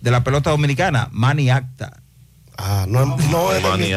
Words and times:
de 0.00 0.10
la 0.10 0.24
pelota 0.24 0.50
dominicana, 0.50 1.08
Manny 1.12 1.50
Acta. 1.50 2.02
Ah, 2.60 2.86
no, 2.88 3.06
no, 3.06 3.52
es 3.52 3.62
de 3.62 3.76
mi, 3.78 3.92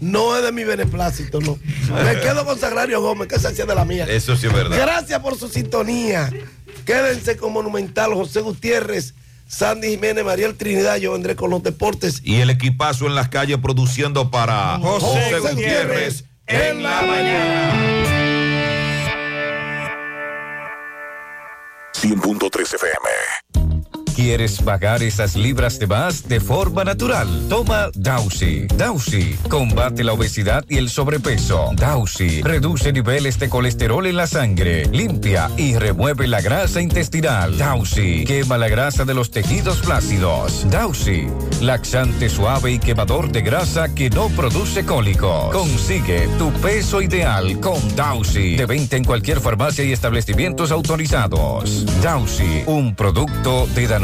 no 0.00 0.36
es 0.36 0.42
de 0.44 0.52
mi 0.52 0.62
beneplácito, 0.62 1.40
no. 1.40 1.58
Me 2.04 2.20
quedo 2.20 2.44
con 2.44 2.56
Sagrario 2.56 3.00
Gómez, 3.00 3.26
que 3.26 3.40
se 3.40 3.48
hacía 3.48 3.66
de 3.66 3.74
la 3.74 3.84
mía. 3.84 4.06
Eso 4.08 4.36
sí 4.36 4.46
es 4.46 4.52
verdad. 4.52 4.76
Gracias 4.78 5.18
por 5.18 5.36
su 5.36 5.48
sintonía. 5.48 6.30
Quédense 6.86 7.36
con 7.36 7.52
Monumental, 7.52 8.14
José 8.14 8.40
Gutiérrez, 8.40 9.14
Sandy 9.48 9.90
Jiménez, 9.90 10.24
Mariel 10.24 10.54
Trinidad, 10.54 10.96
yo 10.98 11.12
vendré 11.12 11.34
con 11.34 11.50
los 11.50 11.62
deportes. 11.64 12.20
Y 12.22 12.36
el 12.36 12.50
equipazo 12.50 13.06
en 13.06 13.16
las 13.16 13.30
calles 13.30 13.58
produciendo 13.58 14.30
para 14.30 14.78
José, 14.78 15.40
Gutiérrez, 15.40 16.24
en 16.46 16.84
la 16.84 17.02
mañana. 17.02 18.14
100.3 21.94 22.74
FM. 22.74 23.63
¿Quieres 24.14 24.62
pagar 24.62 25.02
esas 25.02 25.34
libras 25.34 25.80
de 25.80 25.88
más 25.88 26.28
de 26.28 26.38
forma 26.38 26.84
natural? 26.84 27.28
Toma 27.48 27.90
Dausi. 27.96 28.68
Dausi 28.76 29.36
combate 29.48 30.04
la 30.04 30.12
obesidad 30.12 30.64
y 30.68 30.76
el 30.76 30.88
sobrepeso. 30.88 31.72
Dausi 31.74 32.40
reduce 32.42 32.92
niveles 32.92 33.40
de 33.40 33.48
colesterol 33.48 34.06
en 34.06 34.16
la 34.16 34.28
sangre, 34.28 34.86
limpia 34.86 35.50
y 35.56 35.74
remueve 35.74 36.28
la 36.28 36.40
grasa 36.40 36.80
intestinal. 36.80 37.58
Dausi 37.58 38.24
quema 38.24 38.56
la 38.56 38.68
grasa 38.68 39.04
de 39.04 39.14
los 39.14 39.32
tejidos 39.32 39.78
flácidos. 39.78 40.64
Dausi, 40.70 41.26
laxante 41.60 42.28
suave 42.28 42.70
y 42.70 42.78
quemador 42.78 43.32
de 43.32 43.42
grasa 43.42 43.96
que 43.96 44.10
no 44.10 44.28
produce 44.28 44.86
cólicos. 44.86 45.52
Consigue 45.52 46.28
tu 46.38 46.52
peso 46.52 47.02
ideal 47.02 47.58
con 47.58 47.96
Dausi. 47.96 48.54
De 48.54 48.66
venta 48.66 48.96
en 48.96 49.02
cualquier 49.02 49.40
farmacia 49.40 49.84
y 49.84 49.90
establecimientos 49.90 50.70
autorizados. 50.70 51.84
Dausi, 52.00 52.62
un 52.66 52.94
producto 52.94 53.66
de 53.74 53.88
Danone 53.88 54.03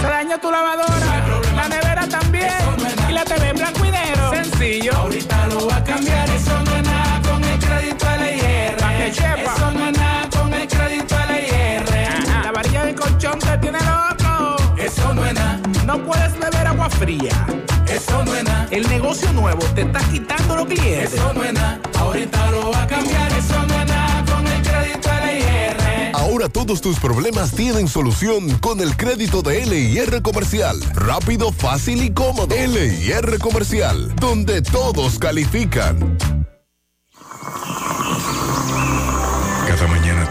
Se 0.00 0.06
dañó 0.06 0.38
tu 0.38 0.50
lavadora, 0.50 1.24
la 1.54 1.68
nevera 1.68 2.08
también, 2.08 2.50
y 3.08 3.12
la 3.12 3.24
TV 3.24 3.50
en 3.50 3.56
blanco 3.56 3.84
y 3.84 3.90
negro. 3.90 4.30
Sencillo. 4.30 4.96
Ahorita 4.96 5.46
lo 5.46 5.68
va 5.68 5.76
a 5.76 5.84
cambiar, 5.84 6.28
No 15.94 16.04
puedes 16.04 16.36
beber 16.40 16.66
agua 16.66 16.90
fría. 16.90 17.46
Eso 17.88 18.24
no 18.24 18.34
es 18.34 18.42
nada. 18.42 18.66
El 18.72 18.88
negocio 18.88 19.32
nuevo 19.32 19.64
te 19.76 19.82
está 19.82 20.00
quitando 20.10 20.56
los 20.56 20.66
clientes. 20.66 21.14
Eso 21.14 21.32
no 21.32 21.44
es 21.44 21.52
nada. 21.52 21.80
Ahorita 21.96 22.50
lo 22.50 22.72
va 22.72 22.82
a 22.82 22.86
cambiar, 22.88 23.30
eso 23.30 23.64
no 23.64 23.80
es 23.80 23.86
nada 23.86 24.24
con 24.24 24.44
el 24.44 24.60
crédito 24.60 25.08
LIR. 25.24 26.12
Ahora 26.14 26.48
todos 26.48 26.80
tus 26.80 26.98
problemas 26.98 27.52
tienen 27.52 27.86
solución 27.86 28.58
con 28.58 28.80
el 28.80 28.96
crédito 28.96 29.40
de 29.42 29.64
LIR 29.64 30.20
Comercial. 30.20 30.80
Rápido, 30.94 31.52
fácil 31.52 32.02
y 32.02 32.10
cómodo. 32.10 32.56
LIR 32.56 33.38
Comercial, 33.38 34.16
donde 34.16 34.62
todos 34.62 35.20
califican. 35.20 36.18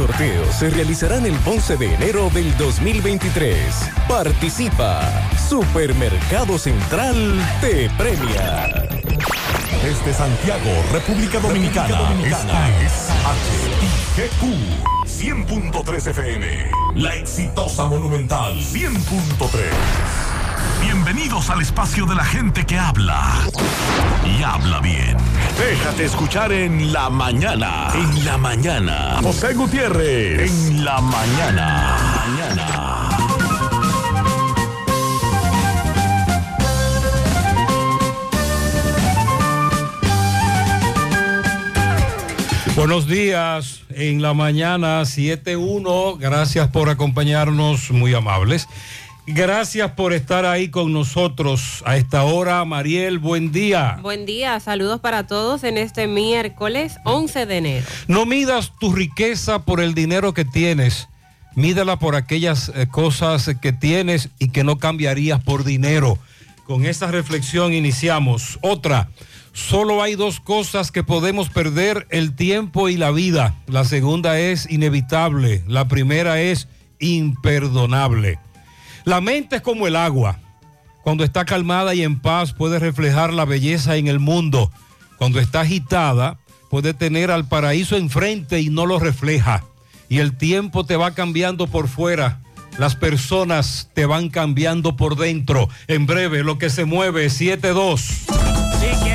sorteos 0.00 0.54
se 0.54 0.70
realizarán 0.70 1.26
el 1.26 1.36
11 1.44 1.76
de 1.76 1.94
enero 1.94 2.30
del 2.30 2.56
2023. 2.56 3.60
Participa. 4.08 5.02
Supermercado 5.46 6.58
Central 6.58 7.38
te 7.60 7.90
premia. 7.98 8.88
Desde 9.82 10.14
Santiago, 10.14 10.70
República 10.90 11.38
Dominicana. 11.38 12.14
Esta 12.24 12.80
es 12.80 13.08
HIGQ 14.16 15.04
100.3 15.04 16.06
FM. 16.06 16.70
La 16.94 17.14
exitosa 17.16 17.84
Monumental 17.84 18.54
100.3. 18.54 20.39
Bienvenidos 20.82 21.50
al 21.50 21.60
espacio 21.62 22.06
de 22.06 22.14
la 22.14 22.24
gente 22.24 22.64
que 22.66 22.78
habla 22.78 23.40
y 24.24 24.42
habla 24.42 24.80
bien. 24.80 25.16
Déjate 25.58 26.04
escuchar 26.04 26.52
en 26.52 26.92
la 26.92 27.10
mañana. 27.10 27.88
En 27.94 28.24
la 28.24 28.38
mañana. 28.38 29.18
José 29.22 29.54
Gutiérrez. 29.54 30.50
En 30.50 30.84
la 30.84 31.00
mañana. 31.00 31.96
Mañana. 32.26 33.00
Buenos 42.80 43.06
días, 43.06 43.82
en 43.90 44.22
la 44.22 44.32
mañana 44.32 45.02
7.1, 45.02 46.18
gracias 46.18 46.68
por 46.68 46.88
acompañarnos, 46.88 47.90
muy 47.90 48.14
amables. 48.14 48.68
Gracias 49.32 49.92
por 49.92 50.12
estar 50.12 50.44
ahí 50.44 50.70
con 50.70 50.92
nosotros 50.92 51.84
a 51.86 51.96
esta 51.96 52.24
hora. 52.24 52.64
Mariel, 52.64 53.20
buen 53.20 53.52
día. 53.52 53.98
Buen 54.02 54.26
día, 54.26 54.58
saludos 54.58 55.00
para 55.00 55.28
todos 55.28 55.62
en 55.62 55.78
este 55.78 56.08
miércoles 56.08 56.96
11 57.04 57.46
de 57.46 57.56
enero. 57.56 57.86
No 58.08 58.26
midas 58.26 58.72
tu 58.80 58.92
riqueza 58.92 59.64
por 59.64 59.80
el 59.80 59.94
dinero 59.94 60.34
que 60.34 60.44
tienes, 60.44 61.08
mídala 61.54 61.96
por 61.96 62.16
aquellas 62.16 62.72
eh, 62.74 62.88
cosas 62.90 63.48
que 63.62 63.72
tienes 63.72 64.30
y 64.40 64.48
que 64.48 64.64
no 64.64 64.78
cambiarías 64.78 65.40
por 65.40 65.62
dinero. 65.62 66.18
Con 66.64 66.84
esta 66.84 67.06
reflexión 67.06 67.72
iniciamos. 67.72 68.58
Otra, 68.62 69.10
solo 69.52 70.02
hay 70.02 70.16
dos 70.16 70.40
cosas 70.40 70.90
que 70.90 71.04
podemos 71.04 71.50
perder, 71.50 72.08
el 72.10 72.34
tiempo 72.34 72.88
y 72.88 72.96
la 72.96 73.12
vida. 73.12 73.54
La 73.68 73.84
segunda 73.84 74.40
es 74.40 74.68
inevitable, 74.68 75.62
la 75.68 75.86
primera 75.86 76.40
es 76.40 76.66
imperdonable. 76.98 78.40
La 79.10 79.20
mente 79.20 79.56
es 79.56 79.62
como 79.62 79.88
el 79.88 79.96
agua. 79.96 80.38
Cuando 81.02 81.24
está 81.24 81.44
calmada 81.44 81.94
y 81.96 82.04
en 82.04 82.20
paz 82.20 82.52
puede 82.52 82.78
reflejar 82.78 83.32
la 83.32 83.44
belleza 83.44 83.96
en 83.96 84.06
el 84.06 84.20
mundo. 84.20 84.70
Cuando 85.16 85.40
está 85.40 85.62
agitada 85.62 86.38
puede 86.70 86.94
tener 86.94 87.32
al 87.32 87.48
paraíso 87.48 87.96
enfrente 87.96 88.60
y 88.60 88.70
no 88.70 88.86
lo 88.86 89.00
refleja. 89.00 89.64
Y 90.08 90.18
el 90.18 90.36
tiempo 90.38 90.86
te 90.86 90.94
va 90.94 91.10
cambiando 91.10 91.66
por 91.66 91.88
fuera. 91.88 92.40
Las 92.78 92.94
personas 92.94 93.90
te 93.94 94.06
van 94.06 94.28
cambiando 94.28 94.94
por 94.94 95.16
dentro. 95.16 95.68
En 95.88 96.06
breve, 96.06 96.44
lo 96.44 96.58
que 96.58 96.70
se 96.70 96.84
mueve, 96.84 97.26
7-2. 97.26 99.09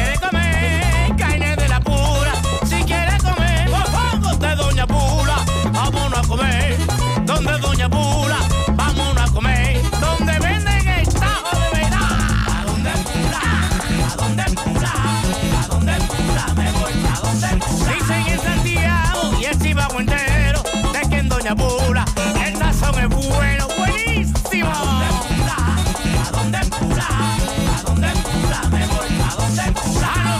Voy 29.55 30.03
a 30.03 30.34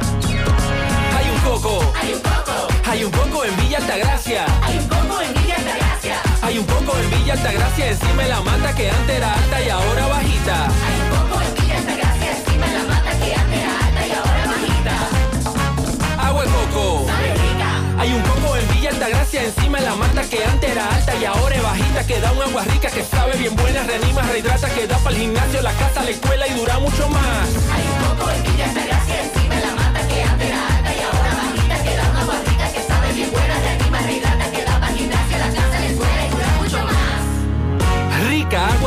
Hay 1.61 1.67
un 1.67 1.77
coco. 1.77 1.93
Hay 2.01 2.13
un 2.13 2.21
coco. 2.21 2.67
Hay 2.89 3.03
un 3.03 3.11
coco 3.11 3.45
en 3.45 3.55
Villa 3.57 3.77
Altagracia. 3.77 4.45
Hay 4.63 4.77
un 4.79 4.87
coco 4.87 5.21
en 5.21 5.33
Villa 5.35 5.55
Altagracia. 5.57 6.21
Hay 6.41 6.57
un 6.57 6.65
coco 6.65 6.97
en 6.97 7.09
Villa 7.11 7.33
Altagracia 7.33 7.87
encima 7.87 8.23
de 8.23 8.29
la 8.29 8.41
mata 8.41 8.75
que 8.75 8.89
antes 8.89 9.15
era 9.15 9.33
alta 9.33 9.61
y 9.61 9.69
ahora 9.69 10.07
bajita. 10.07 10.65
Hay 10.65 11.01
un 11.01 11.09
coco 11.11 11.41
en 11.41 11.53
Villa 11.53 11.77
Altagracia. 11.77 12.31
Encima 12.31 12.65
de 12.65 12.73
la 12.73 12.83
mata 12.85 13.11
que 13.11 13.35
antes 13.35 13.59
era 13.61 13.85
alta 13.85 14.07
y 14.07 14.11
ahora 14.11 14.45
bajita. 14.47 16.27
Agua 16.27 16.43
de 16.45 16.49
coco. 16.49 17.05
Sabe 17.05 17.33
rica. 17.35 17.99
Hay 17.99 18.13
un 18.13 18.21
coco 18.23 18.57
en 18.57 18.67
Villa 18.69 18.89
Altagracia 18.89 19.43
encima 19.43 19.77
de 19.77 19.85
la 19.85 19.95
mata 19.95 20.21
que 20.23 20.43
antes 20.43 20.71
era 20.71 20.87
alta 20.95 21.15
y 21.15 21.25
ahora 21.25 21.55
es 21.55 21.63
bajita 21.63 22.07
que 22.07 22.19
da 22.19 22.31
un 22.31 22.41
agua 22.41 22.63
rica 22.63 22.89
que 22.89 23.03
sabe 23.03 23.37
bien 23.37 23.55
buena, 23.55 23.83
reanima, 23.83 24.23
rehidrata, 24.23 24.67
que 24.71 24.87
da 24.87 24.97
para 24.97 25.15
el 25.15 25.21
gimnasio, 25.21 25.61
la 25.61 25.73
casa, 25.73 26.01
la 26.01 26.09
escuela 26.09 26.47
y 26.47 26.53
dura 26.55 26.79
mucho 26.79 27.07
más. 27.09 27.47
Hay 27.71 27.83
un 27.85 28.17
coco 28.17 28.31
en 28.31 28.43
Villa 28.43 28.65
Altagracia. 28.65 29.40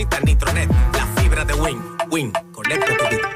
Mil. 0.00 0.08
Solicita 0.08 0.20
Nitronet, 0.20 0.70
la 0.94 1.06
fibra 1.20 1.44
de 1.44 1.54
Win. 1.54 1.78
Win, 2.10 2.32
conecta 2.52 2.86
tu 2.96 3.16
vida. 3.16 3.30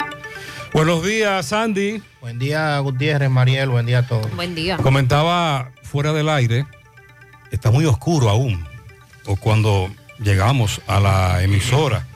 Buenos 0.72 1.04
días, 1.04 1.46
Sandy. 1.46 2.02
Buen 2.20 2.38
día, 2.38 2.78
Gutiérrez, 2.78 3.30
Mariel, 3.30 3.68
buen 3.68 3.86
día 3.86 4.00
a 4.00 4.06
todos. 4.06 4.34
Buen 4.34 4.54
día. 4.54 4.76
Comentaba 4.78 5.70
fuera 5.82 6.12
del 6.12 6.28
aire, 6.28 6.66
está 7.50 7.70
muy 7.70 7.84
oscuro 7.84 8.28
aún, 8.30 8.66
o 9.26 9.36
cuando 9.36 9.90
llegamos 10.18 10.80
a 10.86 11.00
la 11.00 11.42
emisora. 11.42 12.06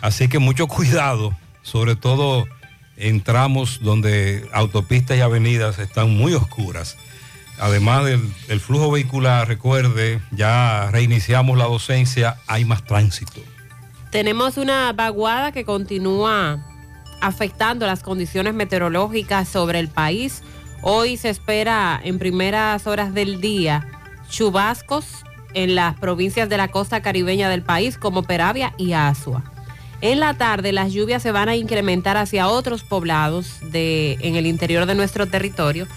Así 0.00 0.28
que 0.28 0.38
mucho 0.38 0.66
cuidado, 0.68 1.36
sobre 1.62 1.96
todo 1.96 2.46
en 2.96 3.22
tramos 3.22 3.80
donde 3.80 4.48
autopistas 4.52 5.16
y 5.16 5.20
avenidas 5.20 5.78
están 5.78 6.10
muy 6.10 6.34
oscuras. 6.34 6.96
Además 7.60 8.04
del, 8.04 8.32
del 8.46 8.60
flujo 8.60 8.90
vehicular, 8.90 9.48
recuerde, 9.48 10.20
ya 10.30 10.90
reiniciamos 10.92 11.58
la 11.58 11.64
docencia, 11.64 12.38
hay 12.46 12.64
más 12.64 12.84
tránsito. 12.84 13.40
Tenemos 14.10 14.56
una 14.56 14.92
vaguada 14.94 15.52
que 15.52 15.64
continúa 15.64 16.58
afectando 17.20 17.86
las 17.86 18.02
condiciones 18.02 18.54
meteorológicas 18.54 19.48
sobre 19.48 19.80
el 19.80 19.88
país. 19.88 20.42
Hoy 20.80 21.16
se 21.16 21.28
espera 21.28 22.00
en 22.02 22.18
primeras 22.18 22.86
horas 22.86 23.12
del 23.12 23.40
día 23.40 23.86
chubascos 24.30 25.24
en 25.54 25.74
las 25.74 25.98
provincias 25.98 26.48
de 26.48 26.56
la 26.56 26.68
costa 26.68 27.02
caribeña 27.02 27.50
del 27.50 27.62
país 27.62 27.98
como 27.98 28.22
Peravia 28.22 28.72
y 28.78 28.92
Asua. 28.92 29.42
En 30.00 30.20
la 30.20 30.34
tarde 30.34 30.72
las 30.72 30.92
lluvias 30.92 31.22
se 31.22 31.32
van 31.32 31.48
a 31.48 31.56
incrementar 31.56 32.16
hacia 32.16 32.48
otros 32.48 32.84
poblados 32.84 33.58
de, 33.72 34.16
en 34.20 34.36
el 34.36 34.46
interior 34.46 34.86
de 34.86 34.94
nuestro 34.94 35.26
territorio, 35.26 35.88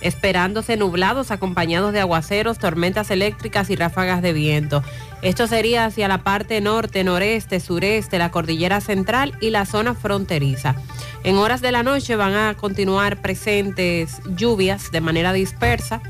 esperándose 0.00 0.76
nublados 0.76 1.30
acompañados 1.30 1.92
de 1.92 2.00
aguaceros, 2.00 2.58
tormentas 2.58 3.10
eléctricas 3.10 3.68
y 3.68 3.76
ráfagas 3.76 4.22
de 4.22 4.32
viento. 4.32 4.82
Esto 5.22 5.46
sería 5.46 5.84
hacia 5.84 6.08
la 6.08 6.24
parte 6.24 6.60
norte, 6.60 7.04
noreste, 7.04 7.60
sureste, 7.60 8.18
la 8.18 8.30
cordillera 8.30 8.80
central 8.80 9.36
y 9.40 9.50
la 9.50 9.66
zona 9.66 9.94
fronteriza. 9.94 10.76
En 11.24 11.36
horas 11.36 11.60
de 11.60 11.72
la 11.72 11.82
noche 11.82 12.16
van 12.16 12.34
a 12.34 12.54
continuar 12.54 13.20
presentes 13.20 14.22
lluvias 14.34 14.90
de 14.90 15.02
manera 15.02 15.34
dispersa, 15.34 16.00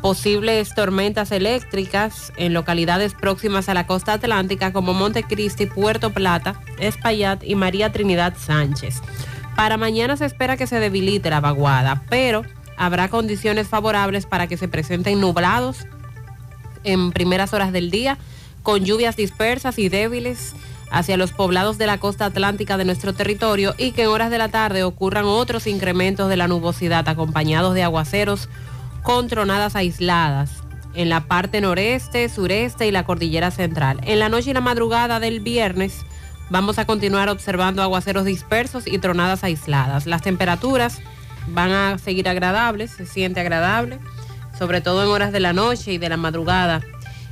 posibles 0.00 0.72
tormentas 0.72 1.32
eléctricas 1.32 2.32
en 2.36 2.52
localidades 2.52 3.14
próximas 3.14 3.68
a 3.68 3.74
la 3.74 3.88
costa 3.88 4.12
atlántica 4.12 4.72
como 4.72 4.94
Montecristi, 4.94 5.66
Puerto 5.66 6.12
Plata, 6.12 6.60
Espaillat 6.78 7.42
y 7.42 7.56
María 7.56 7.90
Trinidad 7.90 8.34
Sánchez. 8.38 9.02
Para 9.56 9.78
mañana 9.78 10.16
se 10.16 10.26
espera 10.26 10.56
que 10.56 10.68
se 10.68 10.78
debilite 10.78 11.30
la 11.30 11.40
vaguada, 11.40 12.02
pero 12.08 12.42
habrá 12.76 13.08
condiciones 13.08 13.66
favorables 13.66 14.26
para 14.26 14.46
que 14.46 14.56
se 14.56 14.68
presenten 14.68 15.20
nublados 15.20 15.86
en 16.86 17.12
primeras 17.12 17.52
horas 17.52 17.72
del 17.72 17.90
día, 17.90 18.16
con 18.62 18.84
lluvias 18.84 19.16
dispersas 19.16 19.78
y 19.78 19.88
débiles 19.88 20.54
hacia 20.90 21.16
los 21.16 21.32
poblados 21.32 21.78
de 21.78 21.86
la 21.86 21.98
costa 21.98 22.26
atlántica 22.26 22.76
de 22.76 22.84
nuestro 22.84 23.12
territorio 23.12 23.74
y 23.76 23.92
que 23.92 24.02
en 24.02 24.08
horas 24.08 24.30
de 24.30 24.38
la 24.38 24.48
tarde 24.48 24.84
ocurran 24.84 25.24
otros 25.24 25.66
incrementos 25.66 26.28
de 26.28 26.36
la 26.36 26.48
nubosidad 26.48 27.08
acompañados 27.08 27.74
de 27.74 27.82
aguaceros 27.82 28.48
con 29.02 29.28
tronadas 29.28 29.76
aisladas 29.76 30.62
en 30.94 31.08
la 31.10 31.28
parte 31.28 31.60
noreste, 31.60 32.28
sureste 32.28 32.86
y 32.86 32.90
la 32.90 33.04
cordillera 33.04 33.50
central. 33.50 34.00
En 34.04 34.18
la 34.18 34.28
noche 34.28 34.50
y 34.50 34.54
la 34.54 34.60
madrugada 34.60 35.20
del 35.20 35.40
viernes 35.40 36.04
vamos 36.48 36.78
a 36.78 36.86
continuar 36.86 37.28
observando 37.28 37.82
aguaceros 37.82 38.24
dispersos 38.24 38.86
y 38.86 38.98
tronadas 38.98 39.44
aisladas. 39.44 40.06
Las 40.06 40.22
temperaturas 40.22 41.00
van 41.48 41.70
a 41.70 41.98
seguir 41.98 42.28
agradables, 42.28 42.92
se 42.92 43.06
siente 43.06 43.40
agradable, 43.40 43.98
sobre 44.58 44.80
todo 44.80 45.02
en 45.02 45.08
horas 45.08 45.32
de 45.32 45.40
la 45.40 45.52
noche 45.52 45.92
y 45.92 45.98
de 45.98 46.08
la 46.08 46.16
madrugada 46.16 46.82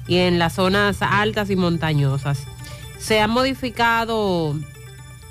y 0.06 0.18
en 0.18 0.38
las 0.38 0.54
zonas 0.54 0.98
altas 1.00 1.50
y 1.50 1.56
montañosas. 1.56 2.44
Se 2.98 3.20
ha 3.20 3.26
modificado 3.26 4.54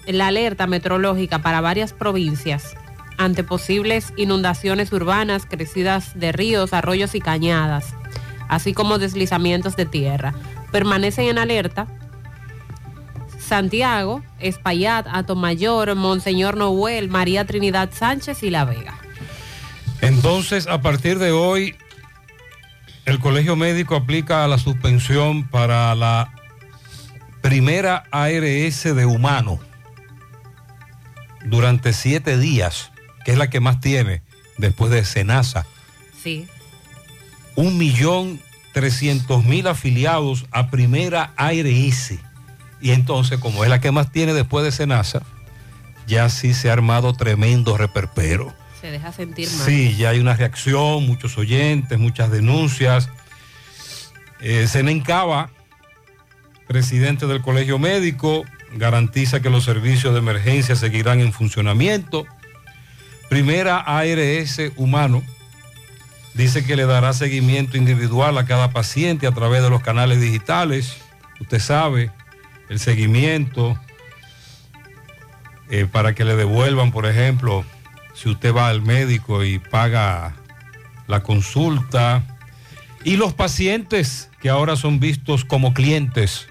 la 0.08 0.28
alerta 0.28 0.68
meteorológica 0.68 1.40
para 1.40 1.62
varias 1.62 1.94
provincias 1.94 2.76
ante 3.18 3.44
posibles 3.44 4.14
inundaciones 4.18 4.92
urbanas, 4.92 5.46
crecidas 5.46 6.20
de 6.20 6.32
ríos, 6.32 6.74
arroyos 6.74 7.16
y 7.16 7.22
cañadas, 7.22 7.94
así 8.50 8.74
como 8.74 8.98
deslizamientos 8.98 9.76
de 9.76 9.86
tierra. 9.86 10.34
Permanecen 10.72 11.26
en 11.26 11.38
alerta 11.38 11.88
Santiago, 13.40 14.24
Espaillat, 14.40 15.06
Atomayor, 15.12 15.94
Monseñor 15.96 16.58
Noel, 16.58 17.10
María 17.10 17.46
Trinidad 17.46 17.90
Sánchez 17.94 18.42
y 18.44 18.50
La 18.50 18.66
Vega. 18.66 18.98
Entonces, 20.02 20.68
a 20.68 20.82
partir 20.82 21.20
de 21.20 21.32
hoy, 21.32 21.76
el 23.06 23.20
Colegio 23.20 23.56
Médico 23.56 23.96
aplica 23.96 24.48
la 24.48 24.58
suspensión 24.58 25.48
para 25.48 25.94
la 25.96 26.32
primera 27.42 28.04
ARS 28.12 28.84
de 28.84 29.06
humano 29.06 29.60
durante 31.46 31.92
siete 31.94 32.38
días, 32.38 32.92
que 33.26 33.32
es 33.34 33.38
la 33.38 33.50
que 33.50 33.60
más 33.60 33.80
tiene 33.82 34.22
después 34.58 34.92
de 34.92 35.04
Senasa. 35.04 35.66
Sí. 36.22 36.48
Un 37.56 37.78
millón 37.78 38.40
trescientos 38.74 39.44
mil 39.44 39.68
afiliados 39.68 40.46
a 40.52 40.70
primera 40.70 41.34
ARS. 41.36 42.14
Y 42.82 42.92
entonces, 42.92 43.40
como 43.40 43.64
es 43.64 43.70
la 43.70 43.82
que 43.82 43.92
más 43.92 44.12
tiene 44.12 44.34
después 44.34 44.66
de 44.66 44.72
Senasa, 44.72 45.22
ya 46.08 46.30
sí 46.30 46.54
se 46.54 46.70
ha 46.70 46.74
armado 46.74 47.14
tremendo 47.14 47.78
reperpero. 47.78 48.54
Deja 48.92 49.12
sentir. 49.12 49.48
Sí, 49.48 49.96
ya 49.96 50.10
hay 50.10 50.20
una 50.20 50.36
reacción, 50.36 51.08
muchos 51.08 51.38
oyentes, 51.38 51.98
muchas 51.98 52.32
denuncias. 52.32 53.10
Eh, 54.42 54.68
Senencaba, 54.68 55.50
presidente 56.68 57.28
del 57.28 57.42
Colegio 57.42 57.80
Médico, 57.80 58.44
garantiza 58.76 59.42
que 59.42 59.50
los 59.50 59.64
servicios 59.64 60.14
de 60.14 60.20
emergencia 60.20 60.76
seguirán 60.76 61.22
en 61.22 61.32
funcionamiento. 61.32 62.26
Primera 63.30 63.80
ARS 63.80 64.60
humano 64.76 65.24
dice 66.34 66.66
que 66.66 66.76
le 66.76 66.86
dará 66.86 67.14
seguimiento 67.14 67.78
individual 67.78 68.38
a 68.38 68.46
cada 68.46 68.72
paciente 68.72 69.28
a 69.28 69.32
través 69.32 69.64
de 69.64 69.70
los 69.70 69.82
canales 69.82 70.20
digitales. 70.20 70.98
Usted 71.40 71.60
sabe, 71.60 72.12
el 72.70 72.80
seguimiento 72.80 73.80
eh, 75.70 75.88
para 75.92 76.14
que 76.14 76.26
le 76.26 76.36
devuelvan, 76.36 76.92
por 76.92 77.06
ejemplo, 77.06 77.64
si 78.24 78.30
usted 78.30 78.56
va 78.56 78.70
al 78.70 78.82
médico 78.82 79.44
y 79.44 79.60
paga 79.60 80.34
la 81.08 81.24
consulta. 81.24 82.24
Y 83.04 83.18
los 83.18 83.34
pacientes 83.34 84.30
que 84.40 84.50
ahora 84.50 84.78
son 84.78 85.02
vistos 85.02 85.44
como 85.44 85.74
clientes, 85.74 86.48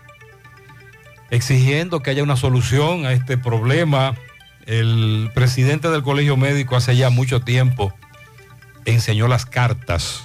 exigiendo 1.31 2.01
que 2.01 2.11
haya 2.11 2.23
una 2.23 2.37
solución 2.37 3.07
a 3.07 3.13
este 3.13 3.39
problema. 3.39 4.15
El 4.67 5.31
presidente 5.35 5.89
del 5.89 6.03
Colegio 6.03 6.37
Médico 6.37 6.77
hace 6.77 6.95
ya 6.95 7.09
mucho 7.09 7.41
tiempo 7.41 7.95
enseñó 8.85 9.27
las 9.27 9.47
cartas 9.47 10.25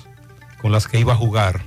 con 0.61 0.73
las 0.73 0.87
que 0.87 0.99
iba 0.99 1.13
a 1.13 1.15
jugar 1.15 1.61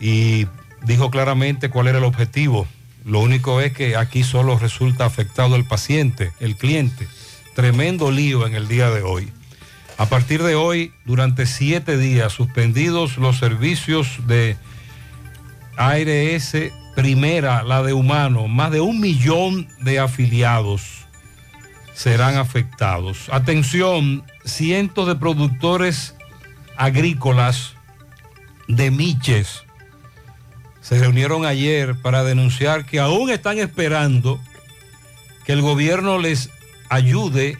y 0.00 0.46
dijo 0.82 1.10
claramente 1.10 1.68
cuál 1.68 1.88
era 1.88 1.98
el 1.98 2.04
objetivo. 2.04 2.66
Lo 3.04 3.20
único 3.20 3.60
es 3.60 3.72
que 3.74 3.96
aquí 3.96 4.24
solo 4.24 4.58
resulta 4.58 5.04
afectado 5.04 5.56
el 5.56 5.64
paciente, 5.64 6.32
el 6.40 6.56
cliente. 6.56 7.06
Tremendo 7.58 8.12
lío 8.12 8.46
en 8.46 8.54
el 8.54 8.68
día 8.68 8.88
de 8.88 9.02
hoy. 9.02 9.32
A 9.96 10.06
partir 10.06 10.44
de 10.44 10.54
hoy, 10.54 10.92
durante 11.04 11.44
siete 11.44 11.98
días, 11.98 12.32
suspendidos 12.32 13.16
los 13.16 13.38
servicios 13.38 14.20
de 14.28 14.56
ARS 15.76 16.54
Primera, 16.94 17.64
la 17.64 17.82
de 17.82 17.94
humano, 17.94 18.46
más 18.46 18.70
de 18.70 18.80
un 18.80 19.00
millón 19.00 19.66
de 19.80 19.98
afiliados 19.98 21.04
serán 21.94 22.36
afectados. 22.36 23.28
Atención, 23.32 24.22
cientos 24.44 25.08
de 25.08 25.16
productores 25.16 26.14
agrícolas 26.76 27.74
de 28.68 28.92
Miches 28.92 29.64
se 30.80 31.00
reunieron 31.00 31.44
ayer 31.44 31.96
para 32.02 32.22
denunciar 32.22 32.86
que 32.86 33.00
aún 33.00 33.30
están 33.30 33.58
esperando 33.58 34.40
que 35.44 35.54
el 35.54 35.60
gobierno 35.60 36.18
les 36.18 36.50
ayude 36.88 37.58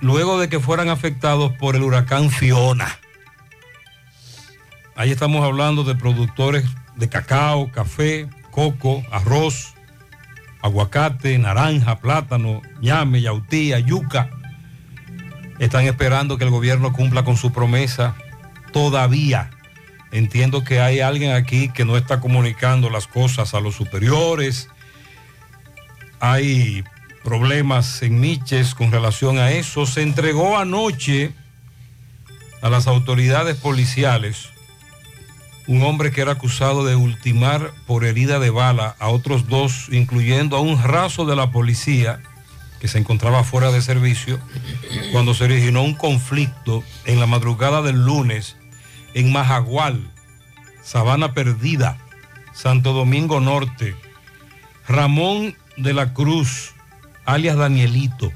luego 0.00 0.38
de 0.38 0.48
que 0.48 0.60
fueran 0.60 0.88
afectados 0.88 1.52
por 1.52 1.76
el 1.76 1.82
huracán 1.82 2.30
Fiona. 2.30 2.98
Ahí 4.96 5.10
estamos 5.12 5.44
hablando 5.44 5.84
de 5.84 5.94
productores 5.94 6.64
de 6.96 7.08
cacao, 7.08 7.70
café, 7.70 8.28
coco, 8.50 9.04
arroz, 9.12 9.74
aguacate, 10.62 11.38
naranja, 11.38 12.00
plátano, 12.00 12.62
ñame, 12.80 13.20
yautía, 13.20 13.78
yuca. 13.78 14.30
Están 15.58 15.86
esperando 15.86 16.38
que 16.38 16.44
el 16.44 16.50
gobierno 16.50 16.92
cumpla 16.92 17.24
con 17.24 17.36
su 17.36 17.52
promesa. 17.52 18.16
Todavía 18.72 19.50
entiendo 20.10 20.64
que 20.64 20.80
hay 20.80 21.00
alguien 21.00 21.32
aquí 21.32 21.68
que 21.68 21.84
no 21.84 21.96
está 21.96 22.20
comunicando 22.20 22.90
las 22.90 23.06
cosas 23.06 23.54
a 23.54 23.60
los 23.60 23.74
superiores. 23.74 24.68
Hay 26.20 26.84
problemas 27.28 28.00
en 28.00 28.18
Miches 28.20 28.74
con 28.74 28.90
relación 28.90 29.36
a 29.36 29.50
eso. 29.50 29.84
Se 29.84 30.00
entregó 30.00 30.56
anoche 30.56 31.34
a 32.62 32.70
las 32.70 32.86
autoridades 32.86 33.54
policiales 33.58 34.48
un 35.66 35.82
hombre 35.82 36.10
que 36.10 36.22
era 36.22 36.32
acusado 36.32 36.86
de 36.86 36.96
ultimar 36.96 37.74
por 37.86 38.06
herida 38.06 38.38
de 38.38 38.48
bala 38.48 38.96
a 38.98 39.08
otros 39.08 39.46
dos, 39.46 39.88
incluyendo 39.90 40.56
a 40.56 40.60
un 40.62 40.82
raso 40.82 41.26
de 41.26 41.36
la 41.36 41.50
policía 41.50 42.22
que 42.80 42.88
se 42.88 42.96
encontraba 42.96 43.44
fuera 43.44 43.70
de 43.72 43.82
servicio, 43.82 44.40
cuando 45.12 45.34
se 45.34 45.44
originó 45.44 45.82
un 45.82 45.92
conflicto 45.92 46.82
en 47.04 47.20
la 47.20 47.26
madrugada 47.26 47.82
del 47.82 48.06
lunes 48.06 48.56
en 49.12 49.30
Majagual, 49.32 50.10
Sabana 50.82 51.34
Perdida, 51.34 51.98
Santo 52.54 52.94
Domingo 52.94 53.38
Norte. 53.38 53.94
Ramón 54.88 55.54
de 55.76 55.92
la 55.92 56.14
Cruz, 56.14 56.72
alias 57.28 57.58
Danielito, 57.58 58.32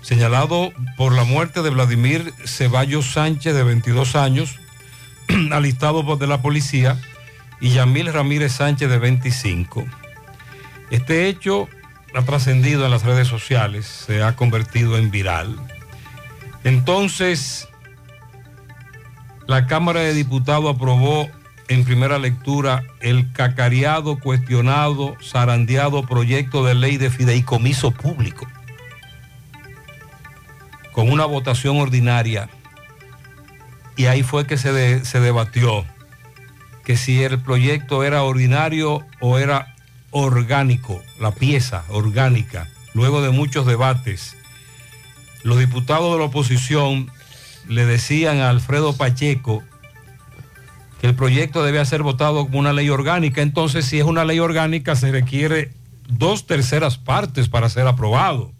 señalado 0.00 0.72
por 0.96 1.12
la 1.12 1.24
muerte 1.24 1.60
de 1.60 1.68
Vladimir 1.68 2.32
Ceballos 2.46 3.12
Sánchez, 3.12 3.54
de 3.54 3.62
22 3.62 4.16
años, 4.16 4.58
alistado 5.52 6.02
por 6.04 6.18
de 6.18 6.26
la 6.26 6.40
policía, 6.40 6.98
y 7.60 7.74
Yamil 7.74 8.10
Ramírez 8.10 8.52
Sánchez, 8.52 8.88
de 8.88 8.98
25. 8.98 9.84
Este 10.90 11.28
hecho 11.28 11.68
ha 12.14 12.22
trascendido 12.22 12.86
en 12.86 12.90
las 12.90 13.02
redes 13.02 13.28
sociales, 13.28 13.84
se 13.84 14.22
ha 14.22 14.34
convertido 14.34 14.96
en 14.96 15.10
viral. 15.10 15.54
Entonces, 16.64 17.68
la 19.46 19.66
Cámara 19.66 20.00
de 20.00 20.14
Diputados 20.14 20.74
aprobó 20.74 21.28
en 21.68 21.84
primera 21.84 22.18
lectura 22.18 22.82
el 23.00 23.32
cacareado, 23.32 24.18
cuestionado, 24.18 25.16
zarandeado 25.22 26.02
proyecto 26.02 26.64
de 26.64 26.74
ley 26.74 26.96
de 26.96 27.10
fideicomiso 27.10 27.90
público, 27.92 28.46
con 30.92 31.10
una 31.10 31.24
votación 31.24 31.78
ordinaria. 31.78 32.48
Y 33.96 34.06
ahí 34.06 34.22
fue 34.22 34.46
que 34.46 34.56
se, 34.56 35.04
se 35.04 35.20
debatió 35.20 35.84
que 36.84 36.96
si 36.96 37.22
el 37.22 37.40
proyecto 37.40 38.02
era 38.04 38.22
ordinario 38.22 39.06
o 39.20 39.38
era 39.38 39.74
orgánico, 40.10 41.02
la 41.18 41.32
pieza 41.32 41.84
orgánica, 41.88 42.68
luego 42.94 43.22
de 43.22 43.30
muchos 43.30 43.66
debates. 43.66 44.36
Los 45.42 45.58
diputados 45.58 46.12
de 46.12 46.18
la 46.18 46.24
oposición 46.26 47.10
le 47.68 47.86
decían 47.86 48.38
a 48.38 48.50
Alfredo 48.50 48.96
Pacheco 48.96 49.62
que 51.02 51.08
el 51.08 51.16
proyecto 51.16 51.64
debía 51.64 51.84
ser 51.84 52.04
votado 52.04 52.44
como 52.44 52.60
una 52.60 52.72
ley 52.72 52.88
orgánica. 52.88 53.42
Entonces, 53.42 53.86
si 53.86 53.98
es 53.98 54.04
una 54.04 54.24
ley 54.24 54.38
orgánica, 54.38 54.94
se 54.94 55.10
requiere 55.10 55.72
dos 56.08 56.46
terceras 56.46 56.96
partes 56.96 57.48
para 57.48 57.68
ser 57.68 57.88
aprobado. 57.88 58.52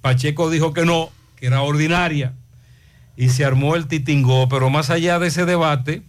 Pacheco 0.00 0.50
dijo 0.50 0.72
que 0.72 0.84
no, 0.84 1.10
que 1.36 1.46
era 1.46 1.62
ordinaria, 1.62 2.32
y 3.16 3.28
se 3.28 3.44
armó 3.44 3.76
el 3.76 3.86
titingó, 3.86 4.48
pero 4.48 4.70
más 4.70 4.90
allá 4.90 5.20
de 5.20 5.28
ese 5.28 5.44
debate, 5.44 6.02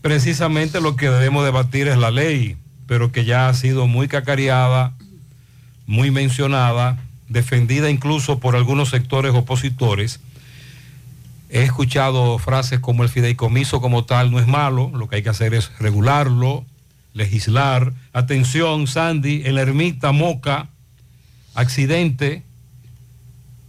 precisamente 0.00 0.80
lo 0.80 0.94
que 0.94 1.10
debemos 1.10 1.44
debatir 1.44 1.88
es 1.88 1.98
la 1.98 2.12
ley, 2.12 2.56
pero 2.86 3.10
que 3.10 3.24
ya 3.24 3.48
ha 3.48 3.54
sido 3.54 3.88
muy 3.88 4.06
cacareada, 4.06 4.94
muy 5.86 6.12
mencionada, 6.12 7.02
defendida 7.28 7.90
incluso 7.90 8.38
por 8.38 8.54
algunos 8.54 8.90
sectores 8.90 9.34
opositores. 9.34 10.20
He 11.50 11.62
escuchado 11.62 12.38
frases 12.38 12.78
como 12.80 13.02
el 13.02 13.08
fideicomiso 13.08 13.80
como 13.80 14.04
tal 14.04 14.30
no 14.30 14.38
es 14.38 14.46
malo, 14.46 14.90
lo 14.94 15.08
que 15.08 15.16
hay 15.16 15.22
que 15.22 15.30
hacer 15.30 15.52
es 15.52 15.70
regularlo, 15.78 16.64
legislar. 17.12 17.92
Atención, 18.12 18.86
Sandy, 18.86 19.42
en 19.44 19.56
la 19.56 19.62
ermita 19.62 20.12
Moca, 20.12 20.68
accidente. 21.54 22.44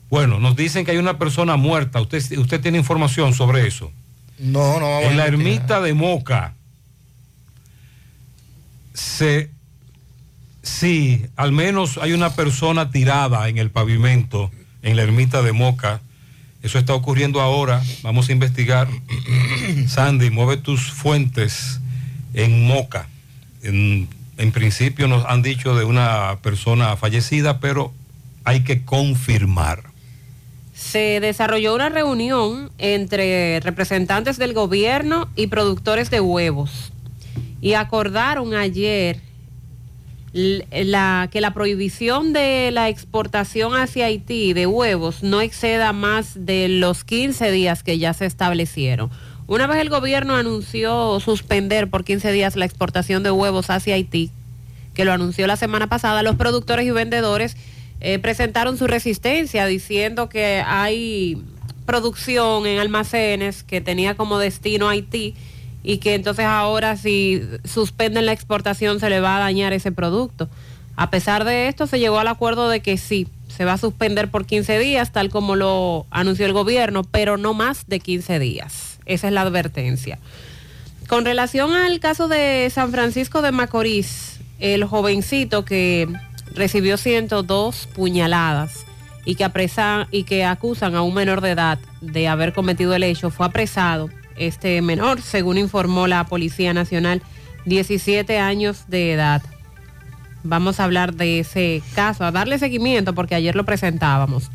Bueno, 0.10 0.40
nos 0.40 0.56
dicen 0.56 0.86
que 0.86 0.92
hay 0.92 0.98
una 0.98 1.18
persona 1.18 1.56
muerta. 1.58 2.00
¿Usted, 2.02 2.38
usted 2.38 2.62
tiene 2.62 2.78
información 2.78 3.34
sobre 3.34 3.66
eso? 3.66 3.92
No, 4.38 4.80
no 4.80 5.02
En 5.02 5.18
la 5.18 5.26
ermita 5.26 5.82
de 5.82 5.94
Moca 5.94 6.54
se 8.94 9.50
sí, 10.62 11.26
al 11.36 11.52
menos 11.52 11.98
hay 11.98 12.14
una 12.14 12.36
persona 12.36 12.92
tirada 12.92 13.48
en 13.50 13.58
el 13.58 13.72
pavimento 13.72 14.52
en 14.82 14.96
la 14.96 15.04
ermita 15.04 15.42
de 15.42 15.52
Moca. 15.52 16.02
Eso 16.64 16.78
está 16.78 16.94
ocurriendo 16.94 17.42
ahora. 17.42 17.82
Vamos 18.04 18.30
a 18.30 18.32
investigar. 18.32 18.88
Sandy, 19.88 20.30
mueve 20.30 20.58
tus 20.58 20.92
fuentes 20.92 21.80
en 22.34 22.66
Moca. 22.66 23.08
En, 23.64 24.08
en 24.38 24.52
principio 24.52 25.08
nos 25.08 25.26
han 25.26 25.42
dicho 25.42 25.76
de 25.76 25.86
una 25.86 26.38
persona 26.42 26.96
fallecida, 26.98 27.60
pero 27.60 27.94
hay 28.44 28.62
que 28.62 28.84
confirmar. 28.84 29.84
Se 30.74 31.20
desarrolló 31.20 31.76
una 31.76 31.90
reunión 31.90 32.72
entre 32.78 33.60
representantes 33.60 34.38
del 34.38 34.54
gobierno 34.54 35.30
y 35.36 35.48
productores 35.48 36.10
de 36.10 36.22
huevos 36.22 36.92
y 37.62 37.74
acordaron 37.74 38.56
ayer 38.56 39.22
la- 40.34 41.28
que 41.32 41.42
la 41.42 41.54
prohibición 41.54 42.34
de 42.34 42.72
la 42.72 42.90
exportación 42.90 43.76
hacia 43.76 44.06
Haití 44.06 44.54
de 44.54 44.66
huevos 44.68 45.24
no 45.24 45.42
exceda 45.42 45.92
más 45.94 46.46
de 46.46 46.70
los 46.70 47.04
15 47.04 47.52
días 47.52 47.84
que 47.84 47.98
ya 47.98 48.14
se 48.14 48.26
establecieron. 48.26 49.10
Una 49.48 49.68
vez 49.68 49.80
el 49.80 49.90
gobierno 49.90 50.36
anunció 50.36 51.20
suspender 51.20 51.90
por 51.90 52.06
15 52.06 52.32
días 52.32 52.56
la 52.56 52.66
exportación 52.66 53.24
de 53.24 53.32
huevos 53.32 53.70
hacia 53.70 53.96
Haití, 53.96 54.32
que 54.94 55.04
lo 55.04 55.12
anunció 55.12 55.48
la 55.48 55.58
semana 55.58 55.88
pasada, 55.88 56.24
los 56.24 56.36
productores 56.38 56.86
y 56.86 56.92
vendedores 56.92 57.58
eh, 58.00 58.18
presentaron 58.20 58.78
su 58.78 58.88
resistencia 58.88 59.66
diciendo 59.66 60.30
que 60.30 60.64
hay 60.66 61.42
producción 61.86 62.66
en 62.66 62.80
almacenes 62.80 63.64
que 63.64 63.82
tenía 63.82 64.16
como 64.16 64.40
destino 64.40 64.88
Haití 64.88 65.36
y 65.84 65.98
que 65.98 66.14
entonces 66.16 66.46
ahora 66.46 66.96
si 66.98 67.42
suspenden 67.64 68.26
la 68.26 68.34
exportación 68.34 69.00
se 69.00 69.10
le 69.10 69.20
va 69.20 69.38
a 69.38 69.40
dañar 69.40 69.74
ese 69.74 69.92
producto. 69.92 70.50
A 70.96 71.10
pesar 71.10 71.44
de 71.46 71.68
esto 71.68 71.88
se 71.88 72.00
llegó 72.00 72.20
al 72.20 72.28
acuerdo 72.28 72.70
de 72.70 72.82
que 72.82 72.98
sí, 72.98 73.28
se 73.48 73.66
va 73.66 73.74
a 73.74 73.78
suspender 73.78 74.30
por 74.30 74.46
15 74.46 74.78
días, 74.80 75.12
tal 75.12 75.30
como 75.30 75.56
lo 75.56 76.06
anunció 76.12 76.46
el 76.46 76.54
gobierno, 76.54 77.04
pero 77.04 77.38
no 77.38 77.54
más 77.54 77.88
de 77.88 78.00
15 78.00 78.40
días. 78.40 79.00
Esa 79.06 79.28
es 79.28 79.34
la 79.34 79.42
advertencia. 79.42 80.20
Con 81.08 81.26
relación 81.26 81.74
al 81.74 82.00
caso 82.00 82.28
de 82.28 82.70
San 82.74 82.92
Francisco 82.92 83.42
de 83.42 83.52
Macorís, 83.52 84.40
el 84.60 84.86
jovencito 84.86 85.66
que 85.66 86.08
recibió 86.54 86.98
102 86.98 87.88
puñaladas 87.94 88.86
y 89.26 89.36
que, 89.36 89.44
apresa- 89.44 90.08
y 90.12 90.24
que 90.24 90.46
acusan 90.46 90.96
a 90.96 91.02
un 91.02 91.14
menor 91.14 91.42
de 91.42 91.52
edad 91.52 91.80
de 92.02 92.28
haber 92.28 92.54
cometido 92.54 92.94
el 92.94 93.04
hecho, 93.04 93.30
fue 93.32 93.46
apresado 93.46 94.10
este 94.38 94.82
menor, 94.82 95.22
según 95.22 95.58
informó 95.58 96.08
la 96.08 96.26
Policía 96.26 96.74
Nacional, 96.74 97.22
17 97.66 98.40
años 98.40 98.86
de 98.88 99.14
edad. 99.14 99.42
Vamos 100.44 100.80
a 100.80 100.86
hablar 100.86 101.14
de 101.14 101.40
ese 101.40 101.84
caso, 101.94 102.24
a 102.24 102.32
darle 102.32 102.58
seguimiento 102.58 103.14
porque 103.14 103.36
ayer 103.36 103.56
lo 103.56 103.66
presentábamos. 103.66 104.50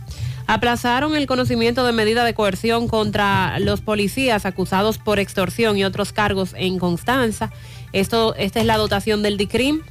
Aplazaron 0.48 1.16
el 1.16 1.26
conocimiento 1.26 1.84
de 1.84 1.92
medida 1.92 2.24
de 2.24 2.34
coerción 2.34 2.86
contra 2.86 3.58
los 3.58 3.80
policías 3.80 4.46
acusados 4.46 4.98
por 4.98 5.18
extorsión 5.18 5.76
y 5.76 5.84
otros 5.84 6.12
cargos 6.12 6.54
en 6.56 6.78
Constanza. 6.78 7.50
Esto, 7.92 8.34
esta 8.36 8.60
es 8.60 8.66
la 8.66 8.76
dotación 8.76 9.22
del 9.22 9.36
DICRIM 9.36 9.82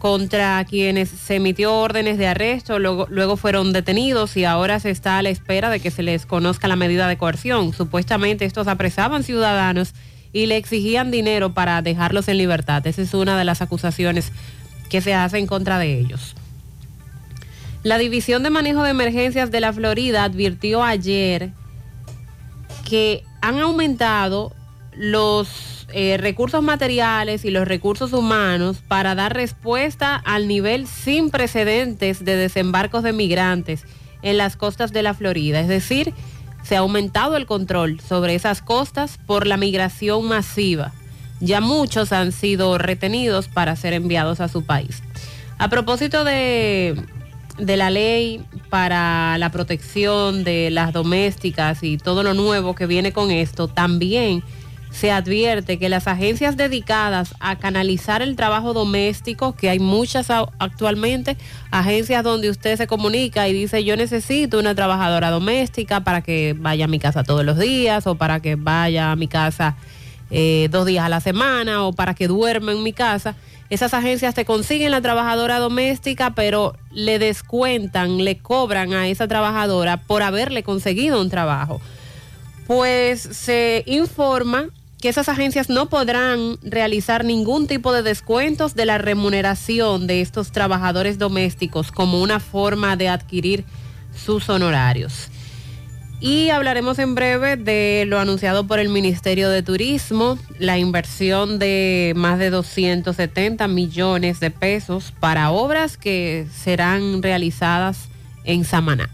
contra 0.00 0.64
quienes 0.64 1.10
se 1.10 1.36
emitió 1.36 1.74
órdenes 1.74 2.16
de 2.16 2.26
arresto, 2.26 2.78
luego, 2.78 3.06
luego 3.10 3.36
fueron 3.36 3.74
detenidos 3.74 4.34
y 4.38 4.46
ahora 4.46 4.80
se 4.80 4.88
está 4.88 5.18
a 5.18 5.22
la 5.22 5.28
espera 5.28 5.68
de 5.68 5.78
que 5.78 5.90
se 5.90 6.02
les 6.02 6.24
conozca 6.24 6.68
la 6.68 6.74
medida 6.74 7.06
de 7.06 7.18
coerción. 7.18 7.74
Supuestamente 7.74 8.46
estos 8.46 8.66
apresaban 8.66 9.24
ciudadanos 9.24 9.92
y 10.32 10.46
le 10.46 10.56
exigían 10.56 11.10
dinero 11.10 11.52
para 11.52 11.82
dejarlos 11.82 12.28
en 12.28 12.38
libertad. 12.38 12.86
Esa 12.86 13.02
es 13.02 13.12
una 13.12 13.36
de 13.36 13.44
las 13.44 13.60
acusaciones 13.60 14.32
que 14.88 15.02
se 15.02 15.12
hace 15.12 15.36
en 15.36 15.46
contra 15.46 15.78
de 15.78 15.98
ellos. 15.98 16.34
La 17.82 17.98
División 17.98 18.42
de 18.42 18.48
Manejo 18.48 18.82
de 18.82 18.90
Emergencias 18.90 19.50
de 19.50 19.60
la 19.60 19.74
Florida 19.74 20.24
advirtió 20.24 20.82
ayer 20.82 21.50
que 22.88 23.22
han 23.42 23.58
aumentado 23.58 24.56
los 24.94 25.79
eh, 25.92 26.16
recursos 26.18 26.62
materiales 26.62 27.44
y 27.44 27.50
los 27.50 27.66
recursos 27.66 28.12
humanos 28.12 28.78
para 28.86 29.14
dar 29.14 29.34
respuesta 29.34 30.16
al 30.16 30.48
nivel 30.48 30.86
sin 30.86 31.30
precedentes 31.30 32.24
de 32.24 32.36
desembarcos 32.36 33.02
de 33.02 33.12
migrantes 33.12 33.84
en 34.22 34.36
las 34.36 34.56
costas 34.56 34.92
de 34.92 35.02
la 35.02 35.14
Florida. 35.14 35.60
Es 35.60 35.68
decir, 35.68 36.14
se 36.62 36.76
ha 36.76 36.80
aumentado 36.80 37.36
el 37.36 37.46
control 37.46 38.00
sobre 38.00 38.34
esas 38.34 38.62
costas 38.62 39.18
por 39.26 39.46
la 39.46 39.56
migración 39.56 40.26
masiva. 40.26 40.92
Ya 41.40 41.60
muchos 41.60 42.12
han 42.12 42.32
sido 42.32 42.76
retenidos 42.78 43.48
para 43.48 43.74
ser 43.76 43.94
enviados 43.94 44.40
a 44.40 44.48
su 44.48 44.64
país. 44.64 45.02
A 45.58 45.68
propósito 45.68 46.24
de, 46.24 47.02
de 47.58 47.76
la 47.76 47.90
ley 47.90 48.44
para 48.68 49.38
la 49.38 49.50
protección 49.50 50.44
de 50.44 50.70
las 50.70 50.92
domésticas 50.92 51.82
y 51.82 51.98
todo 51.98 52.22
lo 52.22 52.34
nuevo 52.34 52.74
que 52.74 52.86
viene 52.86 53.12
con 53.12 53.30
esto, 53.30 53.68
también 53.68 54.42
se 54.90 55.12
advierte 55.12 55.78
que 55.78 55.88
las 55.88 56.08
agencias 56.08 56.56
dedicadas 56.56 57.34
a 57.38 57.56
canalizar 57.56 58.22
el 58.22 58.36
trabajo 58.36 58.72
doméstico, 58.72 59.54
que 59.54 59.70
hay 59.70 59.78
muchas 59.78 60.28
actualmente, 60.30 61.36
agencias 61.70 62.24
donde 62.24 62.50
usted 62.50 62.76
se 62.76 62.86
comunica 62.86 63.48
y 63.48 63.52
dice 63.52 63.84
yo 63.84 63.96
necesito 63.96 64.58
una 64.58 64.74
trabajadora 64.74 65.30
doméstica 65.30 66.00
para 66.00 66.22
que 66.22 66.56
vaya 66.58 66.86
a 66.86 66.88
mi 66.88 66.98
casa 66.98 67.22
todos 67.22 67.44
los 67.44 67.58
días 67.58 68.06
o 68.06 68.16
para 68.16 68.40
que 68.40 68.56
vaya 68.56 69.12
a 69.12 69.16
mi 69.16 69.28
casa 69.28 69.76
eh, 70.30 70.68
dos 70.70 70.86
días 70.86 71.04
a 71.04 71.08
la 71.08 71.20
semana 71.20 71.84
o 71.84 71.92
para 71.92 72.14
que 72.14 72.28
duerma 72.28 72.72
en 72.72 72.82
mi 72.82 72.92
casa. 72.92 73.36
Esas 73.68 73.94
agencias 73.94 74.34
te 74.34 74.44
consiguen 74.44 74.90
la 74.90 75.00
trabajadora 75.00 75.60
doméstica, 75.60 76.34
pero 76.34 76.74
le 76.90 77.20
descuentan, 77.20 78.24
le 78.24 78.38
cobran 78.38 78.92
a 78.94 79.06
esa 79.06 79.28
trabajadora 79.28 79.98
por 79.98 80.24
haberle 80.24 80.64
conseguido 80.64 81.20
un 81.20 81.30
trabajo. 81.30 81.80
Pues 82.66 83.20
se 83.20 83.84
informa 83.86 84.66
que 85.00 85.08
esas 85.08 85.28
agencias 85.28 85.68
no 85.68 85.88
podrán 85.88 86.58
realizar 86.62 87.24
ningún 87.24 87.66
tipo 87.66 87.92
de 87.92 88.02
descuentos 88.02 88.74
de 88.74 88.86
la 88.86 88.98
remuneración 88.98 90.06
de 90.06 90.20
estos 90.20 90.52
trabajadores 90.52 91.18
domésticos 91.18 91.90
como 91.90 92.20
una 92.20 92.38
forma 92.38 92.96
de 92.96 93.08
adquirir 93.08 93.64
sus 94.14 94.48
honorarios. 94.48 95.28
Y 96.20 96.50
hablaremos 96.50 96.98
en 96.98 97.14
breve 97.14 97.56
de 97.56 98.04
lo 98.06 98.18
anunciado 98.18 98.66
por 98.66 98.78
el 98.78 98.90
Ministerio 98.90 99.48
de 99.48 99.62
Turismo, 99.62 100.38
la 100.58 100.76
inversión 100.76 101.58
de 101.58 102.12
más 102.14 102.38
de 102.38 102.50
270 102.50 103.66
millones 103.68 104.38
de 104.38 104.50
pesos 104.50 105.14
para 105.18 105.50
obras 105.50 105.96
que 105.96 106.46
serán 106.54 107.22
realizadas 107.22 108.10
en 108.44 108.64
Samaná. 108.64 109.08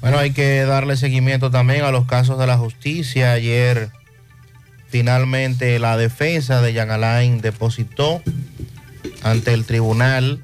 Bueno, 0.00 0.18
hay 0.18 0.30
que 0.30 0.60
darle 0.60 0.96
seguimiento 0.96 1.50
también 1.50 1.82
a 1.82 1.90
los 1.90 2.06
casos 2.06 2.38
de 2.38 2.46
la 2.46 2.56
justicia. 2.56 3.32
Ayer 3.32 3.90
finalmente 4.88 5.78
la 5.78 5.96
defensa 5.96 6.60
de 6.62 6.74
Jan 6.74 6.90
Alain 6.90 7.40
depositó 7.40 8.22
ante 9.22 9.52
el 9.52 9.64
tribunal 9.64 10.40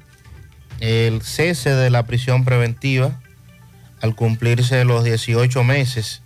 el 0.79 1.21
cese 1.21 1.71
de 1.71 1.89
la 1.89 2.05
prisión 2.05 2.45
preventiva 2.45 3.19
al 4.01 4.15
cumplirse 4.15 4.83
los 4.85 5.03
18 5.03 5.63
meses 5.63 6.21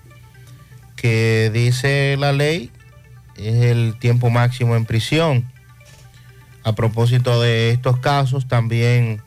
que 0.96 1.50
dice 1.54 2.18
la 2.18 2.34
ley 2.34 2.72
es 3.38 3.64
el 3.66 3.98
tiempo 4.00 4.30
máximo 4.30 4.76
en 4.76 4.86
prisión. 4.86 5.46
A 6.64 6.74
propósito 6.76 7.42
de 7.42 7.72
estos 7.72 8.00
casos, 8.00 8.48
también 8.48 9.22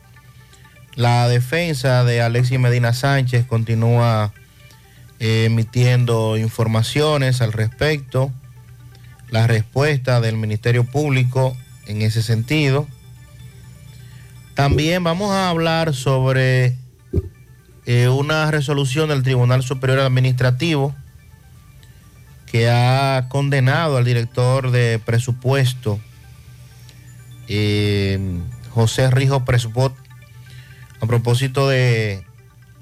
la 0.95 1.27
defensa 1.27 2.03
de 2.03 2.21
Alexis 2.21 2.59
Medina 2.59 2.93
Sánchez 2.93 3.45
continúa 3.47 4.31
eh, 5.19 5.45
emitiendo 5.45 6.37
informaciones 6.37 7.41
al 7.41 7.53
respecto. 7.53 8.31
La 9.33 9.47
respuesta 9.47 10.21
del 10.21 10.37
Ministerio 10.37 10.83
Público 10.83 11.57
en 11.87 12.03
ese 12.03 12.21
sentido. 12.21 12.87
También 14.53 15.03
vamos 15.03 15.31
a 15.31 15.49
hablar 15.49 15.95
sobre 15.95 16.77
eh, 17.87 18.09
una 18.09 18.51
resolución 18.51 19.09
del 19.09 19.23
Tribunal 19.23 19.63
Superior 19.63 20.01
Administrativo 20.01 20.93
que 22.45 22.69
ha 22.69 23.25
condenado 23.27 23.97
al 23.97 24.05
director 24.05 24.69
de 24.69 25.01
presupuesto, 25.03 25.99
eh, 27.47 28.19
José 28.69 29.09
Rijo 29.09 29.45
Presbot, 29.45 29.95
a 31.01 31.07
propósito 31.07 31.67
de 31.67 32.23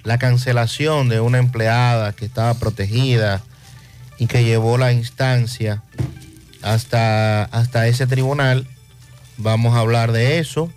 la 0.04 0.18
cancelación 0.18 1.08
de 1.08 1.22
una 1.22 1.38
empleada 1.38 2.12
que 2.12 2.26
estaba 2.26 2.54
protegida 2.56 3.42
y 4.18 4.28
que 4.28 4.44
llevó 4.44 4.78
la 4.78 4.92
instancia 4.92 5.82
hasta, 6.62 7.44
hasta 7.44 7.88
ese 7.88 8.08
tribunal. 8.08 8.68
Vamos 9.38 9.76
a 9.76 9.80
hablar 9.80 10.12
de 10.12 10.40
eso. 10.40 10.72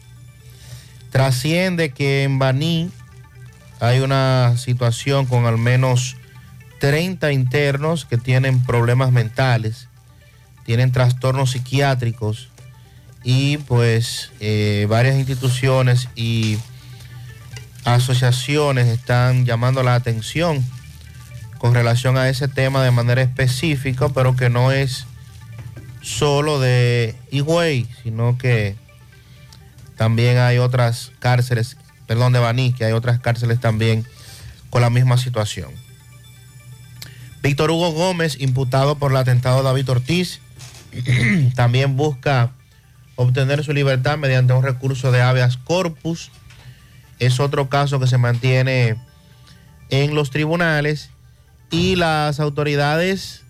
Trasciende 1.11 1.90
que 1.90 2.25
en 2.25 2.38
Baní 2.38 2.90
hay 3.81 4.01
una 4.01 4.57
situación 4.57 5.27
con 5.27 5.47
al 5.47 5.59
menos 5.59 6.16
30 6.81 7.33
internos 7.33 8.05
que 8.05 8.18
tienen 8.18 8.62
problemas 8.64 9.12
mentales, 9.12 9.88
tienen 10.64 10.92
trastornos 10.92 11.53
psiquiátricos 11.53 12.49
y 13.23 13.59
pues 13.59 14.33
eh, 14.40 14.87
varias 14.88 15.16
instituciones 15.16 16.09
y 16.14 16.59
asociaciones 17.85 18.88
están 18.88 19.47
llamando 19.47 19.83
la 19.83 19.94
atención 19.94 20.64
con 21.59 21.75
relación 21.75 22.18
a 22.18 22.29
ese 22.29 22.49
tema 22.49 22.83
de 22.83 22.90
manera 22.90 23.23
específica, 23.23 24.09
pero 24.11 24.37
que 24.37 24.51
no 24.51 24.73
es 24.73 25.07
solo 26.05 26.61
de 26.61 27.17
Higüey, 27.31 27.88
sino 28.03 28.37
que 28.37 28.77
también 29.97 30.38
hay 30.38 30.59
otras 30.59 31.12
cárceles, 31.19 31.79
perdón, 32.07 32.35
de 32.35 32.40
Baní, 32.40 32.75
que 32.75 32.85
hay 32.85 32.93
otras 32.93 33.21
cárceles 33.21 33.59
también 33.59 34.07
con 34.69 34.83
la 34.83 34.90
misma 34.90 35.17
situación. 35.17 35.71
Víctor 37.43 37.71
Hugo 37.71 37.93
Gómez, 37.93 38.37
imputado 38.38 38.97
por 38.97 39.12
el 39.12 39.17
atentado 39.17 39.59
de 39.59 39.64
David 39.64 39.88
Ortiz, 39.90 40.40
también 41.55 41.97
busca 41.97 42.51
obtener 43.17 43.64
su 43.64 43.73
libertad 43.73 44.19
mediante 44.19 44.53
un 44.53 44.62
recurso 44.62 45.11
de 45.11 45.23
habeas 45.23 45.57
corpus. 45.57 46.31
Es 47.19 47.40
otro 47.40 47.69
caso 47.69 47.99
que 47.99 48.07
se 48.07 48.19
mantiene 48.19 48.97
en 49.88 50.14
los 50.14 50.31
tribunales 50.31 51.11
y 51.71 51.97
las 51.97 52.40
autoridades 52.40 53.44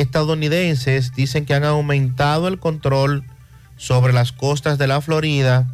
estadounidenses 0.00 1.12
dicen 1.14 1.44
que 1.44 1.54
han 1.54 1.64
aumentado 1.64 2.48
el 2.48 2.58
control 2.58 3.24
sobre 3.76 4.12
las 4.12 4.32
costas 4.32 4.78
de 4.78 4.86
la 4.86 5.00
Florida 5.00 5.66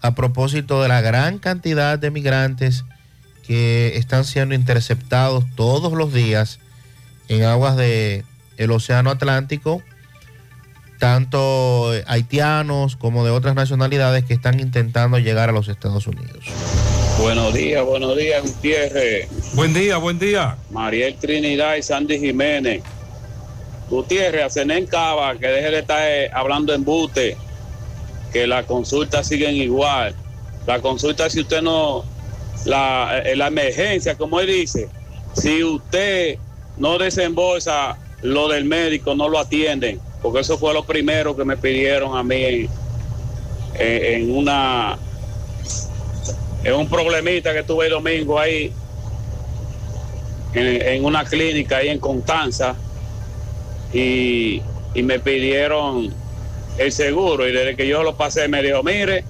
a 0.00 0.14
propósito 0.14 0.82
de 0.82 0.88
la 0.88 1.00
gran 1.00 1.38
cantidad 1.38 1.98
de 1.98 2.10
migrantes 2.10 2.84
que 3.46 3.96
están 3.96 4.24
siendo 4.24 4.54
interceptados 4.54 5.44
todos 5.56 5.92
los 5.92 6.12
días 6.12 6.60
en 7.28 7.44
aguas 7.44 7.76
del 7.76 8.24
el 8.56 8.70
Océano 8.70 9.10
Atlántico, 9.10 9.82
tanto 10.98 11.92
haitianos 12.06 12.96
como 12.96 13.24
de 13.24 13.30
otras 13.30 13.54
nacionalidades 13.54 14.24
que 14.24 14.34
están 14.34 14.60
intentando 14.60 15.18
llegar 15.18 15.48
a 15.48 15.52
los 15.52 15.68
Estados 15.68 16.06
Unidos. 16.06 16.44
Buenos 17.18 17.52
días, 17.54 17.84
buenos 17.84 18.16
días, 18.16 18.42
Gutiérrez. 18.42 19.28
Buen 19.54 19.74
día, 19.74 19.96
buen 19.98 20.18
día. 20.18 20.56
Mariel 20.70 21.14
Trinidad 21.16 21.76
y 21.76 21.82
Sandy 21.82 22.18
Jiménez. 22.18 22.82
Gutiérrez, 23.90 24.44
a 24.44 24.50
Zenén 24.50 24.86
Cava, 24.86 25.36
que 25.36 25.48
deje 25.48 25.70
de 25.70 25.78
estar 25.80 26.00
eh, 26.00 26.30
hablando 26.32 26.72
en 26.72 26.84
bute, 26.84 27.36
que 28.32 28.46
las 28.46 28.64
consultas 28.64 29.26
siguen 29.26 29.56
igual. 29.56 30.14
La 30.64 30.80
consulta, 30.80 31.28
si 31.28 31.40
usted 31.40 31.60
no, 31.60 32.04
la, 32.66 33.20
eh, 33.24 33.34
la 33.34 33.48
emergencia, 33.48 34.14
como 34.14 34.38
él 34.38 34.46
dice, 34.46 34.88
si 35.34 35.64
usted 35.64 36.38
no 36.76 36.98
desembolsa 36.98 37.96
lo 38.22 38.48
del 38.48 38.64
médico, 38.64 39.16
no 39.16 39.28
lo 39.28 39.40
atienden, 39.40 40.00
porque 40.22 40.40
eso 40.40 40.56
fue 40.56 40.72
lo 40.72 40.84
primero 40.84 41.36
que 41.36 41.44
me 41.44 41.56
pidieron 41.56 42.16
a 42.16 42.22
mí 42.22 42.68
en, 43.74 44.36
una 44.36 44.98
en 46.62 46.74
un 46.74 46.88
problemita 46.88 47.52
que 47.54 47.62
tuve 47.62 47.86
el 47.86 47.92
domingo 47.92 48.38
ahí 48.38 48.70
en, 50.52 50.82
en 50.82 51.04
una 51.04 51.24
clínica 51.24 51.78
ahí 51.78 51.88
en 51.88 51.98
Constanza 51.98 52.76
y, 53.92 54.62
y 54.94 55.02
me 55.02 55.18
pidieron 55.18 56.12
el 56.78 56.92
seguro 56.92 57.46
y 57.48 57.52
desde 57.52 57.76
que 57.76 57.86
yo 57.86 58.02
lo 58.02 58.16
pasé 58.16 58.48
me 58.48 58.62
dijo, 58.62 58.82
mire, 58.82 59.24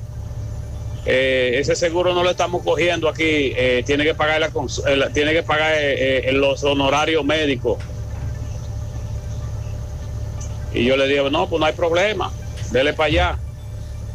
eh, 1.07 1.53
ese 1.55 1.75
seguro 1.75 2.15
no 2.15 2.23
lo 2.23 2.31
estamos 2.31 2.63
cogiendo 2.63 3.09
aquí, 3.09 3.53
eh, 3.57 3.83
tiene 3.87 4.05
que 4.05 4.15
pagar, 4.15 4.41
la 4.41 4.47
eh, 4.47 5.09
tiene 5.13 5.33
que 5.33 5.43
pagar 5.43 5.75
los 6.33 6.63
honorarios 6.63 7.25
médicos. 7.25 7.79
Y 10.73 10.85
yo 10.85 10.97
le 10.97 11.09
digo, 11.09 11.31
no, 11.31 11.49
pues 11.49 11.59
no 11.59 11.67
hay 11.67 11.73
problema, 11.73 12.31
dele 12.71 12.93
para 12.93 13.07
allá. 13.07 13.39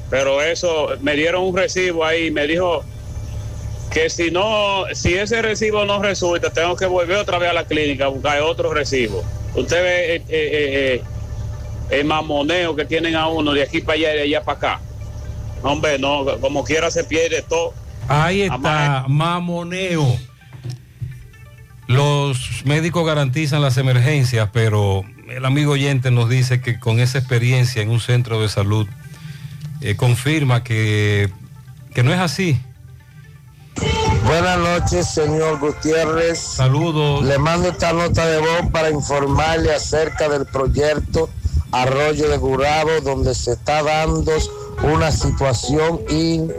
Pero 0.09 0.41
eso, 0.41 0.89
me 1.01 1.15
dieron 1.15 1.43
un 1.43 1.57
recibo 1.57 2.05
ahí, 2.05 2.29
me 2.31 2.45
dijo 2.47 2.83
que 3.91 4.09
si 4.09 4.29
no, 4.29 4.85
si 4.93 5.15
ese 5.15 5.41
recibo 5.41 5.83
no 5.85 6.01
resulta, 6.01 6.51
tengo 6.51 6.75
que 6.75 6.85
volver 6.85 7.17
otra 7.17 7.39
vez 7.39 7.49
a 7.49 7.53
la 7.53 7.65
clínica 7.65 8.05
a 8.05 8.09
buscar 8.09 8.41
otro 8.41 8.73
recibo. 8.73 9.23
Usted 9.55 9.81
ve 9.81 10.15
eh, 10.15 10.23
eh, 10.27 11.01
eh, 11.01 11.03
el 11.89 12.05
mamoneo 12.05 12.75
que 12.75 12.85
tienen 12.85 13.15
a 13.15 13.27
uno 13.27 13.53
de 13.53 13.63
aquí 13.63 13.81
para 13.81 13.93
allá 13.93 14.13
y 14.13 14.17
de 14.17 14.21
allá 14.23 14.43
para 14.43 14.57
acá. 14.57 14.81
Hombre, 15.61 15.97
no, 15.97 16.25
como 16.41 16.63
quiera 16.63 16.91
se 16.91 17.03
pierde 17.03 17.41
todo. 17.41 17.73
Ahí 18.07 18.41
está, 18.41 19.05
mamoneo. 19.07 20.17
Los 21.87 22.65
médicos 22.65 23.05
garantizan 23.05 23.61
las 23.61 23.77
emergencias, 23.77 24.49
pero 24.51 25.03
el 25.29 25.45
amigo 25.45 25.73
oyente 25.73 26.11
nos 26.11 26.29
dice 26.29 26.61
que 26.61 26.79
con 26.79 26.99
esa 26.99 27.19
experiencia 27.19 27.81
en 27.81 27.89
un 27.89 27.99
centro 27.99 28.41
de 28.41 28.49
salud 28.49 28.87
eh, 29.81 29.95
confirma 29.95 30.63
que, 30.63 31.29
que 31.93 32.03
no 32.03 32.13
es 32.13 32.19
así. 32.19 32.59
Buenas 34.25 34.57
noches, 34.57 35.07
señor 35.07 35.59
Gutiérrez. 35.59 36.39
Saludos. 36.39 37.23
Le 37.23 37.37
mando 37.37 37.69
esta 37.69 37.93
nota 37.93 38.25
de 38.25 38.39
voz 38.39 38.71
para 38.71 38.89
informarle 38.89 39.73
acerca 39.73 40.27
del 40.29 40.45
proyecto 40.45 41.29
Arroyo 41.71 42.29
de 42.29 42.37
Gurabo, 42.37 43.01
donde 43.03 43.35
se 43.35 43.51
está 43.53 43.83
dando 43.83 44.31
una 44.83 45.11
situación 45.11 46.01
in- 46.09 46.51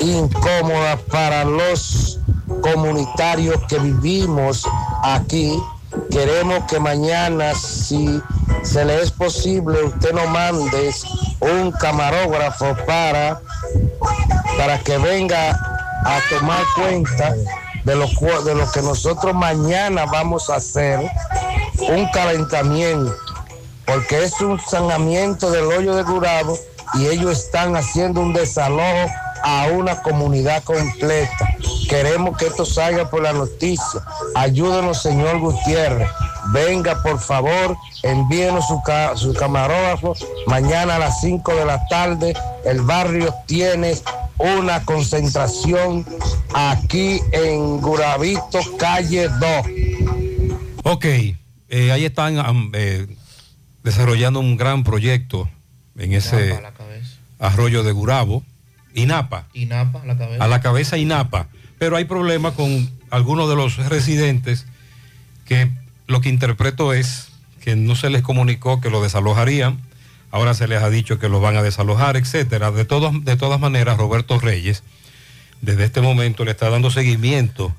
incómoda 0.00 0.96
para 1.10 1.44
los 1.44 2.18
comunitarios 2.62 3.60
que 3.68 3.78
vivimos 3.78 4.64
aquí. 5.04 5.56
Queremos 6.10 6.64
que 6.68 6.80
mañana, 6.80 7.54
si 7.54 8.20
se 8.62 8.84
le 8.84 9.02
es 9.02 9.10
posible, 9.10 9.82
usted 9.84 10.12
nos 10.12 10.28
mande 10.30 10.90
un 11.40 11.70
camarógrafo 11.72 12.74
para, 12.86 13.40
para 14.56 14.78
que 14.78 14.96
venga 14.98 15.71
a 16.04 16.20
tomar 16.30 16.62
cuenta 16.74 17.34
de 17.84 17.96
lo, 17.96 18.06
de 18.44 18.54
lo 18.54 18.70
que 18.70 18.82
nosotros 18.82 19.34
mañana 19.34 20.04
vamos 20.06 20.50
a 20.50 20.56
hacer 20.56 21.00
un 21.88 22.06
calentamiento, 22.08 23.14
porque 23.86 24.24
es 24.24 24.40
un 24.40 24.60
saneamiento 24.60 25.50
del 25.50 25.64
hoyo 25.64 25.94
de 25.94 26.02
Gurabo 26.02 26.58
y 26.94 27.06
ellos 27.06 27.38
están 27.38 27.76
haciendo 27.76 28.20
un 28.20 28.32
desalojo 28.32 29.10
a 29.42 29.66
una 29.72 30.00
comunidad 30.02 30.62
completa. 30.62 31.56
Queremos 31.88 32.36
que 32.36 32.46
esto 32.46 32.64
salga 32.64 33.10
por 33.10 33.22
la 33.22 33.32
noticia. 33.32 34.00
Ayúdenos, 34.34 35.02
señor 35.02 35.40
Gutiérrez. 35.40 36.08
Venga, 36.52 37.02
por 37.02 37.18
favor, 37.18 37.76
envíenos 38.02 38.66
su, 38.66 38.80
su 39.16 39.34
camarógrafo. 39.34 40.14
Mañana 40.46 40.96
a 40.96 40.98
las 40.98 41.20
5 41.20 41.54
de 41.54 41.64
la 41.64 41.86
tarde, 41.88 42.34
el 42.64 42.80
barrio 42.82 43.34
tiene 43.46 43.96
una 44.38 44.84
concentración 44.84 46.04
aquí 46.54 47.20
en 47.32 47.80
Guravito, 47.80 48.60
calle 48.78 49.28
2. 49.28 49.40
Ok, 50.84 51.04
eh, 51.04 51.92
ahí 51.92 52.04
están 52.04 52.70
eh, 52.74 53.06
desarrollando 53.82 54.40
un 54.40 54.56
gran 54.56 54.84
proyecto 54.84 55.48
en 55.96 56.12
ese 56.12 56.60
arroyo 57.38 57.82
de 57.82 57.92
Gurabo, 57.92 58.42
INAPA, 58.94 59.46
INAPA 59.54 60.02
a 60.02 60.06
la 60.06 60.18
cabeza. 60.18 60.44
a 60.44 60.48
la 60.48 60.60
cabeza 60.60 60.98
INAPA. 60.98 61.48
Pero 61.78 61.96
hay 61.96 62.04
problemas 62.04 62.54
con 62.54 62.90
algunos 63.10 63.48
de 63.48 63.56
los 63.56 63.76
residentes 63.88 64.66
que 65.44 65.70
lo 66.06 66.20
que 66.20 66.28
interpreto 66.28 66.92
es 66.92 67.28
que 67.60 67.76
no 67.76 67.94
se 67.94 68.10
les 68.10 68.22
comunicó 68.22 68.80
que 68.80 68.90
lo 68.90 69.02
desalojarían, 69.02 69.80
ahora 70.32 70.54
se 70.54 70.66
les 70.66 70.82
ha 70.82 70.90
dicho 70.90 71.20
que 71.20 71.28
lo 71.28 71.40
van 71.40 71.56
a 71.56 71.62
desalojar, 71.62 72.16
etcétera. 72.16 72.72
De, 72.72 72.84
todas 72.84 73.12
de 73.24 73.36
todas 73.36 73.60
maneras, 73.60 73.98
Roberto 73.98 74.40
Reyes, 74.40 74.82
desde 75.60 75.84
este 75.84 76.00
momento 76.00 76.44
le 76.44 76.50
está 76.50 76.68
dando 76.68 76.90
seguimiento 76.90 77.72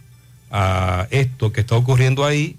a 0.50 1.08
esto 1.10 1.52
que 1.52 1.62
está 1.62 1.76
ocurriendo 1.76 2.24
ahí, 2.24 2.56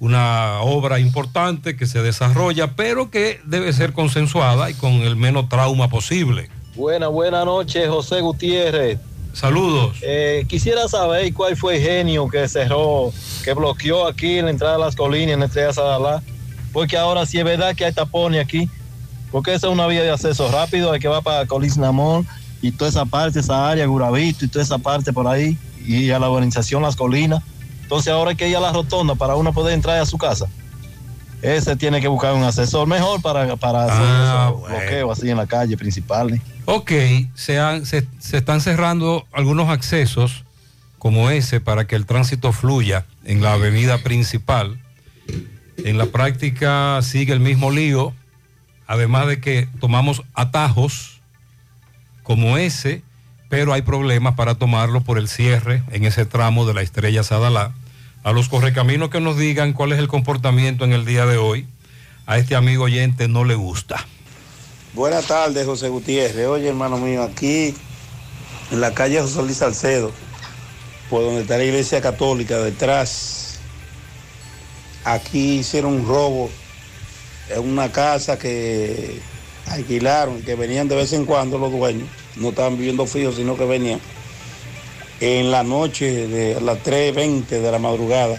una 0.00 0.60
obra 0.60 0.98
importante 0.98 1.76
que 1.76 1.86
se 1.86 2.02
desarrolla, 2.02 2.74
pero 2.74 3.10
que 3.10 3.40
debe 3.44 3.72
ser 3.72 3.94
consensuada 3.94 4.68
y 4.68 4.74
con 4.74 4.92
el 4.92 5.16
menos 5.16 5.48
trauma 5.48 5.88
posible. 5.88 6.50
Buena, 6.74 7.08
buena 7.08 7.44
noche, 7.44 7.88
José 7.88 8.20
Gutiérrez. 8.20 8.98
Saludos. 9.32 9.98
Eh, 10.02 10.44
quisiera 10.48 10.88
saber 10.88 11.32
cuál 11.34 11.56
fue 11.56 11.76
el 11.76 11.82
genio 11.82 12.28
que 12.28 12.48
cerró, 12.48 13.12
que 13.44 13.52
bloqueó 13.54 14.06
aquí 14.06 14.38
en 14.38 14.46
la 14.46 14.50
entrada 14.50 14.74
de 14.74 14.80
las 14.80 14.96
colinas, 14.96 15.34
en 15.34 15.40
la 15.40 15.46
estrella 15.46 15.72
Sadalá. 15.72 16.22
Porque 16.72 16.96
ahora 16.96 17.24
sí 17.26 17.38
es 17.38 17.44
verdad 17.44 17.74
que 17.76 17.84
hay 17.84 17.92
tapones 17.92 18.42
aquí. 18.42 18.68
Porque 19.30 19.54
esa 19.54 19.66
es 19.66 19.72
una 19.72 19.86
vía 19.86 20.02
de 20.02 20.10
acceso 20.10 20.50
rápido, 20.50 20.92
hay 20.92 21.00
que 21.00 21.08
va 21.08 21.20
para 21.20 21.46
Colisnamón 21.46 22.26
y 22.62 22.72
toda 22.72 22.88
esa 22.90 23.04
parte, 23.04 23.40
esa 23.40 23.68
área, 23.68 23.86
Guravito 23.86 24.44
y 24.44 24.48
toda 24.48 24.64
esa 24.64 24.78
parte 24.78 25.12
por 25.12 25.26
ahí, 25.28 25.58
y 25.86 26.10
a 26.10 26.18
la 26.18 26.28
urbanización 26.30 26.82
Las 26.82 26.96
Colinas. 26.96 27.42
Entonces 27.82 28.12
ahora 28.12 28.30
hay 28.30 28.36
que 28.36 28.48
ir 28.48 28.56
a 28.56 28.60
la 28.60 28.72
rotonda 28.72 29.14
para 29.14 29.36
uno 29.36 29.52
poder 29.52 29.74
entrar 29.74 29.98
a 29.98 30.06
su 30.06 30.18
casa. 30.18 30.46
Ese 31.42 31.76
tiene 31.76 32.00
que 32.00 32.08
buscar 32.08 32.32
un 32.32 32.42
asesor 32.44 32.88
mejor 32.88 33.20
para, 33.22 33.54
para 33.56 33.84
hacer 33.84 33.96
Ah, 34.00 34.48
esos 34.52 34.68
bloqueos 34.68 35.18
así 35.18 35.30
en 35.30 35.36
la 35.36 35.46
calle 35.46 35.76
principal. 35.76 36.32
¿eh? 36.34 36.40
Ok, 36.64 36.90
se, 37.34 37.58
han- 37.60 37.84
se, 37.84 38.06
se 38.18 38.38
están 38.38 38.60
cerrando 38.60 39.26
algunos 39.32 39.68
accesos 39.68 40.44
como 40.98 41.30
ese 41.30 41.60
para 41.60 41.86
que 41.86 41.94
el 41.94 42.06
tránsito 42.06 42.52
fluya 42.52 43.04
en 43.24 43.42
la 43.42 43.52
avenida 43.52 43.98
principal. 43.98 44.80
En 45.84 45.98
la 45.98 46.06
práctica 46.06 46.98
sigue 47.02 47.32
el 47.34 47.40
mismo 47.40 47.70
lío, 47.70 48.12
además 48.86 49.26
de 49.26 49.40
que 49.40 49.68
tomamos 49.80 50.22
atajos 50.34 51.20
como 52.22 52.58
ese, 52.58 53.02
pero 53.48 53.72
hay 53.72 53.82
problemas 53.82 54.34
para 54.34 54.56
tomarlo 54.56 55.02
por 55.02 55.18
el 55.18 55.28
cierre 55.28 55.82
en 55.90 56.04
ese 56.04 56.26
tramo 56.26 56.66
de 56.66 56.74
la 56.74 56.82
estrella 56.82 57.22
Sadalá. 57.22 57.72
A 58.24 58.32
los 58.32 58.48
correcaminos 58.48 59.10
que 59.10 59.20
nos 59.20 59.38
digan 59.38 59.72
cuál 59.72 59.92
es 59.92 59.98
el 59.98 60.08
comportamiento 60.08 60.84
en 60.84 60.92
el 60.92 61.04
día 61.04 61.26
de 61.26 61.36
hoy, 61.36 61.66
a 62.26 62.38
este 62.38 62.56
amigo 62.56 62.84
oyente 62.84 63.28
no 63.28 63.44
le 63.44 63.54
gusta. 63.54 64.04
Buenas 64.94 65.26
tardes, 65.26 65.64
José 65.66 65.88
Gutiérrez. 65.88 66.46
Oye, 66.48 66.68
hermano 66.68 66.96
mío, 66.98 67.22
aquí 67.22 67.74
en 68.72 68.80
la 68.80 68.94
calle 68.94 69.20
José 69.20 69.42
Luis 69.42 69.58
Salcedo, 69.58 70.10
por 71.08 71.22
donde 71.22 71.42
está 71.42 71.56
la 71.58 71.64
iglesia 71.64 72.00
católica, 72.00 72.58
detrás, 72.58 73.60
aquí 75.04 75.58
hicieron 75.58 75.92
un 75.92 76.08
robo 76.08 76.50
en 77.50 77.60
una 77.60 77.90
casa 77.92 78.38
que 78.38 79.18
alquilaron, 79.66 80.42
que 80.42 80.54
venían 80.54 80.88
de 80.88 80.96
vez 80.96 81.12
en 81.12 81.24
cuando 81.24 81.58
los 81.58 81.72
dueños, 81.72 82.08
no 82.36 82.50
estaban 82.50 82.76
viviendo 82.76 83.06
fijos, 83.06 83.36
sino 83.36 83.56
que 83.56 83.64
venían. 83.64 84.00
En 85.20 85.50
la 85.50 85.62
noche 85.62 86.28
de 86.28 86.60
las 86.60 86.78
3.20 86.78 87.46
de 87.46 87.72
la 87.72 87.78
madrugada, 87.78 88.38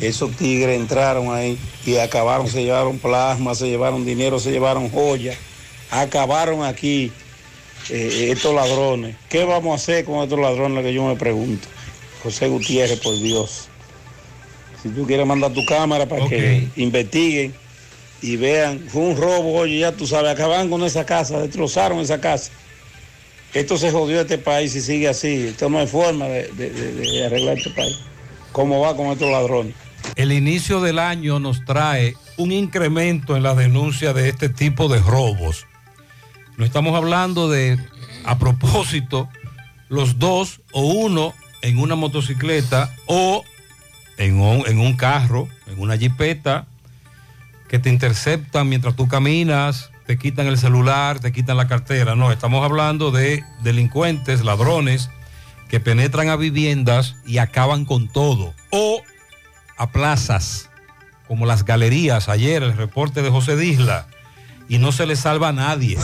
esos 0.00 0.36
tigres 0.36 0.78
entraron 0.78 1.34
ahí 1.34 1.58
y 1.86 1.96
acabaron, 1.96 2.48
se 2.48 2.62
llevaron 2.62 2.98
plasma, 2.98 3.54
se 3.54 3.68
llevaron 3.68 4.04
dinero, 4.04 4.38
se 4.38 4.50
llevaron 4.50 4.90
joyas, 4.90 5.36
acabaron 5.90 6.64
aquí 6.64 7.12
eh, 7.88 8.28
estos 8.30 8.54
ladrones. 8.54 9.16
¿Qué 9.28 9.44
vamos 9.44 9.72
a 9.72 9.74
hacer 9.82 10.04
con 10.04 10.22
estos 10.22 10.38
ladrones 10.38 10.84
que 10.84 10.92
yo 10.92 11.04
me 11.06 11.16
pregunto? 11.16 11.66
José 12.22 12.48
Gutiérrez, 12.48 13.00
por 13.00 13.18
Dios. 13.18 13.68
Si 14.82 14.88
tú 14.90 15.06
quieres 15.06 15.26
mandar 15.26 15.52
tu 15.52 15.64
cámara 15.64 16.06
para 16.06 16.26
que 16.28 16.68
investiguen 16.76 17.54
y 18.22 18.36
vean, 18.36 18.86
fue 18.88 19.02
un 19.02 19.16
robo, 19.16 19.54
oye, 19.54 19.78
ya 19.78 19.92
tú 19.92 20.06
sabes, 20.06 20.30
acabaron 20.30 20.68
con 20.68 20.82
esa 20.84 21.06
casa, 21.06 21.40
destrozaron 21.40 22.00
esa 22.00 22.20
casa. 22.20 22.50
Esto 23.54 23.76
se 23.76 23.90
jodió 23.90 24.20
este 24.20 24.38
país 24.38 24.74
y 24.76 24.80
sigue 24.80 25.08
así. 25.08 25.48
Esto 25.48 25.68
no 25.68 25.80
hay 25.80 25.86
forma 25.86 26.26
de 26.26 27.24
arreglar 27.26 27.58
este 27.58 27.70
país. 27.70 27.98
¿Cómo 28.52 28.80
va 28.80 28.96
con 28.96 29.08
estos 29.08 29.30
ladrones? 29.30 29.74
El 30.16 30.32
inicio 30.32 30.80
del 30.80 30.98
año 30.98 31.38
nos 31.38 31.64
trae 31.64 32.14
un 32.36 32.52
incremento 32.52 33.36
en 33.36 33.42
la 33.42 33.54
denuncia 33.54 34.12
de 34.12 34.28
este 34.28 34.48
tipo 34.48 34.88
de 34.88 34.98
robos. 35.00 35.66
No 36.56 36.64
estamos 36.64 36.94
hablando 36.94 37.48
de, 37.48 37.78
a 38.24 38.38
propósito, 38.38 39.28
los 39.88 40.18
dos 40.18 40.60
o 40.72 40.82
uno 40.82 41.34
en 41.62 41.78
una 41.78 41.94
motocicleta 41.94 42.94
o 43.06 43.44
en 44.16 44.40
un, 44.40 44.66
en 44.66 44.78
un 44.80 44.94
carro, 44.94 45.48
en 45.66 45.80
una 45.80 45.96
jipeta, 45.96 46.66
que 47.70 47.78
te 47.78 47.88
interceptan 47.88 48.68
mientras 48.68 48.96
tú 48.96 49.06
caminas, 49.06 49.90
te 50.04 50.18
quitan 50.18 50.48
el 50.48 50.58
celular, 50.58 51.20
te 51.20 51.30
quitan 51.30 51.56
la 51.56 51.68
cartera. 51.68 52.16
No, 52.16 52.32
estamos 52.32 52.64
hablando 52.64 53.12
de 53.12 53.44
delincuentes, 53.62 54.44
ladrones, 54.44 55.08
que 55.68 55.78
penetran 55.78 56.30
a 56.30 56.36
viviendas 56.36 57.14
y 57.24 57.38
acaban 57.38 57.84
con 57.84 58.08
todo. 58.08 58.54
O 58.72 59.00
a 59.78 59.90
plazas, 59.92 60.68
como 61.28 61.46
las 61.46 61.64
galerías, 61.64 62.28
ayer 62.28 62.64
el 62.64 62.76
reporte 62.76 63.22
de 63.22 63.30
José 63.30 63.56
Disla, 63.56 64.08
y 64.68 64.78
no 64.78 64.90
se 64.90 65.06
le 65.06 65.14
salva 65.14 65.50
a 65.50 65.52
nadie. 65.52 65.96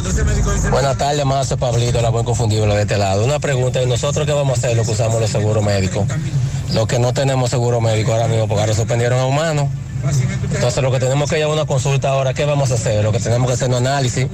Buenas 0.70 0.96
tardes, 0.98 1.24
más 1.24 1.52
Pablito, 1.55 2.00
la 2.00 2.11
buen 2.11 2.24
confundible 2.24 2.76
de 2.76 2.83
este 2.83 2.96
lado. 2.96 3.24
Una 3.24 3.40
pregunta, 3.40 3.83
¿y 3.83 3.87
nosotros 3.87 4.24
qué 4.24 4.33
vamos 4.33 4.59
a 4.59 4.59
hacer 4.59 4.76
los 4.76 4.87
que 4.87 4.92
usamos 4.92 5.20
los 5.20 5.31
seguros 5.31 5.64
médicos? 5.64 6.07
Los 6.72 6.87
que 6.87 7.00
no 7.00 7.12
tenemos 7.12 7.50
seguro 7.50 7.81
médico 7.81 8.12
ahora 8.12 8.29
mismo, 8.29 8.46
porque 8.46 8.61
ahora 8.61 8.74
suspendieron 8.74 9.18
a 9.18 9.26
humanos. 9.26 9.68
Entonces 10.55 10.83
lo 10.83 10.90
que 10.92 10.99
tenemos 10.99 11.31
que 11.31 11.38
ir 11.38 11.45
a 11.45 11.49
una 11.49 11.64
consulta 11.66 12.11
ahora, 12.11 12.35
¿qué 12.35 12.45
vamos 12.45 12.71
a 12.71 12.75
hacer? 12.75 13.03
Lo 13.05 13.12
que 13.12 13.21
tenemos 13.21 13.47
que 13.49 13.55
hacer 13.55 13.69
un 13.69 13.75
análisis, 13.75 14.27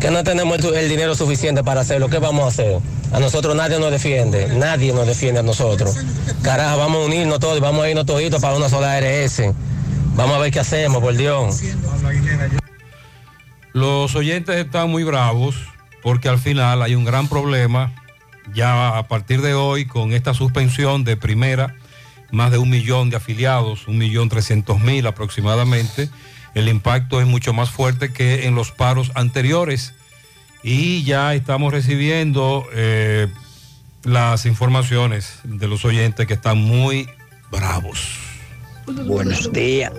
que 0.00 0.10
no 0.10 0.22
tenemos 0.24 0.58
el, 0.58 0.88
dinero 0.88 1.14
suficiente 1.14 1.62
para 1.62 1.80
hacerlo, 1.80 2.08
¿qué 2.08 2.18
vamos 2.18 2.44
a 2.44 2.48
hacer? 2.48 2.78
A 3.12 3.20
nosotros 3.20 3.56
nadie 3.56 3.78
nos 3.78 3.90
defiende, 3.90 4.48
nadie 4.56 4.92
nos 4.92 5.06
defiende 5.06 5.40
a 5.40 5.42
nosotros. 5.42 5.96
Carajo, 6.42 6.78
vamos 6.78 7.02
a 7.02 7.06
unirnos 7.06 7.40
todos, 7.40 7.60
vamos 7.60 7.84
a 7.84 7.90
irnos 7.90 8.06
toditos 8.06 8.40
para 8.40 8.56
una 8.56 8.68
sola 8.68 8.94
ARS. 8.94 9.42
Vamos 10.14 10.36
a 10.36 10.38
ver 10.40 10.52
qué 10.52 10.60
hacemos, 10.60 11.00
por 11.00 11.16
Dios. 11.16 11.60
Los 13.72 14.14
oyentes 14.16 14.56
están 14.56 14.90
muy 14.90 15.04
bravos 15.04 15.56
porque 16.02 16.28
al 16.28 16.38
final 16.38 16.82
hay 16.82 16.94
un 16.94 17.04
gran 17.04 17.28
problema 17.28 17.94
ya 18.54 18.96
a 18.96 19.08
partir 19.08 19.42
de 19.42 19.54
hoy 19.54 19.86
con 19.86 20.12
esta 20.12 20.34
suspensión 20.34 21.04
de 21.04 21.16
primera, 21.16 21.76
más 22.30 22.50
de 22.50 22.58
un 22.58 22.70
millón 22.70 23.10
de 23.10 23.16
afiliados, 23.16 23.88
un 23.88 23.98
millón 23.98 24.28
trescientos 24.28 24.80
mil 24.80 25.06
aproximadamente. 25.06 26.08
El 26.54 26.68
impacto 26.68 27.20
es 27.20 27.26
mucho 27.26 27.52
más 27.52 27.70
fuerte 27.70 28.12
que 28.12 28.46
en 28.46 28.54
los 28.54 28.72
paros 28.72 29.12
anteriores 29.14 29.94
y 30.62 31.04
ya 31.04 31.34
estamos 31.34 31.72
recibiendo 31.72 32.66
eh, 32.72 33.28
las 34.04 34.46
informaciones 34.46 35.40
de 35.44 35.68
los 35.68 35.84
oyentes 35.84 36.26
que 36.26 36.34
están 36.34 36.58
muy 36.58 37.08
bravos. 37.50 38.00
Buenos 39.06 39.52
días, 39.52 39.92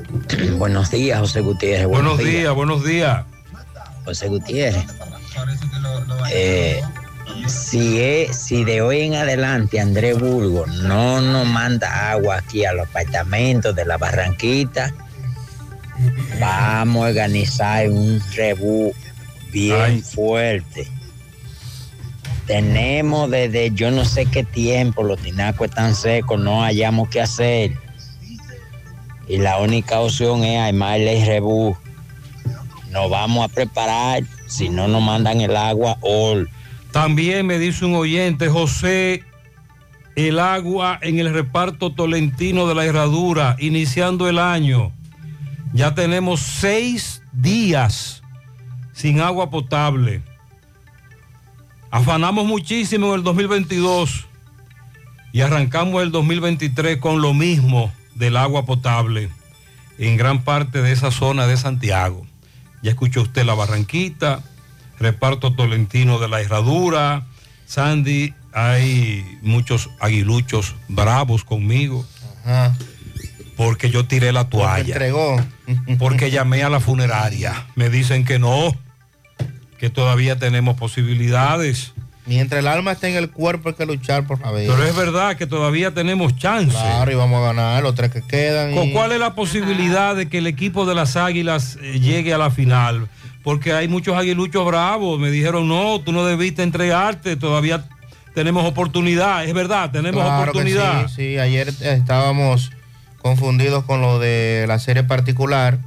buenos 0.58 0.90
días, 0.90 1.20
José 1.20 1.42
Gutiérrez. 1.42 1.88
Buenos 1.88 2.18
días, 2.18 2.54
buenos 2.54 2.84
días. 2.84 3.24
José 4.04 4.28
Gutiérrez. 4.28 4.84
Eh, 6.32 6.82
si, 7.48 8.00
es- 8.00 8.36
si 8.38 8.64
de 8.64 8.82
hoy 8.82 9.02
en 9.02 9.16
adelante 9.16 9.80
Andrés 9.80 10.20
Burgo 10.20 10.66
no 10.68 11.22
nos 11.22 11.46
manda 11.48 12.12
agua 12.12 12.38
aquí 12.38 12.66
a 12.66 12.74
los 12.74 12.88
apartamentos 12.88 13.76
de 13.76 13.86
la 13.86 13.98
Barranquita, 13.98 14.94
vamos 16.40 17.06
a 17.06 17.10
organizar 17.10 17.90
un 17.90 18.22
rebú 18.36 18.94
bien 19.52 20.04
fuerte. 20.04 20.88
Tenemos 22.46 23.30
desde 23.30 23.72
yo 23.72 23.92
no 23.92 24.06
sé 24.06 24.26
qué 24.26 24.44
tiempo, 24.44 25.04
los 25.04 25.20
tinacos 25.22 25.70
están 25.70 25.94
secos, 25.96 26.40
no 26.40 26.62
hallamos 26.64 27.10
qué 27.10 27.22
hacer. 27.22 27.74
y 29.28 29.38
la 29.38 29.60
única 29.60 30.00
opción 30.00 30.44
es 30.44 30.60
armarle 30.60 31.20
el 31.22 31.28
rebú. 31.28 31.78
Nos 32.90 33.12
vamos 33.12 33.46
a 33.46 33.48
preparar 33.54 34.24
si 34.48 34.70
no 34.70 34.88
nos 34.88 35.04
mandan 35.04 35.40
el 35.42 35.56
agua 35.56 35.98
hoy. 36.02 36.48
También 36.92 37.46
me 37.46 37.60
dice 37.60 37.86
un 37.86 37.96
oyente, 37.96 38.50
José, 38.50 39.24
el 40.16 40.40
agua 40.40 41.00
en 41.02 41.20
el 41.20 41.32
reparto 41.34 41.94
tolentino 41.94 42.68
de 42.68 42.76
la 42.76 42.86
herradura, 42.86 43.56
iniciando 43.60 44.28
el 44.28 44.40
año. 44.40 44.92
Ya 45.74 45.94
tenemos 45.94 46.40
seis 46.40 47.22
días 47.32 48.24
sin 48.94 49.22
agua 49.22 49.50
potable. 49.50 50.24
Afanamos 51.92 52.46
muchísimo 52.46 53.10
en 53.10 53.16
el 53.16 53.24
2022 53.24 54.26
y 55.32 55.42
arrancamos 55.42 56.04
el 56.04 56.12
2023 56.12 56.98
con 56.98 57.22
lo 57.22 57.34
mismo 57.34 57.92
del 58.16 58.36
agua 58.36 58.66
potable 58.66 59.30
en 59.98 60.18
gran 60.18 60.44
parte 60.44 60.82
de 60.82 60.92
esa 60.92 61.12
zona 61.12 61.46
de 61.46 61.58
Santiago. 61.58 62.26
Ya 62.82 62.92
escuchó 62.92 63.22
usted 63.22 63.46
la 63.46 63.54
Barranquita, 63.54 64.42
reparto 65.00 65.54
tolentino 65.54 66.20
de 66.20 66.28
la 66.28 66.42
Herradura, 66.42 67.24
Sandy, 67.66 68.34
hay 68.54 69.24
muchos 69.42 69.90
aguiluchos 70.00 70.76
bravos 70.88 71.44
conmigo. 71.44 72.06
Porque 73.56 73.90
yo 73.90 74.06
tiré 74.06 74.32
la 74.32 74.50
toalla. 74.50 74.94
entregó. 74.94 75.36
Porque 76.00 76.32
llamé 76.32 76.64
a 76.64 76.70
la 76.70 76.80
funeraria. 76.80 77.66
Me 77.76 77.90
dicen 77.90 78.24
que 78.26 78.40
no, 78.40 78.76
que 79.78 79.90
todavía 79.90 80.38
tenemos 80.40 80.78
posibilidades. 80.78 81.92
Mientras 82.26 82.60
el 82.60 82.68
alma 82.68 82.92
esté 82.92 83.10
en 83.10 83.16
el 83.18 83.32
cuerpo 83.32 83.70
hay 83.70 83.76
que 83.76 83.86
luchar 83.86 84.26
por 84.28 84.40
la 84.42 84.52
vida. 84.52 84.72
Pero 84.74 84.88
es 84.88 84.96
verdad 84.96 85.36
que 85.36 85.48
todavía 85.48 85.94
tenemos 85.94 86.36
chance. 86.38 86.72
Claro, 86.72 87.12
y 87.12 87.16
vamos 87.16 87.40
a 87.44 87.48
ganar 87.54 87.82
los 87.84 87.96
tres 87.96 88.12
que 88.12 88.22
quedan. 88.22 88.74
¿Con 88.76 88.90
y- 88.90 88.94
¿Cuál 88.94 89.12
es 89.14 89.20
la 89.20 89.34
posibilidad 89.36 90.16
de 90.16 90.30
que 90.30 90.38
el 90.38 90.48
equipo 90.48 90.86
de 90.86 90.96
las 90.96 91.16
Águilas 91.16 91.78
eh, 91.82 92.00
llegue 92.00 92.34
a 92.34 92.38
la 92.38 92.52
final? 92.52 93.10
Porque 93.50 93.74
hay 93.74 93.88
muchos 93.88 94.16
aguiluchos 94.16 94.64
bravos. 94.64 95.20
Me 95.20 95.32
dijeron, 95.32 95.68
no, 95.68 96.00
tú 96.02 96.12
no 96.12 96.24
debiste 96.24 96.62
entregarte, 96.62 97.36
todavía 97.36 97.84
tenemos 98.36 98.64
oportunidad. 98.64 99.44
Es 99.44 99.56
verdad, 99.56 99.90
tenemos 99.90 100.22
Claro 100.22 100.44
oportunidad. 100.44 101.08
Sí, 101.08 101.16
sí, 101.16 101.40
ayer 101.40 101.74
estábamos 101.82 102.72
confundidos 103.24 103.86
con 103.86 104.02
lo 104.02 104.20
de 104.20 104.66
la 104.68 104.78
serie 104.78 105.04
particular. 105.04 105.80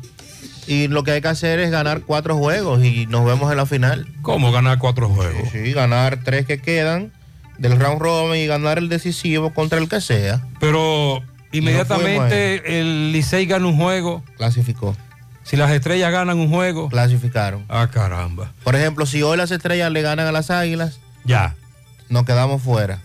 Y 0.66 0.88
lo 0.88 1.04
que 1.04 1.12
hay 1.12 1.20
que 1.20 1.28
hacer 1.28 1.60
es 1.60 1.70
ganar 1.70 2.00
cuatro 2.00 2.36
juegos 2.36 2.84
y 2.84 3.06
nos 3.06 3.24
vemos 3.24 3.48
en 3.52 3.58
la 3.58 3.66
final. 3.66 4.08
¿Cómo 4.22 4.50
ganar 4.50 4.80
cuatro 4.80 5.08
juegos? 5.08 5.48
Sí, 5.52 5.64
sí, 5.64 5.72
ganar 5.72 6.18
tres 6.24 6.46
que 6.46 6.58
quedan 6.58 7.12
del 7.58 7.78
round 7.78 8.00
robin 8.00 8.42
y 8.42 8.46
ganar 8.48 8.78
el 8.78 8.88
decisivo 8.88 9.54
contra 9.54 9.78
el 9.78 9.88
que 9.88 10.00
sea. 10.00 10.44
Pero 10.58 11.22
inmediatamente 11.52 12.80
el 12.80 13.12
Licey 13.12 13.46
gana 13.46 13.68
un 13.68 13.76
juego. 13.76 14.24
Clasificó. 14.36 14.96
Si 15.44 15.56
las 15.56 15.70
estrellas 15.70 16.12
ganan 16.12 16.38
un 16.38 16.48
juego. 16.48 16.88
Clasificaron. 16.88 17.64
Ah, 17.68 17.88
caramba. 17.92 18.52
Por 18.64 18.76
ejemplo, 18.76 19.06
si 19.06 19.22
hoy 19.22 19.36
las 19.36 19.50
estrellas 19.50 19.90
le 19.90 20.02
ganan 20.02 20.26
a 20.26 20.32
las 20.32 20.50
águilas, 20.50 21.00
Ya. 21.24 21.54
nos 22.08 22.24
quedamos 22.24 22.62
fuera. 22.62 23.00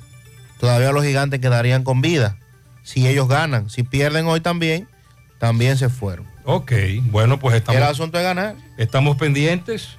Todavía 0.60 0.92
los 0.92 1.04
gigantes 1.04 1.40
quedarían 1.40 1.84
con 1.84 2.02
vida. 2.02 2.38
Si 2.84 3.08
ellos 3.08 3.28
ganan, 3.28 3.70
si 3.70 3.84
pierden 3.84 4.28
hoy 4.28 4.40
también, 4.40 4.88
también 5.40 5.78
se 5.78 5.90
fueron. 5.90 6.26
Ok, 6.46 6.72
bueno, 7.12 7.40
pues 7.40 7.56
estamos. 7.56 7.82
El 7.82 7.88
asunto 7.88 8.18
es 8.18 8.24
ganar. 8.24 8.56
Estamos 8.78 9.18
pendientes. 9.18 9.90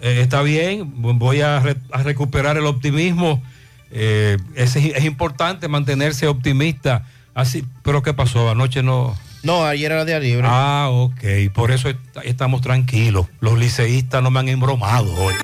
Eh, 0.00 0.20
está 0.20 0.42
bien, 0.42 0.92
voy 1.18 1.40
a, 1.40 1.58
re- 1.60 1.76
a 1.90 2.02
recuperar 2.02 2.56
el 2.56 2.66
optimismo. 2.66 3.42
Eh, 3.90 4.36
es, 4.54 4.76
es 4.76 5.04
importante 5.04 5.68
mantenerse 5.68 6.26
optimista. 6.28 7.04
Así, 7.34 7.66
pero 7.82 8.02
¿qué 8.02 8.14
pasó? 8.14 8.50
Anoche 8.50 8.82
no. 8.82 9.16
No, 9.46 9.64
ayer 9.64 9.92
era 9.92 10.04
día 10.04 10.18
libre. 10.18 10.44
Ah, 10.50 10.88
ok. 10.90 11.52
Por 11.54 11.70
eso 11.70 11.88
est- 11.88 11.98
estamos 12.24 12.62
tranquilos. 12.62 13.26
Los 13.38 13.56
liceístas 13.56 14.20
no 14.20 14.28
me 14.32 14.40
han 14.40 14.48
embromado 14.48 15.14
hoy. 15.14 15.34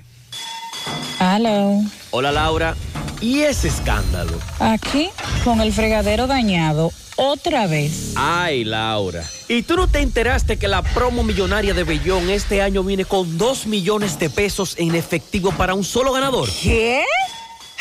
Aló, 1.20 1.80
Hola 2.10 2.32
Laura, 2.32 2.74
¿y 3.20 3.42
ese 3.42 3.68
escándalo? 3.68 4.32
aquí 4.58 5.08
con 5.44 5.60
el 5.60 5.72
fregadero 5.72 6.26
dañado 6.26 6.90
otra 7.14 7.68
vez. 7.68 8.14
Ay 8.16 8.64
Laura, 8.64 9.22
¿y 9.48 9.62
tú 9.62 9.76
no 9.76 9.86
te 9.86 10.00
enteraste 10.00 10.56
que 10.58 10.66
la 10.66 10.82
promo 10.82 11.22
millonaria 11.22 11.72
de 11.72 11.84
Bellón 11.84 12.28
este 12.28 12.60
año 12.60 12.82
viene 12.82 13.04
con 13.04 13.38
2 13.38 13.66
millones 13.68 14.18
de 14.18 14.30
pesos 14.30 14.74
en 14.78 14.96
efectivo 14.96 15.52
para 15.52 15.74
un 15.74 15.84
solo 15.84 16.12
ganador? 16.12 16.48
¿Qué? 16.60 17.04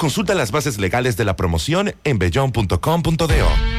Consulta 0.00 0.34
las 0.34 0.50
bases 0.50 0.78
legales 0.78 1.16
de 1.18 1.26
la 1.26 1.36
promoción 1.36 1.94
en 2.04 2.18
bellón.com.do. 2.18 3.26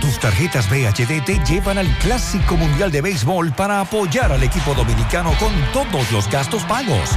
Tus 0.02 0.20
tarjetas 0.20 0.70
BHD 0.70 1.26
te 1.26 1.40
llevan 1.50 1.80
al 1.80 1.88
Clásico 1.98 2.56
Mundial 2.56 2.92
de 2.92 3.02
Béisbol 3.02 3.52
para 3.54 3.82
apoyar 3.82 4.32
al 4.32 4.44
equipo 4.44 4.76
dominicano 4.76 5.34
con 5.40 5.52
todos 5.74 6.12
los 6.12 6.30
gastos 6.30 6.64
pagos. 6.66 7.10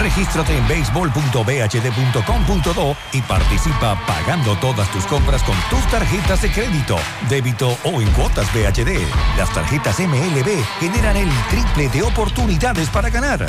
Regístrate 0.00 0.58
en 0.58 0.66
béisbol.bhd.com.do 0.66 2.96
y 3.12 3.22
participa 3.22 3.96
pagando 4.04 4.56
todas 4.56 4.90
tus 4.90 5.06
compras 5.06 5.44
con 5.44 5.54
tus 5.70 5.88
tarjetas 5.88 6.42
de 6.42 6.50
crédito, 6.50 6.96
débito 7.28 7.78
o 7.84 8.02
en 8.02 8.10
cuotas 8.14 8.52
BHD. 8.52 8.98
Las 9.38 9.54
tarjetas 9.54 10.00
MLB 10.00 10.60
generan 10.80 11.16
el 11.16 11.30
triple 11.50 11.88
de 11.90 12.02
oportunidades 12.02 12.88
para 12.88 13.10
ganar. 13.10 13.46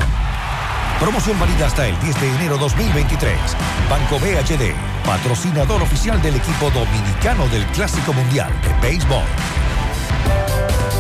Promoción 1.01 1.39
válida 1.39 1.65
hasta 1.65 1.87
el 1.87 1.99
10 1.99 2.21
de 2.21 2.35
enero 2.35 2.57
2023. 2.59 3.35
Banco 3.89 4.19
BHD, 4.19 4.71
patrocinador 5.03 5.81
oficial 5.81 6.21
del 6.21 6.35
equipo 6.35 6.69
dominicano 6.69 7.47
del 7.47 7.65
Clásico 7.73 8.13
Mundial 8.13 8.51
de 8.61 8.87
Béisbol. 8.87 9.25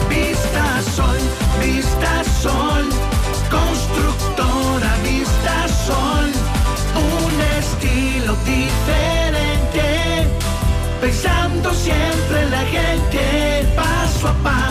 Vista 0.09 0.81
Sol, 0.95 1.19
Vista 1.63 2.23
Sol, 2.41 2.89
constructora 3.51 4.95
Vista 5.03 5.67
Sol, 5.85 6.31
un 6.95 7.41
estilo 7.59 8.35
diferente, 8.43 10.27
pensando 10.99 11.71
siempre 11.75 12.41
en 12.41 12.49
la 12.49 12.61
gente, 12.61 13.71
paso 13.75 14.29
a 14.29 14.33
paso 14.41 14.70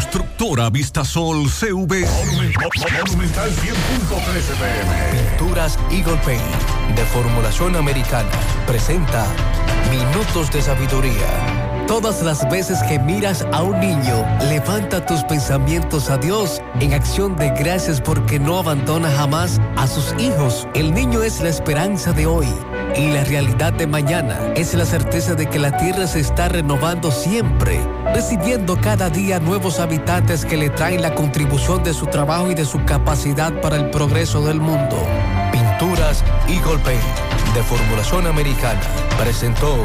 Constructora 0.00 0.70
Vistasol 0.70 1.46
CV. 1.50 2.06
Monumental 2.06 3.50
100.13 3.50 3.60
pm. 4.56 5.28
Pinturas 5.36 5.78
Eagle 5.90 6.16
Paint 6.24 6.96
de 6.96 7.04
formulación 7.04 7.76
americana 7.76 8.30
presenta 8.66 9.26
Minutos 9.90 10.50
de 10.52 10.62
Sabiduría. 10.62 11.84
Todas 11.86 12.22
las 12.22 12.48
veces 12.48 12.82
que 12.84 12.98
miras 12.98 13.46
a 13.52 13.62
un 13.62 13.78
niño, 13.78 14.26
levanta 14.48 15.04
tus 15.04 15.22
pensamientos 15.24 16.08
a 16.08 16.16
Dios 16.16 16.62
en 16.80 16.94
acción 16.94 17.36
de 17.36 17.50
gracias 17.50 18.00
porque 18.00 18.38
no 18.38 18.58
abandona 18.58 19.10
jamás 19.10 19.60
a 19.76 19.86
sus 19.86 20.14
hijos. 20.18 20.66
El 20.72 20.94
niño 20.94 21.22
es 21.22 21.42
la 21.42 21.50
esperanza 21.50 22.14
de 22.14 22.26
hoy 22.26 22.48
y 22.96 23.10
la 23.10 23.24
realidad 23.24 23.72
de 23.72 23.86
mañana 23.86 24.38
es 24.54 24.74
la 24.74 24.84
certeza 24.84 25.34
de 25.34 25.48
que 25.48 25.58
la 25.58 25.76
tierra 25.76 26.06
se 26.06 26.20
está 26.20 26.48
renovando 26.48 27.10
siempre, 27.10 27.80
recibiendo 28.14 28.80
cada 28.80 29.10
día 29.10 29.38
nuevos 29.40 29.80
habitantes 29.80 30.44
que 30.44 30.56
le 30.56 30.70
traen 30.70 31.02
la 31.02 31.14
contribución 31.14 31.82
de 31.82 31.94
su 31.94 32.06
trabajo 32.06 32.50
y 32.50 32.54
de 32.54 32.64
su 32.64 32.84
capacidad 32.84 33.52
para 33.60 33.76
el 33.76 33.90
progreso 33.90 34.44
del 34.44 34.60
mundo. 34.60 34.96
Pinturas 35.52 36.24
Eagle 36.48 36.78
Paint 36.84 37.02
de 37.54 37.62
formulación 37.62 38.26
americana 38.26 38.80
presentó 39.18 39.84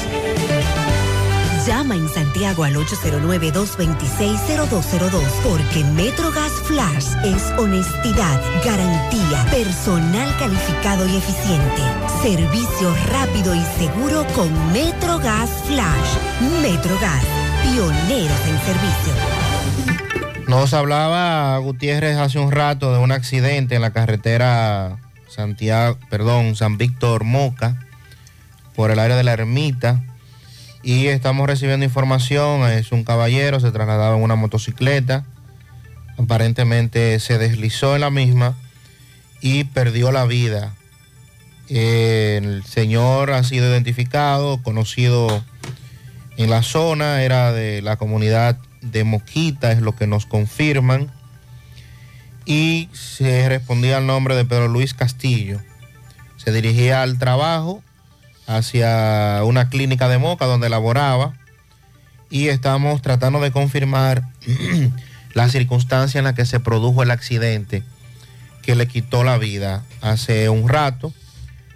Llama 1.65 1.95
en 1.95 2.07
Santiago 2.07 2.63
al 2.63 2.75
809-226-0202 2.75 5.23
porque 5.43 5.83
Metrogas 5.95 6.51
Flash 6.65 7.07
es 7.23 7.41
honestidad, 7.57 8.39
garantía, 8.63 9.43
personal 9.49 10.29
calificado 10.37 11.07
y 11.07 11.15
eficiente, 11.15 11.81
servicio 12.21 12.95
rápido 13.09 13.55
y 13.55 13.61
seguro 13.79 14.27
con 14.35 14.51
Metrogas 14.71 15.49
Flash. 15.65 16.19
Metrogas, 16.61 17.23
pioneros 17.63 18.47
en 18.47 18.59
servicio. 18.59 19.13
Nos 20.47 20.75
hablaba 20.75 21.57
Gutiérrez 21.57 22.17
hace 22.17 22.37
un 22.37 22.51
rato 22.51 22.93
de 22.93 22.99
un 22.99 23.11
accidente 23.11 23.73
en 23.73 23.81
la 23.81 23.91
carretera 23.91 24.99
Santiago, 25.27 25.97
perdón, 26.11 26.55
San 26.55 26.77
Víctor 26.77 27.23
Moca, 27.23 27.83
por 28.75 28.91
el 28.91 28.99
área 28.99 29.17
de 29.17 29.23
la 29.23 29.33
ermita. 29.33 30.03
Y 30.85 31.07
estamos 31.07 31.47
recibiendo 31.47 31.83
información, 31.83 32.69
es 32.69 32.91
un 32.91 33.03
caballero, 33.03 33.59
se 33.59 33.71
trasladaba 33.71 34.15
en 34.15 34.21
una 34.21 34.35
motocicleta, 34.35 35.25
aparentemente 36.15 37.19
se 37.19 37.39
deslizó 37.39 37.95
en 37.95 38.01
la 38.01 38.11
misma 38.11 38.55
y 39.41 39.63
perdió 39.63 40.11
la 40.11 40.25
vida. 40.25 40.75
El 41.69 42.63
señor 42.65 43.31
ha 43.31 43.43
sido 43.43 43.67
identificado, 43.67 44.61
conocido 44.61 45.43
en 46.37 46.51
la 46.51 46.61
zona, 46.61 47.23
era 47.23 47.51
de 47.51 47.81
la 47.81 47.97
comunidad 47.97 48.59
de 48.83 49.03
Moquita, 49.05 49.71
es 49.71 49.81
lo 49.81 49.95
que 49.95 50.05
nos 50.05 50.27
confirman. 50.27 51.11
Y 52.45 52.89
se 52.93 53.49
respondía 53.49 53.97
al 53.97 54.05
nombre 54.05 54.35
de 54.35 54.45
Pedro 54.45 54.67
Luis 54.67 54.93
Castillo. 54.93 55.61
Se 56.37 56.51
dirigía 56.51 57.01
al 57.01 57.17
trabajo 57.17 57.81
hacia 58.47 59.41
una 59.43 59.69
clínica 59.69 60.07
de 60.07 60.17
Moca 60.17 60.45
donde 60.45 60.69
laboraba 60.69 61.33
y 62.29 62.49
estamos 62.49 63.01
tratando 63.01 63.39
de 63.39 63.51
confirmar 63.51 64.23
la 65.33 65.49
circunstancia 65.49 66.19
en 66.19 66.25
la 66.25 66.35
que 66.35 66.45
se 66.45 66.59
produjo 66.59 67.03
el 67.03 67.11
accidente 67.11 67.83
que 68.61 68.75
le 68.75 68.87
quitó 68.87 69.23
la 69.23 69.37
vida 69.37 69.83
hace 70.01 70.49
un 70.49 70.67
rato. 70.67 71.13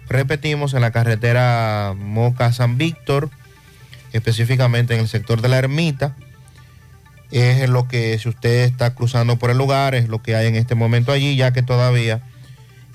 Repetimos, 0.08 0.74
en 0.74 0.80
la 0.80 0.90
carretera 0.90 1.94
Moca-San 1.96 2.78
Víctor, 2.78 3.30
específicamente 4.12 4.94
en 4.94 5.00
el 5.00 5.08
sector 5.08 5.40
de 5.40 5.48
la 5.48 5.58
ermita. 5.58 6.16
Es 7.30 7.68
lo 7.68 7.86
que, 7.86 8.18
si 8.18 8.28
usted 8.28 8.64
está 8.64 8.94
cruzando 8.96 9.38
por 9.38 9.50
el 9.50 9.56
lugar, 9.58 9.94
es 9.94 10.08
lo 10.08 10.20
que 10.20 10.34
hay 10.34 10.48
en 10.48 10.56
este 10.56 10.74
momento 10.74 11.12
allí, 11.12 11.36
ya 11.36 11.52
que 11.52 11.62
todavía 11.62 12.22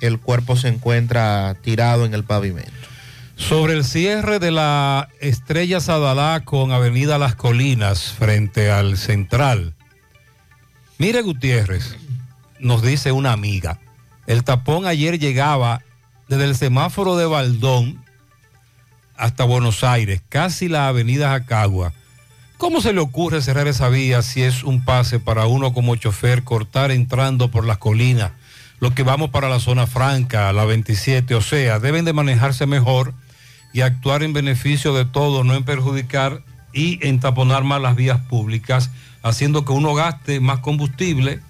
el 0.02 0.20
cuerpo 0.20 0.58
se 0.58 0.68
encuentra 0.68 1.56
tirado 1.62 2.06
en 2.06 2.14
el 2.14 2.26
pavimento. 2.26 2.95
Sobre 3.36 3.74
el 3.74 3.84
cierre 3.84 4.40
de 4.40 4.52
la 4.52 5.10
Estrella 5.20 5.80
Sadalá 5.80 6.44
con 6.46 6.72
Avenida 6.72 7.18
Las 7.18 7.36
Colinas 7.36 8.14
frente 8.14 8.72
al 8.72 8.98
Central. 8.98 9.74
Mire 10.98 11.22
Gutiérrez, 11.22 11.98
nos 12.60 12.82
dice 12.82 13.12
una 13.12 13.34
amiga, 13.34 13.80
el 14.26 14.44
tapón 14.44 14.86
ayer 14.86 15.20
llegaba 15.20 15.82
desde 16.30 16.46
el 16.46 16.56
semáforo 16.56 17.18
de 17.18 17.26
Baldón 17.26 18.04
hasta 19.18 19.44
Buenos 19.44 19.84
Aires, 19.84 20.22
casi 20.30 20.68
la 20.68 20.88
Avenida 20.88 21.30
Jacagua. 21.30 21.94
¿Cómo 22.58 22.80
se 22.80 22.94
le 22.94 23.02
ocurre 23.02 23.42
cerrar 23.42 23.68
esa 23.68 23.90
vía 23.90 24.22
si 24.22 24.42
es 24.42 24.64
un 24.64 24.86
pase 24.86 25.20
para 25.20 25.46
uno 25.46 25.74
como 25.74 25.98
chofer 25.98 26.44
cortar 26.44 26.90
entrando 26.92 27.52
por 27.52 27.66
las 27.66 27.78
colinas? 27.78 28.32
Los 28.80 28.94
que 28.94 29.04
vamos 29.04 29.30
para 29.30 29.50
la 29.50 29.60
zona 29.60 29.88
franca, 29.88 30.52
la 30.54 30.66
27, 30.66 31.36
o 31.36 31.42
sea, 31.42 31.80
deben 31.80 32.06
de 32.06 32.14
manejarse 32.14 32.66
mejor 32.66 33.14
y 33.76 33.82
actuar 33.82 34.24
en 34.24 34.32
beneficio 34.32 34.94
de 34.94 35.04
todos, 35.04 35.46
no 35.46 35.54
en 35.54 35.66
perjudicar 35.66 36.42
y 36.72 37.06
entaponar 37.06 37.66
más 37.66 37.82
las 37.82 37.98
vías 37.98 38.22
públicas, 38.22 38.90
haciendo 39.22 39.66
que 39.66 39.74
uno 39.74 39.94
gaste 39.94 40.40
más 40.40 40.60
combustible, 40.60 41.42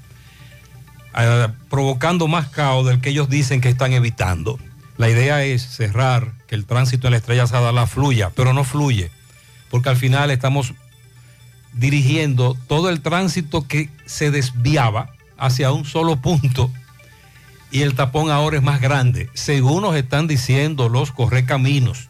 eh, 1.15 1.47
provocando 1.69 2.27
más 2.27 2.49
caos 2.49 2.87
del 2.87 2.99
que 2.99 3.11
ellos 3.11 3.29
dicen 3.29 3.61
que 3.61 3.69
están 3.69 3.93
evitando. 3.93 4.57
La 4.97 5.07
idea 5.07 5.43
es 5.43 5.61
cerrar, 5.61 6.33
que 6.47 6.55
el 6.55 6.65
tránsito 6.65 7.05
en 7.05 7.11
la 7.11 7.17
estrella 7.17 7.45
Sadala 7.45 7.85
fluya, 7.85 8.31
pero 8.35 8.53
no 8.53 8.63
fluye, 8.63 9.11
porque 9.69 9.89
al 9.89 9.97
final 9.97 10.31
estamos 10.31 10.73
dirigiendo 11.73 12.57
todo 12.67 12.89
el 12.89 13.01
tránsito 13.01 13.67
que 13.67 13.91
se 14.07 14.31
desviaba 14.31 15.11
hacia 15.37 15.71
un 15.71 15.85
solo 15.85 16.15
punto 16.15 16.71
y 17.69 17.83
el 17.83 17.93
tapón 17.93 18.31
ahora 18.31 18.57
es 18.57 18.63
más 18.63 18.81
grande, 18.81 19.29
según 19.35 19.83
nos 19.83 19.95
están 19.95 20.25
diciendo 20.25 20.89
los 20.89 21.11
correcaminos. 21.11 22.09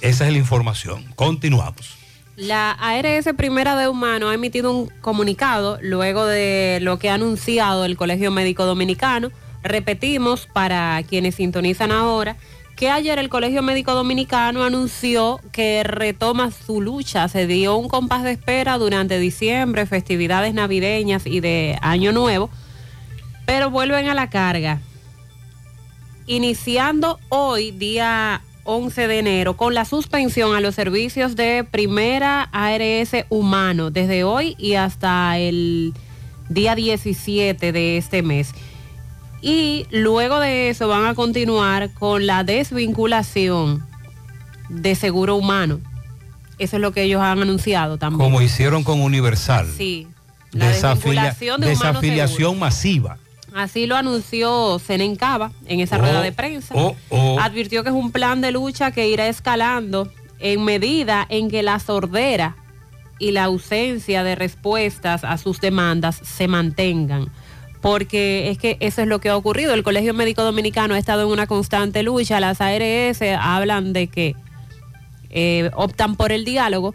Esa 0.00 0.26
es 0.26 0.32
la 0.32 0.38
información. 0.38 1.04
Continuamos. 1.16 1.96
La 2.36 2.70
ARS 2.70 3.28
Primera 3.36 3.74
de 3.74 3.88
Humano 3.88 4.28
ha 4.28 4.34
emitido 4.34 4.72
un 4.72 4.88
comunicado 5.00 5.78
luego 5.82 6.24
de 6.24 6.78
lo 6.80 6.98
que 6.98 7.10
ha 7.10 7.14
anunciado 7.14 7.84
el 7.84 7.96
Colegio 7.96 8.30
Médico 8.30 8.64
Dominicano. 8.64 9.32
Repetimos 9.64 10.46
para 10.46 11.02
quienes 11.02 11.34
sintonizan 11.34 11.90
ahora 11.90 12.36
que 12.76 12.90
ayer 12.90 13.18
el 13.18 13.28
Colegio 13.28 13.60
Médico 13.60 13.92
Dominicano 13.92 14.62
anunció 14.62 15.40
que 15.50 15.82
retoma 15.82 16.52
su 16.52 16.80
lucha. 16.80 17.26
Se 17.26 17.48
dio 17.48 17.76
un 17.76 17.88
compás 17.88 18.22
de 18.22 18.30
espera 18.30 18.78
durante 18.78 19.18
diciembre, 19.18 19.84
festividades 19.84 20.54
navideñas 20.54 21.26
y 21.26 21.40
de 21.40 21.76
Año 21.82 22.12
Nuevo, 22.12 22.50
pero 23.46 23.68
vuelven 23.68 24.08
a 24.08 24.14
la 24.14 24.30
carga. 24.30 24.80
Iniciando 26.26 27.18
hoy, 27.30 27.72
día 27.72 28.42
11 28.70 29.08
de 29.08 29.18
enero, 29.18 29.56
con 29.56 29.72
la 29.72 29.86
suspensión 29.86 30.54
a 30.54 30.60
los 30.60 30.74
servicios 30.74 31.36
de 31.36 31.64
primera 31.64 32.42
ARS 32.52 33.12
humano, 33.30 33.90
desde 33.90 34.24
hoy 34.24 34.56
y 34.58 34.74
hasta 34.74 35.38
el 35.38 35.94
día 36.50 36.74
17 36.74 37.72
de 37.72 37.96
este 37.96 38.22
mes. 38.22 38.50
Y 39.40 39.86
luego 39.90 40.38
de 40.38 40.68
eso 40.68 40.86
van 40.86 41.06
a 41.06 41.14
continuar 41.14 41.94
con 41.94 42.26
la 42.26 42.44
desvinculación 42.44 43.86
de 44.68 44.94
seguro 44.96 45.36
humano. 45.36 45.80
Eso 46.58 46.76
es 46.76 46.82
lo 46.82 46.92
que 46.92 47.04
ellos 47.04 47.22
han 47.22 47.40
anunciado 47.40 47.96
también. 47.96 48.20
Como 48.30 48.42
hicieron 48.42 48.84
con 48.84 49.00
Universal. 49.00 49.66
Sí. 49.78 50.08
La 50.52 50.66
Desafilia- 50.72 51.22
desvinculación 51.32 51.60
de 51.62 51.66
Humano 51.72 51.88
desafiliación 52.00 52.58
masiva. 52.58 53.16
Así 53.54 53.86
lo 53.86 53.96
anunció 53.96 54.78
Senencaba 54.78 55.52
en 55.66 55.80
esa 55.80 55.96
Oh, 55.96 56.00
rueda 56.00 56.22
de 56.22 56.32
prensa. 56.32 56.74
oh, 56.76 56.94
oh. 57.08 57.38
Advirtió 57.40 57.82
que 57.82 57.88
es 57.90 57.94
un 57.94 58.12
plan 58.12 58.40
de 58.40 58.52
lucha 58.52 58.90
que 58.90 59.08
irá 59.08 59.26
escalando 59.28 60.10
en 60.38 60.64
medida 60.64 61.26
en 61.28 61.50
que 61.50 61.62
la 61.62 61.78
sordera 61.80 62.56
y 63.18 63.32
la 63.32 63.44
ausencia 63.44 64.22
de 64.22 64.34
respuestas 64.36 65.24
a 65.24 65.38
sus 65.38 65.60
demandas 65.60 66.20
se 66.22 66.46
mantengan. 66.46 67.28
Porque 67.80 68.50
es 68.50 68.58
que 68.58 68.76
eso 68.80 69.02
es 69.02 69.08
lo 69.08 69.20
que 69.20 69.28
ha 69.28 69.36
ocurrido. 69.36 69.72
El 69.74 69.82
Colegio 69.84 70.12
Médico 70.14 70.42
Dominicano 70.42 70.94
ha 70.94 70.98
estado 70.98 71.22
en 71.22 71.28
una 71.28 71.46
constante 71.46 72.02
lucha. 72.02 72.40
Las 72.40 72.60
ARS 72.60 73.22
hablan 73.40 73.92
de 73.92 74.08
que 74.08 74.34
eh, 75.30 75.70
optan 75.74 76.16
por 76.16 76.32
el 76.32 76.44
diálogo, 76.44 76.94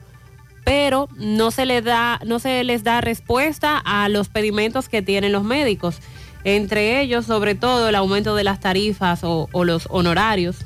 pero 0.65 1.07
no 1.17 1.51
se 1.51 1.65
les 1.65 1.83
da, 1.83 2.19
no 2.25 2.39
se 2.39 2.63
les 2.63 2.83
da 2.83 3.01
respuesta 3.01 3.77
a 3.77 4.07
los 4.09 4.29
pedimentos 4.29 4.89
que 4.89 5.01
tienen 5.01 5.31
los 5.31 5.43
médicos. 5.43 5.97
Entre 6.43 7.01
ellos, 7.01 7.25
sobre 7.25 7.55
todo, 7.55 7.87
el 7.89 7.95
aumento 7.95 8.35
de 8.35 8.43
las 8.43 8.59
tarifas 8.59 9.21
o, 9.23 9.47
los 9.63 9.87
honorarios 9.89 10.57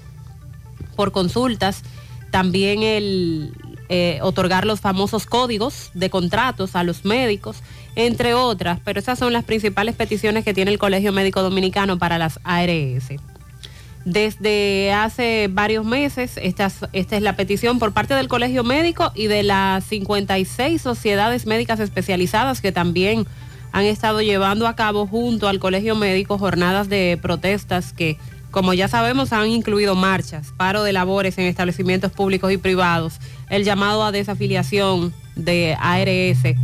por 0.96 1.12
consultas, 1.12 1.84
también 2.32 2.82
el 2.84 3.54
eh, 3.90 4.20
otorgar 4.22 4.66
los 4.66 4.82
famosos 4.82 5.26
códigos 5.26 5.92
de 5.94 6.10
contratos 6.10 6.76
a 6.76 6.84
los 6.84 7.06
médicos, 7.06 7.58
entre 7.96 8.34
otras, 8.34 8.80
pero 8.84 9.00
esas 9.00 9.18
son 9.20 9.32
las 9.34 9.44
principales 9.44 9.96
peticiones 9.96 10.44
que 10.44 10.54
tiene 10.54 10.72
el 10.72 10.80
Colegio 10.80 11.14
Médico 11.14 11.42
Dominicano 11.44 11.98
para 12.00 12.18
las 12.18 12.40
ARS. 12.44 13.10
Desde 14.06 14.94
hace 14.94 15.50
varios 15.52 15.86
meses, 15.86 16.34
esta, 16.42 16.68
es- 16.68 16.86
esta 16.94 17.18
es 17.18 17.22
la 17.22 17.36
petición 17.36 17.78
por 17.78 17.92
parte 17.94 18.14
del 18.14 18.28
Colegio 18.30 18.64
Médico 18.64 19.12
y 19.16 19.28
de 19.28 19.44
las 19.44 19.84
56 19.86 20.82
sociedades 20.82 21.46
médicas 21.46 21.80
especializadas 21.80 22.62
que 22.62 22.72
también 22.72 23.28
han 23.72 23.86
estado 23.86 24.22
llevando 24.22 24.68
a 24.68 24.76
cabo 24.76 25.08
junto 25.08 25.48
al 25.48 25.60
Colegio 25.60 25.96
Médico 25.96 26.38
jornadas 26.38 26.90
de 26.90 27.18
protestas 27.22 27.94
que, 27.94 28.18
como 28.52 28.74
ya 28.74 28.88
sabemos, 28.88 29.34
han 29.34 29.48
incluido 29.50 29.96
marchas, 29.96 30.54
paro 30.58 30.84
de 30.84 30.94
labores 30.94 31.38
en 31.38 31.46
establecimientos 31.46 32.12
públicos 32.12 32.52
y 32.52 32.58
privados, 32.58 33.20
el 33.50 33.64
llamado 33.64 34.04
a 34.04 34.12
desafiliación 34.12 35.14
de 35.36 35.76
ARS, 35.80 36.56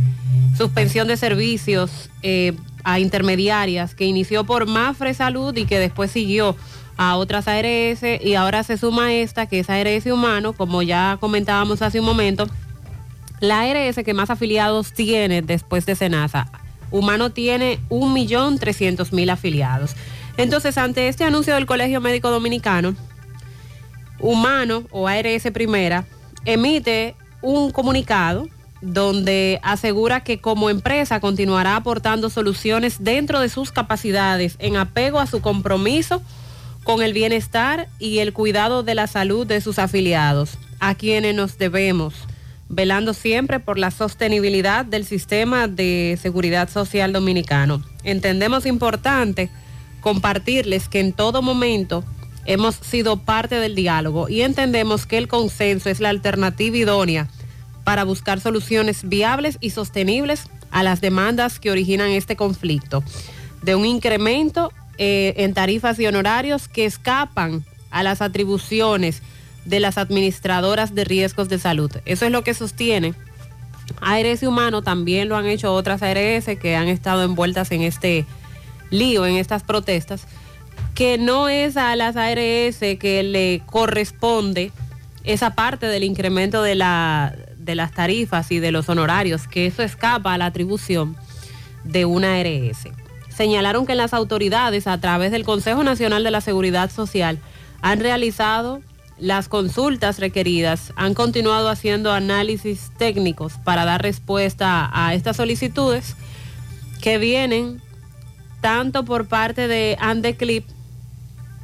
suspensión 0.56 1.08
de 1.08 1.16
servicios 1.16 2.10
eh, 2.22 2.54
a 2.84 2.98
intermediarias 2.98 3.94
que 3.94 4.04
inició 4.04 4.44
por 4.44 4.66
Mafre 4.66 5.14
Salud 5.14 5.56
y 5.56 5.64
que 5.66 5.78
después 5.78 6.10
siguió 6.10 6.56
a 6.96 7.16
otras 7.16 7.48
ARS 7.48 8.02
y 8.20 8.34
ahora 8.34 8.62
se 8.62 8.76
suma 8.76 9.12
esta 9.12 9.46
que 9.46 9.60
es 9.60 9.70
ARS 9.70 10.06
Humano, 10.06 10.52
como 10.52 10.82
ya 10.82 11.16
comentábamos 11.20 11.82
hace 11.82 12.00
un 12.00 12.06
momento, 12.06 12.46
la 13.40 13.62
ARS 13.62 13.96
que 14.04 14.14
más 14.14 14.30
afiliados 14.30 14.92
tiene 14.92 15.42
después 15.42 15.86
de 15.86 15.96
Senasa. 15.96 16.48
Humano 16.94 17.30
tiene 17.30 17.80
1.300.000 17.88 19.30
afiliados. 19.32 19.96
Entonces, 20.36 20.78
ante 20.78 21.08
este 21.08 21.24
anuncio 21.24 21.56
del 21.56 21.66
Colegio 21.66 22.00
Médico 22.00 22.30
Dominicano, 22.30 22.94
Humano 24.20 24.84
o 24.92 25.08
ARS 25.08 25.42
Primera 25.52 26.06
emite 26.44 27.16
un 27.42 27.72
comunicado 27.72 28.48
donde 28.80 29.58
asegura 29.64 30.22
que 30.22 30.40
como 30.40 30.70
empresa 30.70 31.18
continuará 31.18 31.74
aportando 31.74 32.30
soluciones 32.30 33.02
dentro 33.02 33.40
de 33.40 33.48
sus 33.48 33.72
capacidades 33.72 34.54
en 34.60 34.76
apego 34.76 35.18
a 35.18 35.26
su 35.26 35.40
compromiso 35.40 36.22
con 36.84 37.02
el 37.02 37.12
bienestar 37.12 37.88
y 37.98 38.18
el 38.20 38.32
cuidado 38.32 38.84
de 38.84 38.94
la 38.94 39.08
salud 39.08 39.48
de 39.48 39.60
sus 39.60 39.80
afiliados, 39.80 40.58
a 40.78 40.94
quienes 40.94 41.34
nos 41.34 41.58
debemos, 41.58 42.14
velando 42.74 43.14
siempre 43.14 43.60
por 43.60 43.78
la 43.78 43.90
sostenibilidad 43.90 44.84
del 44.84 45.04
sistema 45.04 45.68
de 45.68 46.18
seguridad 46.20 46.68
social 46.68 47.12
dominicano. 47.12 47.82
Entendemos 48.02 48.66
importante 48.66 49.48
compartirles 50.00 50.88
que 50.88 51.00
en 51.00 51.12
todo 51.12 51.40
momento 51.40 52.04
hemos 52.46 52.74
sido 52.74 53.16
parte 53.16 53.56
del 53.56 53.74
diálogo 53.74 54.28
y 54.28 54.42
entendemos 54.42 55.06
que 55.06 55.18
el 55.18 55.28
consenso 55.28 55.88
es 55.88 56.00
la 56.00 56.10
alternativa 56.10 56.76
idónea 56.76 57.28
para 57.84 58.04
buscar 58.04 58.40
soluciones 58.40 59.08
viables 59.08 59.56
y 59.60 59.70
sostenibles 59.70 60.44
a 60.70 60.82
las 60.82 61.00
demandas 61.00 61.60
que 61.60 61.70
originan 61.70 62.10
este 62.10 62.34
conflicto, 62.34 63.04
de 63.62 63.76
un 63.76 63.86
incremento 63.86 64.72
eh, 64.98 65.34
en 65.38 65.54
tarifas 65.54 65.98
y 66.00 66.06
honorarios 66.06 66.66
que 66.66 66.84
escapan 66.84 67.64
a 67.90 68.02
las 68.02 68.20
atribuciones 68.20 69.22
de 69.64 69.80
las 69.80 69.98
administradoras 69.98 70.94
de 70.94 71.04
riesgos 71.04 71.48
de 71.48 71.58
salud. 71.58 71.90
Eso 72.04 72.26
es 72.26 72.32
lo 72.32 72.44
que 72.44 72.54
sostiene 72.54 73.14
ARS 74.00 74.42
Humano, 74.42 74.82
también 74.82 75.28
lo 75.28 75.36
han 75.36 75.46
hecho 75.46 75.72
otras 75.72 76.02
ARS 76.02 76.46
que 76.60 76.76
han 76.76 76.88
estado 76.88 77.22
envueltas 77.22 77.70
en 77.72 77.82
este 77.82 78.26
lío, 78.90 79.26
en 79.26 79.36
estas 79.36 79.62
protestas, 79.62 80.26
que 80.94 81.18
no 81.18 81.48
es 81.48 81.76
a 81.76 81.94
las 81.96 82.16
ARS 82.16 82.78
que 82.78 83.22
le 83.22 83.62
corresponde 83.66 84.72
esa 85.24 85.54
parte 85.54 85.86
del 85.86 86.04
incremento 86.04 86.62
de, 86.62 86.74
la, 86.74 87.34
de 87.56 87.74
las 87.74 87.92
tarifas 87.92 88.50
y 88.52 88.58
de 88.58 88.72
los 88.72 88.88
honorarios, 88.88 89.48
que 89.48 89.66
eso 89.66 89.82
escapa 89.82 90.34
a 90.34 90.38
la 90.38 90.46
atribución 90.46 91.16
de 91.84 92.04
una 92.04 92.38
ARS. 92.38 92.88
Señalaron 93.28 93.86
que 93.86 93.94
las 93.94 94.14
autoridades, 94.14 94.86
a 94.86 95.00
través 95.00 95.32
del 95.32 95.44
Consejo 95.44 95.82
Nacional 95.82 96.22
de 96.22 96.30
la 96.30 96.40
Seguridad 96.40 96.90
Social, 96.90 97.40
han 97.82 98.00
realizado 98.00 98.80
las 99.18 99.48
consultas 99.48 100.18
requeridas, 100.18 100.92
han 100.96 101.14
continuado 101.14 101.68
haciendo 101.68 102.12
análisis 102.12 102.90
técnicos 102.98 103.54
para 103.64 103.84
dar 103.84 104.02
respuesta 104.02 104.90
a 104.92 105.14
estas 105.14 105.36
solicitudes 105.36 106.16
que 107.00 107.18
vienen 107.18 107.80
tanto 108.60 109.04
por 109.04 109.28
parte 109.28 109.68
de 109.68 109.96
ANDECLIP, 110.00 110.64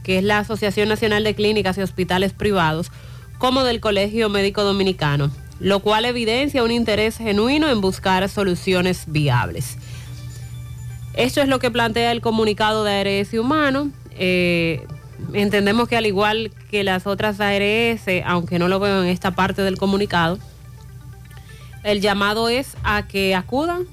que 0.05 0.19
es 0.19 0.25
la 0.25 0.39
Asociación 0.39 0.89
Nacional 0.89 1.25
de 1.25 1.35
Clínicas 1.35 1.79
y 1.79 1.83
Hospitales 1.83 2.33
Privados, 2.33 2.93
como 3.39 3.65
del 3.65 3.81
Colegio 3.81 4.29
Médico 4.29 4.63
Dominicano, 4.65 5.31
lo 5.59 5.81
cual 5.81 6.05
evidencia 6.05 6.63
un 6.63 6.71
interés 6.71 7.17
genuino 7.17 7.69
en 7.69 7.81
buscar 7.81 8.29
soluciones 8.29 9.05
viables. 9.07 9.77
Esto 11.15 11.41
es 11.41 11.49
lo 11.49 11.59
que 11.59 11.71
plantea 11.71 12.13
el 12.13 12.21
comunicado 12.21 12.85
de 12.85 13.21
ARS 13.21 13.35
Humano. 13.35 13.91
Eh, 14.13 14.87
entendemos 15.33 15.89
que 15.89 15.97
al 15.97 16.07
igual 16.07 16.51
que 16.71 16.85
las 16.85 17.07
otras 17.07 17.41
ARS, 17.41 18.03
aunque 18.25 18.59
no 18.59 18.69
lo 18.69 18.81
veo 18.81 19.03
en 19.03 19.09
esta 19.09 19.31
parte 19.33 19.63
del 19.63 19.79
comunicado, 19.79 20.39
el 21.83 22.01
llamado 22.01 22.49
es 22.49 22.77
a 22.85 23.07
que 23.07 23.35
acudan 23.35 23.85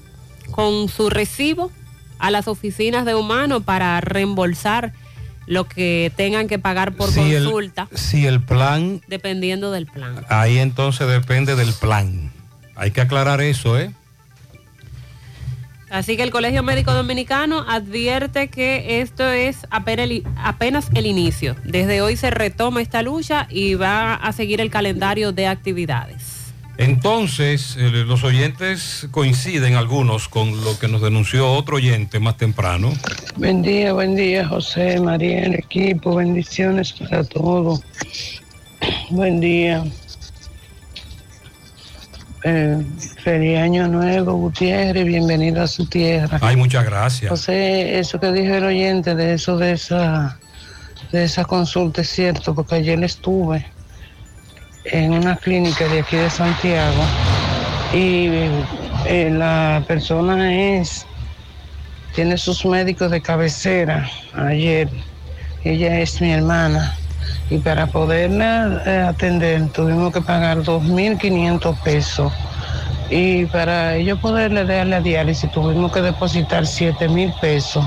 con 0.50 0.88
su 0.88 1.10
recibo 1.10 1.70
a 2.18 2.30
las 2.30 2.48
oficinas 2.48 3.04
de 3.04 3.14
Humano 3.14 3.60
para 3.62 4.00
reembolsar 4.00 4.92
lo 5.46 5.64
que 5.64 6.12
tengan 6.16 6.48
que 6.48 6.58
pagar 6.58 6.92
por 6.92 7.10
Si 7.10 7.20
el- 7.20 7.44
consulta, 7.44 7.88
Si 7.94 8.26
el 8.26 8.42
plan, 8.42 9.00
dependiendo 9.08 9.70
del 9.70 9.86
plan. 9.86 10.24
ahí 10.28 10.58
entonces 10.58 11.08
depende 11.08 11.56
del 11.56 11.72
plan. 11.72 12.30
Hay 12.76 12.90
que 12.90 13.00
aclarar 13.00 13.40
eso, 13.40 13.78
¿eh? 13.78 13.90
Así 15.90 16.16
que 16.16 16.22
el 16.22 16.30
Colegio 16.30 16.62
Médico 16.62 16.92
Dominicano 16.92 17.64
advierte 17.66 18.48
que 18.48 19.00
esto 19.00 19.28
es 19.28 19.66
apenas 19.70 20.90
el, 20.94 21.06
inicio. 21.06 21.56
Desde 21.64 22.02
hoy 22.02 22.16
se 22.16 22.30
retoma 22.30 22.82
esta 22.82 23.02
lucha 23.02 23.46
y 23.50 23.74
va 23.74 24.14
a 24.14 24.32
seguir 24.32 24.60
el 24.60 24.70
calendario 24.70 25.32
de 25.32 25.46
actividades. 25.46 26.52
Entonces, 26.76 27.76
los 27.76 28.22
oyentes 28.22 29.08
coinciden 29.10 29.74
algunos 29.74 30.28
con 30.28 30.62
lo 30.62 30.78
que 30.78 30.86
nos 30.86 31.02
denunció 31.02 31.50
otro 31.52 31.76
oyente 31.76 32.20
más 32.20 32.36
temprano. 32.36 32.92
Buen 33.36 33.62
día, 33.62 33.92
buen 33.94 34.14
día, 34.14 34.46
José, 34.46 35.00
María, 35.00 35.44
el 35.44 35.54
equipo, 35.54 36.14
bendiciones 36.14 36.92
para 36.92 37.24
todos. 37.24 37.82
Buen 39.10 39.40
día. 39.40 39.84
Eh, 42.44 42.84
feliz 43.22 43.58
año 43.58 43.88
nuevo, 43.88 44.34
Gutiérrez, 44.34 45.04
bienvenido 45.04 45.62
a 45.62 45.66
su 45.66 45.86
tierra. 45.86 46.38
Ay, 46.40 46.56
muchas 46.56 46.84
gracias. 46.84 47.28
José, 47.28 47.98
eso 47.98 48.20
que 48.20 48.30
dijo 48.32 48.54
el 48.54 48.64
oyente 48.64 49.14
de 49.14 49.34
eso 49.34 49.56
de 49.58 49.72
esa 49.72 50.38
de 51.10 51.24
esa 51.24 51.44
consulta 51.44 52.02
es 52.02 52.10
cierto, 52.10 52.54
porque 52.54 52.76
ayer 52.76 53.02
estuve 53.02 53.66
en 54.84 55.12
una 55.12 55.36
clínica 55.36 55.88
de 55.88 56.00
aquí 56.00 56.16
de 56.16 56.30
Santiago 56.30 57.02
y 57.92 58.28
eh, 59.06 59.30
la 59.32 59.82
persona 59.86 60.54
es 60.78 61.06
tiene 62.14 62.36
sus 62.36 62.64
médicos 62.64 63.10
de 63.10 63.20
cabecera 63.20 64.08
ayer. 64.34 64.88
Ella 65.64 66.00
es 66.00 66.20
mi 66.20 66.32
hermana. 66.32 66.96
Y 67.50 67.58
para 67.58 67.86
poderla 67.86 68.82
eh, 68.86 69.06
atender 69.08 69.68
tuvimos 69.70 70.12
que 70.12 70.20
pagar 70.20 70.58
2.500 70.58 71.82
pesos. 71.82 72.32
Y 73.10 73.46
para 73.46 73.96
ellos 73.96 74.18
poderle 74.18 74.64
dar 74.66 74.86
la 74.86 75.00
diálisis 75.00 75.50
tuvimos 75.50 75.92
que 75.92 76.02
depositar 76.02 76.64
7.000 76.64 77.40
pesos. 77.40 77.84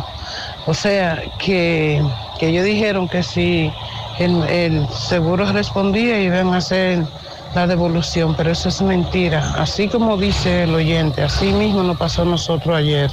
O 0.66 0.74
sea, 0.74 1.22
que, 1.40 2.02
que 2.40 2.48
ellos 2.48 2.66
dijeron 2.66 3.08
que 3.08 3.22
si 3.22 3.72
el, 4.20 4.44
el 4.44 4.88
seguro 4.90 5.52
respondía 5.52 6.20
iban 6.20 6.54
a 6.54 6.58
hacer 6.58 7.04
la 7.56 7.68
devolución, 7.68 8.36
pero 8.36 8.52
eso 8.52 8.70
es 8.70 8.82
mentira. 8.82 9.54
Así 9.58 9.88
como 9.88 10.18
dice 10.18 10.64
el 10.64 10.74
oyente, 10.74 11.22
así 11.22 11.52
mismo 11.52 11.84
nos 11.84 11.98
pasó 11.98 12.22
a 12.24 12.26
nosotros 12.26 12.76
ayer. 12.76 13.12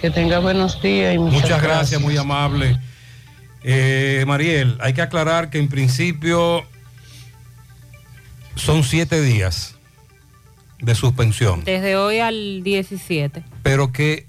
Que 0.00 0.10
tenga 0.10 0.38
buenos 0.38 0.80
días 0.80 1.14
y 1.14 1.18
muchas, 1.18 1.42
Muchas 1.42 1.62
gracias, 1.62 2.00
muy 2.00 2.16
amable. 2.16 2.78
Eh, 3.62 4.24
Mariel, 4.26 4.76
hay 4.80 4.92
que 4.94 5.02
aclarar 5.02 5.50
que 5.50 5.58
en 5.58 5.68
principio 5.68 6.64
son 8.54 8.84
siete 8.84 9.20
días 9.20 9.74
de 10.80 10.94
suspensión, 10.94 11.64
Desde 11.64 11.96
hoy 11.96 12.20
al 12.20 12.62
17. 12.62 13.42
pero 13.62 13.92
que 13.92 14.26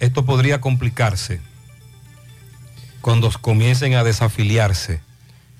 esto 0.00 0.24
podría 0.24 0.60
complicarse 0.60 1.40
cuando 3.00 3.30
comiencen 3.40 3.94
a 3.94 4.02
desafiliarse. 4.02 5.00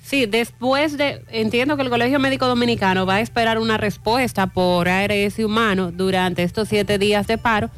Sí, 0.03 0.25
después 0.25 0.97
de, 0.97 1.23
entiendo 1.29 1.75
que 1.77 1.83
el 1.83 1.89
Colegio 1.89 2.19
Médico 2.19 2.47
Dominicano 2.47 3.05
va 3.05 3.15
a 3.15 3.21
esperar 3.21 3.57
una 3.57 3.77
respuesta 3.77 4.47
por 4.47 4.87
ARS 4.89 5.39
Humano 5.39 5.91
durante 5.91 6.43
estos 6.43 6.67
siete 6.69 6.97
días 6.97 7.27
de 7.27 7.37
paro 7.37 7.69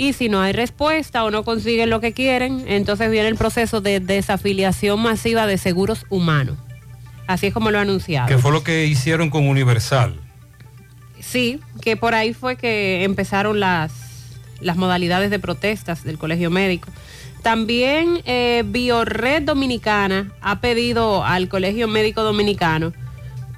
y 0.00 0.14
si 0.14 0.30
no 0.30 0.40
hay 0.40 0.54
respuesta 0.54 1.24
o 1.24 1.30
no 1.30 1.44
consiguen 1.44 1.90
lo 1.90 2.00
que 2.00 2.14
quieren, 2.14 2.64
entonces 2.66 3.10
viene 3.10 3.28
el 3.28 3.36
proceso 3.36 3.82
de 3.82 4.00
desafiliación 4.00 4.98
masiva 4.98 5.46
de 5.46 5.58
seguros 5.58 6.06
humanos. 6.08 6.56
Así 7.26 7.48
es 7.48 7.52
como 7.52 7.70
lo 7.70 7.76
ha 7.76 7.82
anunciado. 7.82 8.26
Que 8.26 8.38
fue 8.38 8.50
lo 8.50 8.64
que 8.64 8.86
hicieron 8.86 9.28
con 9.28 9.46
Universal. 9.46 10.18
Sí, 11.18 11.60
que 11.82 11.98
por 11.98 12.14
ahí 12.14 12.32
fue 12.32 12.56
que 12.56 13.04
empezaron 13.04 13.60
las, 13.60 13.92
las 14.60 14.78
modalidades 14.78 15.28
de 15.28 15.38
protestas 15.38 16.02
del 16.02 16.16
Colegio 16.16 16.50
Médico. 16.50 16.88
También 17.42 18.22
eh, 18.24 18.62
Biored 18.64 19.42
Dominicana 19.42 20.32
ha 20.40 20.62
pedido 20.62 21.26
al 21.26 21.48
Colegio 21.48 21.88
Médico 21.88 22.22
Dominicano, 22.22 22.94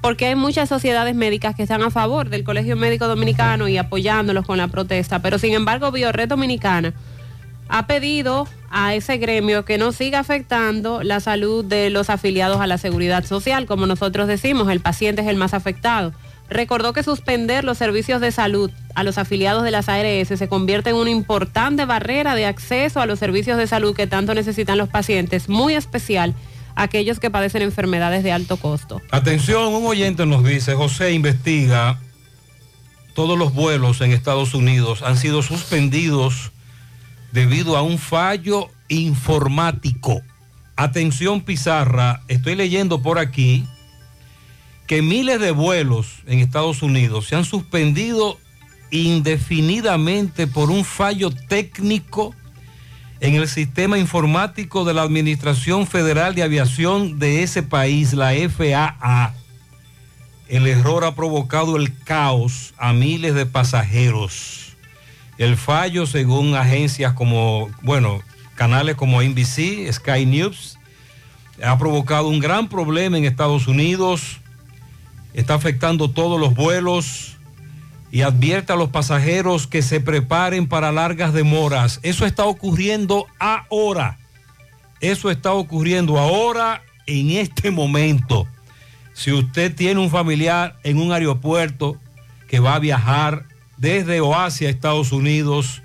porque 0.03 0.25
hay 0.25 0.35
muchas 0.35 0.67
sociedades 0.67 1.15
médicas 1.15 1.55
que 1.55 1.63
están 1.63 1.81
a 1.81 1.89
favor 1.89 2.29
del 2.29 2.43
Colegio 2.43 2.75
Médico 2.75 3.07
Dominicano 3.07 3.69
y 3.69 3.77
apoyándolos 3.77 4.45
con 4.45 4.57
la 4.57 4.67
protesta, 4.67 5.19
pero 5.19 5.39
sin 5.39 5.53
embargo 5.53 5.93
Biored 5.93 6.27
Dominicana 6.27 6.93
ha 7.69 7.87
pedido 7.87 8.45
a 8.69 8.93
ese 8.95 9.15
gremio 9.15 9.63
que 9.63 9.77
no 9.77 9.93
siga 9.93 10.19
afectando 10.19 11.03
la 11.03 11.21
salud 11.21 11.63
de 11.63 11.89
los 11.89 12.09
afiliados 12.09 12.59
a 12.59 12.67
la 12.67 12.77
seguridad 12.77 13.23
social. 13.23 13.65
Como 13.65 13.85
nosotros 13.85 14.27
decimos, 14.27 14.69
el 14.69 14.81
paciente 14.81 15.21
es 15.21 15.27
el 15.29 15.37
más 15.37 15.53
afectado. 15.53 16.11
Recordó 16.49 16.91
que 16.91 17.01
suspender 17.01 17.63
los 17.63 17.77
servicios 17.77 18.19
de 18.19 18.33
salud 18.33 18.71
a 18.95 19.03
los 19.03 19.17
afiliados 19.17 19.63
de 19.63 19.71
las 19.71 19.87
ARS 19.87 20.27
se 20.27 20.47
convierte 20.49 20.89
en 20.89 20.97
una 20.97 21.11
importante 21.11 21.85
barrera 21.85 22.35
de 22.35 22.45
acceso 22.45 22.99
a 22.99 23.05
los 23.05 23.19
servicios 23.19 23.57
de 23.57 23.67
salud 23.67 23.95
que 23.95 24.05
tanto 24.05 24.33
necesitan 24.33 24.77
los 24.77 24.89
pacientes, 24.89 25.47
muy 25.47 25.75
especial 25.75 26.35
aquellos 26.75 27.19
que 27.19 27.29
padecen 27.29 27.61
enfermedades 27.61 28.23
de 28.23 28.31
alto 28.31 28.57
costo. 28.57 29.01
Atención, 29.11 29.73
un 29.73 29.85
oyente 29.85 30.25
nos 30.25 30.43
dice, 30.43 30.73
José 30.75 31.13
investiga, 31.13 31.99
todos 33.13 33.37
los 33.37 33.53
vuelos 33.53 34.01
en 34.01 34.11
Estados 34.11 34.53
Unidos 34.53 35.01
han 35.03 35.17
sido 35.17 35.41
suspendidos 35.41 36.51
debido 37.31 37.77
a 37.77 37.81
un 37.81 37.97
fallo 37.97 38.69
informático. 38.87 40.21
Atención 40.75 41.41
Pizarra, 41.41 42.21
estoy 42.27 42.55
leyendo 42.55 43.01
por 43.01 43.19
aquí 43.19 43.67
que 44.87 45.01
miles 45.01 45.39
de 45.39 45.51
vuelos 45.51 46.23
en 46.25 46.39
Estados 46.39 46.81
Unidos 46.81 47.27
se 47.27 47.35
han 47.35 47.45
suspendido 47.45 48.37
indefinidamente 48.91 50.47
por 50.47 50.69
un 50.69 50.83
fallo 50.83 51.31
técnico 51.31 52.35
en 53.23 53.35
el 53.35 53.47
sistema 53.47 53.97
informático 53.97 54.83
de 54.83 54.93
la 54.93 55.03
Administración 55.03 55.87
Federal 55.87 56.35
de 56.35 56.43
Aviación 56.43 57.19
de 57.19 57.41
ese 57.41 57.63
país, 57.63 58.11
la 58.11 58.33
FAA. 58.33 59.33
El 60.49 60.67
error 60.67 61.05
ha 61.05 61.15
provocado 61.15 61.77
el 61.77 61.97
caos 61.99 62.73
a 62.77 62.91
miles 62.91 63.33
de 63.33 63.45
pasajeros. 63.45 64.75
El 65.37 65.55
fallo, 65.55 66.05
según 66.05 66.55
agencias 66.55 67.13
como, 67.13 67.71
bueno, 67.81 68.21
canales 68.55 68.97
como 68.97 69.21
NBC, 69.21 69.89
Sky 69.89 70.25
News, 70.25 70.77
ha 71.63 71.77
provocado 71.77 72.27
un 72.27 72.41
gran 72.41 72.67
problema 72.67 73.17
en 73.17 73.23
Estados 73.23 73.67
Unidos, 73.67 74.41
está 75.33 75.53
afectando 75.53 76.09
todos 76.09 76.37
los 76.37 76.55
vuelos 76.55 77.37
y 78.13 78.21
advierte 78.21 78.71
a 78.71 78.75
los 78.75 78.89
pasajeros 78.89 79.65
que 79.65 79.81
se 79.81 79.99
preparen 79.99 80.67
para 80.67 80.91
largas 80.91 81.33
demoras. 81.33 81.99
Eso 82.03 82.27
está 82.27 82.45
ocurriendo 82.45 83.25
ahora. 83.39 84.19
Eso 84.99 85.31
está 85.31 85.53
ocurriendo 85.53 86.19
ahora, 86.19 86.83
en 87.07 87.31
este 87.31 87.71
momento. 87.71 88.47
Si 89.13 89.31
usted 89.31 89.73
tiene 89.73 89.99
un 89.99 90.11
familiar 90.11 90.77
en 90.83 90.99
un 90.99 91.11
aeropuerto 91.11 91.97
que 92.47 92.59
va 92.59 92.75
a 92.75 92.79
viajar 92.79 93.45
desde 93.77 94.21
o 94.21 94.35
hacia 94.35 94.69
Estados 94.69 95.11
Unidos, 95.11 95.81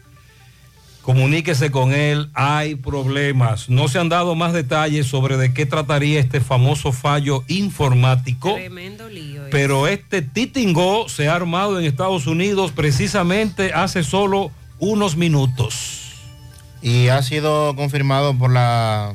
comuníquese 1.09 1.71
con 1.71 1.95
él, 1.95 2.29
hay 2.35 2.75
problemas. 2.75 3.71
No 3.71 3.89
se 3.89 3.99
han 3.99 4.11
dado 4.11 4.35
más 4.35 4.53
detalles 4.53 5.07
sobre 5.07 5.39
de 5.39 5.55
qué 5.55 5.65
trataría 5.65 6.21
este 6.21 6.43
famoso 6.43 6.93
fallo 6.93 7.45
informático. 7.49 8.53
Tremendo 8.53 9.09
lío. 9.09 9.47
¿eh? 9.47 9.49
Pero 9.51 9.87
este 9.87 10.21
titingo 10.21 11.09
se 11.09 11.29
ha 11.29 11.35
armado 11.35 11.81
en 11.81 11.87
Estados 11.87 12.27
Unidos 12.27 12.73
precisamente 12.73 13.73
hace 13.73 14.03
solo 14.03 14.51
unos 14.81 15.17
minutos. 15.17 16.13
Y 16.83 17.09
ha 17.09 17.23
sido 17.23 17.75
confirmado 17.75 18.37
por 18.37 18.53
la 18.53 19.15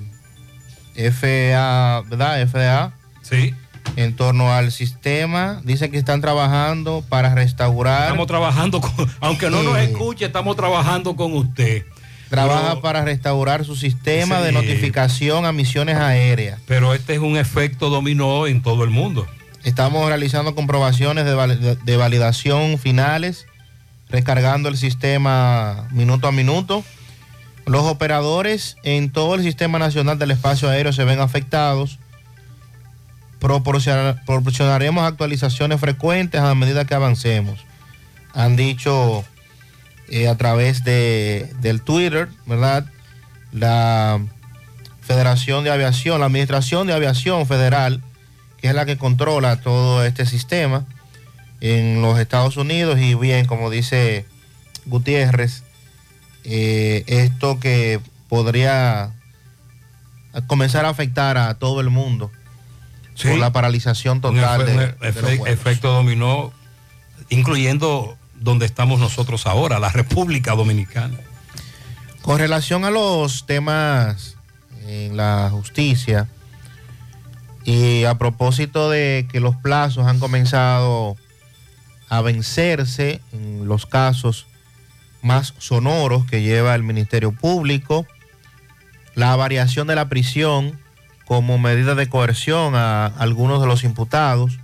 FAA, 0.96 2.02
¿verdad? 2.10 2.48
FAA. 2.48 2.94
Sí. 3.22 3.54
En 3.96 4.16
torno 4.16 4.52
al 4.54 4.72
sistema, 4.72 5.62
dice 5.64 5.92
que 5.92 5.98
están 5.98 6.20
trabajando 6.22 7.04
para 7.10 7.36
restaurar. 7.36 8.04
Estamos 8.04 8.28
trabajando 8.28 8.82
con, 8.82 9.12
aunque 9.20 9.50
no 9.50 9.62
nos 9.62 9.78
escuche, 9.78 10.26
estamos 10.26 10.56
trabajando 10.56 11.16
con 11.16 11.34
usted. 11.34 11.84
Trabaja 12.30 12.70
Pero- 12.70 12.82
para 12.82 13.04
restaurar 13.06 13.64
su 13.66 13.76
sistema 13.76 14.42
de 14.42 14.52
notificación 14.52 15.46
a 15.46 15.52
misiones 15.52 15.98
aéreas. 15.98 16.60
Pero 16.66 16.94
este 16.96 17.14
es 17.14 17.20
un 17.20 17.38
efecto 17.38 17.90
dominó 17.92 18.48
en 18.48 18.64
todo 18.64 18.84
el 18.84 18.90
mundo. 18.90 19.28
Estamos 19.64 20.08
realizando 20.08 20.56
comprobaciones 20.56 21.26
de, 21.26 21.34
val- 21.36 21.62
de- 21.62 21.76
de 21.76 21.98
validación 21.98 22.80
finales, 22.80 23.46
recargando 24.10 24.70
el 24.70 24.78
sistema 24.78 25.88
minuto 25.92 26.28
a 26.28 26.32
minuto. 26.32 26.84
Los 27.66 27.84
operadores 27.84 28.78
en 28.84 29.12
todo 29.12 29.36
el 29.36 29.44
sistema 29.44 29.78
nacional 29.80 30.18
del 30.20 30.32
espacio 30.32 30.68
aéreo 30.70 30.92
se 30.94 31.04
ven 31.04 31.20
afectados. 31.20 32.00
Proporciona- 33.44 34.24
proporcionaremos 34.26 35.04
actualizaciones 35.04 35.78
frecuentes 35.78 36.40
a 36.40 36.56
medida 36.56 36.86
que 36.86 36.94
avancemos. 36.96 37.60
Han 38.34 38.56
dicho 38.56 39.26
eh, 40.08 40.30
a 40.30 40.38
través 40.38 40.86
de, 40.86 41.52
del 41.60 41.82
Twitter, 41.82 42.30
¿verdad? 42.46 42.86
La 43.52 44.22
Federación 45.02 45.66
de 45.66 45.72
Aviación, 45.72 46.22
la 46.22 46.28
Administración 46.28 46.88
de 46.88 46.94
Aviación 46.94 47.46
Federal, 47.46 48.02
que 48.62 48.70
es 48.70 48.74
la 48.74 48.86
que 48.86 48.98
controla 48.98 49.58
todo 49.60 50.06
este 50.06 50.26
sistema 50.26 50.86
en 51.60 52.02
los 52.02 52.18
Estados 52.20 52.56
Unidos 52.56 52.98
y 53.02 53.14
bien, 53.14 53.46
como 53.46 53.70
dice 53.70 54.26
Gutiérrez, 54.86 55.64
eh, 56.46 57.04
esto 57.08 57.60
que 57.60 58.00
podría 58.30 59.12
comenzar 60.48 60.86
a 60.86 60.90
afectar 60.90 61.38
a 61.38 61.54
todo 61.56 61.82
el 61.82 61.90
mundo 61.90 62.32
por 63.22 63.38
la 63.38 63.52
paralización 63.52 64.18
Un 64.18 64.22
total 64.22 64.62
efe- 64.62 64.66
de, 64.66 64.76
de 64.76 65.10
efe- 65.14 65.22
vuelos. 65.38 65.48
efecto 65.48 65.92
dominó, 65.94 66.52
incluyendo 67.30 68.18
donde 68.40 68.66
estamos 68.66 69.00
nosotros 69.00 69.46
ahora, 69.48 69.80
la 69.80 69.90
República 69.90 70.54
Dominicana. 70.56 71.18
Con 72.22 72.40
relación 72.40 72.86
a 72.86 72.90
los 72.90 73.46
temas 73.46 74.36
en 74.88 75.16
la 75.18 75.50
justicia 75.52 76.28
y 77.66 78.04
a 78.04 78.16
propósito 78.18 78.90
de 78.90 79.28
que 79.32 79.40
los 79.40 79.56
plazos 79.56 80.08
han 80.08 80.20
comenzado 80.20 81.16
a 82.10 82.22
vencerse 82.22 83.22
en 83.32 83.68
los 83.68 83.86
casos 83.86 84.46
más 85.22 85.54
sonoros 85.58 86.26
que 86.26 86.42
lleva 86.42 86.76
el 86.76 86.84
Ministerio 86.84 87.32
Público, 87.32 88.06
la 89.16 89.36
variación 89.38 89.88
de 89.88 89.96
la 89.96 90.10
prisión 90.10 90.80
como 91.34 91.58
medida 91.58 91.96
de 91.96 92.08
coerción 92.10 92.76
a 92.76 93.08
algunos 93.08 93.60
de 93.60 93.66
los 93.66 93.84
imputados, 93.84 94.60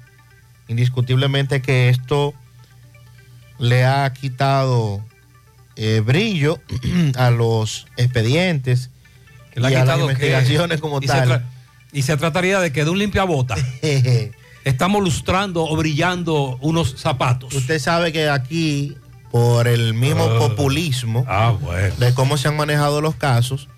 indiscutiblemente 0.68 1.64
que 1.64 1.90
esto 1.90 2.36
le 3.58 3.86
ha 3.86 4.14
quitado 4.14 5.04
eh, 5.76 6.04
brillo 6.06 6.60
a 7.18 7.32
los 7.32 7.88
expedientes 7.98 8.92
y 9.56 9.60
a 9.74 9.84
las 9.84 9.96
que- 9.98 10.02
investigaciones 10.02 10.80
como 10.80 11.00
y 11.02 11.08
tal. 11.08 11.44
y 11.92 12.04
se 12.04 12.16
trataría 12.18 12.60
de 12.60 12.72
que 12.72 12.84
de 12.86 12.92
un 12.92 13.00
limpiabota 13.00 13.56
estamos 14.64 15.02
lustrando 15.04 15.64
o 15.66 15.76
brillando 15.76 16.60
unos 16.62 17.00
zapatos. 17.00 17.52
Usted 17.56 17.80
sabe 17.80 18.12
que 18.12 18.30
aquí, 18.30 18.96
por 19.32 19.68
el 19.68 19.96
mismo 19.96 20.24
Ah. 20.24 20.38
populismo 20.38 21.26
Ah, 21.28 21.56
bueno. 21.60 21.96
de 21.98 22.14
cómo 22.14 22.38
se 22.38 22.48
han 22.48 22.58
manejado 22.58 23.02
los 23.02 23.16
casos, 23.16 23.70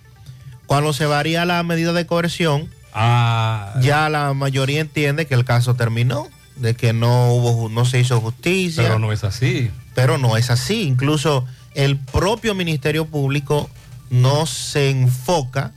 cuando 0.66 0.92
se 0.92 1.06
varía 1.06 1.46
la 1.46 1.62
medida 1.62 1.94
de 1.94 2.04
coerción, 2.06 2.68
Ah. 2.94 3.74
ya 3.80 4.08
la 4.08 4.34
mayoría 4.34 4.80
entiende 4.80 5.26
que 5.26 5.34
el 5.34 5.44
caso 5.44 5.74
terminó, 5.74 6.28
de 6.56 6.74
que 6.74 6.92
no 6.92 7.32
hubo, 7.32 7.68
no 7.68 7.84
se 7.84 8.00
hizo 8.00 8.20
justicia. 8.20 8.82
Pero 8.82 8.98
no 8.98 9.12
es 9.12 9.24
así. 9.24 9.70
Pero 9.94 10.18
no 10.18 10.36
es 10.36 10.50
así. 10.50 10.82
Incluso 10.82 11.46
el 11.74 11.98
propio 11.98 12.54
Ministerio 12.54 13.06
Público 13.06 13.70
no 14.10 14.46
se 14.46 14.90
enfoca 14.90 15.72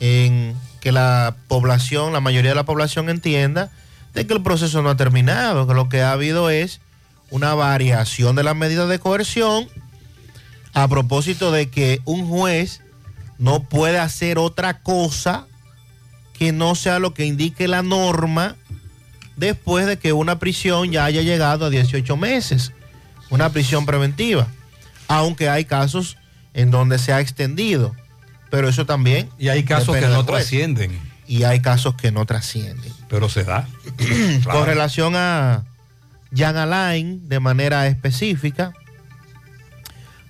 en 0.00 0.54
que 0.80 0.92
la 0.92 1.36
población, 1.48 2.12
la 2.12 2.20
mayoría 2.20 2.50
de 2.50 2.56
la 2.56 2.64
población 2.64 3.08
entienda 3.08 3.70
de 4.14 4.26
que 4.26 4.34
el 4.34 4.42
proceso 4.42 4.82
no 4.82 4.90
ha 4.90 4.96
terminado, 4.96 5.66
que 5.66 5.74
lo 5.74 5.88
que 5.88 6.02
ha 6.02 6.12
habido 6.12 6.50
es 6.50 6.80
una 7.30 7.54
variación 7.54 8.36
de 8.36 8.42
las 8.42 8.56
medidas 8.56 8.88
de 8.88 8.98
coerción 8.98 9.68
a 10.74 10.88
propósito 10.88 11.52
de 11.52 11.70
que 11.70 12.00
un 12.04 12.26
juez 12.28 12.82
no 13.38 13.64
puede 13.64 13.98
hacer 13.98 14.38
otra 14.38 14.80
cosa 14.80 15.46
que 16.38 16.52
no 16.52 16.74
sea 16.74 16.98
lo 16.98 17.14
que 17.14 17.26
indique 17.26 17.66
la 17.66 17.82
norma 17.82 18.56
después 19.36 19.86
de 19.86 19.98
que 19.98 20.12
una 20.12 20.38
prisión 20.38 20.92
ya 20.92 21.04
haya 21.04 21.22
llegado 21.22 21.66
a 21.66 21.70
18 21.70 22.16
meses, 22.16 22.72
una 23.30 23.50
prisión 23.50 23.86
preventiva, 23.86 24.46
aunque 25.08 25.48
hay 25.48 25.64
casos 25.64 26.16
en 26.54 26.70
donde 26.70 26.98
se 26.98 27.12
ha 27.12 27.20
extendido, 27.20 27.94
pero 28.50 28.68
eso 28.68 28.86
también... 28.86 29.28
Y 29.38 29.48
hay 29.48 29.64
casos 29.64 29.96
que 29.96 30.08
no 30.08 30.24
trascienden. 30.24 30.98
Y 31.26 31.42
hay 31.42 31.60
casos 31.60 31.94
que 31.94 32.10
no 32.10 32.24
trascienden. 32.24 32.92
Pero 33.08 33.28
se 33.28 33.44
da. 33.44 33.68
Con 34.44 34.64
relación 34.64 35.14
a 35.16 35.64
Jan 36.34 36.56
Alain, 36.56 37.28
de 37.28 37.40
manera 37.40 37.86
específica, 37.86 38.72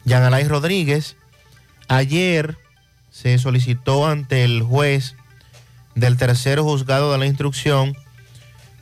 Jan 0.06 0.22
Alain 0.22 0.48
Rodríguez, 0.48 1.16
ayer 1.86 2.56
se 3.10 3.38
solicitó 3.38 4.06
ante 4.06 4.44
el 4.44 4.62
juez 4.62 5.14
del 5.94 6.16
tercer 6.16 6.60
juzgado 6.60 7.12
de 7.12 7.18
la 7.18 7.26
instrucción 7.26 7.96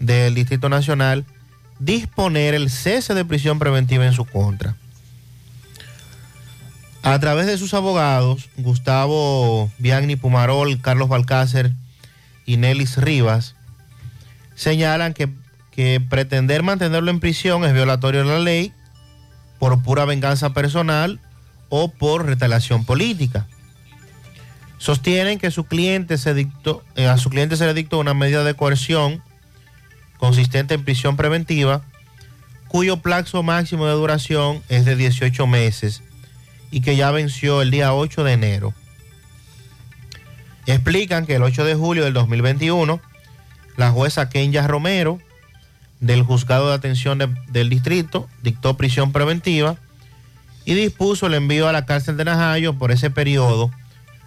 del 0.01 0.35
Distrito 0.35 0.69
Nacional 0.69 1.25
disponer 1.79 2.55
el 2.55 2.71
cese 2.71 3.15
de 3.15 3.25
prisión 3.25 3.59
preventiva 3.59 4.07
en 4.07 4.13
su 4.13 4.25
contra. 4.25 4.77
A 7.03 7.19
través 7.21 7.47
de 7.47 7.57
sus 7.57 7.73
abogados, 7.75 8.49
Gustavo 8.57 9.71
Biagni 9.79 10.17
Pumarol, 10.17 10.81
Carlos 10.81 11.09
Balcácer 11.09 11.73
y 12.47 12.57
Nelis 12.57 12.97
Rivas, 12.97 13.55
señalan 14.57 15.15
que, 15.15 15.29
que 15.71 16.01
pretender 16.01 16.63
mantenerlo 16.63 17.11
en 17.11 17.21
prisión 17.21 17.65
es 17.65 17.73
violatorio 17.73 18.25
de 18.25 18.31
la 18.31 18.39
ley 18.41 18.73
por 19.59 19.83
pura 19.83 20.05
venganza 20.05 20.51
personal 20.51 21.21
o 21.69 21.89
por 21.89 22.27
retaliación 22.27 22.85
política. 22.85 23.47
Sostienen 24.79 25.39
que 25.39 25.51
su 25.51 25.65
cliente 25.65 26.19
se 26.19 26.35
dictó, 26.35 26.83
eh, 26.97 27.07
a 27.07 27.17
su 27.17 27.31
cliente 27.31 27.57
se 27.57 27.67
le 27.67 27.75
dictó 27.75 27.99
una 27.99 28.15
medida 28.15 28.45
de 28.45 28.55
coerción 28.55 29.23
consistente 30.19 30.75
en 30.75 30.85
prisión 30.85 31.17
preventiva, 31.17 31.83
cuyo 32.69 32.99
plazo 32.99 33.43
máximo 33.43 33.87
de 33.87 33.93
duración 33.93 34.63
es 34.69 34.85
de 34.85 34.97
18 34.97 35.47
meses 35.47 36.03
y 36.71 36.81
que 36.81 36.97
ya 36.97 37.11
venció 37.11 37.63
el 37.63 37.71
día 37.71 37.95
8 37.95 38.23
de 38.25 38.33
enero. 38.33 38.75
Explican 40.67 41.27
que 41.27 41.37
el 41.37 41.43
8 41.43 41.65
de 41.65 41.75
julio 41.75 42.05
del 42.05 42.13
2021, 42.13 43.01
la 43.77 43.91
jueza 43.91 44.29
Kenya 44.29 44.67
Romero 44.67 45.19
del 46.01 46.23
Juzgado 46.23 46.69
de 46.69 46.75
Atención 46.75 47.19
de- 47.19 47.29
del 47.49 47.71
Distrito 47.71 48.29
dictó 48.43 48.77
prisión 48.77 49.13
preventiva 49.13 49.77
y 50.65 50.75
dispuso 50.75 51.27
el 51.29 51.35
envío 51.35 51.69
a 51.69 51.73
la 51.73 51.87
cárcel 51.87 52.17
de 52.17 52.25
Najayo 52.25 52.75
por 52.75 52.91
ese 52.91 53.11
periodo, 53.11 53.71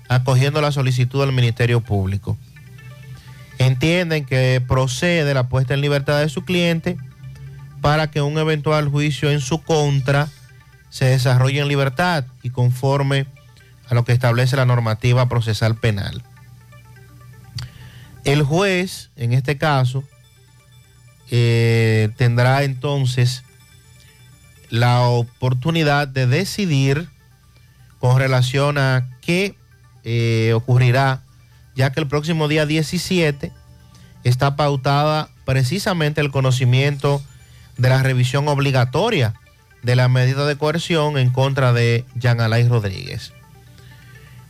acogiendo 0.10 0.60
la 0.60 0.72
solicitud 0.72 1.22
del 1.22 1.32
Ministerio 1.32 1.82
Público. 1.82 2.38
Entienden 3.60 4.26
que 4.26 4.62
procede 4.68 5.34
la 5.34 5.48
puesta 5.48 5.74
en 5.74 5.82
libertad 5.82 6.20
de 6.20 6.30
su 6.30 6.44
cliente 6.44 6.98
para 7.82 8.12
que 8.12 8.22
un 8.22 8.38
eventual 8.38 8.90
juicio 8.90 9.30
en 9.30 9.40
su 9.40 9.62
contra 9.62 10.28
se 10.90 11.06
desarrolle 11.06 11.62
en 11.62 11.68
libertad 11.68 12.26
y 12.42 12.50
conforme 12.50 13.28
a 13.88 13.94
lo 13.94 14.04
que 14.04 14.12
establece 14.12 14.56
la 14.56 14.66
normativa 14.66 15.30
procesal 15.30 15.76
penal. 15.76 16.24
El 18.24 18.44
juez, 18.44 19.12
en 19.16 19.34
este 19.34 19.58
caso, 19.58 20.04
eh, 21.32 22.10
tendrá 22.18 22.64
entonces 22.64 23.44
la 24.70 25.02
oportunidad 25.02 26.08
de 26.08 26.28
decidir 26.28 27.08
con 28.00 28.18
relación 28.18 28.78
a 28.78 29.08
qué 29.22 29.56
eh, 30.12 30.54
ocurrirá, 30.56 31.22
ya 31.76 31.92
que 31.92 32.00
el 32.00 32.08
próximo 32.08 32.48
día 32.48 32.66
17 32.66 33.52
está 34.24 34.56
pautada 34.56 35.30
precisamente 35.46 36.20
el 36.20 36.32
conocimiento 36.32 37.22
de 37.78 37.90
la 37.90 38.02
revisión 38.02 38.48
obligatoria 38.48 39.36
de 39.84 39.96
la 39.96 40.08
medida 40.10 40.48
de 40.48 40.56
coerción 40.58 41.20
en 41.20 41.30
contra 41.30 41.74
de 41.74 42.06
Jean 42.16 42.42
Alain 42.42 42.70
Rodríguez. 42.70 43.34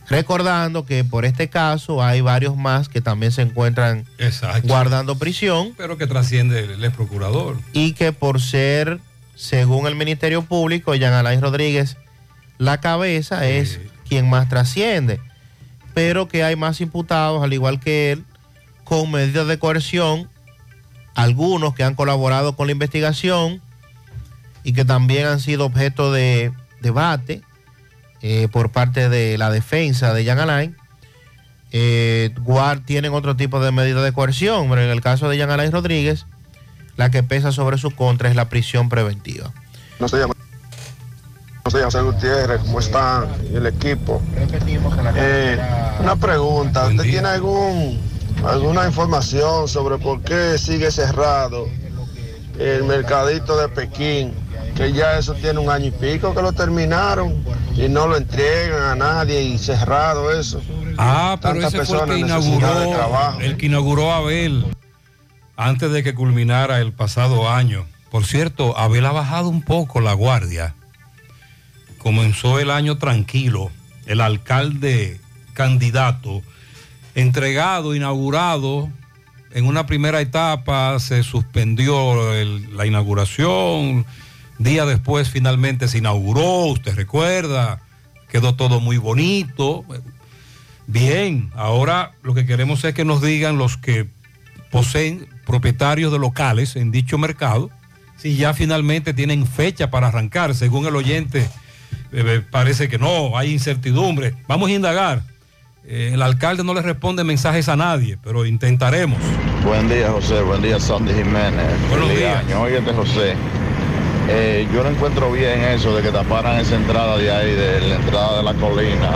Recordando 0.08 0.86
que 0.86 1.04
por 1.04 1.24
este 1.24 1.48
caso 1.50 2.02
hay 2.02 2.20
varios 2.20 2.56
más 2.56 2.88
que 2.88 3.00
también 3.00 3.30
se 3.30 3.42
encuentran 3.42 4.06
Exacto. 4.18 4.66
guardando 4.66 5.18
prisión 5.18 5.74
Pero 5.76 5.98
que 5.98 6.06
trasciende 6.08 6.64
el, 6.64 6.82
el 6.82 6.90
procurador. 6.90 7.58
y 7.74 7.92
que 7.92 8.12
por 8.12 8.40
ser, 8.40 8.98
según 9.36 9.86
el 9.86 9.94
Ministerio 9.94 10.42
Público, 10.42 10.94
Jean 10.96 11.12
Alain 11.12 11.40
Rodríguez, 11.40 11.96
la 12.58 12.80
cabeza 12.80 13.46
es 13.46 13.78
quien 14.08 14.28
más 14.28 14.48
trasciende, 14.48 15.20
pero 15.94 16.28
que 16.28 16.44
hay 16.44 16.56
más 16.56 16.80
imputados, 16.80 17.42
al 17.42 17.52
igual 17.52 17.80
que 17.80 18.12
él, 18.12 18.24
con 18.84 19.10
medidas 19.10 19.46
de 19.46 19.58
coerción, 19.58 20.28
algunos 21.14 21.74
que 21.74 21.84
han 21.84 21.94
colaborado 21.94 22.56
con 22.56 22.66
la 22.66 22.72
investigación 22.72 23.60
y 24.64 24.72
que 24.72 24.84
también 24.84 25.26
han 25.26 25.40
sido 25.40 25.66
objeto 25.66 26.12
de 26.12 26.52
debate 26.80 27.42
eh, 28.22 28.48
por 28.50 28.70
parte 28.70 29.08
de 29.08 29.38
la 29.38 29.50
defensa 29.50 30.12
de 30.12 30.24
Jean 30.24 30.38
Alain. 30.38 30.76
Eh, 31.72 32.34
guard 32.40 32.82
tienen 32.84 33.12
otro 33.12 33.36
tipo 33.36 33.60
de 33.60 33.70
medida 33.70 34.02
de 34.02 34.12
coerción, 34.12 34.68
pero 34.68 34.82
en 34.82 34.90
el 34.90 35.00
caso 35.00 35.28
de 35.28 35.36
Jean 35.36 35.50
Alain 35.50 35.72
Rodríguez, 35.72 36.26
la 36.96 37.10
que 37.10 37.22
pesa 37.22 37.52
sobre 37.52 37.78
su 37.78 37.92
contra 37.92 38.28
es 38.28 38.36
la 38.36 38.48
prisión 38.48 38.88
preventiva. 38.88 39.52
Sé, 41.68 41.82
José 41.82 42.00
Gutiérrez, 42.02 42.60
¿cómo 42.62 42.80
está 42.80 43.26
el 43.52 43.66
equipo? 43.66 44.22
Eh, 45.16 45.58
una 46.00 46.16
pregunta, 46.16 46.86
¿usted 46.88 47.02
tiene 47.02 47.28
algún, 47.28 48.00
alguna 48.44 48.86
información 48.86 49.68
sobre 49.68 49.98
por 49.98 50.20
qué 50.22 50.56
sigue 50.58 50.90
cerrado 50.90 51.68
el 52.58 52.84
mercadito 52.84 53.56
de 53.56 53.68
Pekín? 53.68 54.34
Que 54.74 54.92
ya 54.92 55.18
eso 55.18 55.34
tiene 55.34 55.58
un 55.58 55.68
año 55.68 55.86
y 55.86 55.90
pico 55.90 56.34
que 56.34 56.40
lo 56.40 56.52
terminaron 56.52 57.44
y 57.76 57.88
no 57.88 58.06
lo 58.06 58.16
entregan 58.16 58.82
a 58.82 58.94
nadie 58.94 59.42
y 59.42 59.58
cerrado 59.58 60.32
eso. 60.32 60.62
Ah, 60.96 61.36
pero 61.40 61.54
Tantas 61.60 61.74
ese 61.74 61.84
fue 61.84 62.04
el 62.04 62.10
que 62.10 62.18
inauguró, 62.18 62.90
trabajo. 62.90 63.40
el 63.40 63.56
que 63.56 63.66
inauguró 63.66 64.12
Abel 64.12 64.64
antes 65.56 65.92
de 65.92 66.02
que 66.02 66.14
culminara 66.14 66.80
el 66.80 66.92
pasado 66.92 67.50
año. 67.50 67.84
Por 68.10 68.24
cierto, 68.24 68.76
Abel 68.78 69.04
ha 69.06 69.12
bajado 69.12 69.48
un 69.48 69.62
poco 69.62 70.00
la 70.00 70.14
guardia. 70.14 70.74
Comenzó 72.00 72.58
el 72.58 72.70
año 72.70 72.98
tranquilo. 72.98 73.70
El 74.06 74.20
alcalde 74.20 75.20
candidato, 75.52 76.42
entregado, 77.14 77.94
inaugurado, 77.94 78.88
en 79.52 79.66
una 79.66 79.86
primera 79.86 80.20
etapa 80.20 80.98
se 81.00 81.22
suspendió 81.22 82.34
la 82.72 82.86
inauguración. 82.86 84.06
Día 84.58 84.86
después 84.86 85.28
finalmente 85.28 85.88
se 85.88 85.98
inauguró, 85.98 86.66
usted 86.66 86.94
recuerda, 86.94 87.80
quedó 88.28 88.54
todo 88.54 88.80
muy 88.80 88.96
bonito. 88.96 89.84
Bien, 90.86 91.50
ahora 91.54 92.12
lo 92.22 92.34
que 92.34 92.46
queremos 92.46 92.84
es 92.84 92.94
que 92.94 93.04
nos 93.04 93.22
digan 93.22 93.58
los 93.58 93.76
que 93.76 94.08
poseen 94.70 95.28
propietarios 95.46 96.12
de 96.12 96.18
locales 96.18 96.76
en 96.76 96.90
dicho 96.92 97.18
mercado, 97.18 97.70
si 98.16 98.36
ya 98.36 98.54
finalmente 98.54 99.14
tienen 99.14 99.46
fecha 99.46 99.90
para 99.90 100.08
arrancar, 100.08 100.54
según 100.54 100.86
el 100.86 100.94
oyente, 100.94 101.48
eh, 102.12 102.42
parece 102.50 102.88
que 102.88 102.98
no, 102.98 103.36
hay 103.36 103.52
incertidumbre. 103.52 104.34
Vamos 104.48 104.68
a 104.68 104.72
indagar. 104.72 105.22
Eh, 105.84 106.10
el 106.14 106.22
alcalde 106.22 106.62
no 106.62 106.74
le 106.74 106.82
responde 106.82 107.24
mensajes 107.24 107.68
a 107.68 107.76
nadie, 107.76 108.18
pero 108.22 108.46
intentaremos. 108.46 109.18
Buen 109.64 109.88
día, 109.88 110.10
José. 110.10 110.40
Buen 110.42 110.62
día, 110.62 110.78
Sandy 110.78 111.12
Jiménez. 111.12 111.66
Buenos 111.88 112.08
Feliz 112.08 112.20
días. 112.20 112.36
año. 112.44 112.60
Óyete, 112.62 112.92
José. 112.92 113.34
eh, 114.28 114.68
yo 114.72 114.82
no 114.84 114.90
encuentro 114.90 115.32
bien 115.32 115.60
eso 115.62 115.94
de 115.96 116.02
que 116.02 116.10
taparan 116.10 116.60
esa 116.60 116.76
entrada 116.76 117.16
de 117.16 117.30
ahí, 117.32 117.52
de 117.54 117.80
la 117.80 117.96
entrada 117.96 118.36
de 118.38 118.42
la 118.44 118.54
colina, 118.54 119.10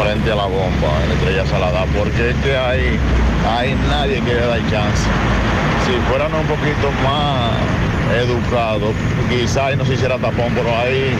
frente 0.00 0.32
a 0.32 0.36
la 0.36 0.46
bomba 0.46 1.02
en 1.02 1.08
la 1.08 1.14
Estrella 1.14 1.46
Salada, 1.46 1.84
porque 1.96 2.30
es 2.30 2.36
que 2.36 2.56
ahí, 2.56 2.98
ahí 3.58 3.74
nadie 3.88 4.20
quiere 4.20 4.46
dar 4.46 4.60
chance. 4.70 5.02
Si 5.84 5.92
fueran 6.08 6.32
un 6.34 6.46
poquito 6.46 6.90
más 7.04 7.52
educados, 8.14 8.94
quizás 9.28 9.76
no 9.76 9.84
se 9.84 9.94
hiciera 9.94 10.16
tapón, 10.18 10.52
pero 10.54 10.68
ahí 10.76 11.10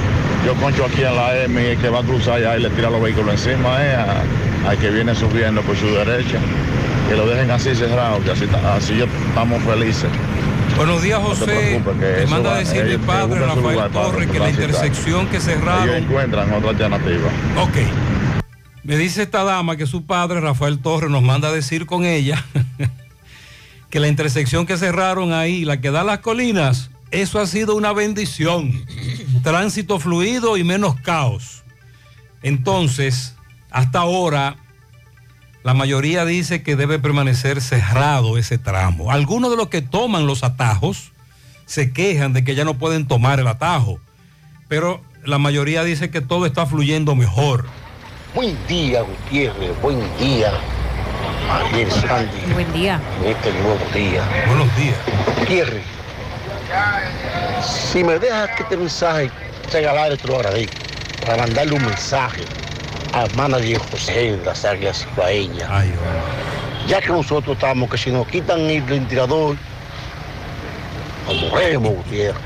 yo 0.44 0.54
concho 0.54 0.84
aquí 0.84 1.02
en 1.02 1.16
la 1.16 1.44
M 1.44 1.62
y 1.62 1.66
el 1.66 1.78
que 1.78 1.88
va 1.88 2.00
a 2.00 2.02
cruzar 2.02 2.34
allá 2.34 2.56
y 2.56 2.62
le 2.62 2.70
tira 2.70 2.90
los 2.90 3.02
vehículos 3.02 3.32
encima 3.34 3.82
eh, 3.84 3.94
a- 3.94 4.68
al 4.70 4.78
que 4.78 4.90
viene 4.90 5.14
subiendo 5.14 5.62
por 5.62 5.76
su 5.76 5.86
derecha. 5.86 6.38
Que 7.08 7.16
lo 7.16 7.26
dejen 7.28 7.50
así 7.50 7.74
cerrado, 7.74 8.22
que 8.24 8.32
así, 8.32 8.46
así 8.76 8.96
yo 8.96 9.06
estamos 9.28 9.62
felices. 9.62 10.10
Buenos 10.76 11.00
días, 11.02 11.20
No 11.22 11.28
te 11.30 11.36
José. 11.36 11.76
eso 11.76 12.28
manda 12.30 12.50
a 12.50 12.52
va- 12.54 12.58
decir 12.58 12.82
mi 12.84 12.90
ellos- 12.90 13.06
padre, 13.06 13.36
ellos 13.36 13.48
Rafael 13.54 13.74
lugar 13.74 13.90
Torres, 13.90 14.30
que 14.30 14.38
la 14.40 14.50
intersección 14.50 15.26
que 15.26 15.36
Ellos 15.36 15.44
cerraron. 15.44 15.88
encuentran 15.94 16.52
otra 16.52 16.70
alternativa. 16.70 17.28
Ok. 17.60 17.76
Me 18.82 18.96
dice 18.96 19.22
esta 19.22 19.42
dama 19.44 19.76
que 19.76 19.86
su 19.86 20.04
padre, 20.04 20.40
Rafael 20.40 20.78
Torres, 20.80 21.10
nos 21.10 21.22
manda 21.22 21.48
a 21.48 21.52
decir 21.52 21.86
con 21.86 22.04
ella 22.04 22.44
que 23.90 24.00
la 24.00 24.08
intersección 24.08 24.66
que 24.66 24.76
cerraron 24.76 25.32
ahí, 25.32 25.64
la 25.64 25.80
que 25.80 25.90
da 25.90 26.04
las 26.04 26.18
colinas, 26.20 26.90
eso 27.10 27.40
ha 27.40 27.46
sido 27.46 27.76
una 27.76 27.92
bendición. 27.92 28.84
Tránsito 29.42 29.98
fluido 29.98 30.56
y 30.56 30.64
menos 30.64 31.00
caos. 31.00 31.62
Entonces, 32.42 33.34
hasta 33.70 34.00
ahora, 34.00 34.56
la 35.62 35.74
mayoría 35.74 36.24
dice 36.24 36.62
que 36.62 36.76
debe 36.76 36.98
permanecer 36.98 37.60
cerrado 37.60 38.38
ese 38.38 38.58
tramo. 38.58 39.10
Algunos 39.10 39.50
de 39.50 39.56
los 39.56 39.68
que 39.68 39.82
toman 39.82 40.26
los 40.26 40.44
atajos 40.44 41.12
se 41.64 41.92
quejan 41.92 42.32
de 42.32 42.44
que 42.44 42.54
ya 42.54 42.64
no 42.64 42.78
pueden 42.78 43.06
tomar 43.06 43.40
el 43.40 43.48
atajo, 43.48 43.98
pero 44.68 45.02
la 45.24 45.38
mayoría 45.38 45.82
dice 45.82 46.10
que 46.10 46.20
todo 46.20 46.46
está 46.46 46.66
fluyendo 46.66 47.14
mejor. 47.16 47.66
Buen 48.34 48.56
día, 48.68 49.02
Gutiérrez. 49.02 49.80
Buen 49.82 49.98
día, 50.18 50.52
Sandy. 51.46 52.52
Buen 52.52 52.72
día. 52.72 53.00
En 53.22 53.30
este 53.30 53.52
nuevo 53.52 53.78
día. 53.94 54.22
Buenos 54.46 54.76
días. 54.76 54.96
Gutiérrez, 55.38 55.84
si 57.62 58.02
me 58.02 58.18
dejas 58.18 58.50
que 58.50 58.62
este 58.64 58.76
mensaje 58.76 59.30
se 59.70 59.86
al 59.86 59.96
aire, 59.96 60.16
te 60.16 60.26
lo 60.26 60.36
agradezco. 60.36 60.74
Para 61.24 61.38
mandarle 61.38 61.74
un 61.74 61.84
mensaje 61.84 62.42
a 63.12 63.24
hermana 63.24 63.58
de 63.58 63.78
José 63.78 64.36
de 64.36 64.44
las 64.44 64.64
Águilas 64.64 65.06
Ibaeñas. 65.14 65.70
Ya 66.88 67.00
que 67.00 67.08
nosotros 67.08 67.56
estamos, 67.56 67.90
que 67.90 67.98
si 67.98 68.10
nos 68.10 68.26
quitan 68.26 68.60
el 68.60 68.82
ventilador, 68.82 69.56
nos 71.26 71.42
morremos, 71.42 71.94
Gutiérrez. 71.94 72.42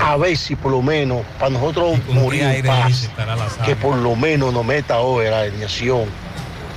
A 0.00 0.16
ver 0.16 0.36
si 0.36 0.54
por 0.54 0.72
lo 0.72 0.82
menos, 0.82 1.22
para 1.38 1.50
nosotros 1.50 1.98
morir 2.08 2.42
en 2.42 2.66
paz, 2.66 3.10
que 3.64 3.74
por 3.74 3.96
lo 3.96 4.14
menos 4.16 4.52
nos 4.52 4.64
meta 4.64 5.00
hoy 5.00 5.28
la 5.28 5.40
alineación 5.40 6.04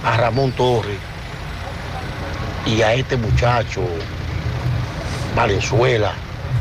a 0.03 0.17
Ramón 0.17 0.51
Torres 0.53 1.10
y 2.65 2.81
a 2.81 2.93
este 2.93 3.17
muchacho 3.17 3.81
Valenzuela, 5.35 6.13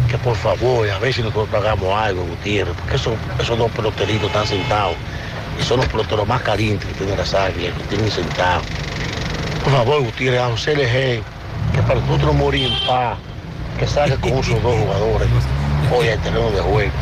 que 0.08 0.18
por 0.18 0.36
favor, 0.36 0.88
a 0.88 0.98
ver 0.98 1.12
si 1.12 1.22
nosotros 1.22 1.48
hagamos 1.54 1.94
algo, 1.94 2.24
Gutiérrez, 2.24 2.74
porque 2.76 2.96
esos, 2.96 3.14
esos 3.38 3.58
dos 3.58 3.70
peloteritos 3.72 4.26
están 4.26 4.46
sentados 4.46 4.96
y 5.60 5.62
son 5.62 5.78
los 5.78 5.86
peloteros 5.88 6.26
más 6.26 6.42
calientes 6.42 6.88
que 6.88 6.94
tiene 6.94 7.16
las 7.16 7.34
águilas, 7.34 7.76
que 7.76 7.84
tienen 7.84 8.10
sentados. 8.10 8.64
Por 9.64 9.72
favor, 9.72 10.02
Gutiérrez, 10.02 10.40
a 10.40 10.48
José 10.48 10.76
Leje, 10.76 11.22
que 11.74 11.82
para 11.82 12.00
nosotros 12.00 12.34
morir 12.34 12.66
en 12.72 12.86
paz, 12.86 13.18
que 13.78 13.86
salga 13.86 14.16
con 14.16 14.32
esos 14.32 14.62
dos 14.62 14.74
jugadores 14.76 15.28
hoy 15.94 16.08
al 16.08 16.18
terreno 16.20 16.50
de 16.50 16.60
juego. 16.60 16.92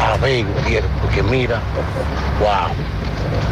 A 0.00 0.16
ver, 0.18 0.44
Gutiérrez, 0.44 0.90
porque 1.00 1.22
mira, 1.22 1.60
wow, 2.40 2.70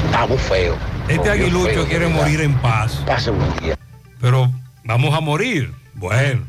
está 0.07 0.27
muy 0.27 0.39
feo. 0.39 0.77
Este 1.09 1.31
aguilucho 1.31 1.87
quiere 1.87 2.07
morir 2.09 2.41
en 2.43 2.55
paz. 2.55 3.03
Pase 3.07 3.31
buen 3.31 3.57
día. 3.59 3.82
Pero 4.23 4.51
vamos 4.85 5.13
a 5.13 5.21
morir. 5.21 5.75
Bueno. 5.95 6.45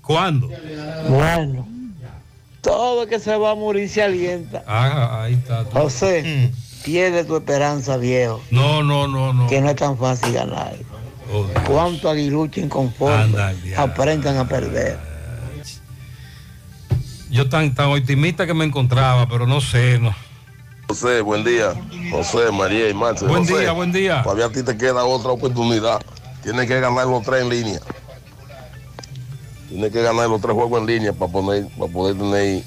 ¿Cuándo? 0.00 0.48
Bueno, 1.08 1.66
todo 2.60 3.02
el 3.02 3.08
que 3.08 3.18
se 3.18 3.36
va 3.36 3.50
a 3.50 3.54
morir 3.56 3.88
se 3.88 4.00
alienta. 4.02 4.62
Ah, 4.68 5.24
ahí 5.24 5.34
está. 5.34 5.64
tú. 5.64 5.70
José, 5.72 6.52
pierde 6.84 7.24
tu 7.24 7.36
esperanza, 7.36 7.96
viejo. 7.96 8.40
No, 8.52 8.84
no, 8.84 9.08
no, 9.08 9.32
no. 9.32 9.48
Que 9.48 9.60
no 9.60 9.68
es 9.70 9.76
tan 9.76 9.98
fácil 9.98 10.32
ganar. 10.32 10.76
Oh, 11.32 11.44
Cuánto 11.66 12.08
aguilucho 12.08 12.60
inconforme 12.60 13.36
aprendan 13.76 14.36
a 14.36 14.46
perder. 14.46 14.96
Yo 17.28 17.48
tan, 17.48 17.74
tan 17.74 17.88
optimista 17.88 18.46
que 18.46 18.54
me 18.54 18.64
encontraba, 18.64 19.28
pero 19.28 19.48
no 19.48 19.60
sé, 19.60 19.98
no. 19.98 20.14
José, 20.86 21.20
buen 21.22 21.42
día. 21.42 21.74
José, 22.12 22.52
María 22.52 22.88
y 22.88 22.94
Marce. 22.94 23.26
Buen 23.26 23.44
José, 23.44 23.58
día, 23.58 23.72
buen 23.72 23.90
día. 23.90 24.22
Todavía 24.22 24.46
a 24.46 24.50
ti 24.50 24.62
te 24.62 24.76
queda 24.76 25.04
otra 25.04 25.32
oportunidad. 25.32 26.00
Tienes 26.46 26.68
que 26.68 26.78
ganar 26.78 27.08
los 27.08 27.24
tres 27.24 27.42
en 27.42 27.48
línea. 27.48 27.80
Tienes 29.68 29.90
que 29.90 30.00
ganar 30.00 30.28
los 30.28 30.40
tres 30.40 30.54
juegos 30.54 30.80
en 30.80 30.86
línea 30.86 31.12
para 31.12 31.32
poner, 31.32 31.66
para 31.76 31.92
poder 31.92 32.16
tener. 32.16 32.62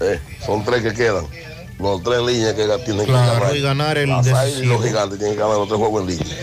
Eh, 0.00 0.20
son 0.44 0.64
tres 0.64 0.82
que 0.82 0.92
quedan. 0.92 1.24
Los 1.78 2.02
tres 2.02 2.18
en 2.18 2.26
línea 2.26 2.56
que 2.56 2.66
tienen 2.84 3.06
Claro, 3.06 3.32
que 3.34 3.38
ganar. 3.38 3.56
y 3.56 3.60
ganar 3.62 3.98
el 3.98 4.08
Las 4.08 4.26
Águilas 4.26 4.60
y 4.60 4.66
los 4.66 4.84
gigantes 4.84 5.18
tienen 5.20 5.36
que 5.36 5.40
ganar 5.40 5.56
los 5.56 5.68
tres 5.68 5.78
juegos 5.78 6.02
en 6.02 6.08
línea. 6.08 6.36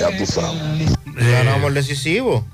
Ya 0.00 0.16
tú 0.16 0.24
sabes. 0.24 0.92
Ganamos 1.04 1.68
el 1.68 1.74
decisivo. 1.74 2.46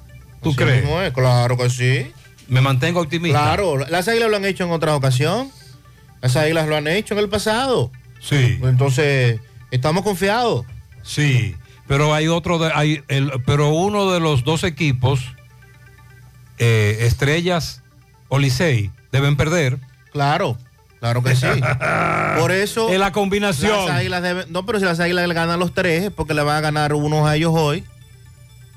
¿Tú 0.43 0.49
Así 0.49 0.59
crees? 0.59 0.83
mismo 0.83 1.01
es, 1.01 1.12
Claro 1.12 1.57
que 1.57 1.70
sí. 1.70 2.12
Me 2.49 2.61
mantengo 2.61 3.01
optimista. 3.03 3.39
Claro, 3.41 3.77
las 3.87 4.09
águilas 4.09 4.31
lo 4.31 4.37
han 4.37 4.45
hecho 4.47 4.64
en 4.64 4.72
otra 4.72 4.97
ocasión. 4.97 5.49
Las 6.20 6.35
águilas 6.35 6.66
lo 6.66 6.75
han 6.77 6.89
hecho 6.89 7.14
en 7.14 7.20
el 7.20 7.29
pasado. 7.29 7.93
Sí. 8.20 8.59
Entonces, 8.64 9.39
estamos 9.70 10.03
confiados. 10.03 10.66
Sí, 11.05 11.55
pero 11.87 12.14
hay 12.14 12.28
otro, 12.28 12.59
de, 12.59 12.70
hay 12.74 13.03
el, 13.09 13.30
pero 13.47 13.68
uno 13.70 14.11
de 14.12 14.20
los 14.20 14.45
dos 14.45 14.64
equipos, 14.64 15.20
eh, 16.59 16.99
Estrellas 17.01 17.82
o 18.28 18.39
Licey, 18.39 18.91
deben 19.12 19.37
perder. 19.37 19.78
Claro, 20.12 20.57
claro 21.01 21.22
que 21.22 21.35
sí. 21.37 21.47
Por 22.39 22.53
eso. 22.53 22.89
Es 22.89 22.99
la 22.99 23.12
combinación. 23.12 23.87
Las 23.87 23.97
águilas 23.99 24.22
deben- 24.22 24.47
no, 24.49 24.64
pero 24.66 24.78
si 24.78 24.85
las 24.85 25.01
águilas 25.01 25.26
le 25.28 25.35
ganan 25.35 25.59
los 25.59 25.74
tres, 25.74 26.05
es 26.05 26.11
porque 26.11 26.35
le 26.35 26.43
van 26.43 26.57
a 26.57 26.61
ganar 26.61 26.93
unos 26.95 27.26
a 27.28 27.37
ellos 27.37 27.53
hoy, 27.55 27.85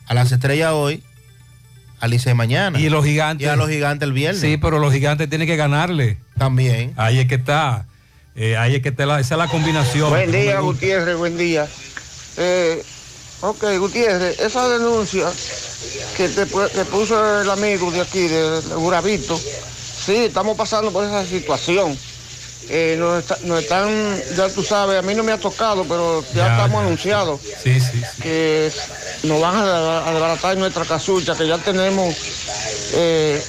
a 0.08 0.14
las 0.14 0.32
estrellas 0.32 0.72
hoy, 0.74 1.04
a 2.00 2.08
Licey 2.08 2.34
mañana. 2.34 2.80
Y 2.80 2.90
los 2.90 3.06
gigantes. 3.06 3.46
Y 3.46 3.50
a 3.50 3.56
los 3.56 3.70
gigantes 3.70 4.08
el 4.08 4.14
viernes. 4.14 4.42
Sí, 4.42 4.58
pero 4.58 4.80
los 4.80 4.94
gigantes 4.94 5.30
tienen 5.30 5.48
que 5.48 5.56
ganarle. 5.56 6.18
También. 6.38 6.94
Ahí 6.98 7.20
es 7.20 7.28
que 7.28 7.36
está. 7.36 7.86
Eh, 8.36 8.56
ahí 8.56 8.76
es 8.76 8.82
que 8.84 8.90
está 8.90 9.06
la, 9.08 9.20
esa 9.20 9.34
es 9.36 9.40
la 9.40 9.48
combinación. 9.48 10.10
Buen 10.10 10.32
día. 10.32 10.60
Gutiérrez, 10.60 11.18
buen 11.18 11.38
día. 11.38 11.68
Eh, 12.38 12.84
ok, 13.42 13.64
Gutiérrez, 13.80 14.40
esa 14.40 14.68
denuncia 14.70 15.32
que 16.16 16.30
te 16.30 16.46
que 16.46 16.86
puso 16.86 17.42
el 17.42 17.50
amigo 17.50 17.92
de 17.92 18.02
aquí, 18.02 18.28
de, 18.28 18.62
de 18.62 18.76
Buravito, 18.76 19.38
sí, 20.06 20.16
estamos 20.26 20.58
pasando 20.58 20.92
por 20.92 21.06
esa 21.06 21.26
situación. 21.26 21.98
Eh, 22.70 22.98
nos, 23.00 23.20
está- 23.20 23.38
nos 23.44 23.62
están, 23.64 24.22
ya 24.36 24.50
tú 24.50 24.62
sabes, 24.62 25.00
a 25.00 25.02
mí 25.02 25.16
no 25.16 25.24
me 25.24 25.32
ha 25.32 25.38
tocado, 25.40 25.86
pero 25.86 26.22
ya, 26.34 26.48
Ya, 26.48 26.52
estamos 26.58 26.82
ya. 26.82 26.86
anunciados 26.88 27.40
Sí, 27.64 27.80
sí. 27.80 28.02
que 28.22 28.70
nos 29.24 29.40
van 29.40 29.56
a, 29.56 30.06
a 30.08 30.12
desbaratar 30.12 30.58
nuestra 30.58 30.84
casucha, 30.84 31.34
que 31.36 31.48
ya 31.48 31.58
tenemos... 31.60 32.14
eh, 32.94 33.42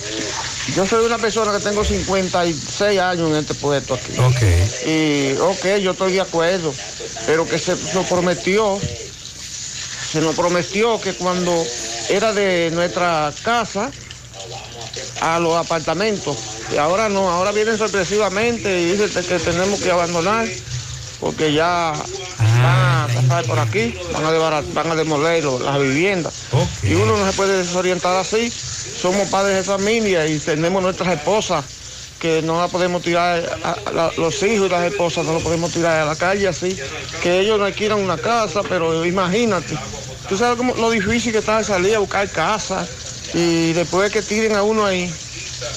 yo 0.77 0.87
soy 0.87 1.05
una 1.07 1.19
persona 1.19 1.51
que 1.57 1.65
tengo 1.65 1.83
56 1.83 3.01
años 3.01 3.31
en 3.31 3.37
este 3.37 3.55
puesto 3.55 3.95
aquí. 3.95 4.13
Ok. 4.21 4.87
Y, 4.87 5.33
ok, 5.41 5.81
yo 5.83 5.93
estoy 5.93 6.13
de 6.13 6.21
acuerdo, 6.21 6.73
pero 7.27 7.49
que 7.49 7.59
se 7.59 7.75
nos 7.95 8.07
prometió, 8.07 8.79
se 10.13 10.21
nos 10.21 10.35
prometió 10.35 11.01
que 11.01 11.15
cuando 11.15 11.65
era 12.09 12.33
de 12.33 12.71
nuestra 12.73 13.33
casa 13.43 13.91
a 15.21 15.39
los 15.39 15.57
apartamentos, 15.57 16.37
y 16.73 16.77
ahora 16.77 17.09
no, 17.09 17.31
ahora 17.31 17.53
vienen 17.53 17.77
sorpresivamente 17.79 18.81
y 18.81 18.93
dicen 18.97 19.25
que 19.25 19.39
tenemos 19.39 19.81
que 19.81 19.91
abandonar 19.91 20.47
porque 21.21 21.53
ya 21.53 21.93
van 22.39 22.65
a 22.65 23.09
pasar 23.13 23.45
por 23.45 23.59
aquí, 23.59 23.99
van 24.13 24.25
a, 24.25 24.33
desbarat- 24.33 24.73
van 24.73 24.91
a 24.91 24.95
demoler 24.95 25.45
las 25.45 25.79
viviendas. 25.81 26.33
Y 26.85 26.95
uno 26.95 27.17
no 27.17 27.27
se 27.31 27.37
puede 27.37 27.59
desorientar 27.59 28.17
así. 28.17 28.51
Somos 28.51 29.29
padres 29.29 29.57
de 29.57 29.63
familia 29.65 30.27
y 30.27 30.39
tenemos 30.39 30.83
nuestras 30.83 31.13
esposas 31.15 31.65
que 32.19 32.43
no 32.43 32.61
la 32.61 32.69
podemos 32.69 33.03
tirar, 33.03 33.45
a- 33.63 33.73
a 33.89 33.93
la- 33.93 34.13
los 34.17 34.43
hijos 34.43 34.67
y 34.67 34.71
las 34.71 34.85
esposas 34.85 35.25
no 35.25 35.33
los 35.35 35.43
podemos 35.43 35.73
tirar 35.73 36.01
a 36.01 36.05
la 36.05 36.17
calle 36.17 36.49
así. 36.49 36.77
Que 37.23 37.41
ellos 37.41 37.59
no 37.61 37.71
quieran 37.73 37.99
una 38.01 38.17
casa, 38.19 38.63
pero 38.69 39.05
imagínate. 39.07 39.77
Tú 40.29 40.37
sabes 40.37 40.57
cómo, 40.57 40.75
lo 40.75 40.91
difícil 40.91 41.33
que 41.33 41.39
está 41.39 41.63
salir 41.65 41.95
a 41.95 42.01
buscar 42.01 42.29
casa 42.31 42.87
y 43.35 43.73
después 43.73 44.13
que 44.13 44.21
tiren 44.23 44.55
a 44.57 44.63
uno 44.63 44.85
ahí, 44.85 45.13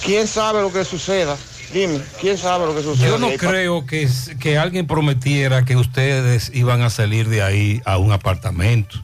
¿quién 0.03 0.27
sabe 0.27 0.61
lo 0.61 0.73
que 0.73 0.83
suceda? 0.83 1.37
Dime, 1.73 2.01
¿quién 2.19 2.37
sabe 2.37 2.65
lo 2.65 2.75
que 2.75 2.83
suceda? 2.83 3.07
Yo 3.07 3.17
no 3.17 3.29
creo 3.37 3.85
que, 3.85 4.09
que 4.41 4.57
alguien 4.57 4.87
prometiera 4.87 5.63
que 5.63 5.77
ustedes 5.77 6.51
iban 6.53 6.81
a 6.81 6.89
salir 6.89 7.29
de 7.29 7.43
ahí 7.43 7.81
a 7.85 7.97
un 7.97 8.11
apartamento, 8.11 9.01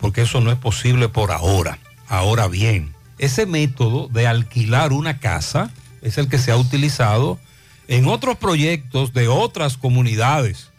porque 0.00 0.22
eso 0.22 0.40
no 0.40 0.50
es 0.50 0.56
posible 0.58 1.08
por 1.10 1.30
ahora. 1.30 1.78
Ahora 2.08 2.48
bien, 2.48 2.94
ese 3.18 3.44
método 3.44 4.08
de 4.08 4.26
alquilar 4.26 4.92
una 4.92 5.18
casa 5.20 5.70
es 6.04 6.18
el 6.18 6.28
que 6.28 6.38
se 6.38 6.52
ha 6.52 6.56
utilizado 6.56 7.40
en 7.88 8.06
otros 8.06 8.36
proyectos 8.36 9.12
de 9.12 9.26
otras 9.26 9.76
comunidades. 9.76 10.70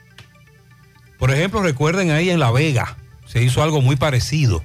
Por 1.20 1.32
ejemplo, 1.32 1.62
recuerden 1.62 2.12
ahí 2.12 2.30
en 2.30 2.40
La 2.40 2.52
Vega, 2.52 2.96
se 3.26 3.44
hizo 3.44 3.62
algo 3.62 3.82
muy 3.82 3.96
parecido. 3.96 4.64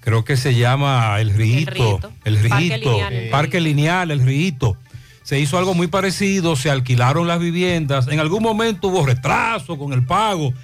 Creo 0.00 0.24
que 0.24 0.36
se 0.36 0.54
llama 0.54 1.20
El 1.20 1.34
Rito. 1.34 2.00
El 2.24 2.38
Rito. 2.38 2.48
Parque 2.50 2.78
Lineal. 2.78 3.30
Parque 3.30 3.60
Lineal, 3.60 4.10
El 4.10 4.24
Rito. 4.24 4.76
Se 5.22 5.38
hizo 5.38 5.58
algo 5.58 5.74
muy 5.74 5.88
parecido, 5.88 6.56
se 6.56 6.70
alquilaron 6.70 7.26
las 7.26 7.40
viviendas. 7.40 8.08
En 8.08 8.20
algún 8.20 8.42
momento 8.42 8.88
hubo 8.88 9.04
retraso 9.04 9.76
con 9.76 9.92
el 9.92 10.06
pago. 10.06 10.54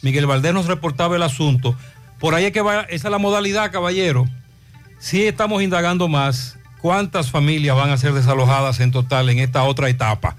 Miguel 0.00 0.26
Valdés 0.26 0.54
nos 0.54 0.66
reportaba 0.66 1.16
el 1.16 1.22
asunto. 1.22 1.76
Por 2.18 2.34
ahí 2.34 2.46
es 2.46 2.52
que 2.52 2.62
va, 2.62 2.82
esa 2.82 3.08
es 3.08 3.12
la 3.12 3.18
modalidad, 3.18 3.70
caballero. 3.70 4.26
Sí 4.98 5.26
estamos 5.26 5.62
indagando 5.62 6.08
más 6.08 6.56
cuántas 6.86 7.32
familias 7.32 7.74
van 7.74 7.90
a 7.90 7.96
ser 7.96 8.12
desalojadas 8.12 8.78
en 8.78 8.92
total 8.92 9.28
en 9.28 9.40
esta 9.40 9.64
otra 9.64 9.88
etapa. 9.88 10.36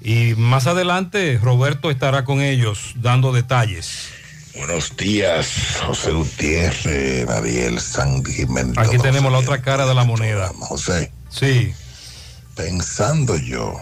Y 0.00 0.32
más 0.34 0.66
adelante 0.66 1.38
Roberto 1.42 1.90
estará 1.90 2.24
con 2.24 2.40
ellos 2.40 2.94
dando 2.96 3.32
detalles. 3.32 4.08
Buenos 4.56 4.96
días, 4.96 5.76
José 5.86 6.12
Gutiérrez, 6.12 7.28
Ariel 7.28 7.78
Sandy 7.78 8.32
Jiménez. 8.32 8.78
Aquí 8.78 8.96
tenemos 8.96 9.30
la 9.30 9.36
otra 9.36 9.60
cara 9.60 9.84
de 9.84 9.94
la 9.94 10.04
moneda. 10.04 10.52
José. 10.58 11.12
Sí. 11.28 11.74
Pensando 12.56 13.36
yo, 13.36 13.78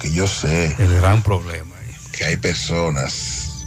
que 0.00 0.10
yo 0.10 0.26
sé. 0.26 0.74
El 0.78 1.00
gran 1.02 1.22
problema. 1.22 1.74
Que 2.16 2.24
hay 2.24 2.38
personas 2.38 3.66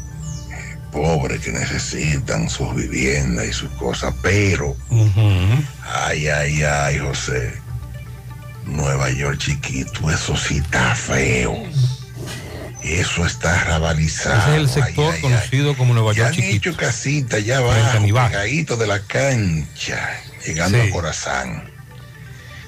eh, 0.50 0.78
pobres 0.92 1.40
que 1.40 1.52
necesitan 1.52 2.50
sus 2.50 2.74
viviendas 2.74 3.46
y 3.46 3.54
sus 3.54 3.70
cosas, 3.74 4.16
pero. 4.24 4.76
Ay, 5.84 6.28
ay, 6.30 6.64
ay, 6.64 6.98
José. 6.98 7.64
Nueva 8.66 9.09
York 9.11 9.38
chiquito, 9.39 10.09
eso 10.09 10.36
sí 10.36 10.57
está 10.57 10.95
feo. 10.95 11.55
Eso 12.84 13.26
está 13.26 13.63
rabalizado. 13.63 14.38
Ese 14.41 14.49
es 14.51 14.57
el 14.57 14.70
sector 14.84 15.05
ay, 15.11 15.16
ay, 15.16 15.22
conocido 15.22 15.76
como 15.78 15.93
Nueva 15.95 16.13
Ya 16.13 16.18
York 16.24 16.28
han 16.30 16.36
chiquito. 16.36 16.70
hecho 16.70 16.78
casita 16.78 17.39
ya 17.39 17.57
Frente 17.57 17.80
a 17.80 17.84
abajo, 17.84 17.99
Nivaje. 18.01 18.30
pegadito 18.32 18.78
de 18.78 18.88
la 18.88 18.99
cancha, 18.99 20.09
llegando 20.45 20.82
Sí. 20.82 20.89
a 20.89 20.91
Corazán. 20.91 21.72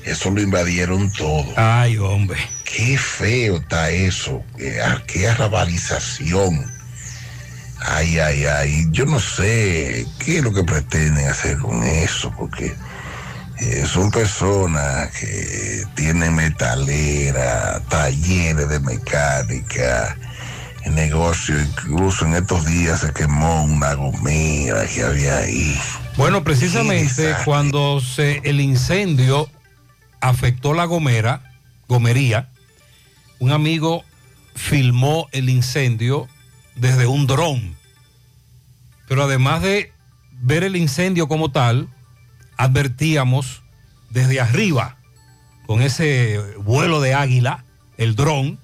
Eso 0.05 0.31
lo 0.31 0.41
invadieron 0.41 1.11
todo. 1.11 1.53
Ay, 1.57 1.97
hombre. 1.97 2.39
Qué 2.63 2.97
feo 2.97 3.57
está 3.57 3.89
eso. 3.91 4.43
Qué, 4.57 4.81
ah, 4.81 5.03
qué 5.05 5.27
arrabalización. 5.27 6.65
Ay, 7.79 8.17
ay, 8.17 8.45
ay. 8.45 8.85
Yo 8.89 9.05
no 9.05 9.19
sé 9.19 10.05
qué 10.19 10.37
es 10.39 10.43
lo 10.43 10.51
que 10.53 10.63
pretenden 10.63 11.27
hacer 11.27 11.57
con 11.59 11.83
eso, 11.83 12.33
porque 12.37 12.73
eh, 13.60 13.86
son 13.86 14.12
personas 14.12 15.12
que 15.12 15.84
tienen 15.95 16.36
metalera, 16.36 17.82
talleres 17.89 18.70
de 18.70 18.80
mecánica, 18.80 20.16
negocio. 20.91 21.60
Incluso 21.60 22.26
en 22.26 22.36
estos 22.36 22.66
días 22.66 23.01
se 23.01 23.14
quemó 23.14 23.64
una 23.64 23.93
gomera 23.93 24.86
que 24.88 25.03
había 25.03 25.38
ahí. 25.38 25.78
Bueno, 26.18 26.43
precisamente 26.43 27.36
cuando 27.45 27.99
se, 28.01 28.41
el 28.43 28.60
incendio 28.60 29.49
afectó 30.22 30.74
la 30.74 30.86
gomera, 30.86 31.53
gomería, 31.88 32.49
un 33.39 33.51
amigo 33.51 34.03
filmó 34.55 35.28
el 35.32 35.49
incendio 35.49 36.28
desde 36.76 37.05
un 37.05 37.28
dron. 37.28 37.76
Pero 39.08 39.24
además 39.24 39.62
de 39.62 39.91
ver 40.32 40.64
el 40.64 40.76
incendio 40.76 41.28
como 41.28 41.51
tal, 41.51 41.88
advertíamos 42.58 43.62
desde 44.10 44.41
arriba, 44.41 44.97
con 45.66 45.82
ese 45.82 46.41
vuelo 46.58 47.01
de 47.01 47.14
águila, 47.14 47.66
el 47.97 48.16
dron, 48.16 48.60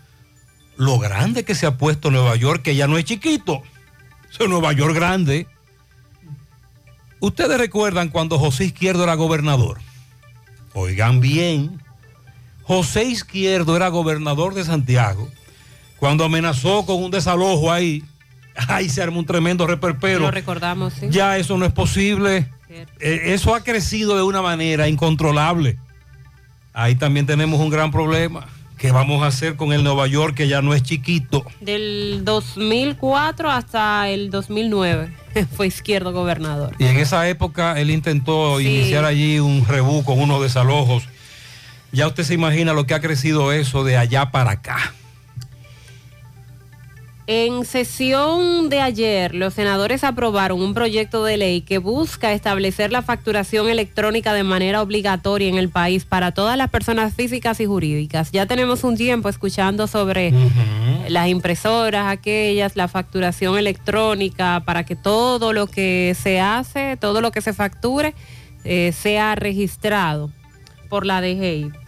lo 0.77 0.99
grande 0.99 1.43
que 1.43 1.55
se 1.55 1.65
ha 1.65 1.77
puesto 1.77 2.11
Nueva 2.11 2.35
York, 2.35 2.61
que 2.63 2.75
ya 2.75 2.87
no 2.87 2.97
es 2.97 3.05
chiquito. 3.05 3.61
Es 4.31 4.47
Nueva 4.47 4.73
York 4.73 4.95
grande. 4.95 5.47
Ustedes 7.19 7.57
recuerdan 7.57 8.09
cuando 8.09 8.39
José 8.39 8.65
Izquierdo 8.65 9.03
era 9.03 9.13
gobernador. 9.15 9.79
Oigan 10.73 11.19
bien, 11.19 11.81
José 12.63 13.03
Izquierdo 13.03 13.75
era 13.75 13.89
gobernador 13.89 14.55
de 14.55 14.63
Santiago. 14.63 15.29
Cuando 15.99 16.25
amenazó 16.25 16.85
con 16.85 17.03
un 17.03 17.11
desalojo 17.11 17.71
ahí, 17.71 18.03
ahí 18.67 18.89
se 18.89 19.01
armó 19.01 19.19
un 19.19 19.25
tremendo 19.25 19.67
reperpero. 19.67 20.21
Lo 20.21 20.31
recordamos, 20.31 20.93
sí. 20.93 21.07
Ya 21.09 21.37
eso 21.37 21.57
no 21.57 21.65
es 21.65 21.73
posible. 21.73 22.49
Eh, 22.69 22.85
eso 23.33 23.53
ha 23.55 23.63
crecido 23.63 24.15
de 24.17 24.23
una 24.23 24.41
manera 24.41 24.87
incontrolable. 24.87 25.77
Ahí 26.73 26.95
también 26.95 27.25
tenemos 27.25 27.59
un 27.59 27.69
gran 27.69 27.91
problema. 27.91 28.47
¿Qué 28.77 28.91
vamos 28.91 29.23
a 29.23 29.27
hacer 29.27 29.55
con 29.55 29.71
el 29.71 29.83
Nueva 29.83 30.07
York 30.07 30.35
que 30.35 30.47
ya 30.47 30.61
no 30.61 30.73
es 30.73 30.83
chiquito? 30.83 31.45
Del 31.61 32.21
2004 32.25 33.49
hasta 33.49 34.09
el 34.09 34.29
2009 34.29 35.13
fue 35.55 35.67
izquierdo 35.67 36.11
gobernador. 36.11 36.75
Y 36.79 36.85
en 36.85 36.97
esa 36.97 37.27
época 37.29 37.79
él 37.79 37.91
intentó 37.91 38.59
Sí. 38.59 38.65
iniciar 38.67 39.05
allí 39.05 39.39
un 39.39 39.65
rebú 39.65 40.03
con 40.03 40.19
unos 40.19 40.41
desalojos. 40.41 41.03
Ya 41.91 42.07
usted 42.07 42.23
se 42.23 42.33
imagina 42.33 42.73
lo 42.73 42.85
que 42.85 42.93
ha 42.95 42.99
crecido 43.01 43.51
eso 43.53 43.83
de 43.83 43.97
allá 43.97 44.31
para 44.31 44.51
acá. 44.51 44.93
En 47.25 47.63
sesión 47.63 48.67
de 48.67 48.81
ayer, 48.81 49.33
los 49.33 49.53
senadores 49.53 50.03
aprobaron 50.03 50.61
un 50.61 50.73
proyecto 50.73 51.23
de 51.23 51.37
ley 51.37 51.61
que 51.61 51.77
busca 51.77 52.33
establecer 52.33 52.91
la 52.91 53.01
facturación 53.01 53.69
electrónica 53.69 54.33
de 54.33 54.43
manera 54.43 54.81
obligatoria 54.81 55.47
en 55.47 55.57
el 55.57 55.69
país 55.69 56.03
para 56.03 56.33
todas 56.33 56.57
las 56.57 56.69
personas 56.69 57.13
físicas 57.13 57.61
y 57.61 57.65
jurídicas. 57.65 58.33
Ya 58.33 58.45
tenemos 58.45 58.83
un 58.83 58.97
tiempo 58.97 59.29
escuchando 59.29 59.87
sobre 59.87 60.33
las 61.07 61.29
impresoras, 61.29 62.07
aquellas, 62.07 62.75
la 62.75 62.89
facturación 62.89 63.57
electrónica, 63.57 64.61
para 64.65 64.83
que 64.83 64.97
todo 64.97 65.53
lo 65.53 65.67
que 65.67 66.17
se 66.21 66.41
hace, 66.41 66.97
todo 66.97 67.21
lo 67.21 67.31
que 67.31 67.39
se 67.39 67.53
facture, 67.53 68.15
eh, 68.65 68.91
sea 68.91 69.35
registrado 69.35 70.29
por 70.89 71.05
la 71.05 71.21
DGI. 71.21 71.82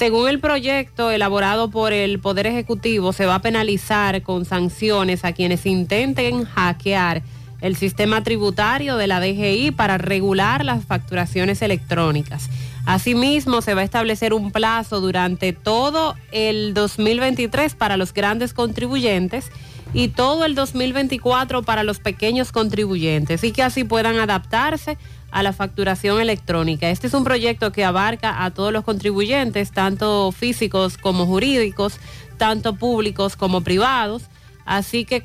Según 0.00 0.30
el 0.30 0.40
proyecto 0.40 1.10
elaborado 1.10 1.70
por 1.70 1.92
el 1.92 2.20
Poder 2.20 2.46
Ejecutivo, 2.46 3.12
se 3.12 3.26
va 3.26 3.34
a 3.34 3.42
penalizar 3.42 4.22
con 4.22 4.46
sanciones 4.46 5.26
a 5.26 5.32
quienes 5.32 5.66
intenten 5.66 6.46
hackear 6.46 7.20
el 7.60 7.76
sistema 7.76 8.22
tributario 8.22 8.96
de 8.96 9.06
la 9.06 9.20
DGI 9.20 9.72
para 9.72 9.98
regular 9.98 10.64
las 10.64 10.86
facturaciones 10.86 11.60
electrónicas. 11.60 12.48
Asimismo, 12.86 13.60
se 13.60 13.74
va 13.74 13.82
a 13.82 13.84
establecer 13.84 14.32
un 14.32 14.52
plazo 14.52 15.02
durante 15.02 15.52
todo 15.52 16.16
el 16.32 16.72
2023 16.72 17.74
para 17.74 17.98
los 17.98 18.14
grandes 18.14 18.54
contribuyentes 18.54 19.50
y 19.92 20.08
todo 20.08 20.46
el 20.46 20.54
2024 20.54 21.62
para 21.62 21.82
los 21.82 21.98
pequeños 21.98 22.52
contribuyentes 22.52 23.44
y 23.44 23.52
que 23.52 23.62
así 23.62 23.84
puedan 23.84 24.16
adaptarse 24.16 24.96
a 25.30 25.42
la 25.42 25.52
facturación 25.52 26.20
electrónica. 26.20 26.90
Este 26.90 27.06
es 27.06 27.14
un 27.14 27.24
proyecto 27.24 27.72
que 27.72 27.84
abarca 27.84 28.44
a 28.44 28.50
todos 28.50 28.72
los 28.72 28.84
contribuyentes, 28.84 29.70
tanto 29.72 30.32
físicos 30.32 30.96
como 30.96 31.26
jurídicos, 31.26 31.98
tanto 32.36 32.74
públicos 32.74 33.36
como 33.36 33.60
privados, 33.60 34.24
así 34.64 35.04
que 35.04 35.24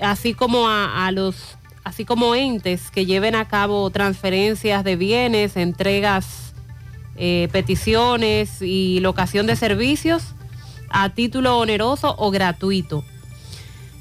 así 0.00 0.34
como 0.34 0.68
a, 0.68 1.10
los 1.12 1.56
así 1.84 2.04
como 2.04 2.34
entes 2.34 2.90
que 2.90 3.06
lleven 3.06 3.34
a 3.34 3.46
cabo 3.46 3.88
transferencias 3.90 4.84
de 4.84 4.96
bienes, 4.96 5.56
entregas, 5.56 6.54
eh, 7.16 7.48
peticiones 7.52 8.62
y 8.62 9.00
locación 9.00 9.46
de 9.46 9.56
servicios 9.56 10.22
a 10.90 11.10
título 11.10 11.58
oneroso 11.58 12.14
o 12.18 12.30
gratuito. 12.30 13.04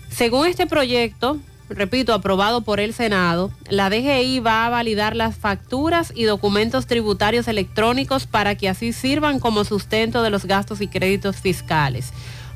Según 0.09 0.47
este 0.47 0.67
proyecto, 0.67 1.39
repito, 1.76 2.13
aprobado 2.13 2.61
por 2.61 2.80
el 2.80 2.93
Senado, 2.93 3.51
la 3.69 3.89
DGI 3.89 4.39
va 4.39 4.65
a 4.65 4.69
validar 4.69 5.15
las 5.15 5.36
facturas 5.36 6.11
y 6.15 6.24
documentos 6.24 6.88
tributarios 6.88 7.47
electrónicos 7.47 8.28
para 8.28 8.55
que 8.55 8.69
así 8.69 8.93
sirvan 8.93 9.39
como 9.39 9.63
sustento 9.63 10.24
de 10.24 10.30
los 10.30 10.45
gastos 10.45 10.82
y 10.82 10.88
créditos 10.88 11.38
fiscales. 11.38 12.11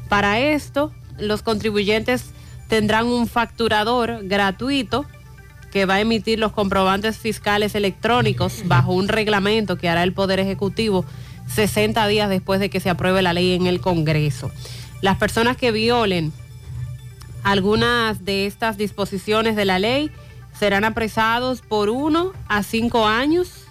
Para 0.09 0.39
esto, 0.39 0.91
los 1.19 1.41
contribuyentes 1.41 2.31
tendrán 2.67 3.07
un 3.07 3.27
facturador 3.27 4.19
gratuito 4.23 5.05
que 5.71 5.85
va 5.85 5.95
a 5.95 6.01
emitir 6.01 6.39
los 6.39 6.53
comprobantes 6.53 7.17
fiscales 7.17 7.75
electrónicos 7.75 8.61
bajo 8.65 8.93
un 8.93 9.07
reglamento 9.07 9.77
que 9.77 9.89
hará 9.89 10.03
el 10.03 10.13
Poder 10.13 10.39
Ejecutivo 10.39 11.05
60 11.47 12.07
días 12.07 12.29
después 12.29 12.59
de 12.59 12.69
que 12.69 12.79
se 12.79 12.89
apruebe 12.89 13.21
la 13.21 13.33
ley 13.33 13.53
en 13.53 13.67
el 13.67 13.79
Congreso. 13.79 14.51
Las 15.01 15.17
personas 15.17 15.57
que 15.57 15.71
violen 15.71 16.33
algunas 17.43 18.25
de 18.25 18.45
estas 18.45 18.77
disposiciones 18.77 19.55
de 19.55 19.65
la 19.65 19.79
ley 19.79 20.11
serán 20.57 20.83
apresados 20.83 21.61
por 21.61 21.89
uno 21.89 22.33
a 22.47 22.63
cinco 22.63 23.05
años 23.05 23.63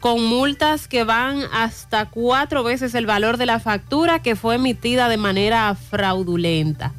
con 0.00 0.22
multas 0.24 0.86
que 0.86 1.04
van 1.04 1.42
hasta 1.52 2.10
cuatro 2.10 2.62
veces 2.62 2.94
el 2.94 3.06
valor 3.06 3.38
de 3.38 3.46
la 3.46 3.58
factura 3.58 4.20
que 4.20 4.36
fue 4.36 4.56
emitida 4.56 5.08
de 5.08 5.16
manera 5.16 5.74
fraudulenta. 5.74 6.92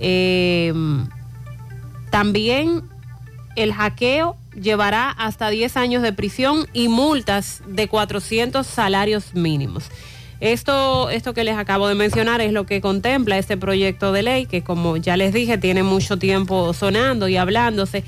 Eh, 0.00 0.72
también 2.10 2.82
el 3.56 3.72
hackeo 3.72 4.36
llevará 4.60 5.10
hasta 5.10 5.50
10 5.50 5.76
años 5.76 6.02
de 6.02 6.12
prisión 6.12 6.66
y 6.72 6.88
multas 6.88 7.62
de 7.66 7.88
400 7.88 8.66
salarios 8.66 9.34
mínimos. 9.34 9.90
Esto, 10.40 11.10
esto 11.10 11.32
que 11.32 11.44
les 11.44 11.56
acabo 11.56 11.88
de 11.88 11.94
mencionar 11.94 12.40
es 12.40 12.52
lo 12.52 12.66
que 12.66 12.80
contempla 12.80 13.38
este 13.38 13.56
proyecto 13.56 14.12
de 14.12 14.22
ley 14.22 14.46
que 14.46 14.62
como 14.62 14.96
ya 14.96 15.16
les 15.16 15.32
dije 15.32 15.58
tiene 15.58 15.82
mucho 15.82 16.18
tiempo 16.18 16.72
sonando 16.74 17.28
y 17.28 17.36
hablándose. 17.36 18.04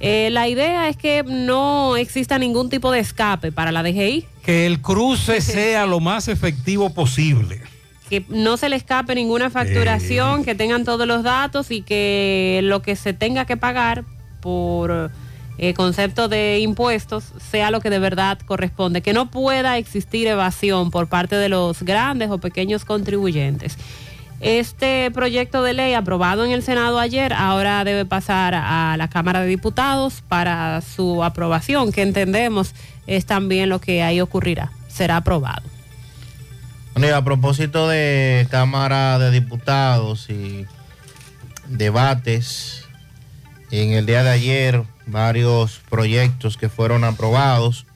Eh, 0.00 0.28
la 0.30 0.48
idea 0.48 0.88
es 0.88 0.96
que 0.96 1.22
no 1.22 1.96
exista 1.96 2.38
ningún 2.38 2.68
tipo 2.68 2.90
de 2.90 2.98
escape 2.98 3.52
para 3.52 3.72
la 3.72 3.82
DGI, 3.82 4.26
Que 4.44 4.66
el 4.66 4.82
cruce 4.82 5.40
sea 5.40 5.86
lo 5.86 6.00
más 6.00 6.28
efectivo 6.28 6.92
posible. 6.92 7.62
que 8.10 8.22
no 8.28 8.58
se 8.58 8.68
le 8.68 8.76
escape 8.76 9.14
ninguna 9.14 9.48
facturación, 9.48 10.44
que 10.44 10.54
tengan 10.54 10.84
todos 10.84 11.06
los 11.06 11.22
datos 11.22 11.70
y 11.70 11.80
que 11.80 12.60
lo 12.62 12.82
que 12.82 12.96
se 12.96 13.14
tenga 13.14 13.46
que 13.46 13.56
pagar 13.56 14.04
por 14.42 15.10
eh, 15.56 15.74
concepto 15.74 16.28
de 16.28 16.58
impuestos 16.58 17.24
sea 17.50 17.70
lo 17.70 17.80
que 17.80 17.90
de 17.90 17.98
verdad 17.98 18.38
corresponde, 18.44 19.02
que 19.02 19.12
no 19.12 19.30
pueda 19.30 19.78
existir 19.78 20.26
evasión 20.26 20.90
por 20.90 21.08
parte 21.08 21.36
de 21.36 21.48
los 21.48 21.82
grandes 21.82 22.30
o 22.30 22.38
pequeños 22.38 22.84
contribuyentes. 22.84 23.78
Este 24.40 25.10
proyecto 25.12 25.62
de 25.62 25.72
ley 25.72 25.94
aprobado 25.94 26.44
en 26.44 26.50
el 26.50 26.62
Senado 26.62 26.98
ayer 26.98 27.32
ahora 27.32 27.84
debe 27.84 28.04
pasar 28.04 28.54
a 28.54 28.96
la 28.98 29.08
Cámara 29.08 29.40
de 29.40 29.46
Diputados 29.46 30.22
para 30.26 30.80
su 30.80 31.22
aprobación, 31.22 31.92
que 31.92 32.02
entendemos 32.02 32.74
es 33.06 33.24
también 33.24 33.68
lo 33.68 33.80
que 33.80 34.02
ahí 34.02 34.20
ocurrirá, 34.20 34.72
será 34.88 35.16
aprobado. 35.18 35.62
A 36.94 37.24
propósito 37.24 37.88
de 37.88 38.46
Cámara 38.50 39.18
de 39.18 39.30
Diputados 39.30 40.28
y 40.30 40.66
debates, 41.68 42.84
en 43.70 43.92
el 43.92 44.06
día 44.06 44.22
de 44.22 44.30
ayer 44.30 44.84
varios 45.06 45.80
proyectos 45.90 46.56
que 46.56 46.68
fueron 46.68 47.04
aprobados. 47.04 47.86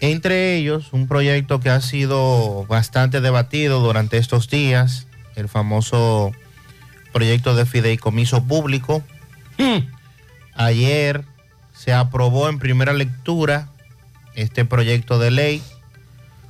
Entre 0.00 0.56
ellos, 0.56 0.92
un 0.92 1.06
proyecto 1.06 1.60
que 1.60 1.70
ha 1.70 1.80
sido 1.80 2.66
bastante 2.66 3.20
debatido 3.20 3.80
durante 3.80 4.18
estos 4.18 4.48
días, 4.48 5.06
el 5.36 5.48
famoso 5.48 6.32
proyecto 7.12 7.54
de 7.54 7.66
fideicomiso 7.66 8.44
público. 8.44 9.02
Ayer 10.54 11.24
se 11.72 11.92
aprobó 11.92 12.48
en 12.48 12.58
primera 12.58 12.92
lectura 12.92 13.68
este 14.34 14.64
proyecto 14.64 15.18
de 15.18 15.30
ley 15.30 15.62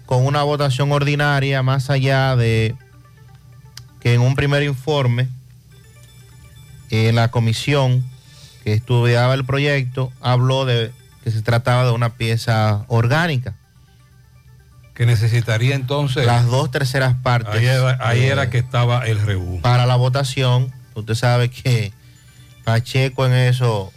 con 0.07 0.25
una 0.27 0.43
votación 0.43 0.93
ordinaria 0.93 1.63
más 1.63 1.91
allá 1.91 2.37
de 2.37 2.75
que 4.01 4.15
en 4.15 4.21
un 4.21 4.35
primer 4.35 4.63
informe 4.63 5.29
en 6.91 7.15
la 7.15 7.31
comisión 7.31 8.05
que 8.63 8.73
estudiaba 8.73 9.35
el 9.35 9.45
proyecto 9.45 10.13
habló 10.21 10.65
de 10.65 10.93
que 11.25 11.31
se 11.31 11.43
trataba 11.43 11.85
de 11.85 11.91
una 11.91 12.15
pieza 12.15 12.85
orgánica. 12.89 13.55
Que 14.95 15.07
necesitaría 15.07 15.75
entonces... 15.75 16.27
Las 16.27 16.47
dos 16.47 16.71
terceras 16.71 17.15
partes. 17.23 17.55
Ahí 17.55 17.67
era, 17.67 17.99
ahí 18.01 18.21
eh, 18.21 18.29
era 18.29 18.51
que 18.51 18.59
estaba 18.59 19.07
el 19.07 19.21
rebú. 19.21 19.61
Para 19.61 19.87
la 19.87 19.97
votación, 19.97 20.73
usted 20.95 21.15
sabe 21.15 21.51
que 21.51 21.93
Pacheco 22.65 23.27
en 23.27 23.33
eso 23.33 23.93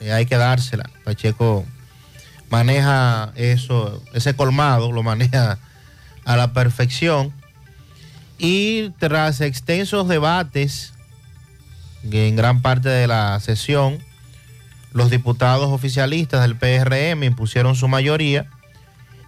eh, 0.00 0.12
hay 0.12 0.26
que 0.26 0.36
dársela. 0.36 0.88
Pacheco 1.04 1.64
maneja 2.50 3.32
eso, 3.36 4.02
ese 4.14 4.34
colmado, 4.34 4.90
lo 4.90 5.02
maneja 5.02 5.58
a 6.24 6.36
la 6.36 6.52
perfección. 6.52 7.32
Y 8.38 8.90
tras 8.98 9.40
extensos 9.40 10.08
debates 10.08 10.92
en 12.10 12.36
gran 12.36 12.62
parte 12.62 12.88
de 12.88 13.06
la 13.06 13.38
sesión, 13.40 13.98
los 14.92 15.10
diputados 15.10 15.68
oficialistas 15.68 16.42
del 16.42 16.56
PRM 16.56 17.22
impusieron 17.24 17.74
su 17.74 17.88
mayoría 17.88 18.46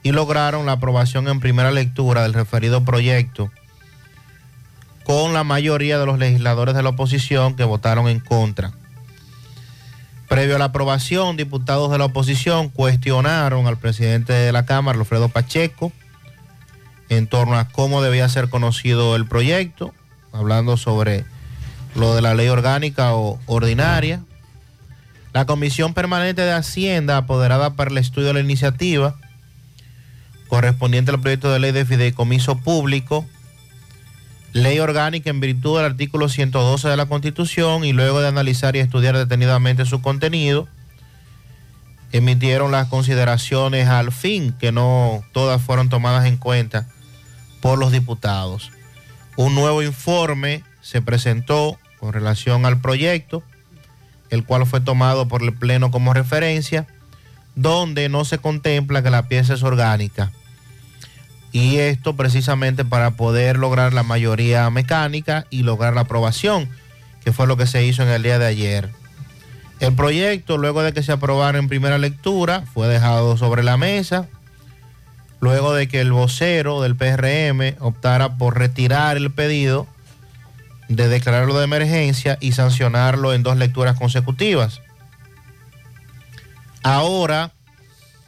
y 0.02 0.12
lograron 0.12 0.66
la 0.66 0.72
aprobación 0.72 1.28
en 1.28 1.40
primera 1.40 1.70
lectura 1.70 2.22
del 2.22 2.34
referido 2.34 2.84
proyecto 2.84 3.50
con 5.04 5.34
la 5.34 5.44
mayoría 5.44 5.98
de 5.98 6.06
los 6.06 6.18
legisladores 6.18 6.74
de 6.74 6.82
la 6.82 6.90
oposición 6.90 7.56
que 7.56 7.64
votaron 7.64 8.08
en 8.08 8.20
contra. 8.20 8.72
Previo 10.28 10.56
a 10.56 10.58
la 10.58 10.66
aprobación, 10.66 11.36
diputados 11.36 11.90
de 11.90 11.98
la 11.98 12.06
oposición 12.06 12.70
cuestionaron 12.70 13.66
al 13.66 13.76
presidente 13.76 14.32
de 14.32 14.50
la 14.52 14.64
Cámara, 14.64 14.98
Alfredo 14.98 15.28
Pacheco, 15.28 15.92
en 17.10 17.26
torno 17.26 17.58
a 17.58 17.68
cómo 17.68 18.02
debía 18.02 18.28
ser 18.30 18.48
conocido 18.48 19.14
el 19.14 19.26
proyecto, 19.26 19.94
hablando 20.32 20.78
sobre 20.78 21.26
lo 21.94 22.14
de 22.14 22.22
la 22.22 22.34
ley 22.34 22.48
orgánica 22.48 23.14
o 23.14 23.38
ordinaria. 23.46 24.20
La 25.32 25.46
Comisión 25.46 25.94
Permanente 25.94 26.42
de 26.42 26.52
Hacienda, 26.52 27.16
apoderada 27.16 27.74
para 27.74 27.90
el 27.90 27.98
estudio 27.98 28.28
de 28.28 28.34
la 28.34 28.40
iniciativa, 28.40 29.16
correspondiente 30.48 31.10
al 31.10 31.20
proyecto 31.20 31.52
de 31.52 31.58
ley 31.58 31.72
de 31.72 31.84
fideicomiso 31.84 32.56
público, 32.58 33.26
ley 34.52 34.78
orgánica 34.78 35.30
en 35.30 35.40
virtud 35.40 35.78
del 35.78 35.86
artículo 35.86 36.28
112 36.28 36.88
de 36.88 36.96
la 36.96 37.06
Constitución 37.06 37.84
y 37.84 37.92
luego 37.92 38.20
de 38.20 38.28
analizar 38.28 38.76
y 38.76 38.78
estudiar 38.78 39.16
detenidamente 39.16 39.84
su 39.84 40.00
contenido, 40.00 40.68
emitieron 42.12 42.70
las 42.70 42.86
consideraciones 42.86 43.88
al 43.88 44.12
fin, 44.12 44.54
que 44.60 44.70
no 44.70 45.24
todas 45.32 45.60
fueron 45.60 45.88
tomadas 45.88 46.26
en 46.26 46.36
cuenta 46.36 46.86
por 47.60 47.76
los 47.76 47.90
diputados. 47.90 48.70
Un 49.36 49.56
nuevo 49.56 49.82
informe 49.82 50.62
se 50.80 51.02
presentó 51.02 51.76
con 52.04 52.12
relación 52.12 52.66
al 52.66 52.82
proyecto, 52.82 53.42
el 54.28 54.44
cual 54.44 54.66
fue 54.66 54.82
tomado 54.82 55.26
por 55.26 55.42
el 55.42 55.54
Pleno 55.54 55.90
como 55.90 56.12
referencia, 56.12 56.86
donde 57.54 58.10
no 58.10 58.26
se 58.26 58.36
contempla 58.36 59.02
que 59.02 59.08
la 59.08 59.26
pieza 59.26 59.54
es 59.54 59.62
orgánica. 59.62 60.30
Y 61.50 61.78
esto 61.78 62.14
precisamente 62.14 62.84
para 62.84 63.12
poder 63.12 63.56
lograr 63.56 63.94
la 63.94 64.02
mayoría 64.02 64.68
mecánica 64.68 65.46
y 65.48 65.62
lograr 65.62 65.94
la 65.94 66.02
aprobación, 66.02 66.68
que 67.24 67.32
fue 67.32 67.46
lo 67.46 67.56
que 67.56 67.66
se 67.66 67.86
hizo 67.86 68.02
en 68.02 68.10
el 68.10 68.22
día 68.22 68.38
de 68.38 68.46
ayer. 68.48 68.90
El 69.80 69.94
proyecto, 69.94 70.58
luego 70.58 70.82
de 70.82 70.92
que 70.92 71.02
se 71.02 71.12
aprobara 71.12 71.58
en 71.58 71.68
primera 71.68 71.96
lectura, 71.96 72.64
fue 72.74 72.86
dejado 72.86 73.38
sobre 73.38 73.62
la 73.62 73.78
mesa, 73.78 74.28
luego 75.40 75.72
de 75.72 75.88
que 75.88 76.02
el 76.02 76.12
vocero 76.12 76.82
del 76.82 76.96
PRM 76.96 77.82
optara 77.82 78.36
por 78.36 78.58
retirar 78.58 79.16
el 79.16 79.32
pedido 79.32 79.86
de 80.88 81.08
declararlo 81.08 81.56
de 81.58 81.64
emergencia 81.64 82.38
y 82.40 82.52
sancionarlo 82.52 83.32
en 83.32 83.42
dos 83.42 83.56
lecturas 83.56 83.98
consecutivas. 83.98 84.80
Ahora, 86.82 87.52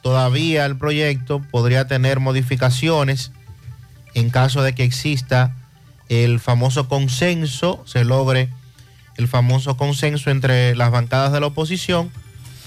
todavía 0.01 0.65
el 0.65 0.77
proyecto 0.77 1.41
podría 1.51 1.87
tener 1.87 2.19
modificaciones 2.19 3.31
en 4.13 4.29
caso 4.29 4.63
de 4.63 4.73
que 4.73 4.83
exista 4.83 5.55
el 6.09 6.39
famoso 6.39 6.87
consenso, 6.87 7.83
se 7.85 8.03
logre 8.03 8.49
el 9.17 9.27
famoso 9.27 9.77
consenso 9.77 10.31
entre 10.31 10.75
las 10.75 10.91
bancadas 10.91 11.31
de 11.31 11.39
la 11.39 11.47
oposición 11.47 12.11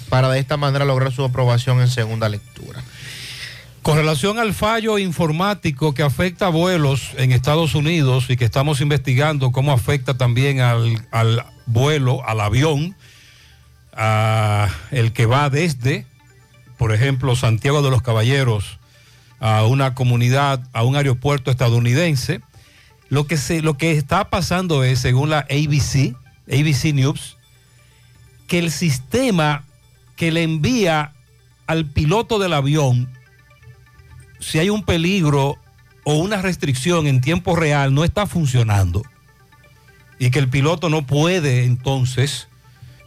para 0.09 0.29
de 0.29 0.39
esta 0.39 0.57
manera 0.57 0.85
lograr 0.85 1.13
su 1.13 1.25
aprobación 1.25 1.81
en 1.81 1.89
segunda 1.89 2.29
lectura. 2.29 2.83
Con 3.83 3.97
relación 3.97 4.39
al 4.39 4.53
fallo 4.53 4.99
informático 4.99 5.95
que 5.95 6.03
afecta 6.03 6.47
a 6.47 6.51
vuelos 6.51 7.13
en 7.17 7.33
Estados 7.33 7.75
Unidos 7.75 8.29
y 8.29 8.37
que 8.37 8.45
estamos 8.45 8.83
investigando 8.83 9.53
cómo 9.53 9.73
afecta 9.73 10.19
también 10.19 10.61
al, 10.61 11.07
al 11.11 11.47
vuelo, 11.65 12.23
al 12.27 12.41
avión, 12.41 12.95
el 14.91 15.13
que 15.13 15.25
va 15.25 15.49
desde, 15.49 16.05
por 16.77 16.93
ejemplo, 16.93 17.35
Santiago 17.37 17.81
de 17.81 17.91
los 17.91 18.03
Caballeros 18.03 18.79
a 19.41 19.65
una 19.65 19.95
comunidad, 19.95 20.63
a 20.75 20.85
un 20.85 20.97
aeropuerto 20.97 21.51
estadounidense. 21.51 22.43
Lo 23.09 23.27
que, 23.27 23.39
se, 23.39 23.63
lo 23.63 23.79
que 23.79 23.93
está 23.93 24.29
pasando 24.29 24.85
es, 24.85 24.99
según 24.99 25.31
la 25.31 25.47
ABC, 25.51 26.15
ABC 26.53 26.93
News, 26.93 27.39
que 28.47 28.59
el 28.59 28.71
sistema 28.71 29.65
que 30.17 30.31
le 30.31 30.43
envía 30.43 31.15
al 31.67 31.87
piloto 31.87 32.39
del 32.39 32.53
avión 32.53 33.09
si 34.41 34.59
hay 34.59 34.71
un 34.71 34.83
peligro 34.83 35.57
o 36.05 36.15
una 36.15 36.43
restricción 36.43 37.07
en 37.07 37.21
tiempo 37.21 37.55
real 37.57 37.95
no 37.95 38.05
está 38.05 38.27
funcionando 38.27 39.03
y 40.19 40.31
que 40.31 40.39
el 40.39 40.49
piloto 40.49 40.89
no 40.89 41.07
puede 41.07 41.65
entonces 41.65 42.49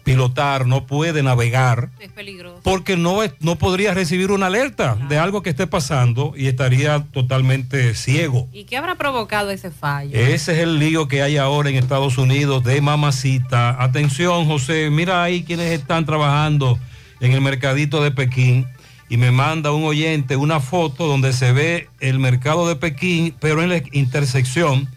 pilotar, 0.04 0.66
no 0.68 0.86
puede 0.86 1.24
navegar, 1.24 1.90
Es 2.00 2.12
peligroso. 2.12 2.60
porque 2.62 2.98
no, 2.98 3.20
no 3.40 3.56
podría 3.58 3.94
recibir 3.94 4.32
una 4.32 4.48
alerta 4.48 4.96
de 5.08 5.18
algo 5.18 5.42
que 5.42 5.50
esté 5.50 5.66
pasando 5.66 6.34
y 6.36 6.48
estaría 6.48 7.06
totalmente 7.14 7.96
ciego. 7.96 8.50
¿Y 8.52 8.66
qué 8.66 8.76
habrá 8.76 8.96
provocado 8.96 9.50
ese 9.52 9.72
fallo? 9.72 10.12
Ese 10.14 10.52
es 10.54 10.58
el 10.60 10.78
lío 10.78 11.08
que 11.08 11.22
hay 11.22 11.38
ahora 11.38 11.70
en 11.70 11.78
Estados 11.78 12.18
Unidos 12.18 12.66
de 12.66 12.82
mamacita. 12.82 13.82
Atención, 13.82 14.46
José, 14.46 14.90
mira 14.92 15.24
ahí 15.24 15.44
quienes 15.44 15.72
están 15.72 16.06
trabajando 16.06 16.78
en 17.22 17.32
el 17.32 17.40
mercadito 17.40 18.04
de 18.04 18.12
Pekín 18.12 18.68
y 19.14 19.18
me 19.18 19.30
manda 19.30 19.72
un 19.72 19.84
oyente 19.84 20.38
una 20.38 20.60
foto 20.60 21.06
donde 21.06 21.34
se 21.34 21.52
ve 21.52 21.88
el 22.00 22.18
mercado 22.18 22.68
de 22.68 22.76
Pekín, 22.76 23.36
pero 23.40 23.62
en 23.62 23.70
la 23.70 23.80
intersección, 23.92 24.90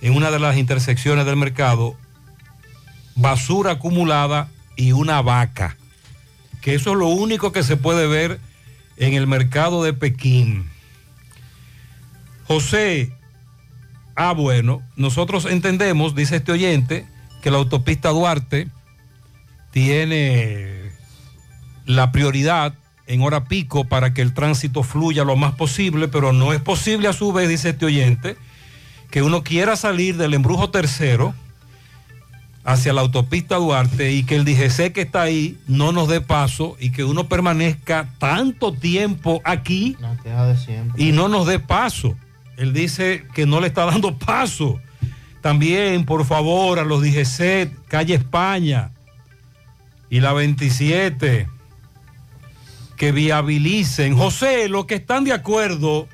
en 0.00 0.14
una 0.14 0.30
de 0.30 0.38
las 0.38 0.56
intersecciones 0.56 1.26
del 1.26 1.34
mercado, 1.34 1.96
basura 3.16 3.72
acumulada 3.72 4.48
y 4.76 4.92
una 4.92 5.20
vaca. 5.20 5.76
Que 6.60 6.76
eso 6.76 6.92
es 6.92 6.96
lo 6.96 7.08
único 7.08 7.50
que 7.50 7.64
se 7.64 7.76
puede 7.76 8.06
ver 8.06 8.38
en 8.98 9.14
el 9.14 9.26
mercado 9.26 9.82
de 9.82 9.92
Pekín. 9.92 10.70
José, 12.44 13.12
ah 14.14 14.30
bueno, 14.30 14.80
nosotros 14.94 15.44
entendemos, 15.44 16.14
dice 16.14 16.36
este 16.36 16.52
oyente, 16.52 17.04
que 17.42 17.50
la 17.50 17.58
autopista 17.58 18.10
Duarte 18.10 18.68
tiene 19.72 20.92
la 21.84 22.12
prioridad 22.12 22.72
en 23.06 23.22
hora 23.22 23.44
pico 23.44 23.84
para 23.84 24.12
que 24.12 24.22
el 24.22 24.34
tránsito 24.34 24.82
fluya 24.82 25.24
lo 25.24 25.36
más 25.36 25.54
posible, 25.54 26.08
pero 26.08 26.32
no 26.32 26.52
es 26.52 26.60
posible 26.60 27.08
a 27.08 27.12
su 27.12 27.32
vez, 27.32 27.48
dice 27.48 27.70
este 27.70 27.86
oyente, 27.86 28.36
que 29.10 29.22
uno 29.22 29.42
quiera 29.42 29.76
salir 29.76 30.16
del 30.16 30.34
embrujo 30.34 30.70
tercero 30.70 31.34
hacia 32.64 32.92
la 32.92 33.00
autopista 33.00 33.56
Duarte 33.56 34.12
y 34.12 34.24
que 34.24 34.34
el 34.34 34.44
DGC 34.44 34.92
que 34.92 35.02
está 35.02 35.22
ahí 35.22 35.56
no 35.68 35.92
nos 35.92 36.08
dé 36.08 36.20
paso 36.20 36.76
y 36.80 36.90
que 36.90 37.04
uno 37.04 37.28
permanezca 37.28 38.08
tanto 38.18 38.72
tiempo 38.72 39.40
aquí 39.44 39.96
y 40.96 41.12
no 41.12 41.28
nos 41.28 41.46
dé 41.46 41.60
paso. 41.60 42.16
Él 42.56 42.72
dice 42.72 43.24
que 43.34 43.46
no 43.46 43.60
le 43.60 43.68
está 43.68 43.84
dando 43.84 44.18
paso. 44.18 44.80
También, 45.42 46.04
por 46.04 46.24
favor, 46.24 46.80
a 46.80 46.84
los 46.84 47.02
DGC, 47.02 47.86
calle 47.86 48.14
España 48.14 48.90
y 50.10 50.18
la 50.18 50.32
27, 50.32 51.48
que 52.96 53.12
viabilicen. 53.12 54.16
José, 54.16 54.68
los 54.68 54.86
que 54.86 54.96
están 54.96 55.24
de 55.24 55.32
acuerdo 55.32 56.08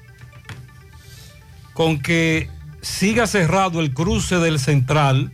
con 1.74 2.00
que 2.00 2.50
siga 2.80 3.26
cerrado 3.26 3.80
el 3.80 3.94
cruce 3.94 4.36
del 4.36 4.58
central, 4.58 5.32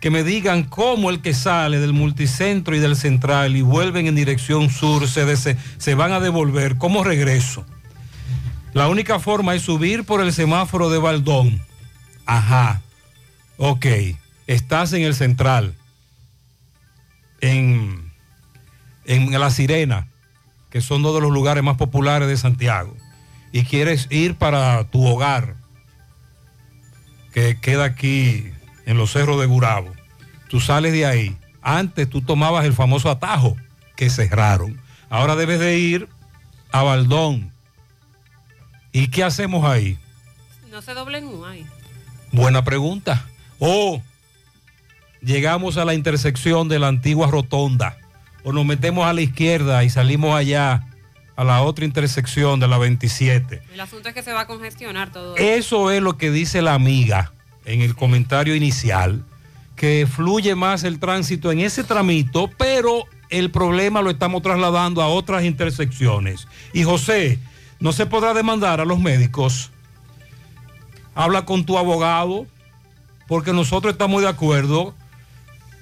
que 0.00 0.10
me 0.10 0.24
digan 0.24 0.64
cómo 0.64 1.10
el 1.10 1.20
que 1.20 1.34
sale 1.34 1.78
del 1.78 1.92
multicentro 1.92 2.74
y 2.74 2.78
del 2.78 2.96
central 2.96 3.56
y 3.56 3.62
vuelven 3.62 4.06
en 4.06 4.14
dirección 4.14 4.70
sur 4.70 5.08
se, 5.08 5.56
se 5.78 5.94
van 5.94 6.12
a 6.12 6.20
devolver, 6.20 6.78
¿cómo 6.78 7.04
regreso? 7.04 7.66
La 8.74 8.88
única 8.88 9.18
forma 9.18 9.54
es 9.54 9.62
subir 9.62 10.04
por 10.04 10.20
el 10.20 10.32
semáforo 10.32 10.90
de 10.90 10.98
Baldón. 10.98 11.60
Ajá. 12.26 12.82
Ok. 13.56 13.86
Estás 14.46 14.92
en 14.92 15.02
el 15.02 15.14
central. 15.14 15.74
En, 17.40 18.12
en 19.04 19.38
La 19.38 19.50
Sirena, 19.50 20.08
que 20.70 20.80
son 20.80 21.02
dos 21.02 21.14
de 21.14 21.20
los 21.20 21.30
lugares 21.30 21.62
más 21.64 21.76
populares 21.76 22.28
de 22.28 22.36
Santiago. 22.36 22.94
y 23.50 23.64
quieres 23.64 24.08
ir 24.10 24.34
para 24.34 24.84
tu 24.84 25.06
hogar, 25.06 25.56
que 27.32 27.58
queda 27.58 27.84
aquí 27.84 28.44
en 28.84 28.98
los 28.98 29.12
cerros 29.12 29.40
de 29.40 29.46
Gurabo, 29.46 29.90
tú 30.48 30.60
sales 30.60 30.92
de 30.92 31.06
ahí. 31.06 31.36
Antes 31.62 32.08
tú 32.08 32.20
tomabas 32.20 32.64
el 32.66 32.72
famoso 32.74 33.10
atajo 33.10 33.56
que 33.96 34.10
cerraron. 34.10 34.80
Ahora 35.10 35.34
debes 35.34 35.60
de 35.60 35.78
ir 35.78 36.08
a 36.70 36.82
Baldón. 36.82 37.52
¿Y 38.92 39.08
qué 39.08 39.24
hacemos 39.24 39.64
ahí? 39.64 39.98
No 40.70 40.82
se 40.82 40.94
doblen 40.94 41.26
un 41.26 41.46
ahí. 41.46 41.66
Buena 42.32 42.64
pregunta. 42.64 43.24
O 43.58 44.02
llegamos 45.22 45.76
a 45.76 45.84
la 45.84 45.94
intersección 45.94 46.68
de 46.68 46.78
la 46.78 46.88
antigua 46.88 47.28
rotonda. 47.28 47.96
O 48.48 48.52
nos 48.52 48.64
metemos 48.64 49.06
a 49.06 49.12
la 49.12 49.20
izquierda 49.20 49.84
y 49.84 49.90
salimos 49.90 50.34
allá 50.34 50.88
a 51.36 51.44
la 51.44 51.60
otra 51.60 51.84
intersección 51.84 52.58
de 52.58 52.66
la 52.66 52.78
27. 52.78 53.60
El 53.74 53.78
asunto 53.78 54.08
es 54.08 54.14
que 54.14 54.22
se 54.22 54.32
va 54.32 54.40
a 54.40 54.46
congestionar 54.46 55.12
todo. 55.12 55.36
Eso 55.36 55.90
es 55.90 56.00
lo 56.00 56.16
que 56.16 56.30
dice 56.30 56.62
la 56.62 56.72
amiga 56.72 57.34
en 57.66 57.82
el 57.82 57.94
comentario 57.94 58.54
inicial, 58.54 59.22
que 59.76 60.08
fluye 60.10 60.54
más 60.54 60.84
el 60.84 60.98
tránsito 60.98 61.52
en 61.52 61.60
ese 61.60 61.84
tramito, 61.84 62.50
pero 62.56 63.04
el 63.28 63.50
problema 63.50 64.00
lo 64.00 64.08
estamos 64.08 64.40
trasladando 64.40 65.02
a 65.02 65.08
otras 65.08 65.44
intersecciones. 65.44 66.48
Y 66.72 66.84
José, 66.84 67.38
no 67.80 67.92
se 67.92 68.06
podrá 68.06 68.32
demandar 68.32 68.80
a 68.80 68.86
los 68.86 68.98
médicos. 68.98 69.72
Habla 71.14 71.44
con 71.44 71.66
tu 71.66 71.76
abogado, 71.76 72.46
porque 73.26 73.52
nosotros 73.52 73.92
estamos 73.92 74.22
de 74.22 74.28
acuerdo 74.28 74.94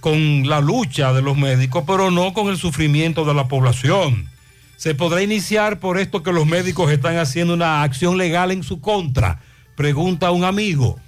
con 0.01 0.49
la 0.49 0.61
lucha 0.61 1.13
de 1.13 1.23
los 1.23 1.37
médicos, 1.37 1.85
pero 1.87 2.11
no 2.11 2.33
con 2.33 2.49
el 2.49 2.57
sufrimiento 2.57 3.25
de 3.25 3.35
la 3.35 3.49
población. 3.49 4.29
Se 4.77 4.95
podrá 4.95 5.23
iniciar 5.23 5.81
por 5.81 5.99
esto 5.99 6.23
que 6.23 6.33
los 6.33 6.47
médicos 6.47 6.91
están 6.91 7.17
haciendo 7.17 7.55
una 7.55 7.83
acción 7.83 8.19
legal 8.19 8.51
en 8.51 8.63
su 8.63 8.81
contra. 8.81 9.41
Pregunta 9.75 10.29
a 10.29 10.31
un 10.31 10.45
amigo. 10.45 10.99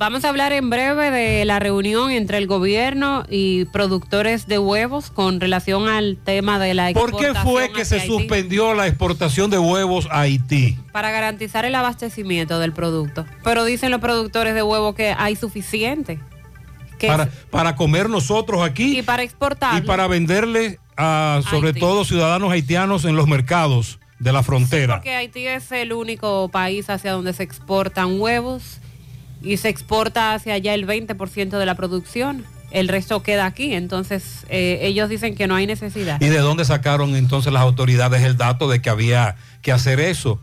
Vamos 0.00 0.24
a 0.24 0.30
hablar 0.30 0.52
en 0.52 0.70
breve 0.70 1.10
de 1.10 1.44
la 1.44 1.58
reunión 1.58 2.10
entre 2.10 2.38
el 2.38 2.46
gobierno 2.46 3.24
y 3.28 3.66
productores 3.66 4.46
de 4.46 4.58
huevos 4.58 5.10
con 5.10 5.40
relación 5.40 5.88
al 5.88 6.16
tema 6.16 6.58
de 6.58 6.72
la 6.72 6.90
¿Por 6.94 7.14
qué 7.14 7.34
fue 7.34 7.70
que 7.70 7.84
se 7.84 7.96
Haití, 7.96 8.06
suspendió 8.06 8.72
la 8.72 8.86
exportación 8.86 9.50
de 9.50 9.58
huevos 9.58 10.08
a 10.10 10.20
Haití? 10.20 10.78
Para 10.90 11.10
garantizar 11.10 11.66
el 11.66 11.74
abastecimiento 11.74 12.58
del 12.58 12.72
producto. 12.72 13.26
Pero 13.44 13.66
dicen 13.66 13.90
los 13.90 14.00
productores 14.00 14.54
de 14.54 14.62
huevos 14.62 14.94
que 14.94 15.14
hay 15.18 15.36
suficiente. 15.36 16.18
Para, 17.06 17.30
para 17.50 17.76
comer 17.76 18.08
nosotros 18.08 18.62
aquí 18.62 18.98
y 18.98 19.02
para 19.02 19.22
exportar. 19.22 19.78
y 19.78 19.86
para 19.86 20.06
venderle 20.06 20.78
a 20.96 21.40
sobre 21.48 21.68
Haití. 21.68 21.80
todo 21.80 22.04
ciudadanos 22.04 22.52
haitianos 22.52 23.04
en 23.04 23.16
los 23.16 23.26
mercados 23.26 23.98
de 24.18 24.32
la 24.32 24.42
frontera. 24.42 24.96
Porque 24.96 25.14
Haití 25.14 25.46
es 25.46 25.72
el 25.72 25.92
único 25.92 26.48
país 26.50 26.90
hacia 26.90 27.12
donde 27.12 27.32
se 27.32 27.42
exportan 27.42 28.20
huevos 28.20 28.80
y 29.42 29.56
se 29.56 29.68
exporta 29.68 30.34
hacia 30.34 30.54
allá 30.54 30.74
el 30.74 30.86
20% 30.86 31.58
de 31.58 31.66
la 31.66 31.74
producción. 31.74 32.44
El 32.70 32.86
resto 32.88 33.22
queda 33.22 33.46
aquí. 33.46 33.74
Entonces, 33.74 34.46
eh, 34.48 34.78
ellos 34.82 35.08
dicen 35.08 35.34
que 35.34 35.46
no 35.48 35.56
hay 35.56 35.66
necesidad. 35.66 36.20
¿Y 36.20 36.26
de 36.26 36.38
dónde 36.38 36.64
sacaron 36.64 37.16
entonces 37.16 37.52
las 37.52 37.62
autoridades 37.62 38.22
el 38.22 38.36
dato 38.36 38.68
de 38.68 38.80
que 38.80 38.90
había 38.90 39.36
que 39.62 39.72
hacer 39.72 39.98
eso? 39.98 40.40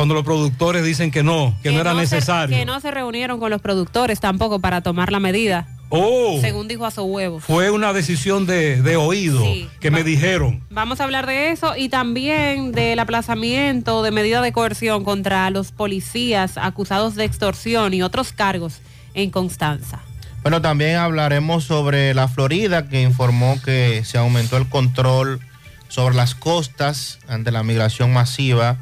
Cuando 0.00 0.14
los 0.14 0.24
productores 0.24 0.82
dicen 0.82 1.10
que 1.10 1.22
no, 1.22 1.54
que, 1.62 1.70
no 1.70 1.78
era 1.82 1.92
necesario. 1.92 2.56
que 2.56 2.64
no 2.64 2.80
se 2.80 2.90
reunieron 2.90 3.38
con 3.38 3.50
los 3.50 3.60
productores 3.60 4.18
tampoco 4.18 4.58
para 4.58 4.80
tomar 4.80 5.12
la 5.12 5.20
medida. 5.20 5.68
Oh, 5.90 6.38
Según 6.40 6.68
dijo 6.68 6.86
a 6.86 6.90
su 6.90 7.02
huevos. 7.02 7.44
fue 7.44 7.70
una 7.70 7.92
decisión 7.92 8.46
de, 8.46 8.80
de 8.80 8.96
oído 8.96 9.42
Sí. 9.44 9.68
que 9.78 9.90
me 9.90 10.02
dijeron. 10.02 10.64
Vamos 10.70 11.00
a 11.00 11.04
hablar 11.04 11.26
de 11.26 11.50
eso 11.50 11.76
y 11.76 11.90
también 11.90 12.72
del 12.72 12.98
aplazamiento 12.98 14.02
de 14.02 14.10
medida 14.10 14.40
de 14.40 14.52
coerción 14.52 15.04
contra 15.04 15.50
los 15.50 15.70
policías 15.70 16.56
acusados 16.56 17.14
de 17.14 17.24
extorsión 17.24 17.92
y 17.92 18.00
otros 18.00 18.32
cargos 18.32 18.80
en 19.12 19.28
Constanza. 19.28 20.00
Bueno, 20.40 20.62
también 20.62 20.96
hablaremos 20.96 21.64
sobre 21.64 22.14
la 22.14 22.26
Florida, 22.26 22.88
que 22.88 23.02
informó 23.02 23.60
que 23.62 24.02
se 24.06 24.16
aumentó 24.16 24.56
el 24.56 24.66
control 24.66 25.40
sobre 25.88 26.14
las 26.14 26.34
costas 26.34 27.18
ante 27.28 27.50
la 27.52 27.62
migración 27.62 28.14
masiva 28.14 28.78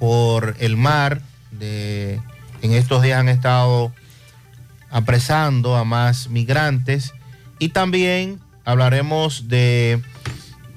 por 0.00 0.56
el 0.58 0.76
mar. 0.76 1.20
En 1.60 2.72
estos 2.72 3.02
días 3.02 3.20
han 3.20 3.28
estado 3.28 3.92
apresando 4.90 5.76
a 5.76 5.84
más 5.84 6.28
migrantes. 6.28 7.12
Y 7.60 7.68
también 7.68 8.40
hablaremos 8.64 9.48
de 9.48 10.02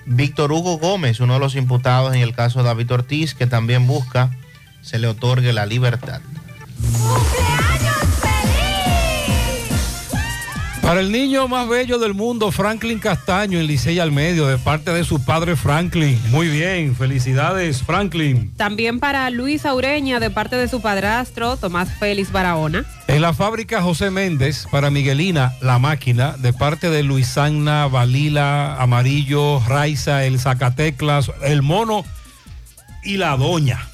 Víctor 0.06 0.52
Hugo 0.52 0.78
Gómez, 0.78 1.20
uno 1.20 1.36
de 1.36 1.40
los 1.40 1.56
imputados 1.56 2.14
en 2.14 2.22
el 2.22 2.36
caso 2.36 2.60
de 2.60 2.66
David 2.66 2.91
Ortiz, 2.91 3.34
que 3.34 3.48
también 3.48 3.88
busca 3.88 4.30
se 4.82 5.00
le 5.00 5.08
otorgue 5.08 5.54
la 5.54 5.66
libertad. 5.66 6.22
Para 10.84 10.99
el 10.99 11.14
niño 11.14 11.47
más 11.47 11.69
bello 11.69 11.97
del 11.97 12.14
mundo, 12.14 12.51
Franklin 12.51 12.99
Castaño, 12.99 13.57
en 13.57 13.68
Licey 13.68 13.99
al 13.99 14.11
Medio, 14.11 14.47
de 14.47 14.57
parte 14.57 14.91
de 14.91 15.05
su 15.05 15.23
padre 15.23 15.55
Franklin. 15.55 16.19
Muy 16.30 16.49
bien, 16.49 16.93
felicidades 16.93 17.81
Franklin. 17.81 18.53
También 18.57 18.99
para 18.99 19.30
Luis 19.30 19.65
Aureña 19.65 20.19
de 20.19 20.30
parte 20.30 20.57
de 20.57 20.68
su 20.68 20.81
padrastro 20.81 21.55
Tomás 21.55 21.89
Félix 21.97 22.34
Barahona. 22.34 22.84
En 23.07 23.22
la 23.22 23.34
fábrica 23.34 23.81
José 23.81 24.11
Méndez, 24.11 24.68
para 24.69 24.91
Miguelina, 24.91 25.53
la 25.61 25.80
máquina, 25.80 26.35
de 26.38 26.51
parte 26.51 26.89
de 26.89 27.01
Luisana, 27.01 27.88
Valila, 27.88 28.76
Amarillo, 28.76 29.64
Raiza, 29.65 30.26
el 30.26 30.38
Zacateclas, 30.38 31.31
el 31.43 31.61
Mono 31.61 32.03
y 33.05 33.15
la 33.15 33.38
Doña. 33.38 33.88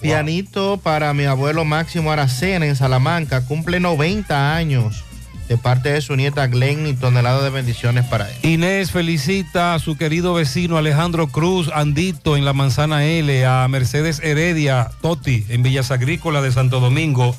Pianito 0.00 0.78
para 0.78 1.14
mi 1.14 1.24
abuelo 1.24 1.64
Máximo 1.64 2.10
Aracena 2.10 2.66
en 2.66 2.74
Salamanca, 2.74 3.46
cumple 3.46 3.78
90 3.78 4.56
años 4.56 5.03
de 5.48 5.58
parte 5.58 5.92
de 5.92 6.00
su 6.00 6.16
nieta 6.16 6.46
Glenn 6.46 6.86
y 6.86 6.94
tonelada 6.94 7.42
de 7.42 7.50
bendiciones 7.50 8.04
para 8.06 8.30
él. 8.30 8.36
Inés 8.42 8.90
felicita 8.90 9.74
a 9.74 9.78
su 9.78 9.96
querido 9.96 10.34
vecino 10.34 10.78
Alejandro 10.78 11.28
Cruz 11.28 11.70
Andito 11.74 12.36
en 12.36 12.44
la 12.44 12.52
Manzana 12.52 13.04
L, 13.04 13.44
a 13.44 13.66
Mercedes 13.68 14.20
Heredia 14.22 14.90
Toti 15.02 15.44
en 15.48 15.62
Villas 15.62 15.90
Agrícolas 15.90 16.42
de 16.42 16.52
Santo 16.52 16.80
Domingo 16.80 17.36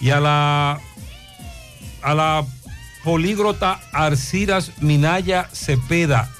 y 0.00 0.10
a 0.10 0.20
la 0.20 0.80
a 2.02 2.14
la 2.14 2.44
polígrota 3.02 3.80
Arciras 3.92 4.72
Minaya 4.80 5.48
Cepeda 5.52 6.30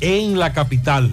en 0.00 0.38
la 0.38 0.52
capital. 0.52 1.10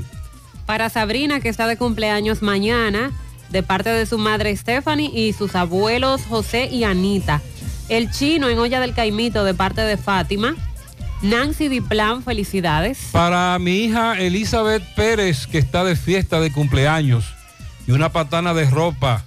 Para 0.65 0.90
Sabrina 0.90 1.40
que 1.40 1.49
está 1.49 1.68
de 1.68 1.77
cumpleaños 1.77 2.41
mañana 2.41 3.11
de 3.49 3.64
parte 3.64 3.90
de 3.90 4.06
su 4.06 4.18
madre 4.18 4.56
Stephanie 4.56 5.11
y 5.14 5.34
sus 5.34 5.56
abuelos 5.56 6.23
José 6.27 6.65
y 6.65 6.84
Anita. 6.84 7.41
El 7.88 8.10
chino 8.12 8.49
en 8.49 8.57
olla 8.57 8.80
del 8.80 8.94
caimito 8.94 9.44
de 9.44 9.53
parte 9.53 9.82
de 9.82 9.98
Fátima. 9.98 10.56
Nancy 11.22 11.68
Diplan, 11.70 12.24
felicidades. 12.24 12.98
Para 13.12 13.57
mi 13.60 13.86
hija 13.86 14.20
Elizabeth 14.20 14.84
Pérez 14.95 15.48
que 15.48 15.57
está 15.57 15.84
de 15.84 15.95
fiesta 15.95 16.40
de 16.40 16.52
cumpleaños 16.52 17.26
y 17.88 17.91
una 17.91 18.12
patana 18.12 18.53
de 18.53 18.70
ropa 18.70 19.24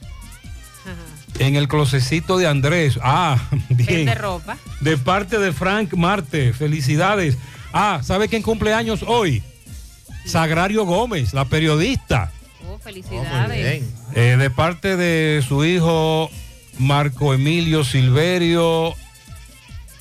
en 1.38 1.56
el 1.56 1.68
closecito 1.68 2.36
de 2.36 2.46
Andrés. 2.46 2.98
Ah, 3.02 3.38
bien. 3.68 4.06
de 4.06 4.14
ropa. 4.14 4.56
De 4.80 4.96
parte 4.96 5.38
de 5.38 5.52
Frank 5.52 5.94
Marte, 5.94 6.52
felicidades. 6.52 7.36
Ah, 7.72 8.00
¿sabe 8.02 8.28
quién 8.28 8.42
cumpleaños 8.42 9.04
hoy? 9.06 9.42
Sagrario 10.24 10.84
Gómez, 10.84 11.32
la 11.32 11.44
periodista. 11.44 12.32
Oh, 12.68 12.78
felicidades. 12.78 13.84
Eh, 14.14 14.36
de 14.36 14.50
parte 14.50 14.96
de 14.96 15.42
su 15.46 15.64
hijo 15.64 16.30
Marco 16.78 17.34
Emilio 17.34 17.84
Silverio. 17.84 18.94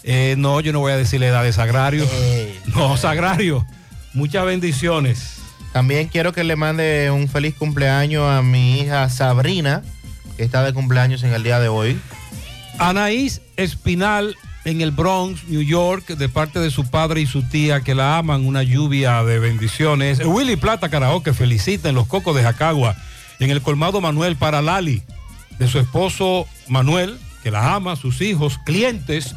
Eh, 0.04 0.36
no, 0.38 0.62
yo 0.62 0.72
no 0.72 0.80
voy 0.80 0.94
a 0.94 0.98
decir 0.98 1.20
la 1.20 1.28
edad 1.28 1.44
de 1.44 1.52
Sagrario. 1.52 2.08
no, 2.76 2.96
Sagrario. 2.98 3.66
Muchas 4.14 4.46
bendiciones. 4.46 5.38
También 5.74 6.08
quiero 6.08 6.34
que 6.34 6.44
le 6.44 6.56
mande 6.56 7.12
un 7.12 7.28
feliz 7.28 7.56
cumpleaños 7.56 8.28
a 8.30 8.42
mi 8.42 8.80
hija 8.80 9.10
Sabrina, 9.10 9.84
que 10.38 10.44
está 10.44 10.64
de 10.64 10.74
cumpleaños 10.74 11.24
en 11.24 11.34
el 11.34 11.44
día 11.44 11.60
de 11.60 11.68
hoy. 11.68 12.00
Anaís 12.80 13.42
Espinal 13.58 14.36
en 14.66 14.82
el 14.82 14.92
Bronx, 14.92 15.46
New 15.48 15.62
York, 15.62 16.08
de 16.08 16.30
parte 16.30 16.60
de 16.60 16.72
su 16.72 16.86
padre 16.90 17.22
y 17.22 17.26
su 17.26 17.44
tía 17.44 17.82
que 17.82 17.96
la 17.96 18.18
aman, 18.18 18.46
una 18.46 18.64
lluvia 18.64 19.24
de 19.24 19.40
bendiciones. 19.40 20.20
Willy 20.24 20.58
Plata 20.58 20.90
Karaoke 20.90 21.34
felicita 21.34 21.90
en 21.90 21.96
los 21.96 22.08
Cocos 22.08 22.36
de 22.36 22.44
Jacagua, 22.44 22.96
en 23.40 23.50
el 23.50 23.62
colmado 23.62 24.02
Manuel 24.02 24.36
para 24.36 24.62
Lali, 24.62 25.04
de 25.60 25.68
su 25.68 25.80
esposo 25.80 26.48
Manuel, 26.68 27.18
que 27.44 27.52
la 27.52 27.76
ama, 27.76 27.96
sus 27.96 28.22
hijos, 28.22 28.60
clientes. 28.66 29.36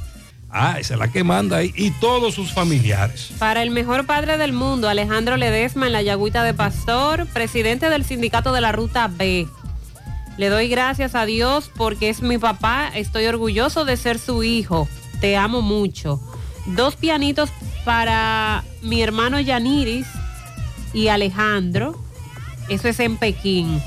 Ah, 0.51 0.77
esa 0.81 0.95
es 0.95 1.01
la 1.01 1.13
que 1.13 1.23
manda 1.23 1.59
ahí, 1.59 1.73
y 1.77 1.93
todos 1.93 2.35
sus 2.35 2.53
familiares. 2.53 3.31
Para 3.39 3.63
el 3.63 3.71
mejor 3.71 4.05
padre 4.07 4.37
del 4.37 4.53
mundo, 4.53 4.89
Alejandro 4.89 5.37
Ledesma 5.37 5.87
en 5.87 5.93
la 5.93 6.03
Yagüita 6.03 6.43
de 6.43 6.55
Pastor, 6.55 7.27
presidente 7.27 7.89
del 7.89 8.05
sindicato 8.05 8.53
de 8.53 8.61
la 8.61 8.73
Ruta 8.73 9.09
B. 9.09 9.47
Le 10.37 10.49
doy 10.49 10.69
gracias 10.69 11.15
a 11.15 11.27
Dios 11.27 11.71
porque 11.77 12.09
es 12.09 12.23
mi 12.23 12.39
papá, 12.39 12.91
estoy 12.95 13.27
orgulloso 13.27 13.85
de 13.85 13.97
ser 13.97 14.19
su 14.19 14.43
hijo, 14.43 14.89
te 15.21 15.37
amo 15.37 15.63
mucho. 15.63 16.21
Dos 16.67 16.97
pianitos 16.97 17.51
para 17.85 18.65
mi 18.83 19.03
hermano 19.03 19.39
Yaniris 19.39 20.07
y 20.93 21.09
Alejandro, 21.09 22.03
eso 22.69 22.89
es 22.89 22.99
en 23.01 23.19
Pekín. 23.19 23.81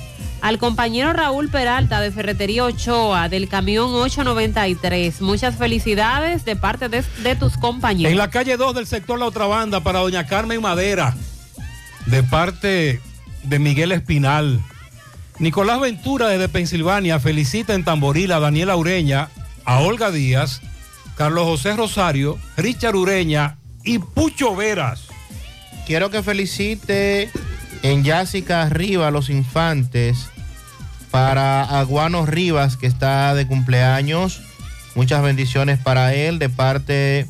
Al 0.43 0.57
compañero 0.57 1.13
Raúl 1.13 1.47
Peralta 1.47 2.01
de 2.01 2.11
Ferretería 2.11 2.65
Ochoa 2.65 3.29
del 3.29 3.47
camión 3.47 3.93
893. 3.93 5.21
Muchas 5.21 5.55
felicidades 5.55 6.43
de 6.43 6.57
parte 6.57 6.89
de, 6.89 7.01
de 7.23 7.37
tus 7.37 7.55
compañeros. 7.55 8.11
En 8.11 8.17
la 8.17 8.29
calle 8.29 8.57
2 8.57 8.75
del 8.75 8.85
sector 8.85 9.17
La 9.17 9.27
Otra 9.27 9.45
Banda 9.45 9.79
para 9.79 9.99
doña 9.99 10.27
Carmen 10.27 10.61
Madera, 10.61 11.15
de 12.07 12.23
parte 12.23 12.99
de 13.43 13.59
Miguel 13.59 13.93
Espinal. 13.93 14.59
Nicolás 15.39 15.79
Ventura 15.79 16.27
desde 16.27 16.49
Pensilvania 16.49 17.21
felicita 17.21 17.73
en 17.73 17.85
Tamboril 17.85 18.33
a 18.33 18.41
Daniela 18.41 18.75
Ureña, 18.75 19.29
a 19.63 19.79
Olga 19.79 20.11
Díaz, 20.11 20.59
Carlos 21.15 21.45
José 21.45 21.73
Rosario, 21.77 22.37
Richard 22.57 22.97
Ureña 22.97 23.59
y 23.85 23.99
Pucho 23.99 24.57
Veras. 24.57 25.07
Quiero 25.87 26.09
que 26.09 26.21
felicite 26.21 27.31
en 27.81 28.03
Jessica 28.03 28.63
Arriba 28.63 29.07
a 29.07 29.11
los 29.11 29.29
infantes 29.29 30.32
para 31.13 31.61
Aguano 31.61 32.25
Rivas, 32.25 32.75
que 32.75 32.87
está 32.87 33.35
de 33.35 33.45
cumpleaños. 33.45 34.41
Muchas 34.95 35.21
bendiciones 35.21 35.77
para 35.77 36.15
él 36.15 36.39
de 36.39 36.49
parte 36.49 37.27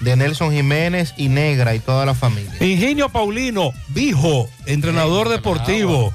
de 0.00 0.16
Nelson 0.16 0.52
Jiménez 0.52 1.12
y 1.18 1.28
Negra 1.28 1.74
y 1.74 1.80
toda 1.80 2.06
la 2.06 2.14
familia. 2.14 2.50
Ingenio 2.60 3.10
Paulino, 3.10 3.74
Vijo, 3.88 4.48
entrenador 4.64 5.28
deportivo. 5.28 6.14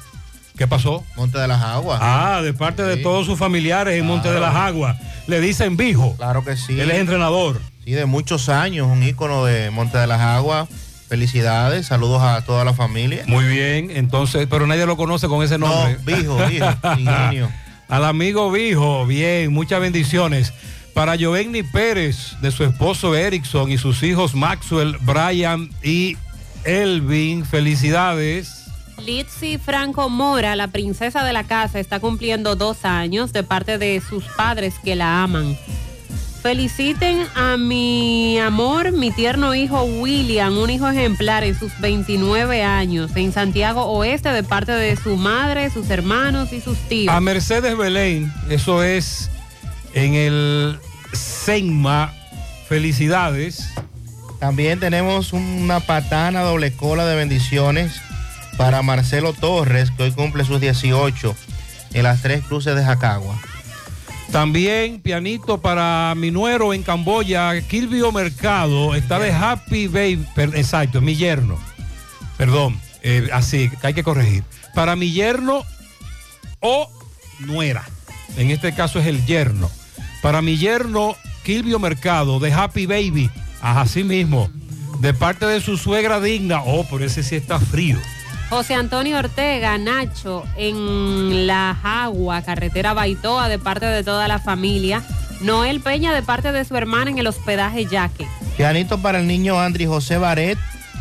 ¿Qué 0.58 0.66
pasó? 0.66 1.04
Monte 1.16 1.38
de 1.38 1.48
las 1.48 1.62
Aguas. 1.62 2.00
Ah, 2.02 2.42
de 2.42 2.54
parte 2.54 2.82
de 2.82 2.98
todos 2.98 3.28
sus 3.28 3.38
familiares 3.38 4.00
en 4.00 4.06
Monte 4.08 4.32
de 4.32 4.40
las 4.40 4.56
Aguas. 4.56 4.98
Le 5.28 5.40
dicen 5.40 5.78
Vijo. 5.78 6.16
Claro 6.18 6.44
que 6.44 6.58
sí. 6.58 6.80
Él 6.80 6.90
es 6.90 6.98
entrenador. 6.98 7.62
Sí, 7.84 7.92
de 7.92 8.08
muchos 8.08 8.50
años, 8.50 8.88
un 8.88 9.04
ícono 9.04 9.46
de 9.46 9.70
Monte 9.70 10.00
de 10.00 10.08
las 10.08 10.22
Aguas. 10.22 10.68
Felicidades, 11.08 11.86
saludos 11.86 12.22
a 12.24 12.42
toda 12.44 12.66
la 12.66 12.74
familia. 12.74 13.24
Muy 13.28 13.46
bien, 13.46 13.92
entonces, 13.92 14.48
pero 14.50 14.66
nadie 14.66 14.86
lo 14.86 14.98
conoce 14.98 15.28
con 15.28 15.44
ese 15.44 15.58
nombre. 15.58 15.98
No, 16.00 16.06
Vijo, 16.06 16.38
Vijo, 16.50 16.66
Ingenio. 16.98 17.52
Al 17.88 18.06
amigo 18.06 18.52
Vijo, 18.52 19.06
bien, 19.06 19.54
muchas 19.54 19.80
bendiciones. 19.80 20.52
Para 20.96 21.18
Jovenny 21.20 21.62
Pérez, 21.62 22.36
de 22.42 22.52
su 22.52 22.64
esposo 22.64 23.16
Erickson 23.16 23.70
y 23.72 23.78
sus 23.78 24.02
hijos 24.02 24.34
Maxwell, 24.34 24.98
Brian 25.02 25.70
y 25.84 26.18
Elvin, 26.64 27.46
felicidades. 27.46 28.64
Litzy 28.98 29.58
Franco 29.58 30.10
Mora, 30.10 30.56
la 30.56 30.70
princesa 30.70 31.24
de 31.24 31.34
la 31.34 31.44
casa, 31.44 31.80
está 31.80 32.00
cumpliendo 32.00 32.56
dos 32.56 32.86
años 32.86 33.34
de 33.34 33.44
parte 33.44 33.78
de 33.78 34.02
sus 34.02 34.24
padres 34.24 34.76
que 34.84 34.96
la 34.96 35.22
aman. 35.22 35.58
Feliciten 36.46 37.26
a 37.34 37.58
mi 37.58 38.38
amor, 38.38 38.92
mi 38.92 39.10
tierno 39.10 39.56
hijo 39.56 39.82
William, 39.82 40.56
un 40.56 40.70
hijo 40.70 40.88
ejemplar 40.88 41.44
en 41.44 41.58
sus 41.58 41.72
29 41.80 42.62
años, 42.62 43.10
en 43.16 43.34
Santiago 43.34 43.86
Oeste, 43.86 44.30
de 44.30 44.44
parte 44.44 44.72
de 44.72 44.96
su 44.96 45.18
madre, 45.18 45.72
sus 45.72 45.90
hermanos 45.90 46.54
y 46.54 46.62
sus 46.62 46.78
tíos. 46.88 47.12
A 47.12 47.20
Mercedes 47.20 47.76
Belén, 47.76 48.32
eso 48.48 48.84
es 48.84 49.32
en 49.96 50.14
el 50.14 50.80
Senma. 51.14 52.14
Felicidades. 52.70 53.68
También 54.40 54.80
tenemos 54.80 55.34
una 55.34 55.80
patana 55.80 56.42
doble 56.42 56.74
cola 56.74 57.08
de 57.08 57.16
bendiciones 57.16 58.00
para 58.56 58.84
Marcelo 58.84 59.34
Torres, 59.34 59.90
que 59.90 60.04
hoy 60.04 60.12
cumple 60.12 60.46
sus 60.46 60.62
18 60.62 61.36
en 61.94 62.04
las 62.04 62.22
tres 62.22 62.44
cruces 62.44 62.76
de 62.76 62.84
Jacagua. 62.84 63.36
También 64.32 65.00
pianito 65.00 65.60
para 65.60 66.14
mi 66.16 66.32
nuero 66.32 66.74
en 66.74 66.84
Camboya, 66.84 67.62
Kilvio 67.62 68.12
Mercado, 68.12 68.96
está 68.96 69.20
de 69.20 69.32
Happy 69.32 69.88
Baby, 69.88 70.26
exacto, 70.36 71.00
mi 71.00 71.16
yerno. 71.16 71.58
Perdón, 72.38 72.80
eh, 73.02 73.30
así, 73.32 73.70
hay 73.82 73.94
que 73.94 74.04
corregir. 74.04 74.44
Para 74.74 74.96
mi 74.96 75.12
yerno 75.12 75.64
o 76.60 76.90
nuera. 77.40 77.86
En 78.38 78.52
este 78.52 78.74
caso 78.74 79.00
es 79.00 79.08
el 79.08 79.26
yerno. 79.26 79.70
Para 80.22 80.42
mi 80.42 80.58
yerno, 80.58 81.16
Kilvio 81.44 81.80
Mercado, 81.80 82.40
de 82.40 82.52
Happy 82.52 82.88
Baby, 82.88 83.30
así 83.62 84.04
mismo. 84.04 84.50
De 85.00 85.14
parte 85.14 85.46
de 85.46 85.62
su 85.62 85.78
suegra 85.78 86.20
digna. 86.20 86.62
Oh, 86.64 86.84
por 86.84 87.04
ese 87.04 87.24
sí 87.24 87.36
está 87.36 87.60
frío. 87.60 87.98
José 88.50 88.76
Antonio 88.76 89.18
Ortega, 89.18 89.78
Nacho, 89.78 90.44
en 90.56 91.48
La 91.48 91.78
Jagua, 91.82 92.42
carretera 92.44 92.94
Baitoa, 92.94 93.50
de 93.50 93.60
parte 93.60 93.86
de 93.88 94.04
toda 94.04 94.28
la 94.28 94.40
familia. 94.40 95.04
Noel 95.42 95.82
Peña, 95.82 96.14
de 96.14 96.22
parte 96.22 96.52
de 96.52 96.64
su 96.64 96.76
hermana 96.78 97.12
en 97.12 97.18
el 97.18 97.28
hospedaje 97.28 97.86
Yaque. 97.86 98.28
Pianito 98.56 99.02
para 99.02 99.20
el 99.20 99.28
niño 99.28 99.60
Andri 99.60 99.86
José 99.86 100.18
Baret, 100.18 100.58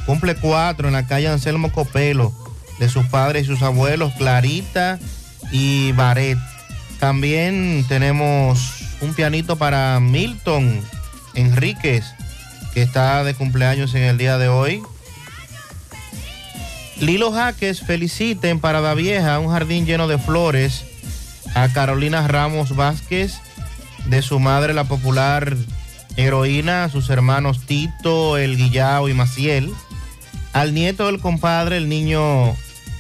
cumple 0.07 0.35
cuatro 0.35 0.89
en 0.89 0.95
la 0.95 1.07
calle 1.07 1.29
Anselmo 1.29 1.71
Copelo, 1.71 2.33
de 2.79 2.89
sus 2.89 3.07
padres 3.07 3.45
y 3.45 3.47
sus 3.47 3.63
abuelos, 3.63 4.13
Clarita 4.15 4.99
y 5.53 5.93
Baret. 5.93 6.39
También 6.99 7.85
tenemos 7.89 8.81
un 9.01 9.15
pianito 9.15 9.57
para 9.57 10.01
Milton 10.01 10.81
Enríquez, 11.35 12.05
que 12.73 12.83
está 12.83 13.23
de 13.23 13.35
cumpleaños 13.35 13.95
en 13.95 14.03
el 14.03 14.19
día 14.19 14.39
de 14.39 14.49
hoy. 14.49 14.83
Lilo 17.01 17.33
Jaques 17.33 17.81
feliciten 17.81 18.61
para 18.61 18.81
Da 18.81 18.95
Vieja, 18.95 19.39
un 19.39 19.51
jardín 19.51 19.85
lleno 19.85 20.07
de 20.07 20.19
flores, 20.19 20.85
a 21.55 21.69
Carolina 21.69 22.27
Ramos 22.27 22.77
Vázquez, 22.77 23.39
de 24.07 24.23
su 24.23 24.39
madre 24.39 24.75
la 24.75 24.85
popular 24.85 25.57
heroína, 26.17 26.85
a 26.85 26.89
sus 26.89 27.11
hermanos 27.11 27.67
Tito, 27.67 28.39
El 28.39 28.57
Guillao 28.57 29.09
y 29.09 29.15
Maciel, 29.15 29.73
al 30.53 30.73
nieto 30.73 31.07
del 31.07 31.21
compadre, 31.21 31.79
el 31.79 31.89
niño 31.89 32.55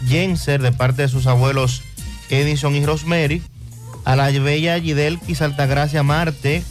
Jenser, 0.08 0.60
de 0.60 0.72
parte 0.72 1.02
de 1.02 1.08
sus 1.08 1.26
abuelos 1.26 1.82
Edison 2.30 2.74
y 2.74 2.84
Rosemary, 2.84 3.42
a 4.04 4.16
la 4.16 4.30
bella 4.30 4.80
Gidelquis 4.80 5.40
Altagracia 5.40 6.02
Marte, 6.02 6.64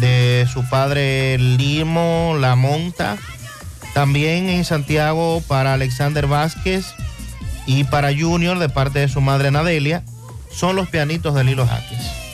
de 0.00 0.46
su 0.52 0.68
padre 0.68 1.38
Limo 1.38 2.36
La 2.40 2.56
Monta, 2.56 3.16
también 3.94 4.48
en 4.48 4.64
Santiago 4.64 5.42
para 5.46 5.72
Alexander 5.72 6.26
Vázquez 6.26 6.84
y 7.64 7.84
para 7.84 8.14
Junior, 8.14 8.58
de 8.58 8.68
parte 8.68 8.98
de 8.98 9.08
su 9.08 9.20
madre 9.20 9.50
Nadelia, 9.52 10.04
son 10.50 10.76
los 10.76 10.88
pianitos 10.88 11.34
de 11.34 11.44
Lilo 11.44 11.66
Jaques. 11.66 12.24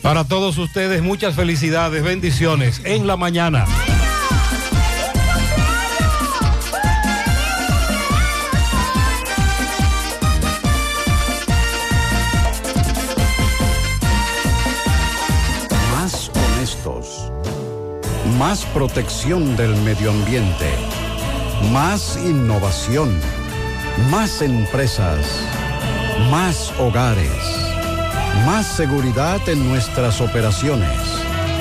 Para 0.00 0.24
todos 0.24 0.56
ustedes, 0.58 1.02
muchas 1.02 1.34
felicidades, 1.34 2.02
bendiciones 2.04 2.80
en 2.84 3.06
la 3.06 3.16
mañana. 3.16 3.66
Más 15.92 16.30
honestos. 16.54 17.32
Más 18.38 18.64
protección 18.66 19.56
del 19.56 19.74
medio 19.76 20.10
ambiente. 20.10 20.87
Más 21.64 22.16
innovación. 22.24 23.10
Más 24.10 24.40
empresas. 24.40 25.26
Más 26.30 26.72
hogares. 26.78 27.28
Más 28.46 28.66
seguridad 28.66 29.40
en 29.48 29.68
nuestras 29.68 30.20
operaciones. 30.20 30.88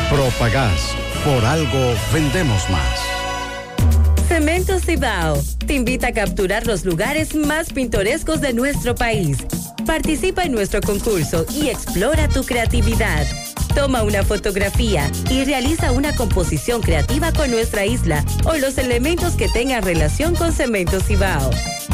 Propagás. 0.10 0.95
Por 1.26 1.44
algo 1.44 1.94
vendemos 2.14 2.69
más. 2.69 4.28
Cemento 4.28 4.80
Cibao 4.80 5.41
te 5.65 5.74
invita 5.74 6.07
a 6.07 6.14
capturar 6.14 6.68
los 6.68 6.86
lugares 6.86 7.36
más 7.36 7.74
pintorescos 7.74 8.40
de 8.40 8.53
nuestro 8.53 8.95
país. 8.95 9.40
Participa 9.86 10.44
en 10.44 10.53
nuestro 10.53 10.80
concurso 10.80 11.45
y 11.53 11.68
explora 11.68 12.30
tu 12.30 12.44
creatividad. 12.44 13.26
Toma 13.73 14.03
una 14.03 14.23
fotografía 14.23 15.10
y 15.30 15.44
realiza 15.44 15.91
una 15.91 16.15
composición 16.15 16.81
creativa 16.81 17.31
con 17.31 17.52
nuestra 17.52 17.85
isla 17.85 18.23
o 18.45 18.56
los 18.57 18.77
elementos 18.77 19.34
que 19.34 19.48
tengan 19.49 19.84
relación 19.84 20.35
con 20.35 20.52
Cemento 20.52 20.99
Cibao. 20.99 21.49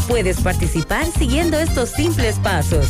Puedes 0.07 0.39
participar 0.41 1.05
siguiendo 1.17 1.59
estos 1.59 1.89
simples 1.89 2.39
pasos. 2.39 2.87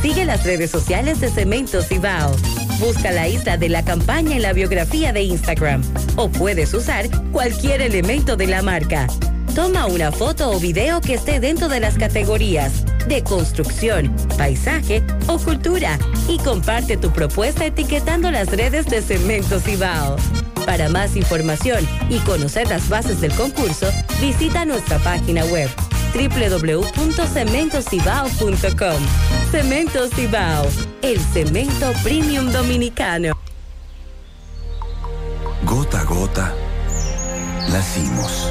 Sigue 0.00 0.24
las 0.24 0.44
redes 0.44 0.70
sociales 0.70 1.20
de 1.20 1.30
Cemento 1.30 1.82
Cibao. 1.82 2.34
Busca 2.80 3.12
la 3.12 3.28
isla 3.28 3.56
de 3.56 3.68
la 3.68 3.84
campaña 3.84 4.36
en 4.36 4.42
la 4.42 4.52
biografía 4.52 5.12
de 5.12 5.22
Instagram 5.22 5.82
o 6.16 6.28
puedes 6.28 6.74
usar 6.74 7.08
cualquier 7.30 7.80
elemento 7.80 8.36
de 8.36 8.48
la 8.48 8.62
marca. 8.62 9.06
Toma 9.54 9.86
una 9.86 10.10
foto 10.10 10.50
o 10.50 10.58
video 10.58 11.00
que 11.02 11.14
esté 11.14 11.38
dentro 11.38 11.68
de 11.68 11.78
las 11.78 11.96
categorías 11.98 12.84
de 13.06 13.22
construcción, 13.22 14.10
paisaje 14.38 15.04
o 15.26 15.36
cultura 15.36 15.98
y 16.26 16.38
comparte 16.38 16.96
tu 16.96 17.10
propuesta 17.10 17.66
etiquetando 17.66 18.30
las 18.30 18.48
redes 18.48 18.86
de 18.86 19.02
Cemento 19.02 19.60
Cibao. 19.60 20.16
Para 20.64 20.88
más 20.88 21.16
información 21.16 21.86
y 22.08 22.18
conocer 22.20 22.66
las 22.68 22.88
bases 22.88 23.20
del 23.20 23.34
concurso, 23.34 23.88
visita 24.22 24.64
nuestra 24.64 24.98
página 25.00 25.44
web 25.44 25.68
www.cementocibao.com. 26.14 29.02
Cemento 29.50 30.08
Cibao, 30.08 30.66
el 31.02 31.20
cemento 31.20 31.92
premium 32.02 32.50
dominicano. 32.50 33.34
Gota 35.64 36.00
a 36.00 36.04
gota, 36.04 36.54
nacimos. 37.70 38.50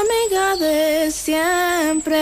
De 0.31 1.11
siempre. 1.11 2.21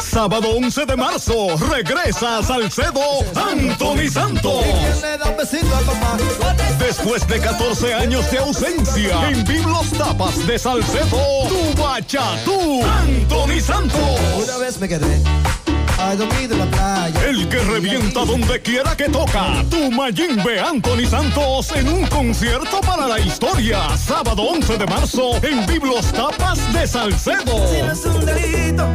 Sábado 0.00 0.50
11 0.56 0.86
de 0.86 0.96
marzo, 0.96 1.56
regresa 1.70 2.38
a 2.38 2.42
Salcedo 2.42 3.00
Anthony 3.34 4.08
Santos. 4.10 4.64
Después 6.78 7.26
de 7.26 7.40
14 7.40 7.94
años 7.94 8.30
de 8.30 8.38
ausencia, 8.38 9.28
en 9.28 9.44
Biblos 9.44 9.90
Tapas 9.90 10.46
de 10.46 10.58
Salcedo, 10.58 11.48
tu 11.48 11.82
bachatú, 11.82 12.82
Anthony 12.84 13.60
Santos. 13.60 14.20
Una 14.42 14.58
vez 14.58 14.78
me 14.78 14.88
quedé. 14.88 15.20
El 17.26 17.48
que 17.48 17.58
revienta 17.58 18.24
donde 18.24 18.62
quiera 18.62 18.96
que 18.96 19.08
toca. 19.08 19.64
Tu 19.68 19.90
Mayimbe 19.90 20.60
Anthony 20.60 21.06
Santos 21.10 21.72
en 21.74 21.88
un 21.88 22.06
concierto 22.06 22.80
para 22.80 23.08
la 23.08 23.18
historia. 23.18 23.96
Sábado 23.96 24.42
11 24.44 24.78
de 24.78 24.86
marzo 24.86 25.36
en 25.42 25.66
Biblos 25.66 26.06
Tapas 26.12 26.72
de 26.72 26.86
Salcedo. 26.86 27.66
Si 27.68 27.82
no 27.82 27.92
es 27.92 28.04
un 28.04 28.24
delito, 28.24 28.86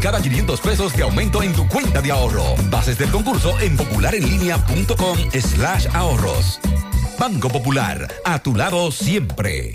cada 0.00 0.20
500 0.20 0.60
pesos 0.60 0.96
de 0.96 1.02
aumento 1.02 1.42
en 1.42 1.52
tu 1.52 1.68
cuenta 1.68 2.00
de 2.00 2.10
ahorro. 2.10 2.56
Bases 2.70 2.98
del 2.98 3.10
concurso 3.10 3.58
en 3.60 3.76
popularenlinea.com 3.76 5.18
slash 5.32 5.86
ahorros. 5.94 6.58
Banco 7.18 7.48
Popular, 7.48 8.08
a 8.24 8.38
tu 8.38 8.54
lado 8.54 8.90
siempre. 8.90 9.74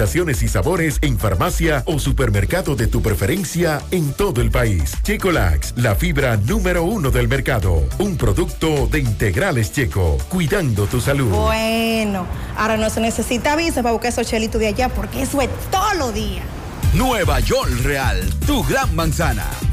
y 0.01 0.47
sabores 0.47 0.97
en 1.03 1.19
farmacia 1.19 1.83
o 1.85 1.99
supermercado 1.99 2.75
de 2.75 2.87
tu 2.87 3.03
preferencia 3.03 3.79
en 3.91 4.13
todo 4.13 4.41
el 4.41 4.49
país. 4.49 4.93
Checolax, 5.03 5.75
la 5.75 5.93
fibra 5.93 6.37
número 6.37 6.83
uno 6.83 7.11
del 7.11 7.27
mercado. 7.27 7.83
Un 7.99 8.17
producto 8.17 8.87
de 8.87 8.97
integrales 8.97 9.71
checo, 9.71 10.17
cuidando 10.27 10.87
tu 10.87 10.99
salud. 10.99 11.29
Bueno, 11.29 12.25
ahora 12.57 12.77
no 12.77 12.89
se 12.89 12.99
necesita 12.99 13.55
visa 13.55 13.83
para 13.83 13.93
buscar 13.93 14.11
esos 14.11 14.25
chelitos 14.25 14.59
de 14.59 14.69
allá 14.69 14.89
porque 14.89 15.21
eso 15.21 15.39
es 15.39 15.49
todos 15.69 15.95
los 15.95 16.11
días. 16.15 16.45
Nueva 16.95 17.39
York 17.39 17.71
Real, 17.83 18.27
tu 18.47 18.63
gran 18.63 18.95
manzana. 18.95 19.45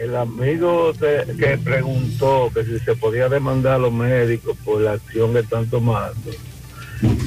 el 0.00 0.16
amigo 0.16 0.92
que 0.94 1.58
preguntó 1.62 2.50
que 2.54 2.64
si 2.64 2.78
se 2.78 2.96
podía 2.96 3.28
demandar 3.28 3.74
a 3.74 3.78
los 3.78 3.92
médicos 3.92 4.56
por 4.64 4.80
la 4.80 4.92
acción 4.92 5.34
que 5.34 5.40
están 5.40 5.68
tomando, 5.68 6.30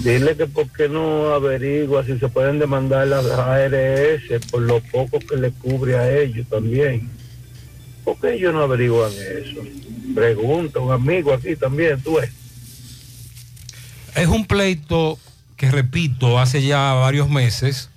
dile 0.04 0.36
que 0.36 0.48
por 0.48 0.68
qué 0.72 0.90
no 0.90 1.36
averigua 1.36 2.04
si 2.04 2.18
se 2.18 2.28
pueden 2.30 2.58
demandar 2.58 3.08
las 3.08 3.26
ARS 3.26 4.24
por 4.50 4.64
lo 4.64 4.80
poco 4.80 5.20
que 5.20 5.38
le 5.38 5.52
cubre 5.52 5.98
a 5.98 6.20
ellos 6.20 6.48
también. 6.50 7.12
¿Por 8.04 8.20
qué 8.20 8.34
ellos 8.34 8.52
no 8.52 8.64
averiguan 8.64 9.12
eso? 9.12 9.62
Pregunta 10.16 10.80
un 10.80 10.92
amigo 10.92 11.32
aquí 11.32 11.56
también, 11.56 12.02
tú 12.02 12.16
ves. 12.16 12.32
Es 14.16 14.28
un 14.28 14.48
pleito 14.48 15.20
que, 15.58 15.70
repito, 15.70 16.40
hace 16.40 16.64
ya 16.64 16.94
varios 16.94 17.30
meses 17.30 17.92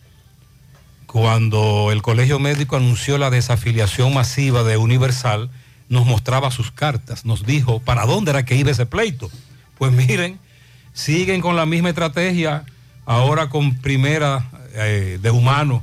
cuando 1.17 1.93
el 1.93 2.03
Colegio 2.03 2.39
Médico 2.39 2.77
anunció 2.77 3.17
la 3.17 3.31
desafiliación 3.31 4.13
masiva 4.13 4.65
de 4.65 4.77
Universal, 4.77 5.49
nos 5.89 6.05
mostraba 6.05 6.51
sus 6.51 6.71
cartas, 6.71 7.25
nos 7.25 7.47
dijo 7.47 7.81
para 7.81 8.05
dónde 8.05 8.33
era 8.33 8.45
que 8.45 8.55
iba 8.55 8.71
ese 8.71 8.85
pleito. 8.85 9.31
Pues 9.79 9.93
miren, 9.93 10.39
siguen 10.93 11.41
con 11.41 11.57
la 11.57 11.65
misma 11.65 11.89
estrategia, 11.89 12.67
ahora 13.07 13.49
con 13.49 13.77
primera 13.77 14.51
eh, 14.75 15.19
de 15.23 15.31
humano. 15.31 15.83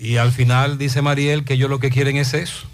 Y 0.00 0.16
al 0.16 0.32
final 0.32 0.78
dice 0.78 1.00
Mariel 1.00 1.44
que 1.44 1.54
ellos 1.54 1.70
lo 1.70 1.78
que 1.78 1.90
quieren 1.90 2.16
es 2.16 2.34
eso, 2.34 2.66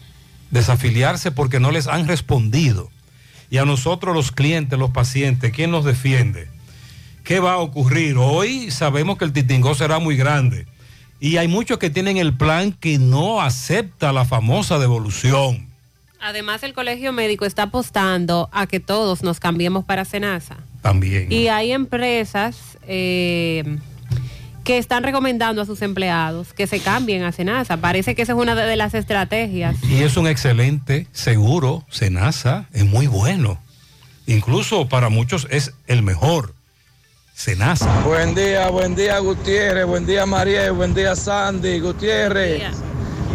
desafiliarse 0.51 1.31
porque 1.31 1.61
no 1.61 1.73
les 1.73 1.89
han 1.89 2.09
respondido. 2.09 2.89
Y 3.51 3.59
a 3.59 3.67
nosotros 3.67 4.17
los 4.17 4.33
clientes, 4.33 4.79
los 4.79 4.93
pacientes, 4.93 5.53
¿quién 5.53 5.71
nos 5.71 5.85
defiende? 5.85 6.49
¿Qué 7.23 7.39
va 7.39 7.53
a 7.53 7.59
ocurrir? 7.59 8.17
Hoy 8.17 8.71
sabemos 8.71 9.19
que 9.19 9.27
el 9.27 9.35
titingó 9.35 9.75
será 9.75 9.99
muy 9.99 10.17
grande. 10.17 10.70
Y 11.21 11.37
hay 11.37 11.49
muchos 11.49 11.79
que 11.79 11.91
tienen 11.91 12.17
el 12.17 12.35
plan 12.35 12.73
que 12.73 12.99
no 12.99 13.43
acepta 13.43 14.13
la 14.13 14.25
famosa 14.25 14.79
devolución. 14.79 15.69
Además, 16.19 16.63
el 16.63 16.73
colegio 16.73 17.13
médico 17.13 17.45
está 17.45 17.65
apostando 17.65 18.49
a 18.53 18.67
que 18.67 18.81
todos 18.81 19.23
nos 19.23 19.39
cambiemos 19.39 19.85
para 19.85 20.05
Senasa. 20.05 20.57
También. 20.83 21.31
Y 21.31 21.49
hay 21.49 21.73
empresas 21.73 22.79
eh, 22.87 23.79
que 24.65 24.79
están 24.79 25.03
recomendando 25.03 25.63
a 25.63 25.67
sus 25.67 25.83
empleados 25.83 26.53
que 26.53 26.67
se 26.67 26.81
cambien 26.81 27.23
a 27.23 27.33
Senasa. 27.33 27.79
Parece 27.79 28.15
que 28.15 28.23
esa 28.23 28.33
es 28.33 28.39
una 28.39 28.55
de 28.55 28.65
de 28.65 28.77
las 28.77 28.95
estrategias. 28.95 29.77
Y 29.85 30.03
es 30.03 30.17
un 30.17 30.27
excelente 30.27 31.07
seguro, 31.13 31.85
Senasa, 31.91 32.67
es 32.73 32.87
muy 32.87 33.07
bueno. 33.07 33.59
Incluso 34.27 34.89
para 34.89 35.09
muchos 35.09 35.47
es 35.51 35.73
el 35.87 36.03
mejor. 36.03 36.55
Senasa. 37.45 38.03
Buen 38.05 38.35
día, 38.35 38.69
buen 38.69 38.95
día 38.95 39.19
Gutiérrez, 39.19 39.87
buen 39.87 40.05
día 40.05 40.27
María, 40.27 40.71
buen 40.73 40.93
día 40.93 41.17
Sandy, 41.17 41.81
Gutiérrez. 41.81 42.65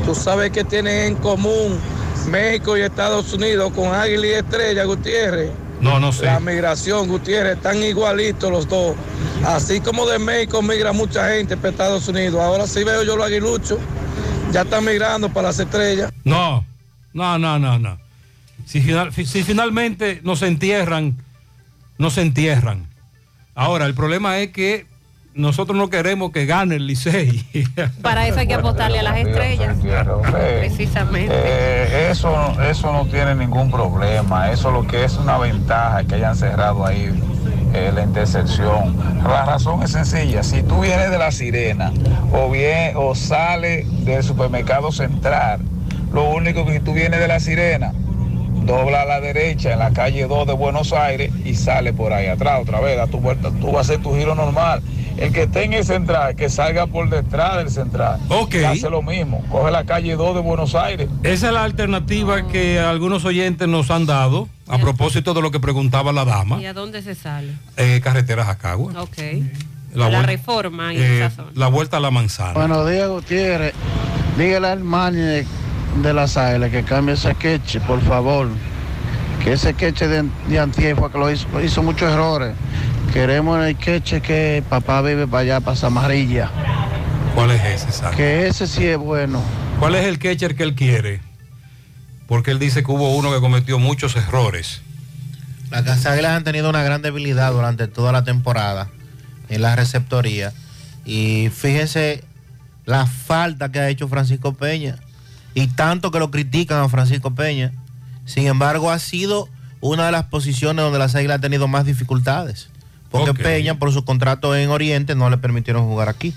Tú 0.05 0.13
sabes 0.13 0.51
que 0.51 0.63
tienen 0.63 1.07
en 1.07 1.15
común 1.15 1.79
México 2.29 2.77
y 2.77 2.81
Estados 2.81 3.33
Unidos 3.33 3.73
con 3.73 3.95
Águila 3.95 4.27
y 4.27 4.29
Estrella, 4.33 4.83
Gutiérrez. 4.83 5.49
No, 5.81 5.99
no 5.99 6.11
sé. 6.11 6.25
La 6.25 6.39
migración, 6.39 7.07
Gutiérrez, 7.07 7.57
están 7.57 7.81
igualitos 7.81 8.51
los 8.51 8.67
dos. 8.67 8.95
Así 9.43 9.79
como 9.81 10.05
de 10.05 10.19
México 10.19 10.61
migra 10.61 10.93
mucha 10.93 11.27
gente 11.29 11.57
para 11.57 11.69
Estados 11.69 12.07
Unidos. 12.07 12.39
Ahora 12.39 12.67
sí 12.67 12.83
veo 12.83 13.01
yo 13.01 13.17
los 13.17 13.25
aguiluchos. 13.25 13.79
Ya 14.51 14.61
están 14.61 14.85
migrando 14.85 15.29
para 15.29 15.47
las 15.47 15.57
estrellas. 15.59 16.13
No, 16.23 16.63
no, 17.11 17.39
no, 17.39 17.57
no, 17.57 17.79
no. 17.79 17.97
Si, 18.67 18.81
final- 18.81 19.11
si 19.11 19.41
finalmente 19.43 20.19
nos 20.23 20.43
entierran, 20.43 21.17
nos 21.97 22.19
entierran. 22.19 22.87
Ahora, 23.55 23.85
el 23.85 23.95
problema 23.95 24.37
es 24.39 24.51
que 24.51 24.85
nosotros 25.33 25.77
no 25.77 25.89
queremos 25.89 26.31
que 26.31 26.45
gane 26.45 26.75
el 26.75 26.87
Licey. 26.87 27.45
Para 28.01 28.27
eso 28.27 28.39
hay 28.39 28.47
que 28.47 28.53
apostarle 28.53 28.99
a 28.99 29.03
las 29.03 29.17
estrellas. 29.17 29.77
Precisamente. 30.59 31.33
Eh, 31.33 32.09
eso, 32.11 32.61
eso 32.61 32.91
no 32.91 33.05
tiene 33.05 33.33
ningún 33.33 33.71
problema. 33.71 34.51
Eso 34.51 34.71
lo 34.71 34.85
que 34.85 35.05
es 35.05 35.15
una 35.17 35.37
ventaja 35.37 36.03
que 36.03 36.15
hayan 36.15 36.35
cerrado 36.35 36.85
ahí 36.85 37.09
eh, 37.73 37.91
la 37.93 38.03
intersección. 38.03 38.97
La 39.23 39.45
razón 39.45 39.83
es 39.83 39.91
sencilla. 39.91 40.43
Si 40.43 40.61
tú 40.61 40.81
vienes 40.81 41.09
de 41.09 41.17
la 41.17 41.31
sirena 41.31 41.91
o 42.33 42.49
bien 42.49 42.93
o 42.95 43.15
sales 43.15 43.85
del 44.05 44.21
supermercado 44.21 44.91
central, 44.91 45.61
lo 46.13 46.29
único 46.29 46.65
que 46.65 46.73
si 46.73 46.79
tú 46.79 46.93
vienes 46.93 47.19
de 47.21 47.27
la 47.27 47.39
sirena, 47.39 47.93
dobla 48.65 49.01
a 49.03 49.05
la 49.05 49.21
derecha 49.21 49.73
en 49.73 49.79
la 49.79 49.91
calle 49.91 50.27
2 50.27 50.47
de 50.47 50.53
Buenos 50.53 50.91
Aires 50.93 51.31
y 51.43 51.55
sale 51.55 51.93
por 51.93 52.13
ahí 52.13 52.27
atrás 52.27 52.61
otra 52.61 52.79
vez, 52.79 52.97
da 52.97 53.07
tu 53.07 53.19
vuelta, 53.19 53.51
tú 53.61 53.67
vas 53.71 53.77
a 53.89 53.93
hacer 53.93 54.03
tu 54.03 54.15
giro 54.15 54.35
normal. 54.35 54.81
El 55.17 55.31
que 55.31 55.43
esté 55.43 55.63
en 55.63 55.71
el 55.71 55.85
central, 55.85 56.35
que 56.35 56.49
salga 56.49 56.87
por 56.87 57.09
detrás 57.09 57.55
del 57.57 57.69
central. 57.69 58.19
Ok. 58.27 58.55
Hace 58.67 58.89
lo 58.89 59.01
mismo, 59.01 59.41
coge 59.49 59.71
la 59.71 59.85
calle 59.85 60.15
2 60.17 60.35
de 60.35 60.41
Buenos 60.41 60.75
Aires. 60.75 61.07
Esa 61.23 61.47
es 61.47 61.53
la 61.53 61.63
alternativa 61.63 62.47
que 62.47 62.79
algunos 62.79 63.23
oyentes 63.23 63.67
nos 63.69 63.91
han 63.91 64.05
dado 64.05 64.49
a 64.67 64.77
propósito 64.77 65.33
de 65.33 65.41
lo 65.41 65.51
que 65.51 65.59
preguntaba 65.61 66.11
la 66.11 66.25
dama. 66.25 66.59
¿Y 66.61 66.65
a 66.65 66.73
dónde 66.73 67.01
se 67.01 67.15
sale? 67.15 67.53
Eh, 67.77 68.01
carretera 68.03 68.43
Jacagua. 68.43 68.93
Ok. 69.01 69.17
La 69.93 70.21
reforma 70.23 70.93
y 70.93 70.97
Eh, 70.97 71.17
esa 71.25 71.29
zona. 71.29 71.51
la 71.55 71.67
vuelta 71.67 71.95
a 71.95 71.99
la 72.01 72.11
manzana. 72.11 72.51
Buenos 72.53 72.89
días, 72.89 73.07
Gutiérrez. 73.07 73.73
Dígale 74.37 74.67
al 74.67 74.83
de, 75.95 76.13
las 76.13 76.37
águilas 76.37 76.71
que 76.71 76.83
cambie 76.83 77.15
ese 77.15 77.35
queche, 77.35 77.79
por 77.81 78.01
favor. 78.01 78.47
Que 79.43 79.53
ese 79.53 79.73
queche 79.73 80.07
de, 80.07 80.29
de 80.47 80.59
antier 80.59 80.95
fue 80.95 81.11
que 81.11 81.17
lo 81.17 81.31
hizo, 81.31 81.47
hizo 81.61 81.83
muchos 81.83 82.11
errores. 82.11 82.53
Queremos 83.13 83.63
el 83.63 83.75
queche 83.77 84.21
que 84.21 84.63
papá 84.67 85.01
vive 85.01 85.27
para 85.27 85.41
allá, 85.41 85.59
para 85.59 85.77
Samarilla. 85.77 86.49
¿Cuál 87.35 87.51
es 87.51 87.63
ese, 87.63 87.91
Sandra? 87.91 88.17
Que 88.17 88.47
ese 88.47 88.67
sí 88.67 88.85
es 88.85 88.97
bueno. 88.97 89.41
¿Cuál 89.79 89.95
es 89.95 90.05
el 90.05 90.19
catcher 90.19 90.55
que 90.55 90.63
él 90.63 90.73
quiere? 90.73 91.21
Porque 92.27 92.51
él 92.51 92.59
dice 92.59 92.83
que 92.83 92.91
hubo 92.91 93.15
uno 93.15 93.33
que 93.33 93.39
cometió 93.39 93.77
muchos 93.77 94.15
errores. 94.15 94.81
Las 95.69 96.05
Águilas 96.05 96.31
han 96.31 96.43
tenido 96.43 96.69
una 96.69 96.83
gran 96.83 97.01
debilidad 97.01 97.51
durante 97.51 97.87
toda 97.87 98.11
la 98.11 98.23
temporada 98.23 98.87
en 99.49 99.61
la 99.61 99.75
receptoría. 99.75 100.53
Y 101.03 101.49
fíjense 101.49 102.23
la 102.85 103.05
falta 103.05 103.71
que 103.71 103.79
ha 103.79 103.89
hecho 103.89 104.07
Francisco 104.07 104.53
Peña. 104.53 104.97
Y 105.55 105.67
tanto 105.67 106.11
que 106.11 106.19
lo 106.19 106.29
critican 106.29 106.79
a 106.81 106.89
Francisco 106.89 107.33
Peña. 107.33 107.71
Sin 108.25 108.45
embargo, 108.45 108.91
ha 108.91 108.99
sido 108.99 109.49
una 109.81 110.05
de 110.05 110.11
las 110.11 110.25
posiciones 110.25 110.83
donde 110.83 110.99
las 110.99 111.15
Águilas 111.15 111.35
han 111.35 111.41
tenido 111.41 111.67
más 111.67 111.85
dificultades. 111.85 112.69
Porque. 113.09 113.33
Peña, 113.43 113.79
por 113.79 113.91
su 113.93 114.03
contrato 114.05 114.55
en 114.55 114.69
Oriente, 114.69 115.15
no 115.15 115.29
le 115.29 115.37
permitieron 115.37 115.85
jugar 115.85 116.09
aquí. 116.09 116.33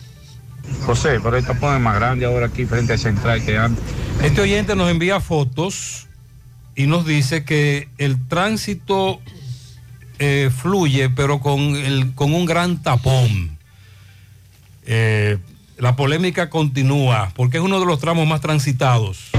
José, 0.87 1.19
pero 1.23 1.37
esta 1.37 1.55
pone 1.55 1.79
más 1.79 1.95
grande 1.97 2.25
ahora 2.27 2.47
aquí 2.47 2.65
frente 2.67 2.93
al 2.95 2.99
central 2.99 3.45
que 3.45 3.59
antes. 3.59 3.83
Este 4.23 4.41
oyente 4.41 4.77
nos 4.77 4.91
envía 4.91 5.19
fotos 5.21 6.07
y 6.77 6.87
nos 6.87 7.05
dice 7.07 7.43
que 7.45 7.89
el 7.99 8.25
tránsito 8.29 9.21
eh, 10.21 10.51
fluye, 10.57 11.09
pero 11.11 11.41
con, 11.41 11.59
el- 11.75 12.15
con 12.15 12.35
un 12.35 12.45
gran 12.45 12.83
tapón. 12.83 13.57
Eh, 14.87 15.39
la 15.79 15.95
polémica 15.97 16.51
continúa 16.51 17.31
porque 17.35 17.59
es 17.59 17.63
uno 17.63 17.81
de 17.81 17.87
los 17.87 17.99
tramos 18.01 18.27
más 18.27 18.41
transitados. 18.41 19.31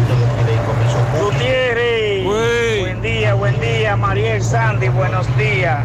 Gutiérrez. 1.20 2.24
Buen 2.24 3.02
día, 3.02 3.34
buen 3.34 3.60
día, 3.60 3.96
Mariel 3.96 4.42
Sandy, 4.42 4.90
buenos 4.90 5.26
días. 5.38 5.80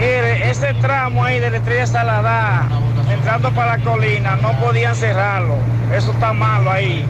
Ese 0.00 0.74
tramo 0.74 1.24
ahí 1.24 1.38
de 1.38 1.50
la 1.50 1.56
Estrella 1.58 1.86
Salada, 1.86 2.68
entrando 3.10 3.52
para 3.52 3.76
la 3.78 3.84
colina, 3.84 4.36
no 4.36 4.58
podían 4.58 4.96
cerrarlo. 4.96 5.56
Eso 5.94 6.10
está 6.12 6.32
malo 6.32 6.70
ahí. 6.70 7.04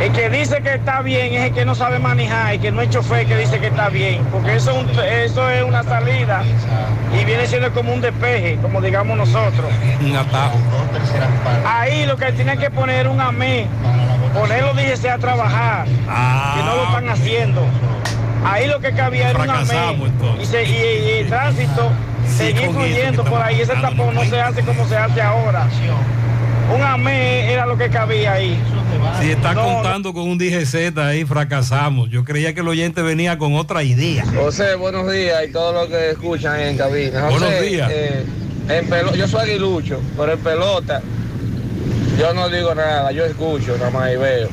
El 0.00 0.12
que 0.12 0.28
dice 0.28 0.60
que 0.62 0.74
está 0.74 1.00
bien 1.00 1.32
es 1.32 1.44
el 1.44 1.52
que 1.54 1.64
no 1.64 1.74
sabe 1.74 1.98
manejar, 1.98 2.52
el 2.54 2.60
que 2.60 2.70
no 2.70 2.82
es 2.82 2.90
chofer 2.90 3.26
que 3.26 3.36
dice 3.36 3.58
que 3.58 3.68
está 3.68 3.88
bien, 3.88 4.22
porque 4.30 4.56
eso, 4.56 4.70
es 4.72 4.76
un- 4.76 4.90
eso 5.04 5.48
es 5.48 5.62
una 5.64 5.82
salida 5.82 6.42
y 7.18 7.24
viene 7.24 7.46
siendo 7.46 7.72
como 7.72 7.94
un 7.94 8.00
despeje, 8.02 8.58
como 8.60 8.80
digamos 8.82 9.16
nosotros. 9.16 9.66
Un 10.04 10.16
atajo. 10.16 10.58
Ahí 11.66 12.04
lo 12.04 12.16
que 12.18 12.30
tienen 12.32 12.58
que 12.58 12.70
poner 12.70 13.08
un 13.08 13.20
amé, 13.20 13.66
ponerlo 14.34 14.74
dígese 14.74 15.08
a 15.10 15.16
trabajar, 15.18 15.86
que 15.86 16.62
no 16.62 16.76
lo 16.76 16.84
están 16.84 17.08
haciendo. 17.08 17.62
Ahí 18.44 18.66
lo 18.68 18.78
que 18.80 18.92
cabía 18.92 19.30
era 19.30 19.38
un 19.40 19.50
amé 19.50 19.64
Fracasamos, 19.64 20.08
entonces. 20.10 20.42
y, 20.42 20.46
se- 20.46 20.64
y- 20.64 20.74
y 20.76 21.10
el 21.20 21.26
tránsito 21.28 21.90
seguir 22.28 22.70
fluyendo 22.70 23.24
por 23.24 23.40
ahí. 23.40 23.60
Ese 23.62 23.74
tapón 23.76 24.14
no 24.14 24.24
se 24.24 24.40
hace 24.40 24.62
como 24.62 24.86
se 24.86 24.96
hace 24.96 25.22
ahora. 25.22 25.66
Un 26.74 26.82
amé 26.82 27.52
era 27.52 27.66
lo 27.66 27.76
que 27.78 27.88
cabía 27.88 28.32
ahí. 28.34 28.58
Si 29.20 29.30
está 29.30 29.54
No, 29.54 29.62
contando 29.62 30.12
con 30.12 30.24
un 30.28 30.36
DGZ 30.38 30.96
ahí, 30.98 31.24
fracasamos. 31.24 32.10
Yo 32.10 32.24
creía 32.24 32.54
que 32.54 32.60
el 32.60 32.68
oyente 32.68 33.02
venía 33.02 33.38
con 33.38 33.54
otra 33.54 33.82
idea. 33.82 34.24
José, 34.34 34.74
buenos 34.74 35.10
días 35.10 35.44
y 35.48 35.52
todos 35.52 35.74
los 35.74 35.86
que 35.88 36.10
escuchan 36.10 36.54
ahí 36.54 36.68
en 36.70 36.76
cabina. 36.76 37.22
José, 37.22 37.38
Buenos 37.38 37.60
días. 37.62 37.90
eh, 37.92 38.24
en 38.68 38.88
pelo- 38.90 39.14
yo 39.14 39.28
soy 39.28 39.48
aguilucho, 39.50 40.00
pero 40.16 40.32
en 40.32 40.38
pelota 40.40 41.00
yo 42.18 42.34
no 42.34 42.48
digo 42.48 42.74
nada, 42.74 43.12
yo 43.12 43.24
escucho 43.24 43.76
nada 43.78 43.90
más 43.90 44.12
y 44.12 44.16
veo. 44.16 44.48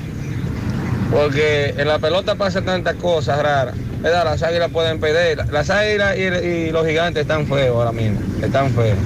Porque 1.12 1.74
en 1.78 1.88
la 1.88 2.00
pelota 2.00 2.36
pasan 2.36 2.66
tantas 2.66 2.96
cosas 2.96 3.42
raras. 3.42 3.76
¿verdad? 4.02 4.26
Las 4.26 4.44
águilas 4.44 4.70
pueden 4.70 5.00
perder. 5.00 5.48
Las 5.52 5.70
águilas 5.70 6.16
y, 6.18 6.22
y 6.22 6.72
los 6.72 6.86
gigantes 6.86 7.22
están 7.22 7.48
feos 7.48 7.76
ahora 7.76 7.92
mismo, 7.94 8.20
están 8.44 8.70
feos. 8.72 8.98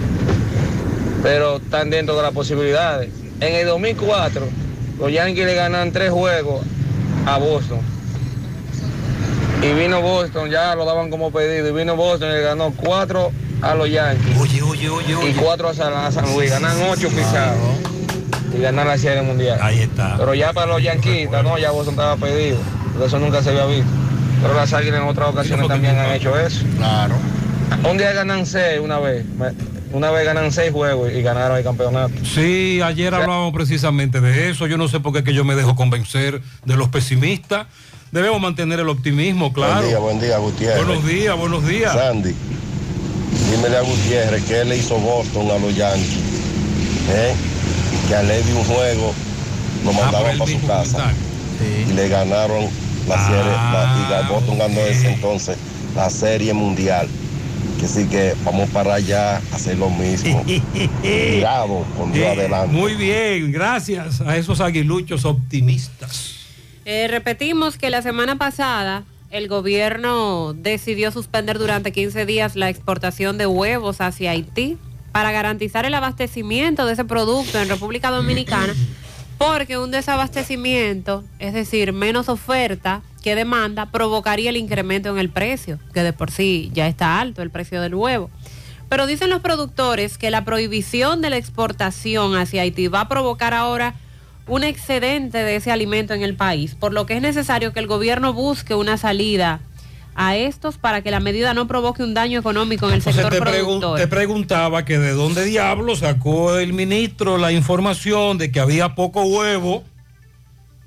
Pero 1.23 1.57
están 1.57 1.89
dentro 1.89 2.15
de 2.15 2.21
las 2.21 2.31
posibilidades. 2.31 3.09
En 3.39 3.55
el 3.55 3.65
2004, 3.65 4.47
los 4.99 5.11
Yankees 5.11 5.45
le 5.45 5.53
ganan 5.55 5.91
tres 5.91 6.11
juegos 6.11 6.65
a 7.25 7.37
Boston. 7.37 7.79
Y 9.61 9.73
vino 9.73 10.01
Boston, 10.01 10.49
ya 10.49 10.75
lo 10.75 10.85
daban 10.85 11.09
como 11.09 11.31
pedido. 11.31 11.67
Y 11.67 11.71
vino 11.71 11.95
Boston 11.95 12.29
y 12.29 12.33
le 12.33 12.41
ganó 12.41 12.71
cuatro 12.75 13.31
a 13.61 13.75
los 13.75 13.89
Yankees. 13.89 14.37
Oye, 14.39 14.61
oye, 14.61 14.89
oye, 14.89 15.29
Y 15.29 15.33
cuatro 15.33 15.69
a 15.69 15.73
San, 15.73 15.93
a 15.93 16.11
San 16.11 16.33
Luis. 16.33 16.51
Ganan 16.51 16.77
ocho 16.89 17.09
pisados. 17.09 17.57
Y 18.55 18.61
ganan 18.61 18.87
la 18.87 18.97
serie 18.97 19.21
mundial. 19.21 19.59
Ahí 19.61 19.81
está. 19.81 20.15
Pero 20.17 20.33
ya 20.33 20.53
para 20.53 20.67
los 20.67 20.81
Yankees, 20.81 21.29
no, 21.29 21.57
ya 21.57 21.71
Boston 21.71 21.95
estaba 21.95 22.15
pedido. 22.17 22.57
Eso 23.03 23.19
nunca 23.19 23.41
se 23.41 23.49
había 23.49 23.65
visto. 23.65 23.89
Pero 24.41 24.53
las 24.53 24.71
águilas 24.73 25.01
en 25.01 25.07
otras 25.07 25.29
ocasiones 25.29 25.67
también 25.67 25.97
han 25.97 26.11
hecho 26.11 26.37
eso. 26.37 26.63
Claro. 26.77 27.15
Un 27.89 27.97
día 27.97 28.13
ganan 28.13 28.45
seis 28.45 28.79
una 28.79 28.99
vez. 28.99 29.25
Una 29.93 30.11
vez 30.11 30.25
ganan 30.25 30.51
seis 30.51 30.71
juegos 30.71 31.11
y 31.13 31.21
ganaron 31.21 31.57
el 31.57 31.63
campeonato. 31.63 32.13
Sí, 32.23 32.81
ayer 32.83 33.13
hablábamos 33.13 33.53
precisamente 33.53 34.21
de 34.21 34.49
eso. 34.49 34.67
Yo 34.67 34.77
no 34.77 34.87
sé 34.87 34.99
por 34.99 35.13
qué 35.13 35.23
que 35.23 35.33
yo 35.33 35.43
me 35.43 35.55
dejo 35.55 35.75
convencer 35.75 36.41
de 36.65 36.75
los 36.75 36.89
pesimistas. 36.89 37.67
Debemos 38.11 38.39
mantener 38.41 38.79
el 38.79 38.89
optimismo, 38.89 39.51
claro. 39.53 39.75
Buen 39.75 39.87
día, 39.89 39.99
buen 39.99 40.19
día, 40.19 40.37
Gutiérrez. 40.37 40.85
Buenos 40.85 41.05
días, 41.05 41.37
buenos 41.37 41.67
días. 41.67 41.93
Sandy, 41.93 42.33
dímele 43.51 43.77
a 43.77 43.81
Gutiérrez 43.81 44.43
que 44.45 44.61
él 44.61 44.69
le 44.69 44.77
hizo 44.77 44.97
Boston 44.97 45.51
a 45.51 45.57
los 45.59 45.75
Yankees. 45.75 46.17
¿eh? 47.09 47.33
Que 48.07 48.15
a 48.15 48.23
ley 48.23 48.43
de 48.43 48.53
un 48.53 48.63
juego 48.63 49.13
lo 49.83 49.91
Ah, 49.91 49.93
mandaron 49.93 50.37
para 50.37 50.51
su 50.51 50.67
casa. 50.67 51.11
Y 51.89 51.93
le 51.93 52.07
ganaron 52.09 52.65
la 53.07 53.25
serie, 53.27 53.43
la- 53.51 53.97
y 53.99 54.11
ga- 54.13 54.29
Boston 54.29 54.57
ganó 54.59 54.79
ese 54.81 55.13
entonces 55.13 55.57
la 55.95 56.09
serie 56.09 56.53
mundial. 56.53 57.07
Que 57.79 57.87
sí 57.87 58.07
que 58.07 58.33
vamos 58.43 58.69
para 58.71 58.95
allá 58.95 59.37
a 59.37 59.55
hacer 59.55 59.77
lo 59.77 59.89
mismo. 59.89 60.43
Cuidado, 61.01 61.85
con 61.97 62.11
Dios 62.11 62.25
Eh, 62.25 62.31
adelante. 62.31 62.75
Muy 62.75 62.95
bien, 62.95 63.51
gracias 63.51 64.21
a 64.21 64.35
esos 64.37 64.59
aguiluchos 64.61 65.25
optimistas. 65.25 66.35
Eh, 66.85 67.07
repetimos 67.09 67.77
que 67.77 67.89
la 67.89 68.01
semana 68.01 68.37
pasada 68.37 69.03
el 69.29 69.47
gobierno 69.47 70.53
decidió 70.53 71.11
suspender 71.11 71.59
durante 71.59 71.91
15 71.91 72.25
días 72.25 72.55
la 72.55 72.69
exportación 72.69 73.37
de 73.37 73.45
huevos 73.45 73.99
hacia 74.01 74.31
Haití 74.31 74.77
para 75.11 75.31
garantizar 75.31 75.85
el 75.85 75.93
abastecimiento 75.93 76.85
de 76.85 76.93
ese 76.93 77.03
producto 77.05 77.59
en 77.59 77.67
República 77.69 78.09
Dominicana, 78.09 78.73
porque 79.37 79.77
un 79.77 79.91
desabastecimiento, 79.91 81.23
es 81.39 81.53
decir, 81.53 81.93
menos 81.93 82.29
oferta 82.29 83.01
que 83.21 83.35
demanda, 83.35 83.87
provocaría 83.87 84.49
el 84.49 84.57
incremento 84.57 85.09
en 85.09 85.19
el 85.19 85.29
precio, 85.29 85.79
que 85.93 86.03
de 86.03 86.13
por 86.13 86.31
sí 86.31 86.71
ya 86.73 86.87
está 86.87 87.19
alto 87.19 87.41
el 87.41 87.51
precio 87.51 87.81
del 87.81 87.95
huevo. 87.95 88.29
Pero 88.89 89.05
dicen 89.05 89.29
los 89.29 89.41
productores 89.41 90.17
que 90.17 90.31
la 90.31 90.45
prohibición 90.45 91.21
de 91.21 91.29
la 91.29 91.37
exportación 91.37 92.35
hacia 92.35 92.61
Haití 92.61 92.87
va 92.87 93.01
a 93.01 93.09
provocar 93.09 93.53
ahora 93.53 93.95
un 94.47 94.63
excedente 94.63 95.39
de 95.39 95.57
ese 95.57 95.71
alimento 95.71 96.13
en 96.13 96.21
el 96.21 96.35
país, 96.35 96.75
por 96.75 96.93
lo 96.93 97.05
que 97.05 97.15
es 97.17 97.21
necesario 97.21 97.73
que 97.73 97.79
el 97.79 97.87
gobierno 97.87 98.33
busque 98.33 98.75
una 98.75 98.97
salida 98.97 99.59
a 100.19 100.35
estos 100.35 100.77
para 100.77 101.01
que 101.03 101.11
la 101.11 101.19
medida 101.19 101.53
no 101.53 101.67
provoque 101.67 102.03
un 102.03 102.13
daño 102.15 102.39
económico 102.39 102.87
en 102.87 102.93
el 102.95 102.97
Entonces 102.99 103.21
sector 103.21 103.43
te, 103.45 103.49
pregun- 103.49 103.65
productor. 103.79 103.99
te 103.99 104.07
preguntaba 104.07 104.83
que 104.83 104.97
de 104.97 105.11
dónde 105.11 105.45
diablo 105.45 105.95
sacó 105.95 106.57
el 106.57 106.73
ministro 106.73 107.37
la 107.37 107.51
información 107.51 108.37
de 108.39 108.51
que 108.51 108.59
había 108.59 108.95
poco 108.95 109.21
huevo, 109.23 109.83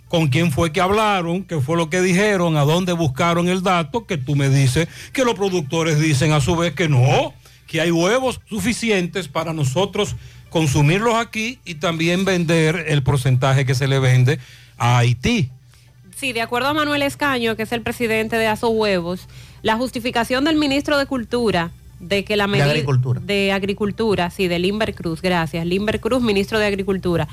con 0.08 0.26
quién 0.26 0.50
fue 0.50 0.72
que 0.72 0.80
hablaron, 0.80 1.44
qué 1.44 1.60
fue 1.60 1.76
lo 1.76 1.88
que 1.88 2.00
dijeron, 2.00 2.56
a 2.56 2.62
dónde 2.64 2.92
buscaron 2.92 3.48
el 3.48 3.62
dato, 3.62 4.04
que 4.04 4.18
tú 4.18 4.34
me 4.34 4.48
dices 4.50 4.88
que 5.12 5.24
los 5.24 5.34
productores 5.34 6.00
dicen 6.00 6.32
a 6.32 6.40
su 6.40 6.56
vez 6.56 6.74
que 6.74 6.88
no, 6.88 7.32
que 7.68 7.80
hay 7.80 7.92
huevos 7.92 8.40
suficientes 8.48 9.28
para 9.28 9.52
nosotros 9.52 10.16
consumirlos 10.48 11.14
aquí 11.14 11.60
y 11.64 11.76
también 11.76 12.24
vender 12.24 12.86
el 12.88 13.04
porcentaje 13.04 13.64
que 13.64 13.76
se 13.76 13.86
le 13.86 14.00
vende 14.00 14.40
a 14.76 14.98
Haití. 14.98 15.50
Sí, 16.20 16.34
de 16.34 16.42
acuerdo 16.42 16.68
a 16.68 16.74
Manuel 16.74 17.00
Escaño, 17.00 17.56
que 17.56 17.62
es 17.62 17.72
el 17.72 17.80
presidente 17.80 18.36
de 18.36 18.46
Aso 18.46 18.68
Huevos, 18.68 19.26
la 19.62 19.76
justificación 19.76 20.44
del 20.44 20.56
ministro 20.56 20.98
de 20.98 21.06
Cultura 21.06 21.70
de 21.98 22.26
que 22.26 22.36
la 22.36 22.44
De 22.44 22.50
medida 22.50 22.66
Agricultura. 22.66 23.22
de 23.24 23.52
Agricultura, 23.52 24.28
sí, 24.28 24.46
de 24.46 24.58
Limber 24.58 24.94
Cruz, 24.94 25.22
gracias, 25.22 25.64
Limber 25.64 25.98
Cruz, 25.98 26.20
ministro 26.20 26.58
de 26.58 26.66
Agricultura, 26.66 27.26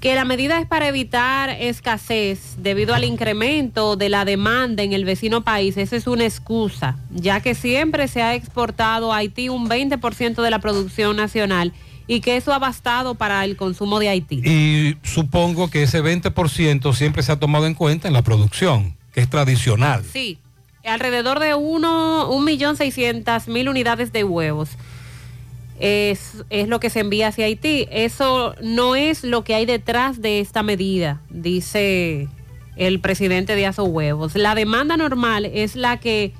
que 0.00 0.14
la 0.14 0.26
medida 0.26 0.60
es 0.60 0.66
para 0.66 0.86
evitar 0.86 1.48
escasez 1.48 2.56
debido 2.58 2.94
al 2.94 3.04
incremento 3.04 3.96
de 3.96 4.10
la 4.10 4.26
demanda 4.26 4.82
en 4.82 4.92
el 4.92 5.06
vecino 5.06 5.40
país. 5.40 5.78
Esa 5.78 5.96
es 5.96 6.06
una 6.06 6.24
excusa, 6.24 6.98
ya 7.08 7.40
que 7.40 7.54
siempre 7.54 8.06
se 8.06 8.20
ha 8.20 8.34
exportado 8.34 9.14
a 9.14 9.16
Haití 9.16 9.48
un 9.48 9.70
20% 9.70 10.42
de 10.42 10.50
la 10.50 10.58
producción 10.58 11.16
nacional 11.16 11.72
y 12.06 12.20
que 12.20 12.36
eso 12.36 12.52
ha 12.52 12.58
bastado 12.58 13.14
para 13.14 13.44
el 13.44 13.56
consumo 13.56 13.98
de 13.98 14.08
Haití. 14.08 14.42
Y 14.44 14.96
supongo 15.02 15.70
que 15.70 15.82
ese 15.82 16.02
20% 16.02 16.94
siempre 16.94 17.22
se 17.22 17.32
ha 17.32 17.38
tomado 17.38 17.66
en 17.66 17.74
cuenta 17.74 18.08
en 18.08 18.14
la 18.14 18.22
producción, 18.22 18.96
que 19.12 19.20
es 19.20 19.30
tradicional. 19.30 20.04
Sí, 20.10 20.38
alrededor 20.84 21.38
de 21.38 21.54
uno, 21.54 22.30
un 22.30 22.44
millón 22.44 22.76
seiscientas 22.76 23.48
mil 23.48 23.68
unidades 23.68 24.12
de 24.12 24.24
huevos. 24.24 24.70
Es, 25.78 26.44
es 26.50 26.68
lo 26.68 26.80
que 26.80 26.90
se 26.90 27.00
envía 27.00 27.28
hacia 27.28 27.46
Haití. 27.46 27.88
Eso 27.90 28.54
no 28.62 28.94
es 28.94 29.24
lo 29.24 29.42
que 29.42 29.54
hay 29.54 29.66
detrás 29.66 30.20
de 30.20 30.40
esta 30.40 30.62
medida, 30.62 31.20
dice 31.30 32.28
el 32.76 33.00
presidente 33.00 33.54
de 33.54 33.66
Aso 33.66 33.84
Huevos. 33.84 34.34
La 34.34 34.54
demanda 34.54 34.96
normal 34.96 35.44
es 35.44 35.76
la 35.76 35.98
que 35.98 36.32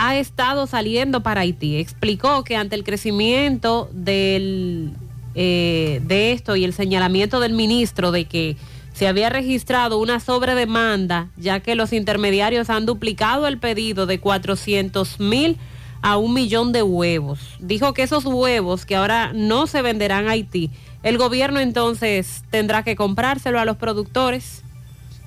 ha 0.00 0.16
estado 0.16 0.66
saliendo 0.66 1.22
para 1.22 1.42
Haití. 1.42 1.76
Explicó 1.76 2.42
que 2.42 2.56
ante 2.56 2.74
el 2.74 2.84
crecimiento 2.84 3.90
del, 3.92 4.92
eh, 5.34 6.00
de 6.06 6.32
esto 6.32 6.56
y 6.56 6.64
el 6.64 6.72
señalamiento 6.72 7.38
del 7.38 7.52
ministro 7.52 8.10
de 8.10 8.24
que 8.24 8.56
se 8.94 9.08
había 9.08 9.28
registrado 9.28 9.98
una 9.98 10.18
sobredemanda, 10.18 11.28
ya 11.36 11.60
que 11.60 11.74
los 11.74 11.92
intermediarios 11.92 12.70
han 12.70 12.86
duplicado 12.86 13.46
el 13.46 13.58
pedido 13.58 14.06
de 14.06 14.18
400 14.18 15.20
mil 15.20 15.58
a 16.00 16.16
un 16.16 16.32
millón 16.32 16.72
de 16.72 16.82
huevos. 16.82 17.38
Dijo 17.60 17.92
que 17.92 18.02
esos 18.02 18.24
huevos 18.24 18.86
que 18.86 18.96
ahora 18.96 19.32
no 19.34 19.66
se 19.66 19.82
venderán 19.82 20.28
a 20.28 20.30
Haití, 20.32 20.70
el 21.02 21.18
gobierno 21.18 21.60
entonces 21.60 22.42
tendrá 22.50 22.82
que 22.84 22.96
comprárselo 22.96 23.60
a 23.60 23.66
los 23.66 23.76
productores 23.76 24.62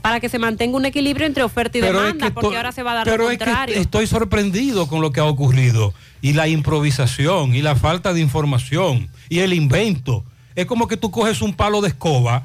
para 0.04 0.20
que 0.20 0.28
se 0.28 0.38
mantenga 0.38 0.76
un 0.76 0.86
equilibrio 0.86 1.26
entre 1.26 1.44
oferta 1.44 1.78
y 1.78 1.82
Pero 1.82 2.00
es 2.00 2.04
demanda, 2.04 2.26
que 2.28 2.34
porque 2.34 2.58
ahora 2.58 2.74
se 2.74 2.84
va 2.84 2.92
a 2.92 2.96
dar 2.96 3.06
pero 3.06 3.24
lo 3.24 3.32
es 3.32 3.38
que 3.38 3.46
contrario. 3.46 3.78
estoy 3.78 4.06
sorprendido 4.06 4.86
con 4.90 5.00
lo 5.00 5.14
que 5.14 5.22
ha 5.22 5.26
ocurrido 5.26 5.94
y 6.22 6.34
la 6.34 6.50
improvisación 6.50 7.56
y 7.56 7.62
la 7.62 7.78
falta 7.78 8.14
de 8.14 8.20
información 8.20 9.08
y 9.30 9.40
el 9.40 9.54
invento. 9.54 10.26
Es 10.56 10.66
como 10.66 10.90
que 10.90 10.98
tú 10.98 11.10
coges 11.10 11.42
un 11.42 11.54
palo 11.54 11.80
de 11.80 11.88
escoba 11.88 12.44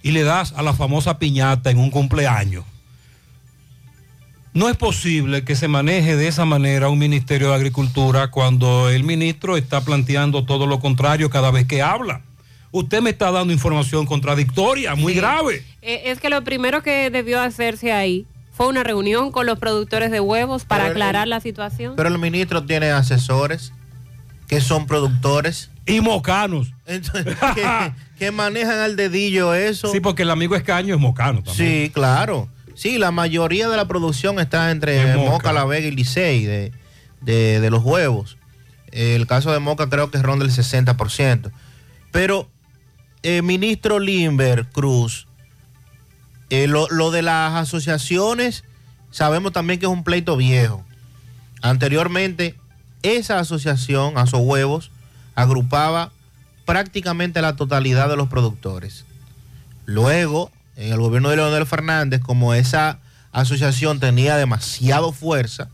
y 0.00 0.12
le 0.12 0.22
das 0.22 0.52
a 0.56 0.62
la 0.62 0.74
famosa 0.74 1.18
piñata 1.18 1.72
en 1.72 1.80
un 1.80 1.90
cumpleaños. 1.90 2.64
No 4.54 4.68
es 4.68 4.76
posible 4.76 5.42
que 5.42 5.56
se 5.56 5.66
maneje 5.66 6.14
de 6.14 6.28
esa 6.28 6.44
manera 6.44 6.88
un 6.88 7.00
Ministerio 7.00 7.48
de 7.48 7.56
Agricultura 7.56 8.30
cuando 8.30 8.90
el 8.90 9.02
ministro 9.02 9.56
está 9.56 9.80
planteando 9.80 10.44
todo 10.44 10.68
lo 10.68 10.78
contrario 10.78 11.30
cada 11.30 11.50
vez 11.50 11.66
que 11.66 11.82
habla. 11.82 12.22
Usted 12.78 13.00
me 13.00 13.10
está 13.10 13.30
dando 13.30 13.52
información 13.52 14.04
contradictoria, 14.06 14.94
muy 14.94 15.14
grave. 15.14 15.64
Eh, 15.82 16.02
es 16.06 16.20
que 16.20 16.28
lo 16.28 16.44
primero 16.44 16.82
que 16.82 17.08
debió 17.10 17.40
hacerse 17.40 17.92
ahí 17.92 18.26
fue 18.52 18.68
una 18.68 18.82
reunión 18.84 19.32
con 19.32 19.46
los 19.46 19.58
productores 19.58 20.10
de 20.10 20.20
huevos 20.20 20.64
para 20.64 20.84
Pero 20.84 20.96
el- 20.96 21.02
aclarar 21.02 21.28
la 21.28 21.40
situación. 21.40 21.94
Pero 21.96 22.08
el 22.10 22.18
ministro 22.18 22.64
tiene 22.64 22.90
asesores 22.90 23.72
que 24.48 24.60
son 24.60 24.86
productores. 24.86 25.70
Y 25.86 26.00
mocanos. 26.00 26.72
Entonces, 26.86 27.36
que, 27.54 27.92
que 28.18 28.30
manejan 28.30 28.78
al 28.80 28.96
dedillo 28.96 29.54
eso. 29.54 29.90
Sí, 29.90 30.00
porque 30.00 30.22
el 30.24 30.30
amigo 30.30 30.54
Escaño 30.56 30.94
es 30.94 31.00
mocano 31.00 31.42
también. 31.42 31.84
Sí, 31.86 31.90
claro. 31.94 32.48
Sí, 32.74 32.98
la 32.98 33.10
mayoría 33.10 33.68
de 33.68 33.76
la 33.78 33.86
producción 33.88 34.38
está 34.38 34.70
entre 34.70 35.14
Moca. 35.16 35.30
Moca, 35.30 35.52
La 35.52 35.64
Vega 35.64 35.86
y 35.86 35.92
Licey 35.92 36.44
de, 36.44 36.72
de- 37.22 37.60
de 37.60 37.70
los 37.70 37.82
huevos. 37.84 38.36
El 38.92 39.26
caso 39.26 39.50
de 39.52 39.60
Moca 39.60 39.88
creo 39.88 40.10
que 40.10 40.18
ronda 40.20 40.44
el 40.44 40.50
60%. 40.50 41.50
Pero, 42.12 42.48
eh, 43.28 43.42
ministro 43.42 43.98
Limber 43.98 44.66
Cruz, 44.66 45.26
eh, 46.48 46.68
lo, 46.68 47.10
de 47.10 47.22
las 47.22 47.54
asociaciones, 47.54 48.62
sabemos 49.10 49.50
también 49.50 49.80
que 49.80 49.86
es 49.86 49.90
un 49.90 50.04
pleito 50.04 50.36
viejo. 50.36 50.84
Anteriormente, 51.60 52.54
esa 53.02 53.40
asociación, 53.40 54.16
Aso 54.16 54.38
Huevos, 54.38 54.92
agrupaba 55.34 56.12
prácticamente 56.66 57.42
la 57.42 57.56
totalidad 57.56 58.08
de 58.08 58.14
los 58.14 58.28
productores. 58.28 59.04
Luego, 59.86 60.52
en 60.76 60.92
el 60.92 61.00
gobierno 61.00 61.30
de 61.30 61.34
Leonel 61.34 61.66
Fernández, 61.66 62.20
como 62.20 62.54
esa 62.54 63.00
asociación 63.32 63.98
tenía 63.98 64.36
demasiado 64.36 65.10
fuerza, 65.10 65.68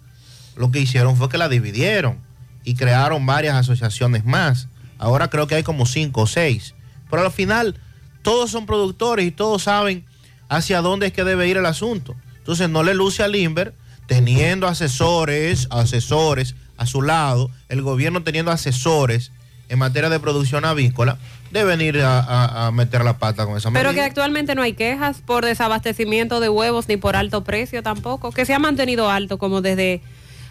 lo 0.57 0.71
que 0.71 0.81
hicieron 0.81 1.19
fue 1.19 1.29
que 1.29 1.37
la 1.37 1.51
dividieron 1.51 2.17
y 2.65 2.77
crearon 2.77 3.27
varias 3.27 3.57
asociaciones 3.57 4.25
más. 4.25 4.69
Ahora 4.97 5.29
creo 5.29 5.47
que 5.47 5.57
hay 5.57 5.63
como 5.63 5.85
cinco 5.85 6.23
o 6.23 6.27
seis. 6.27 6.75
Pero 7.13 7.27
al 7.27 7.31
final, 7.31 7.77
todos 8.23 8.51
son 8.51 8.65
productores 8.65 9.27
y 9.27 9.31
todos 9.33 9.65
saben 9.65 10.07
hacia 10.49 10.81
dónde 10.81 11.09
es 11.09 11.13
que 11.13 11.25
debe 11.25 11.47
ir 11.47 11.59
el 11.59 11.67
asunto. 11.67 12.17
Entonces 12.39 12.71
no 12.71 12.83
le 12.83 12.95
luce 12.95 13.23
a 13.23 13.29
Limber 13.29 13.75
teniendo 14.07 14.67
asesores, 14.67 15.69
asesores 15.71 16.55
a 16.79 16.87
su 16.87 17.03
lado, 17.03 17.51
el 17.69 17.83
gobierno 17.83 18.23
teniendo 18.23 18.51
asesores 18.51 19.31
en 19.69 19.79
materia 19.79 20.09
de 20.09 20.21
producción 20.21 20.65
avícola, 20.65 21.19
deben 21.51 21.83
ir 21.83 22.01
a, 22.01 22.19
a- 22.21 22.67
a 22.67 22.71
meter 22.73 23.05
la 23.05 23.19
pata 23.19 23.45
con 23.45 23.59
esa 23.59 23.71
Pero 23.71 23.93
que 23.93 24.01
actualmente 24.01 24.55
no 24.55 24.63
hay 24.63 24.73
quejas 24.73 25.19
por 25.25 25.45
desabastecimiento 25.45 26.41
de 26.41 26.49
huevos 26.49 26.89
ni 26.89 26.97
por 26.97 27.15
alto 27.15 27.45
precio 27.45 27.83
tampoco, 27.83 28.33
que 28.33 28.47
se 28.47 28.55
ha 28.55 28.59
mantenido 28.59 29.11
alto 29.11 29.37
como 29.39 29.61
desde 29.61 30.01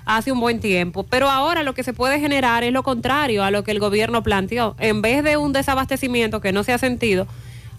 hace 0.05 0.31
un 0.31 0.39
buen 0.39 0.59
tiempo. 0.59 1.03
Pero 1.03 1.29
ahora 1.29 1.63
lo 1.63 1.73
que 1.73 1.83
se 1.83 1.93
puede 1.93 2.19
generar 2.19 2.63
es 2.63 2.73
lo 2.73 2.83
contrario 2.83 3.43
a 3.43 3.51
lo 3.51 3.63
que 3.63 3.71
el 3.71 3.79
gobierno 3.79 4.23
planteó. 4.23 4.75
En 4.79 5.01
vez 5.01 5.23
de 5.23 5.37
un 5.37 5.53
desabastecimiento 5.53 6.41
que 6.41 6.51
no 6.51 6.63
se 6.63 6.73
ha 6.73 6.77
sentido, 6.77 7.27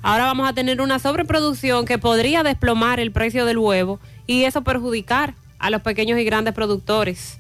ahora 0.02 0.24
vamos 0.24 0.48
a 0.48 0.52
tener 0.52 0.80
una 0.80 0.98
sobreproducción 0.98 1.84
que 1.84 1.98
podría 1.98 2.42
desplomar 2.42 3.00
el 3.00 3.12
precio 3.12 3.46
del 3.46 3.58
huevo 3.58 4.00
y 4.26 4.44
eso 4.44 4.62
perjudicar 4.62 5.34
a 5.58 5.70
los 5.70 5.82
pequeños 5.82 6.18
y 6.18 6.24
grandes 6.24 6.54
productores. 6.54 7.38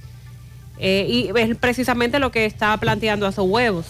Eh, 0.78 1.06
y 1.08 1.38
es 1.38 1.56
precisamente 1.56 2.18
lo 2.18 2.32
que 2.32 2.44
está 2.44 2.76
planteando 2.76 3.26
a 3.26 3.32
sus 3.32 3.44
huevos. 3.44 3.86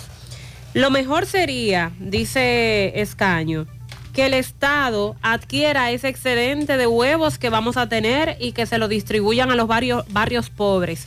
Lo 0.74 0.90
mejor 0.90 1.26
sería, 1.26 1.92
dice 2.00 3.00
Escaño, 3.00 3.66
que 4.12 4.26
el 4.26 4.34
Estado 4.34 5.16
adquiera 5.22 5.90
ese 5.90 6.08
excedente 6.08 6.76
de 6.76 6.86
huevos 6.86 7.38
que 7.38 7.48
vamos 7.48 7.76
a 7.76 7.88
tener 7.88 8.36
y 8.38 8.52
que 8.52 8.66
se 8.66 8.78
lo 8.78 8.88
distribuyan 8.88 9.50
a 9.50 9.56
los 9.56 9.66
barrios, 9.66 10.04
barrios 10.10 10.50
pobres. 10.50 11.06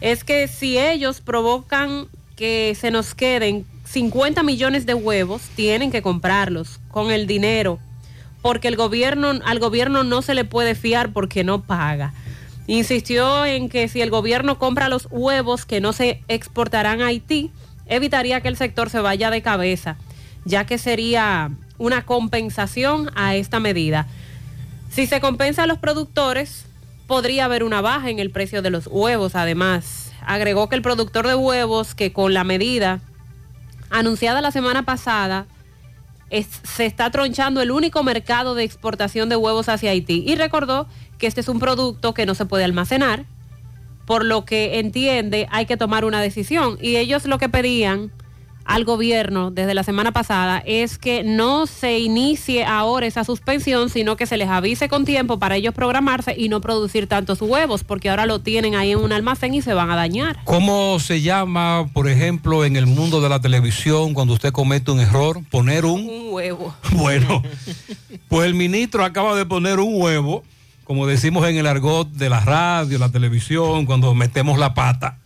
Es 0.00 0.24
que 0.24 0.46
si 0.46 0.78
ellos 0.78 1.20
provocan 1.20 2.06
que 2.36 2.76
se 2.78 2.90
nos 2.90 3.14
queden 3.14 3.64
50 3.86 4.42
millones 4.42 4.84
de 4.84 4.94
huevos, 4.94 5.42
tienen 5.54 5.90
que 5.90 6.02
comprarlos 6.02 6.80
con 6.90 7.10
el 7.10 7.26
dinero, 7.26 7.78
porque 8.42 8.68
el 8.68 8.76
gobierno, 8.76 9.32
al 9.44 9.58
gobierno 9.58 10.04
no 10.04 10.20
se 10.20 10.34
le 10.34 10.44
puede 10.44 10.74
fiar 10.74 11.12
porque 11.12 11.44
no 11.44 11.62
paga. 11.62 12.12
Insistió 12.66 13.46
en 13.46 13.68
que 13.68 13.88
si 13.88 14.02
el 14.02 14.10
gobierno 14.10 14.58
compra 14.58 14.88
los 14.88 15.08
huevos 15.10 15.64
que 15.64 15.80
no 15.80 15.92
se 15.92 16.22
exportarán 16.28 17.00
a 17.00 17.06
Haití, 17.06 17.50
evitaría 17.86 18.40
que 18.40 18.48
el 18.48 18.56
sector 18.56 18.90
se 18.90 19.00
vaya 19.00 19.30
de 19.30 19.40
cabeza, 19.40 19.96
ya 20.44 20.66
que 20.66 20.76
sería 20.76 21.52
una 21.78 22.04
compensación 22.04 23.10
a 23.14 23.34
esta 23.34 23.60
medida. 23.60 24.06
Si 24.90 25.06
se 25.06 25.20
compensa 25.20 25.64
a 25.64 25.66
los 25.66 25.78
productores, 25.78 26.66
podría 27.06 27.44
haber 27.44 27.62
una 27.62 27.80
baja 27.80 28.10
en 28.10 28.18
el 28.18 28.30
precio 28.30 28.62
de 28.62 28.70
los 28.70 28.86
huevos. 28.86 29.34
Además, 29.34 30.12
agregó 30.24 30.68
que 30.68 30.76
el 30.76 30.82
productor 30.82 31.26
de 31.26 31.34
huevos, 31.34 31.94
que 31.94 32.12
con 32.12 32.34
la 32.34 32.44
medida 32.44 33.00
anunciada 33.90 34.40
la 34.40 34.50
semana 34.50 34.84
pasada, 34.84 35.46
se 36.30 36.86
está 36.86 37.10
tronchando 37.10 37.62
el 37.62 37.70
único 37.70 38.02
mercado 38.02 38.54
de 38.54 38.64
exportación 38.64 39.28
de 39.28 39.36
huevos 39.36 39.68
hacia 39.68 39.90
Haití. 39.90 40.24
Y 40.26 40.34
recordó 40.34 40.88
que 41.18 41.26
este 41.26 41.40
es 41.40 41.48
un 41.48 41.60
producto 41.60 42.14
que 42.14 42.26
no 42.26 42.34
se 42.34 42.46
puede 42.46 42.64
almacenar, 42.64 43.24
por 44.06 44.24
lo 44.24 44.44
que 44.44 44.78
entiende 44.78 45.48
hay 45.50 45.66
que 45.66 45.76
tomar 45.76 46.04
una 46.04 46.20
decisión. 46.20 46.78
Y 46.80 46.96
ellos 46.96 47.26
lo 47.26 47.38
que 47.38 47.48
pedían 47.48 48.12
al 48.66 48.84
gobierno 48.84 49.50
desde 49.50 49.74
la 49.74 49.84
semana 49.84 50.12
pasada 50.12 50.62
es 50.66 50.98
que 50.98 51.22
no 51.22 51.66
se 51.66 51.98
inicie 51.98 52.64
ahora 52.64 53.06
esa 53.06 53.24
suspensión, 53.24 53.88
sino 53.88 54.16
que 54.16 54.26
se 54.26 54.36
les 54.36 54.48
avise 54.48 54.88
con 54.88 55.04
tiempo 55.04 55.38
para 55.38 55.56
ellos 55.56 55.72
programarse 55.72 56.34
y 56.36 56.48
no 56.48 56.60
producir 56.60 57.06
tantos 57.06 57.40
huevos, 57.40 57.84
porque 57.84 58.10
ahora 58.10 58.26
lo 58.26 58.40
tienen 58.40 58.74
ahí 58.74 58.92
en 58.92 58.98
un 58.98 59.12
almacén 59.12 59.54
y 59.54 59.62
se 59.62 59.72
van 59.72 59.90
a 59.90 59.96
dañar. 59.96 60.38
¿Cómo 60.44 60.98
se 60.98 61.22
llama, 61.22 61.88
por 61.92 62.08
ejemplo, 62.08 62.64
en 62.64 62.76
el 62.76 62.86
mundo 62.86 63.20
de 63.20 63.28
la 63.28 63.40
televisión 63.40 64.14
cuando 64.14 64.34
usted 64.34 64.52
comete 64.52 64.90
un 64.90 65.00
error? 65.00 65.40
Poner 65.50 65.84
un... 65.84 66.08
Un 66.08 66.32
huevo. 66.32 66.74
Bueno, 66.92 67.42
pues 68.28 68.46
el 68.46 68.54
ministro 68.54 69.04
acaba 69.04 69.36
de 69.36 69.46
poner 69.46 69.78
un 69.78 70.00
huevo, 70.00 70.42
como 70.84 71.06
decimos 71.06 71.46
en 71.46 71.56
el 71.56 71.66
argot 71.66 72.10
de 72.10 72.30
la 72.30 72.40
radio, 72.40 72.98
la 72.98 73.10
televisión, 73.10 73.86
cuando 73.86 74.14
metemos 74.14 74.58
la 74.58 74.74
pata. 74.74 75.18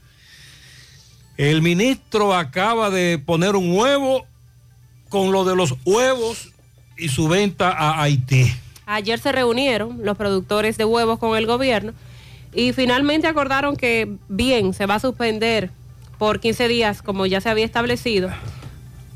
El 1.41 1.63
ministro 1.63 2.35
acaba 2.35 2.91
de 2.91 3.19
poner 3.19 3.57
un 3.57 3.73
huevo 3.73 4.27
con 5.09 5.33
lo 5.33 5.47
de 5.47 5.57
los 5.57 5.75
huevos 5.87 6.51
y 6.99 7.09
su 7.09 7.29
venta 7.29 7.71
a 7.71 8.03
Haití. 8.03 8.53
Ayer 8.85 9.19
se 9.19 9.33
reunieron 9.33 10.01
los 10.05 10.19
productores 10.19 10.77
de 10.77 10.85
huevos 10.85 11.19
con 11.19 11.39
el 11.39 11.47
gobierno 11.47 11.95
y 12.53 12.75
finalmente 12.75 13.27
acordaron 13.27 13.77
que 13.77 14.17
bien, 14.29 14.75
se 14.75 14.85
va 14.85 14.97
a 14.97 15.01
suspender 15.01 15.71
por 16.19 16.41
15 16.41 16.69
días 16.69 17.01
como 17.01 17.25
ya 17.25 17.41
se 17.41 17.49
había 17.49 17.65
establecido, 17.65 18.29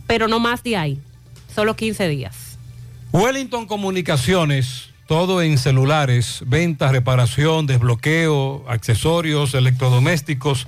pero 0.06 0.26
no 0.26 0.40
más 0.40 0.62
de 0.62 0.78
ahí, 0.78 0.98
solo 1.54 1.76
15 1.76 2.08
días. 2.08 2.58
Wellington 3.12 3.66
Comunicaciones, 3.66 4.94
todo 5.06 5.42
en 5.42 5.58
celulares, 5.58 6.42
venta, 6.46 6.90
reparación, 6.90 7.66
desbloqueo, 7.66 8.64
accesorios, 8.66 9.52
electrodomésticos. 9.52 10.66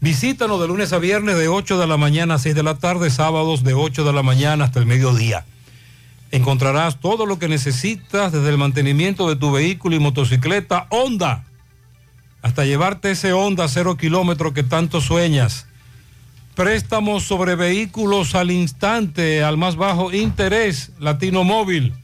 Visítanos 0.00 0.60
de 0.60 0.68
lunes 0.68 0.92
a 0.92 0.98
viernes 0.98 1.38
de 1.38 1.48
8 1.48 1.78
de 1.78 1.86
la 1.86 1.96
mañana 1.96 2.34
a 2.34 2.38
6 2.38 2.54
de 2.54 2.62
la 2.62 2.74
tarde, 2.74 3.08
sábados 3.08 3.64
de 3.64 3.72
8 3.72 4.04
de 4.04 4.12
la 4.12 4.22
mañana 4.22 4.64
hasta 4.64 4.78
el 4.78 4.84
mediodía. 4.84 5.46
Encontrarás 6.32 7.00
todo 7.00 7.24
lo 7.24 7.38
que 7.38 7.48
necesitas 7.48 8.30
desde 8.32 8.50
el 8.50 8.58
mantenimiento 8.58 9.26
de 9.26 9.36
tu 9.36 9.52
vehículo 9.52 9.96
y 9.96 10.00
motocicleta 10.00 10.86
Honda 10.90 11.44
hasta 12.44 12.66
llevarte 12.66 13.12
ese 13.12 13.32
Honda 13.32 13.66
cero 13.68 13.96
kilómetro 13.96 14.52
que 14.52 14.62
tanto 14.62 15.00
sueñas. 15.00 15.66
Préstamos 16.54 17.22
sobre 17.22 17.54
vehículos 17.54 18.34
al 18.34 18.50
instante, 18.50 19.42
al 19.42 19.56
más 19.56 19.76
bajo 19.76 20.12
interés, 20.12 20.92
Latino 20.98 21.42
Móvil. 21.42 21.94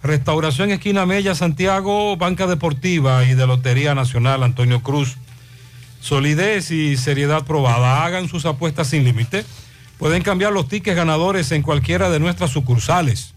Restauración 0.00 0.70
Esquina 0.70 1.06
Mella, 1.06 1.34
Santiago, 1.34 2.16
Banca 2.16 2.46
Deportiva 2.46 3.24
y 3.24 3.34
de 3.34 3.48
Lotería 3.48 3.96
Nacional 3.96 4.44
Antonio 4.44 4.80
Cruz. 4.80 5.16
Solidez 6.00 6.70
y 6.70 6.96
seriedad 6.96 7.44
probada. 7.44 8.04
Hagan 8.04 8.28
sus 8.28 8.46
apuestas 8.46 8.86
sin 8.86 9.02
límite. 9.02 9.44
Pueden 9.98 10.22
cambiar 10.22 10.52
los 10.52 10.68
tickets 10.68 10.96
ganadores 10.96 11.50
en 11.50 11.62
cualquiera 11.62 12.10
de 12.10 12.20
nuestras 12.20 12.52
sucursales. 12.52 13.34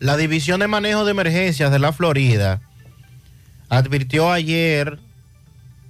La 0.00 0.18
División 0.18 0.60
de 0.60 0.68
Manejo 0.68 1.06
de 1.06 1.12
Emergencias 1.12 1.72
de 1.72 1.78
la 1.78 1.94
Florida 1.94 2.60
advirtió 3.70 4.30
ayer 4.30 4.98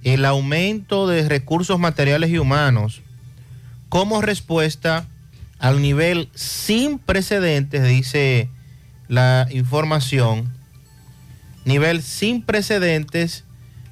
el 0.03 0.23
aumento 0.23 1.07
de 1.07 1.27
recursos 1.27 1.79
materiales 1.79 2.29
y 2.29 2.37
humanos 2.37 3.01
como 3.89 4.21
respuesta 4.21 5.05
al 5.59 5.81
nivel 5.81 6.29
sin 6.33 6.97
precedentes, 6.97 7.83
dice 7.83 8.49
la 9.07 9.47
información, 9.51 10.51
nivel 11.65 12.01
sin 12.01 12.43
precedentes 12.43 13.43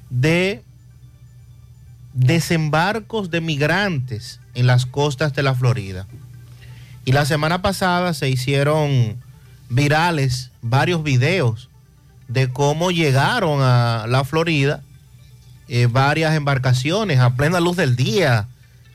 de 0.08 0.62
desembarcos 2.14 3.30
de 3.30 3.40
migrantes 3.40 4.40
en 4.54 4.66
las 4.66 4.86
costas 4.86 5.34
de 5.34 5.42
la 5.42 5.54
Florida. 5.54 6.06
Y 7.04 7.12
la 7.12 7.24
semana 7.24 7.60
pasada 7.60 8.14
se 8.14 8.28
hicieron 8.28 9.16
virales 9.68 10.50
varios 10.62 11.02
videos 11.02 11.69
de 12.30 12.48
cómo 12.48 12.92
llegaron 12.92 13.60
a 13.60 14.06
la 14.08 14.22
Florida 14.24 14.82
eh, 15.68 15.86
varias 15.86 16.34
embarcaciones 16.34 17.18
a 17.18 17.30
plena 17.34 17.60
luz 17.60 17.76
del 17.76 17.96
día. 17.96 18.46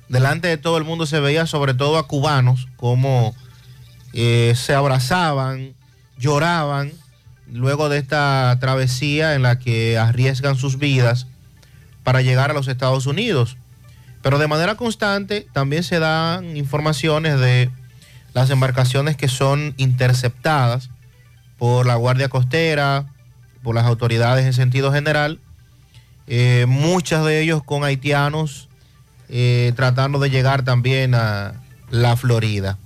Delante 0.08 0.48
de 0.48 0.58
todo 0.58 0.78
el 0.78 0.86
mundo 0.86 1.06
se 1.06 1.20
veía 1.20 1.46
sobre 1.46 1.74
todo 1.74 1.98
a 1.98 2.08
cubanos 2.08 2.68
como 2.78 3.36
eh, 4.14 4.54
se 4.56 4.74
abrazaban, 4.74 5.74
lloraban 6.18 6.92
luego 7.52 7.90
de 7.90 7.98
esta 7.98 8.58
travesía 8.62 9.36
en 9.36 9.42
la 9.42 9.60
que 9.60 9.98
arriesgan 9.98 10.56
sus 10.56 10.78
vidas 10.78 11.28
para 12.04 12.22
llegar 12.22 12.52
a 12.52 12.54
los 12.54 12.70
Estados 12.70 13.06
Unidos. 13.06 13.58
Pero 14.22 14.40
de 14.40 14.48
manera 14.48 14.76
constante 14.76 15.46
también 15.52 15.84
se 15.84 16.00
dan 16.00 16.56
informaciones 16.56 17.40
de 17.40 17.70
las 18.34 18.50
embarcaciones 18.50 19.18
que 19.18 19.28
son 19.28 19.74
interceptadas 19.78 20.90
por 21.58 21.86
la 21.86 21.96
Guardia 21.96 22.30
Costera, 22.30 23.06
por 23.66 23.76
las 23.76 23.86
autoridades 23.86 24.46
en 24.46 24.54
sentido 24.54 24.94
general, 24.94 25.40
eh, 26.28 26.66
muchas 26.70 27.26
de 27.26 27.42
ellos 27.42 27.64
con 27.64 27.84
haitianos 27.84 28.70
eh, 29.28 29.74
tratando 29.76 30.20
de 30.20 30.30
llegar 30.30 30.64
también 30.64 31.16
a 31.16 31.56
la 31.90 32.16
Florida. 32.16 32.78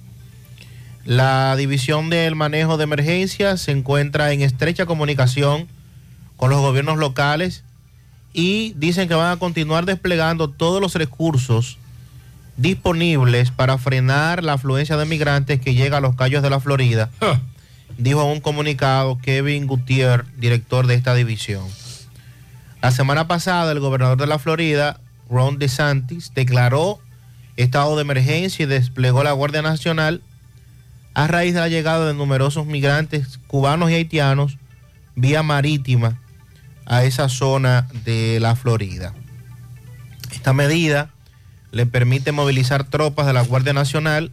La 1.04 1.56
división 1.58 2.10
del 2.10 2.36
manejo 2.36 2.78
de 2.78 2.86
emergencias 2.86 3.62
se 3.62 3.72
encuentra 3.72 4.32
en 4.32 4.42
estrecha 4.42 4.86
comunicación 4.86 5.68
con 6.38 6.50
los 6.50 6.62
gobiernos 6.62 6.98
locales 6.98 7.64
y 8.32 8.74
dicen 8.78 9.10
que 9.10 9.16
van 9.16 9.32
a 9.34 9.38
continuar 9.38 9.86
desplegando 9.86 10.50
todos 10.50 10.82
los 10.82 10.96
recursos 10.96 11.78
disponibles 12.56 13.52
para 13.52 13.78
frenar 13.78 14.44
la 14.44 14.54
afluencia 14.54 14.96
de 14.96 15.06
migrantes 15.06 15.60
que 15.60 15.74
llega 15.74 15.98
a 15.98 16.02
los 16.02 16.16
callos 16.16 16.42
de 16.42 16.50
la 16.50 16.60
Florida, 16.62 17.10
dijo 18.00 18.24
en 18.24 18.30
un 18.30 18.40
comunicado 18.40 19.20
Kevin 19.20 19.68
Gutiérrez, 19.68 20.26
director 20.38 20.88
de 20.88 20.96
esta 20.96 21.14
división. 21.14 21.68
La 22.82 22.92
semana 22.92 23.28
pasada 23.28 23.72
el 23.74 23.82
gobernador 23.82 24.18
de 24.18 24.26
la 24.26 24.40
Florida, 24.40 25.00
Ron 25.30 25.60
DeSantis, 25.60 26.32
declaró 26.34 27.00
estado 27.58 27.96
de 27.98 28.04
emergencia 28.04 28.64
y 28.64 28.68
desplegó 28.68 29.22
la 29.24 29.34
Guardia 29.34 29.62
Nacional 29.62 30.22
a 31.14 31.28
raíz 31.28 31.54
de 31.54 31.60
la 31.60 31.68
llegada 31.68 32.08
de 32.08 32.14
numerosos 32.14 32.66
migrantes 32.66 33.38
cubanos 33.48 33.92
y 33.92 33.96
haitianos 33.96 34.58
vía 35.16 35.44
marítima 35.44 36.22
a 36.86 37.04
esa 37.04 37.28
zona 37.28 37.90
de 38.06 38.40
la 38.40 38.56
Florida. 38.56 39.14
Esta 40.32 40.54
medida 40.54 41.10
le 41.72 41.86
permite 41.86 42.32
movilizar 42.32 42.86
tropas 42.86 43.28
de 43.28 43.34
la 43.34 43.44
Guardia 43.44 43.74
Nacional 43.74 44.32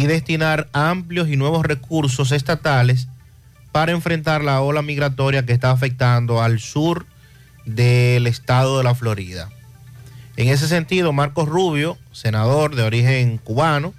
y 0.00 0.06
destinar 0.06 0.66
amplios 0.72 1.28
y 1.28 1.36
nuevos 1.36 1.66
recursos 1.66 2.32
estatales 2.32 3.06
para 3.70 3.92
enfrentar 3.92 4.42
la 4.42 4.62
ola 4.62 4.80
migratoria 4.80 5.44
que 5.44 5.52
está 5.52 5.72
afectando 5.72 6.40
al 6.40 6.58
sur 6.58 7.04
del 7.66 8.26
estado 8.26 8.78
de 8.78 8.84
la 8.84 8.94
Florida. 8.94 9.50
En 10.38 10.48
ese 10.48 10.68
sentido, 10.68 11.12
Marcos 11.12 11.50
Rubio, 11.50 11.98
senador 12.12 12.76
de 12.76 12.82
origen 12.82 13.36
cubano, 13.36 13.92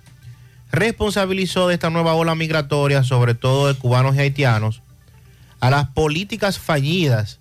responsabilizó 0.71 1.67
de 1.67 1.75
esta 1.75 1.91
nueva 1.91 2.15
ola 2.15 2.33
migratoria, 2.33 3.03
sobre 3.03 3.35
todo 3.35 3.67
de 3.67 3.77
cubanos 3.77 4.15
y 4.15 4.21
haitianos, 4.21 4.81
a 5.59 5.69
las 5.69 5.89
políticas 5.89 6.57
fallidas 6.57 7.37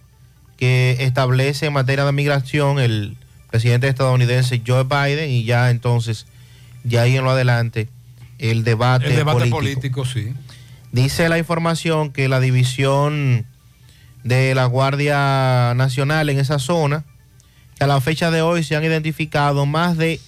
que 0.58 0.98
establece 1.00 1.64
en 1.64 1.72
materia 1.72 2.04
de 2.04 2.12
migración 2.12 2.78
el 2.78 3.16
presidente 3.50 3.88
estadounidense 3.88 4.60
Joe 4.66 4.84
Biden 4.84 5.30
y 5.30 5.44
ya 5.44 5.70
entonces, 5.70 6.26
ya 6.84 7.00
ahí 7.00 7.16
en 7.16 7.24
lo 7.24 7.30
adelante, 7.30 7.88
el 8.40 8.64
debate, 8.64 9.06
El 9.06 9.16
debate 9.16 9.38
político. 9.50 9.56
político, 9.58 10.04
sí. 10.04 10.32
Dice 10.92 11.28
la 11.28 11.38
información 11.38 12.10
que 12.10 12.28
la 12.28 12.40
división 12.40 13.46
de 14.24 14.54
la 14.54 14.64
Guardia 14.64 15.72
Nacional 15.76 16.28
en 16.30 16.38
esa 16.38 16.58
zona, 16.58 17.04
que 17.76 17.84
a 17.84 17.86
la 17.86 18.00
fecha 18.00 18.30
de 18.30 18.42
hoy 18.42 18.64
se 18.64 18.74
han 18.76 18.84
identificado 18.84 19.66
más 19.66 19.96
de 19.96 20.20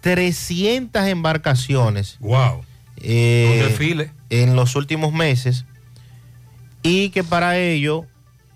300 0.00 1.06
embarcaciones. 1.06 2.16
Wow. 2.20 2.62
eh, 2.96 3.60
Un 3.62 3.68
desfile. 3.68 4.10
En 4.30 4.56
los 4.56 4.74
últimos 4.76 5.12
meses. 5.12 5.64
Y 6.82 7.10
que 7.10 7.22
para 7.24 7.58
ello 7.58 8.06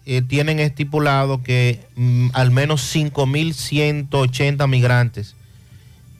eh, 0.06 0.22
tienen 0.22 0.58
estipulado 0.58 1.42
que 1.42 1.80
mm, 1.96 2.28
al 2.32 2.50
menos 2.50 2.94
5.180 2.94 4.68
migrantes 4.68 5.34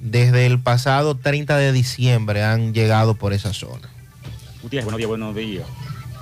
desde 0.03 0.47
el 0.47 0.59
pasado 0.59 1.16
30 1.16 1.57
de 1.57 1.73
diciembre 1.73 2.43
han 2.43 2.74
llegado 2.74 3.15
por 3.15 3.33
esa 3.33 3.53
zona. 3.53 3.89
Gutiérrez, 4.61 4.85
buenos 4.85 4.99
días, 4.99 5.09
buenos 5.09 5.35
días. 5.35 5.65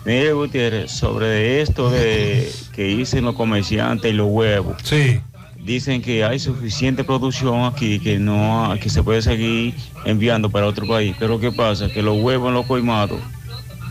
Mire, 0.05 0.32
Gutiérrez, 0.35 0.90
sobre 0.90 1.62
esto 1.62 1.90
de 1.90 2.52
que 2.74 2.85
dicen 2.85 3.24
los 3.24 3.35
comerciantes 3.35 4.12
y 4.12 4.15
los 4.15 4.28
huevos. 4.31 4.77
Sí. 4.82 5.20
Dicen 5.59 6.01
que 6.02 6.24
hay 6.24 6.39
suficiente 6.39 7.05
producción 7.05 7.65
aquí, 7.65 7.98
que 8.01 8.19
no 8.19 8.74
que 8.81 8.89
se 8.89 9.02
puede 9.02 9.23
seguir 9.23 9.74
enviando 10.05 10.51
para 10.51 10.66
otro 10.66 10.86
país. 10.86 11.16
Pero 11.19 11.40
¿qué 11.40 11.51
pasa? 11.51 11.89
Que 11.89 12.02
los 12.02 12.23
huevos 12.23 12.48
en 12.48 12.55
los 12.55 12.66
coimados 12.66 13.20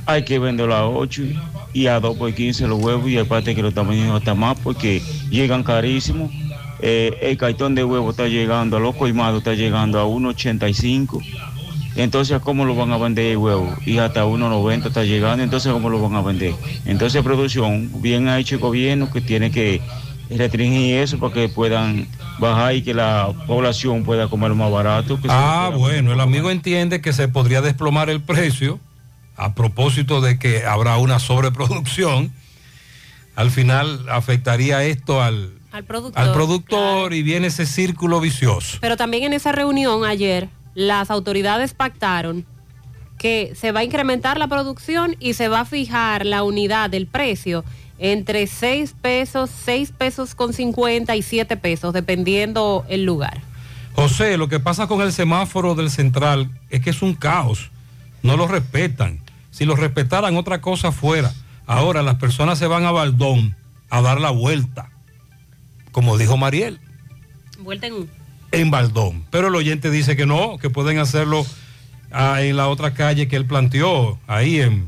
hay 0.06 0.24
que 0.24 0.40
venderlos 0.40 0.76
a 0.76 0.88
8 0.88 1.24
y 1.74 1.88
a 1.88 2.00
2 2.00 2.18
por 2.18 2.34
15 2.34 2.68
los 2.68 2.84
huevos 2.84 3.08
y 3.10 3.18
aparte 3.18 3.54
que 3.56 3.62
los 3.62 3.74
tamaños 3.74 4.16
hasta 4.16 4.34
más 4.34 4.58
porque 4.60 5.02
llegan 5.30 5.64
carísimos. 5.64 6.32
Eh, 6.82 7.18
el 7.22 7.38
cartón 7.38 7.76
de 7.76 7.84
huevo 7.84 8.12
está 8.12 8.28
llegando, 8.28 8.78
a 8.78 8.80
los 8.80 8.96
coimados 8.96 9.40
está 9.40 9.54
llegando 9.54 10.00
a 10.00 10.06
1,85. 10.06 11.24
Entonces, 11.96 12.40
¿cómo 12.42 12.66
lo 12.66 12.76
van 12.76 12.92
a 12.92 12.98
vender 12.98 13.26
el 13.26 13.38
huevo? 13.38 13.76
Y 13.86 13.98
hasta 13.98 14.26
1,90 14.26 14.88
está 14.88 15.04
llegando, 15.04 15.44
entonces, 15.44 15.72
¿cómo 15.74 15.90
lo 15.90 16.02
van 16.02 16.16
a 16.16 16.22
vender? 16.22 16.54
Entonces, 16.86 17.22
producción, 17.24 17.90
bien 18.02 18.30
ha 18.30 18.40
hecho 18.40 18.56
el 18.56 18.62
gobierno 18.62 19.12
que 19.12 19.22
tiene 19.22 19.52
que 19.52 19.82
restringir 20.30 20.98
eso 21.00 21.20
para 21.20 21.34
que 21.34 21.50
puedan 21.50 22.08
bajar 22.40 22.76
y 22.76 22.84
que 22.84 22.94
la 22.94 23.34
población 23.48 24.04
pueda 24.04 24.30
comer 24.30 24.54
más 24.54 24.72
barato. 24.72 25.20
que 25.20 25.28
Ah, 25.30 25.72
bueno, 25.76 26.14
el 26.14 26.20
amigo 26.22 26.52
entiende 26.52 27.02
que 27.02 27.12
se 27.12 27.28
podría 27.28 27.62
desplomar 27.62 28.10
el 28.10 28.22
precio 28.22 28.80
a 29.36 29.56
propósito 29.56 30.22
de 30.22 30.38
que 30.38 30.66
habrá 30.66 30.98
una 30.98 31.20
sobreproducción. 31.20 32.32
Al 33.36 33.52
final 33.52 34.06
afectaría 34.10 34.84
esto 34.84 35.22
al, 35.24 35.59
Al 35.72 35.84
productor. 35.84 36.22
al 36.22 36.34
productor 36.34 37.14
y 37.14 37.22
viene 37.22 37.48
ese 37.48 37.66
círculo 37.66 38.20
vicioso. 38.20 38.80
Pero 38.82 38.98
también 38.98 39.24
en 39.24 39.34
esa 39.34 39.52
reunión 39.52 40.04
ayer, 40.04 40.50
las 40.74 41.12
autoridades 41.12 41.74
pactaron 41.74 42.46
que 43.20 43.54
se 43.56 43.72
va 43.72 43.82
a 43.82 43.84
incrementar 43.84 44.40
la 44.40 44.48
producción 44.48 45.16
y 45.20 45.34
se 45.34 45.48
va 45.48 45.62
a 45.62 45.66
fijar 45.66 46.26
la 46.26 46.44
unidad 46.44 46.90
del 46.90 47.06
precio 47.06 47.64
entre 48.00 48.48
6 48.48 48.96
pesos, 49.02 49.50
6 49.66 49.92
pesos 49.92 50.34
con 50.34 50.54
50 50.54 51.16
y 51.16 51.22
7 51.22 51.58
pesos, 51.58 51.94
dependiendo 51.94 52.86
el 52.88 53.04
lugar. 53.06 53.42
José, 53.94 54.38
lo 54.38 54.48
que 54.48 54.60
pasa 54.60 54.88
con 54.88 55.02
el 55.02 55.12
semáforo 55.12 55.76
del 55.76 55.92
central 55.92 56.50
es 56.70 56.82
que 56.82 56.92
es 56.92 57.02
un 57.02 57.14
caos. 57.14 57.70
No 58.24 58.38
lo 58.38 58.48
respetan. 58.48 59.20
Si 59.52 59.66
lo 59.66 59.76
respetaran, 59.76 60.38
otra 60.38 60.62
cosa 60.62 60.92
fuera. 60.94 61.34
Ahora 61.66 62.02
las 62.02 62.16
personas 62.16 62.58
se 62.58 62.68
van 62.68 62.86
a 62.86 62.92
Baldón 62.92 63.56
a 63.90 64.02
dar 64.02 64.22
la 64.22 64.30
vuelta, 64.30 64.90
como 65.92 66.18
dijo 66.18 66.38
Mariel, 66.38 66.80
Vuelta 67.60 67.88
en 67.88 68.10
en 68.52 68.72
Baldón. 68.72 69.26
Pero 69.30 69.48
el 69.48 69.56
oyente 69.56 69.92
dice 69.92 70.16
que 70.16 70.26
no, 70.26 70.58
que 70.58 70.70
pueden 70.70 70.98
hacerlo 70.98 71.46
ah, 72.12 72.42
en 72.42 72.58
la 72.58 72.68
otra 72.68 72.94
calle 72.94 73.28
que 73.28 73.36
él 73.36 73.46
planteó, 73.46 74.18
ahí 74.28 74.62
en, 74.62 74.88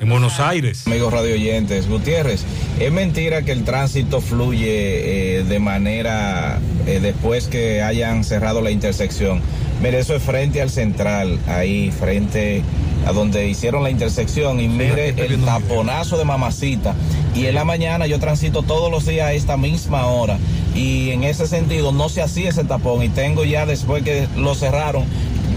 en 0.00 0.08
Buenos 0.08 0.40
Aires. 0.40 0.86
Amigos 0.86 1.12
radio 1.12 1.34
oyentes, 1.34 1.86
Gutiérrez, 1.86 2.44
es 2.78 2.90
mentira 2.90 3.42
que 3.42 3.52
el 3.52 3.64
tránsito 3.64 4.22
fluye 4.22 5.38
eh, 5.38 5.44
de 5.44 5.58
manera 5.58 6.58
eh, 6.86 7.00
después 7.00 7.48
que 7.48 7.82
hayan 7.82 8.24
cerrado 8.24 8.62
la 8.62 8.70
intersección. 8.70 9.42
Mire, 9.82 9.98
eso 9.98 10.16
es 10.16 10.22
frente 10.22 10.62
al 10.62 10.70
central, 10.70 11.38
ahí 11.46 11.90
frente 11.90 12.62
a 13.06 13.12
donde 13.12 13.48
hicieron 13.48 13.82
la 13.82 13.90
intersección 13.90 14.60
y 14.60 14.68
mire 14.68 15.10
el 15.10 15.40
taponazo 15.42 16.16
de 16.16 16.24
mamacita. 16.24 16.94
Y 17.34 17.46
en 17.46 17.54
la 17.54 17.64
mañana 17.64 18.06
yo 18.06 18.18
transito 18.18 18.62
todos 18.62 18.90
los 18.90 19.06
días 19.06 19.28
a 19.28 19.32
esta 19.34 19.56
misma 19.56 20.06
hora 20.06 20.38
y 20.74 21.10
en 21.10 21.24
ese 21.24 21.46
sentido 21.46 21.92
no 21.92 22.08
se 22.08 22.22
hacía 22.22 22.50
ese 22.50 22.64
tapón 22.64 23.02
y 23.02 23.08
tengo 23.08 23.44
ya 23.44 23.66
después 23.66 24.02
que 24.02 24.26
lo 24.36 24.54
cerraron 24.54 25.04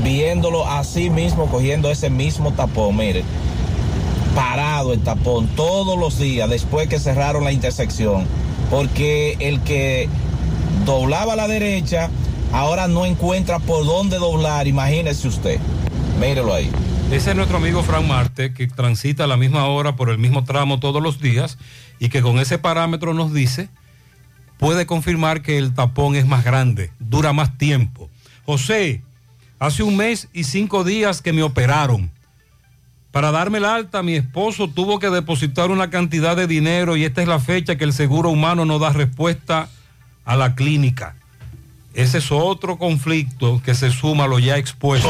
viéndolo 0.03 0.67
así 0.67 1.09
mismo, 1.09 1.47
cogiendo 1.47 1.89
ese 1.89 2.09
mismo 2.09 2.53
tapón, 2.53 2.97
mire 2.97 3.23
parado 4.35 4.93
el 4.93 5.01
tapón 5.01 5.47
todos 5.55 5.97
los 5.97 6.17
días 6.17 6.49
después 6.49 6.87
que 6.87 6.99
cerraron 6.99 7.43
la 7.43 7.51
intersección. 7.51 8.25
Porque 8.69 9.37
el 9.39 9.61
que 9.61 10.09
doblaba 10.85 11.33
a 11.33 11.35
la 11.35 11.47
derecha 11.47 12.09
ahora 12.51 12.87
no 12.87 13.05
encuentra 13.05 13.59
por 13.59 13.85
dónde 13.85 14.17
doblar, 14.17 14.67
imagínese 14.67 15.27
usted. 15.27 15.59
Mírelo 16.19 16.53
ahí. 16.53 16.69
Ese 17.11 17.31
es 17.31 17.35
nuestro 17.35 17.57
amigo 17.57 17.83
Frank 17.83 18.07
Marte, 18.07 18.53
que 18.53 18.67
transita 18.67 19.25
a 19.25 19.27
la 19.27 19.37
misma 19.37 19.65
hora 19.67 19.95
por 19.95 20.09
el 20.09 20.17
mismo 20.17 20.43
tramo 20.43 20.79
todos 20.79 21.01
los 21.01 21.19
días 21.19 21.57
y 21.99 22.09
que 22.09 22.21
con 22.21 22.39
ese 22.39 22.57
parámetro 22.57 23.13
nos 23.13 23.33
dice 23.33 23.69
puede 24.57 24.85
confirmar 24.85 25.41
que 25.41 25.57
el 25.57 25.73
tapón 25.73 26.15
es 26.15 26.25
más 26.25 26.43
grande, 26.43 26.91
dura 26.99 27.33
más 27.33 27.57
tiempo. 27.57 28.09
José, 28.45 29.03
hace 29.59 29.83
un 29.83 29.97
mes 29.97 30.29
y 30.33 30.45
cinco 30.45 30.83
días 30.83 31.21
que 31.21 31.33
me 31.33 31.43
operaron. 31.43 32.11
Para 33.13 33.29
darme 33.29 33.59
el 33.59 33.65
alta, 33.65 34.01
mi 34.01 34.15
esposo 34.15 34.67
tuvo 34.67 34.97
que 34.97 35.11
depositar 35.11 35.69
una 35.69 35.91
cantidad 35.91 36.35
de 36.35 36.47
dinero 36.47 36.95
y 36.95 37.05
esta 37.05 37.21
es 37.21 37.27
la 37.27 37.39
fecha 37.39 37.75
que 37.75 37.83
el 37.83 37.93
seguro 37.93 38.31
humano 38.31 38.65
no 38.65 38.79
da 38.79 38.91
respuesta 38.91 39.69
a 40.25 40.35
la 40.35 40.55
clínica. 40.55 41.15
Ese 41.93 42.17
es 42.17 42.31
otro 42.31 42.77
conflicto 42.79 43.61
que 43.63 43.75
se 43.75 43.91
suma 43.91 44.23
a 44.23 44.27
lo 44.27 44.39
ya 44.39 44.57
expuesto. 44.57 45.07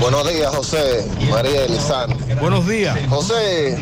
Buenos 0.00 0.28
días, 0.32 0.54
José, 0.54 1.04
María 1.28 1.64
Elizán. 1.64 2.16
Buenos 2.40 2.68
días. 2.68 2.96
José, 3.08 3.76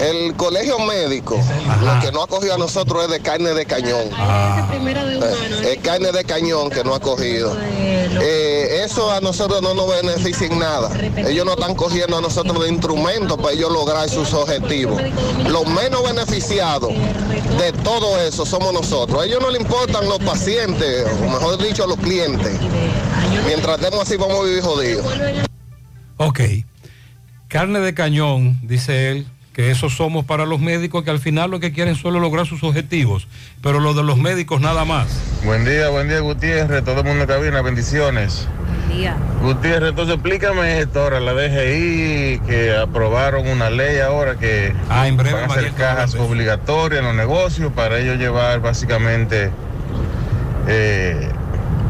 el 0.00 0.34
colegio 0.36 0.78
médico, 0.78 1.40
lo 1.82 2.00
que 2.00 2.12
no 2.12 2.22
ha 2.22 2.28
cogido 2.28 2.54
a 2.54 2.58
nosotros 2.58 3.04
es 3.04 3.10
de 3.10 3.18
carne 3.20 3.50
de 3.54 3.66
cañón. 3.66 4.04
Eh, 4.12 5.72
Es 5.72 5.78
carne 5.82 6.12
de 6.12 6.24
cañón 6.24 6.70
que 6.70 6.84
no 6.84 6.94
ha 6.94 7.00
cogido. 7.00 7.56
Eh, 7.58 8.82
eso 8.84 9.10
a 9.10 9.20
nosotros 9.20 9.60
no 9.62 9.74
nos 9.74 9.88
beneficia 9.88 10.46
en 10.46 10.58
nada. 10.60 10.90
Ellos 11.16 11.44
no 11.44 11.54
están 11.54 11.74
cogiendo 11.74 12.18
a 12.18 12.20
nosotros 12.20 12.62
de 12.62 12.68
instrumentos 12.70 13.36
para 13.38 13.52
ellos 13.54 13.72
lograr 13.72 14.08
sus 14.08 14.32
objetivos. 14.32 15.02
Los 15.48 15.66
menos 15.66 16.04
beneficiados 16.04 16.92
de 17.58 17.72
todo 17.82 18.20
eso 18.20 18.46
somos 18.46 18.72
nosotros. 18.72 19.20
A 19.20 19.26
ellos 19.26 19.40
no 19.40 19.50
le 19.50 19.58
importan 19.58 20.08
los 20.08 20.18
pacientes, 20.20 20.75
o 20.80 21.30
mejor 21.30 21.58
dicho, 21.58 21.86
los 21.86 21.96
clientes. 21.98 22.58
Mientras 23.46 23.78
estemos 23.78 24.02
así, 24.02 24.16
vamos 24.16 24.40
a 24.40 24.44
vivir 24.44 24.62
jodidos. 24.62 25.06
Ok. 26.16 26.40
Carne 27.48 27.80
de 27.80 27.94
cañón, 27.94 28.58
dice 28.62 29.10
él, 29.10 29.26
que 29.52 29.70
eso 29.70 29.88
somos 29.88 30.24
para 30.26 30.44
los 30.44 30.60
médicos 30.60 31.04
que 31.04 31.10
al 31.10 31.18
final 31.18 31.50
lo 31.50 31.60
que 31.60 31.72
quieren 31.72 31.94
solo 31.94 32.20
lograr 32.20 32.46
sus 32.46 32.62
objetivos, 32.62 33.26
pero 33.62 33.80
lo 33.80 33.94
de 33.94 34.02
los 34.02 34.18
médicos 34.18 34.60
nada 34.60 34.84
más. 34.84 35.06
Buen 35.44 35.64
día, 35.64 35.88
buen 35.88 36.08
día 36.08 36.20
Gutiérrez, 36.20 36.84
todo 36.84 37.00
el 37.00 37.06
mundo 37.06 37.22
en 37.22 37.28
cabina, 37.28 37.62
bendiciones. 37.62 38.46
Gutiérrez, 39.42 39.90
entonces 39.90 40.14
explícame 40.14 40.80
esto 40.80 41.02
ahora, 41.02 41.20
la 41.20 41.32
DGI, 41.32 42.40
que 42.46 42.76
aprobaron 42.76 43.46
una 43.46 43.70
ley 43.70 43.98
ahora 43.98 44.36
que 44.36 44.74
Ah, 44.88 45.06
en 45.06 45.16
breve, 45.16 45.40
van 45.40 45.50
a 45.50 45.54
hacer 45.54 45.72
cajas 45.72 46.14
obligatorias 46.14 47.00
en 47.00 47.06
los 47.06 47.14
negocios 47.14 47.72
para 47.72 47.98
ellos 47.98 48.16
llevar 48.18 48.60
básicamente 48.60 49.50
eh, 50.66 51.30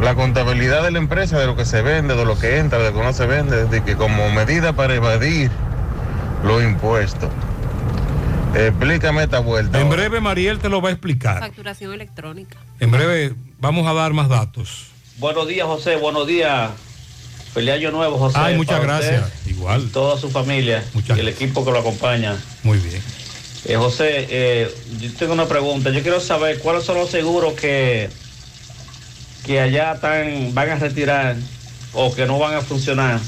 la 0.01 0.15
contabilidad 0.15 0.82
de 0.82 0.90
la 0.90 0.98
empresa, 0.98 1.39
de 1.39 1.47
lo 1.47 1.57
que 1.57 1.65
se 1.65 1.82
vende, 1.82 2.15
de 2.15 2.24
lo 2.24 2.39
que 2.39 2.59
entra, 2.59 2.78
de 2.78 2.90
lo 2.90 2.97
que 2.97 3.05
no 3.05 3.12
se 3.12 3.27
vende, 3.27 3.65
de 3.65 3.82
que 3.82 3.97
como 3.97 4.31
medida 4.31 4.74
para 4.74 4.94
evadir 4.94 5.51
los 6.44 6.62
impuestos. 6.62 7.31
Explícame 8.55 9.24
esta 9.24 9.40
vuelta. 9.40 9.78
En 9.78 9.85
ahora. 9.85 9.97
breve 9.97 10.20
Mariel 10.20 10.59
te 10.59 10.69
lo 10.69 10.81
va 10.81 10.89
a 10.89 10.93
explicar. 10.93 11.40
Facturación 11.40 11.93
electrónica. 11.93 12.57
En 12.81 12.90
breve 12.90 13.35
vamos 13.59 13.86
a 13.86 13.93
dar 13.93 14.12
más 14.12 14.28
datos. 14.28 14.86
Buenos 15.19 15.47
días, 15.48 15.66
José. 15.66 15.97
Buenos 15.97 16.27
días. 16.27 16.70
Feliz 17.53 17.74
año 17.74 17.90
nuevo, 17.90 18.19
José. 18.19 18.39
Ay, 18.39 18.57
muchas 18.57 18.81
usted 18.81 18.86
gracias. 18.86 19.47
Igual. 19.47 19.90
Toda 19.90 20.19
su 20.19 20.31
familia 20.31 20.85
y 21.16 21.19
el 21.19 21.28
equipo 21.28 21.65
que 21.65 21.70
lo 21.70 21.78
acompaña. 21.78 22.36
Muy 22.62 22.78
bien. 22.78 23.03
Eh, 23.65 23.77
José, 23.77 24.27
eh, 24.31 24.74
yo 25.01 25.12
tengo 25.15 25.32
una 25.32 25.47
pregunta. 25.47 25.90
Yo 25.90 26.03
quiero 26.03 26.20
saber 26.20 26.59
cuáles 26.59 26.85
son 26.85 26.97
los 26.98 27.11
seguros 27.11 27.55
que, 27.55 28.11
que 29.47 29.60
allá 29.60 29.93
están, 29.93 30.52
van 30.55 30.70
a 30.70 30.74
retirar 30.77 31.36
o 31.93 32.14
que 32.14 32.27
no 32.27 32.39
van 32.39 32.55
a 32.55 32.60
funcionar. 32.60 33.20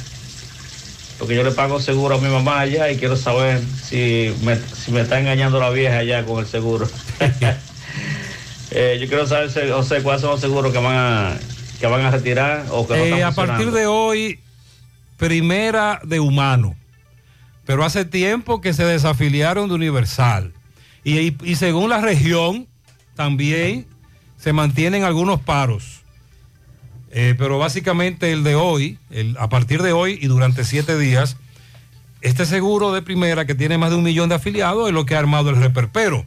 Porque 1.19 1.35
yo 1.35 1.43
le 1.43 1.51
pago 1.53 1.81
seguro 1.81 2.17
a 2.17 2.21
mi 2.21 2.29
mamá 2.29 2.61
allá 2.61 2.91
y 2.91 2.97
quiero 2.97 3.17
saber 3.17 3.61
si 3.83 4.33
me, 4.43 4.57
si 4.57 4.93
me 4.93 5.01
está 5.01 5.19
engañando 5.19 5.59
la 5.59 5.71
vieja 5.71 5.99
allá 5.99 6.25
con 6.25 6.41
el 6.41 6.47
seguro. 6.47 6.89
Eh, 8.71 8.99
yo 9.01 9.09
quiero 9.09 9.27
saber, 9.27 9.51
se- 9.51 9.71
José, 9.73 10.03
cuáles 10.03 10.21
son 10.21 10.33
los 10.33 10.41
seguros 10.41 10.73
que 10.73 10.79
van 10.79 10.95
a, 10.95 11.39
que 11.81 11.87
van 11.87 12.03
a 12.03 12.11
retirar 12.11 12.67
o 12.71 12.87
que 12.87 12.97
no 12.97 13.03
Eh, 13.03 13.11
están 13.15 13.23
a 13.23 13.33
partir 13.33 13.71
de 13.71 13.87
hoy, 13.87 14.41
primera 15.17 16.01
de 16.05 16.21
humano. 16.21 16.77
Pero 17.65 17.83
hace 17.85 18.05
tiempo 18.05 18.61
que 18.61 18.75
se 18.75 18.85
desafiliaron 18.85 19.69
de 19.71 19.75
Universal. 19.75 20.53
Y, 21.03 21.19
y- 21.19 21.37
y 21.45 21.57
según 21.57 21.89
la 21.89 22.03
región, 22.03 22.67
también 23.15 23.87
se 24.37 24.53
mantienen 24.53 25.03
algunos 25.03 25.41
paros. 25.41 25.98
Eh, 27.11 27.35
pero 27.39 27.59
básicamente 27.59 28.33
el 28.33 28.45
de 28.45 28.55
hoy, 28.55 28.99
a 29.39 29.49
partir 29.49 29.83
de 29.83 29.93
hoy 29.93 30.19
y 30.21 30.27
durante 30.27 30.65
siete 30.65 30.99
días, 30.99 31.37
este 32.21 32.45
seguro 32.45 32.93
de 32.93 33.03
primera 33.03 33.47
que 33.47 33.55
tiene 33.55 33.79
más 33.79 33.91
de 33.91 33.97
un 33.97 34.03
millón 34.03 34.29
de 34.29 34.35
afiliados 34.35 34.89
es 34.89 34.95
lo 34.95 35.07
que 35.07 35.15
ha 35.15 35.19
armado 35.19 35.51
el 35.51 35.57
reperpero. 35.57 36.27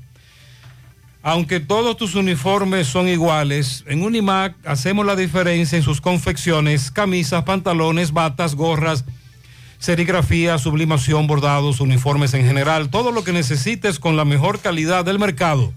Aunque 1.24 1.60
todos 1.60 1.98
tus 1.98 2.16
uniformes 2.16 2.88
son 2.88 3.08
iguales, 3.08 3.84
en 3.88 4.02
Unimac 4.02 4.56
hacemos 4.66 5.06
la 5.06 5.16
diferencia 5.16 5.78
en 5.78 5.84
sus 5.84 6.02
confecciones, 6.02 6.90
camisas, 6.90 7.44
pantalones, 7.44 8.12
batas, 8.12 8.56
gorras, 8.56 9.06
serigrafía, 9.78 10.58
sublimación, 10.58 11.28
bordados, 11.28 11.80
uniformes 11.80 12.34
en 12.34 12.46
general, 12.46 12.90
todo 12.90 13.12
lo 13.12 13.24
que 13.24 13.34
necesites 13.34 14.00
con 14.00 14.18
la 14.18 14.26
mejor 14.26 14.60
calidad 14.60 15.06
del 15.06 15.20
mercado. 15.20 15.74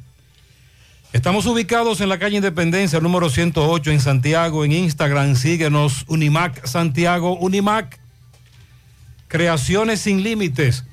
Estamos 1.14 1.46
ubicados 1.46 2.00
en 2.00 2.08
la 2.08 2.18
calle 2.18 2.38
Independencia, 2.38 2.98
número 2.98 3.30
108 3.30 3.92
en 3.92 4.00
Santiago, 4.00 4.64
en 4.64 4.72
Instagram, 4.72 5.36
síguenos 5.36 6.04
Unimac 6.08 6.66
Santiago, 6.66 7.38
Unimac, 7.38 8.00
creaciones 9.28 10.00
sin 10.00 10.24
límites. 10.24 10.84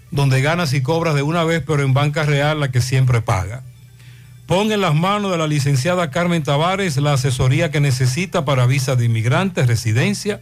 donde 0.10 0.42
ganas 0.42 0.74
y 0.74 0.82
cobras 0.82 1.14
de 1.14 1.22
una 1.22 1.44
vez, 1.44 1.64
pero 1.66 1.84
en 1.84 1.94
Banca 1.94 2.24
Real, 2.24 2.60
la 2.60 2.72
que 2.72 2.82
siempre 2.82 3.22
paga. 3.22 3.64
Pon 4.48 4.72
en 4.72 4.82
las 4.82 4.96
manos 4.96 5.32
de 5.32 5.38
la 5.38 5.48
licenciada 5.48 6.10
Carmen 6.10 6.44
Tavares 6.44 6.98
la 6.98 7.14
asesoría 7.14 7.72
que 7.72 7.80
necesita 7.80 8.44
para 8.44 8.66
visa 8.66 8.96
de 8.96 9.06
inmigrante, 9.06 9.66
residencia, 9.66 10.42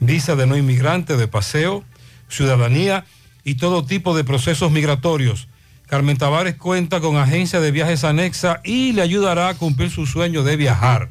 visa 0.00 0.36
de 0.36 0.46
no 0.46 0.56
inmigrante, 0.56 1.16
de 1.16 1.28
paseo, 1.28 1.84
ciudadanía 2.28 3.04
y 3.44 3.54
todo 3.54 3.84
tipo 3.84 4.16
de 4.16 4.24
procesos 4.24 4.72
migratorios. 4.72 5.48
Carmen 5.86 6.16
Tavares 6.16 6.56
cuenta 6.56 7.00
con 7.00 7.16
agencia 7.16 7.60
de 7.60 7.70
viajes 7.70 8.02
anexa 8.02 8.60
y 8.64 8.92
le 8.92 9.02
ayudará 9.02 9.48
a 9.48 9.54
cumplir 9.54 9.90
su 9.90 10.06
sueño 10.06 10.42
de 10.42 10.56
viajar. 10.56 11.10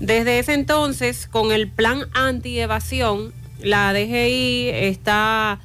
Desde 0.00 0.38
ese 0.38 0.54
entonces, 0.54 1.26
con 1.26 1.52
el 1.52 1.68
plan 1.70 2.06
anti-evasión, 2.12 3.32
la 3.60 3.92
DGI 3.92 4.68
está 4.70 5.58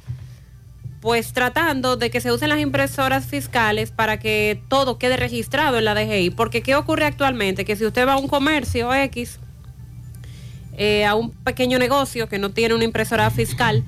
pues 1.00 1.32
tratando 1.32 1.96
de 1.96 2.10
que 2.10 2.20
se 2.20 2.30
usen 2.30 2.48
las 2.48 2.60
impresoras 2.60 3.26
fiscales 3.26 3.90
para 3.90 4.20
que 4.20 4.62
todo 4.68 4.98
quede 4.98 5.16
registrado 5.16 5.78
en 5.78 5.84
la 5.84 5.94
DGI. 5.94 6.30
Porque 6.30 6.62
¿qué 6.62 6.76
ocurre 6.76 7.04
actualmente? 7.04 7.64
Que 7.64 7.74
si 7.74 7.84
usted 7.84 8.06
va 8.06 8.12
a 8.14 8.18
un 8.18 8.28
comercio 8.28 8.94
X, 8.94 9.40
eh, 10.78 11.04
a 11.04 11.16
un 11.16 11.32
pequeño 11.32 11.78
negocio 11.80 12.28
que 12.28 12.38
no 12.38 12.52
tiene 12.52 12.74
una 12.76 12.84
impresora 12.84 13.30
fiscal, 13.30 13.84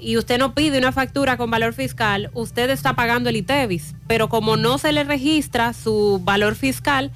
y 0.00 0.16
usted 0.16 0.38
no 0.38 0.54
pide 0.54 0.78
una 0.78 0.92
factura 0.92 1.36
con 1.36 1.50
valor 1.50 1.74
fiscal, 1.74 2.30
usted 2.32 2.70
está 2.70 2.94
pagando 2.94 3.28
el 3.28 3.36
ITEVIS. 3.36 3.94
Pero 4.08 4.28
como 4.28 4.56
no 4.56 4.78
se 4.78 4.92
le 4.92 5.04
registra 5.04 5.72
su 5.72 6.20
valor 6.24 6.56
fiscal, 6.56 7.12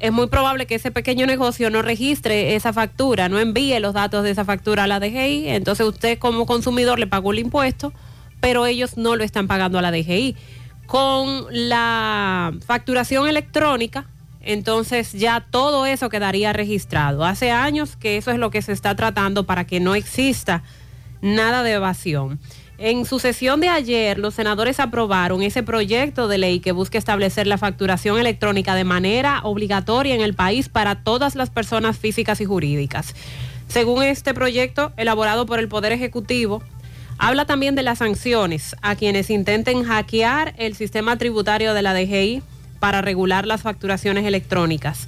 es 0.00 0.12
muy 0.12 0.28
probable 0.28 0.66
que 0.66 0.74
ese 0.74 0.90
pequeño 0.90 1.26
negocio 1.26 1.70
no 1.70 1.82
registre 1.82 2.56
esa 2.56 2.72
factura, 2.72 3.28
no 3.28 3.38
envíe 3.38 3.78
los 3.80 3.94
datos 3.94 4.24
de 4.24 4.30
esa 4.30 4.44
factura 4.44 4.84
a 4.84 4.86
la 4.86 4.98
DGI. 4.98 5.48
Entonces 5.48 5.86
usted 5.86 6.18
como 6.18 6.46
consumidor 6.46 6.98
le 6.98 7.06
pagó 7.06 7.32
el 7.32 7.38
impuesto, 7.38 7.92
pero 8.40 8.66
ellos 8.66 8.96
no 8.96 9.16
lo 9.16 9.24
están 9.24 9.46
pagando 9.46 9.78
a 9.78 9.82
la 9.82 9.92
DGI. 9.92 10.36
Con 10.86 11.46
la 11.50 12.52
facturación 12.66 13.28
electrónica, 13.28 14.06
entonces 14.40 15.12
ya 15.12 15.40
todo 15.50 15.84
eso 15.84 16.08
quedaría 16.08 16.52
registrado. 16.52 17.24
Hace 17.24 17.50
años 17.50 17.96
que 17.96 18.16
eso 18.16 18.30
es 18.30 18.38
lo 18.38 18.50
que 18.50 18.62
se 18.62 18.72
está 18.72 18.96
tratando 18.96 19.44
para 19.44 19.66
que 19.66 19.80
no 19.80 19.94
exista 19.94 20.62
nada 21.20 21.62
de 21.62 21.72
evasión. 21.72 22.40
En 22.82 23.04
su 23.04 23.18
sesión 23.18 23.60
de 23.60 23.68
ayer, 23.68 24.18
los 24.18 24.32
senadores 24.32 24.80
aprobaron 24.80 25.42
ese 25.42 25.62
proyecto 25.62 26.28
de 26.28 26.38
ley 26.38 26.60
que 26.60 26.72
busca 26.72 26.96
establecer 26.96 27.46
la 27.46 27.58
facturación 27.58 28.18
electrónica 28.18 28.74
de 28.74 28.84
manera 28.84 29.40
obligatoria 29.42 30.14
en 30.14 30.22
el 30.22 30.32
país 30.32 30.70
para 30.70 31.04
todas 31.04 31.34
las 31.34 31.50
personas 31.50 31.98
físicas 31.98 32.40
y 32.40 32.46
jurídicas. 32.46 33.14
Según 33.68 34.02
este 34.02 34.32
proyecto, 34.32 34.94
elaborado 34.96 35.44
por 35.44 35.58
el 35.58 35.68
Poder 35.68 35.92
Ejecutivo, 35.92 36.62
habla 37.18 37.44
también 37.44 37.74
de 37.74 37.82
las 37.82 37.98
sanciones 37.98 38.74
a 38.80 38.96
quienes 38.96 39.28
intenten 39.28 39.84
hackear 39.84 40.54
el 40.56 40.74
sistema 40.74 41.18
tributario 41.18 41.74
de 41.74 41.82
la 41.82 41.92
DGI 41.92 42.42
para 42.78 43.02
regular 43.02 43.46
las 43.46 43.60
facturaciones 43.60 44.24
electrónicas. 44.24 45.06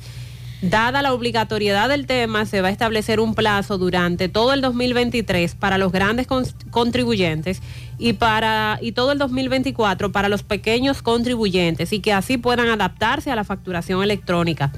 Dada 0.62 1.02
la 1.02 1.12
obligatoriedad 1.12 1.88
del 1.88 2.06
tema, 2.06 2.46
se 2.46 2.60
va 2.60 2.68
a 2.68 2.70
establecer 2.70 3.18
un 3.18 3.34
plazo 3.34 3.78
durante 3.78 4.28
todo 4.28 4.52
el 4.52 4.60
2023 4.60 5.56
para 5.56 5.76
los 5.76 5.90
grandes 5.90 6.28
con- 6.28 6.46
contribuyentes 6.70 7.60
y 7.98 8.12
para 8.12 8.78
y 8.80 8.92
todo 8.92 9.10
el 9.10 9.18
2024 9.18 10.12
para 10.12 10.28
los 10.28 10.44
pequeños 10.44 11.02
contribuyentes 11.02 11.92
y 11.92 11.98
que 11.98 12.12
así 12.12 12.38
puedan 12.38 12.68
adaptarse 12.68 13.32
a 13.32 13.34
la 13.36 13.42
facturación 13.42 14.04
electrónica. 14.04 14.70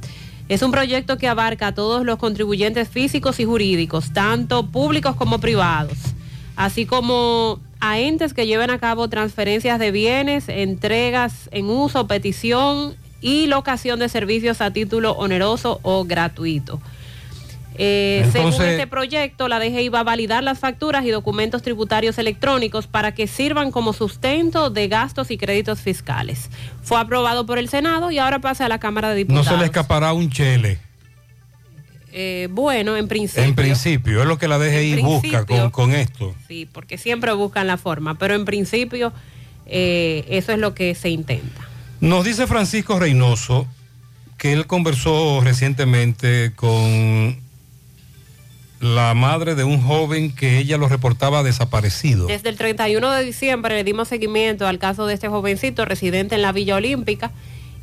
Es 0.48 0.62
un 0.62 0.70
proyecto 0.70 1.19
que 1.19 1.28
abarca 1.28 1.66
a 1.69 1.74
todos 1.74 2.02
los 2.06 2.16
contribuyentes 2.16 2.89
físicos 2.89 3.39
y 3.39 3.44
jurídicos, 3.44 4.12
tanto 4.15 4.66
públicos 4.66 5.16
como 5.16 5.39
privados, 5.39 5.98
así 6.56 6.86
como 6.86 7.61
a 7.81 7.98
entes 7.98 8.32
que 8.32 8.47
lleven 8.47 8.70
a 8.70 8.78
cabo 8.78 9.09
transferencias 9.09 9.78
de 9.78 9.90
bienes, 9.90 10.48
entregas 10.48 11.51
en 11.51 11.66
uso, 11.66 12.06
petición 12.06 12.94
y 13.24 13.46
locación 13.46 13.98
de 14.01 14.10
servicios 14.10 14.60
a 14.60 14.70
título 14.70 15.12
oneroso 15.12 15.80
o 15.82 16.05
gratuito. 16.05 16.78
Eh, 17.76 18.28
según 18.30 18.52
este 18.52 18.86
proyecto, 18.86 19.48
la 19.48 19.59
DGI 19.59 19.88
va 19.88 20.01
a 20.01 20.02
validar 20.05 20.44
las 20.44 20.59
facturas 20.59 21.06
y 21.06 21.10
documentos 21.10 21.62
tributarios 21.62 22.18
electrónicos 22.18 22.86
para 22.86 23.14
que 23.14 23.26
sirvan 23.26 23.70
como 23.70 23.94
sustento 23.94 24.68
de 24.68 24.88
gastos 24.88 25.30
y 25.30 25.38
créditos 25.38 25.80
fiscales. 25.80 26.51
Fue 26.82 27.01
aprobado 27.01 27.46
por 27.46 27.59
el 27.59 27.70
Senado 27.70 28.10
y 28.10 28.18
ahora 28.18 28.40
pasa 28.40 28.66
a 28.66 28.68
la 28.68 28.78
Cámara 28.78 29.09
de 29.09 29.24
No 29.24 29.28
Diputados. 29.28 29.46
se 29.46 29.56
le 29.56 29.64
escapará 29.64 30.12
un 30.12 30.28
chele. 30.28 30.78
Eh, 32.12 32.48
bueno, 32.51 32.94
en 32.94 33.09
principio. 33.09 33.42
En 33.42 33.55
principio, 33.55 34.20
es 34.20 34.28
lo 34.28 34.36
que 34.36 34.48
la 34.48 34.59
DGI 34.59 35.01
busca 35.01 35.46
con 35.70 35.92
esto. 35.94 36.34
Sí, 36.46 36.68
porque 36.70 36.98
siempre 36.98 37.32
buscan 37.32 37.66
la 37.66 37.78
forma, 37.78 38.18
pero 38.18 38.34
en 38.34 38.44
principio 38.44 39.14
eh, 39.64 40.26
eso 40.28 40.52
es 40.52 40.59
lo 40.59 40.74
que 40.74 40.94
se 40.94 41.09
intenta. 41.09 41.73
Nos 42.00 42.24
dice 42.24 42.46
Francisco 42.46 42.98
Reynoso 42.98 43.66
que 44.38 44.52
él 44.52 44.66
conversó 44.66 45.40
recientemente 45.42 46.52
con 46.54 47.42
la 48.80 49.14
madre 49.14 49.54
de 49.54 49.64
un 49.64 49.80
joven 49.80 50.34
que 50.34 50.58
ella 50.58 50.76
lo 50.76 50.88
reportaba 50.88 51.42
desaparecido. 51.42 52.26
Desde 52.26 52.50
el 52.50 52.56
31 52.56 53.10
de 53.10 53.24
diciembre 53.24 53.76
le 53.76 53.84
dimos 53.84 54.08
seguimiento 54.08 54.66
al 54.66 54.78
caso 54.78 55.06
de 55.06 55.14
este 55.14 55.28
jovencito 55.28 55.84
residente 55.84 56.34
en 56.34 56.42
la 56.42 56.52
Villa 56.52 56.76
Olímpica 56.76 57.30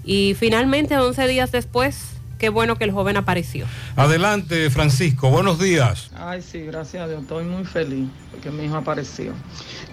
y 0.03 0.35
finalmente 0.37 0.97
11 0.97 1.27
días 1.27 1.51
después, 1.51 2.20
qué 2.41 2.49
bueno 2.49 2.75
que 2.75 2.83
el 2.85 2.91
joven 2.91 3.17
apareció. 3.17 3.67
Adelante, 3.95 4.71
Francisco, 4.71 5.29
buenos 5.29 5.59
días. 5.59 6.09
Ay, 6.17 6.41
sí, 6.41 6.61
gracias 6.61 7.03
a 7.03 7.07
Dios. 7.07 7.21
Estoy 7.21 7.43
muy 7.43 7.65
feliz 7.65 8.09
porque 8.31 8.49
mi 8.49 8.65
hijo 8.65 8.77
apareció. 8.77 9.33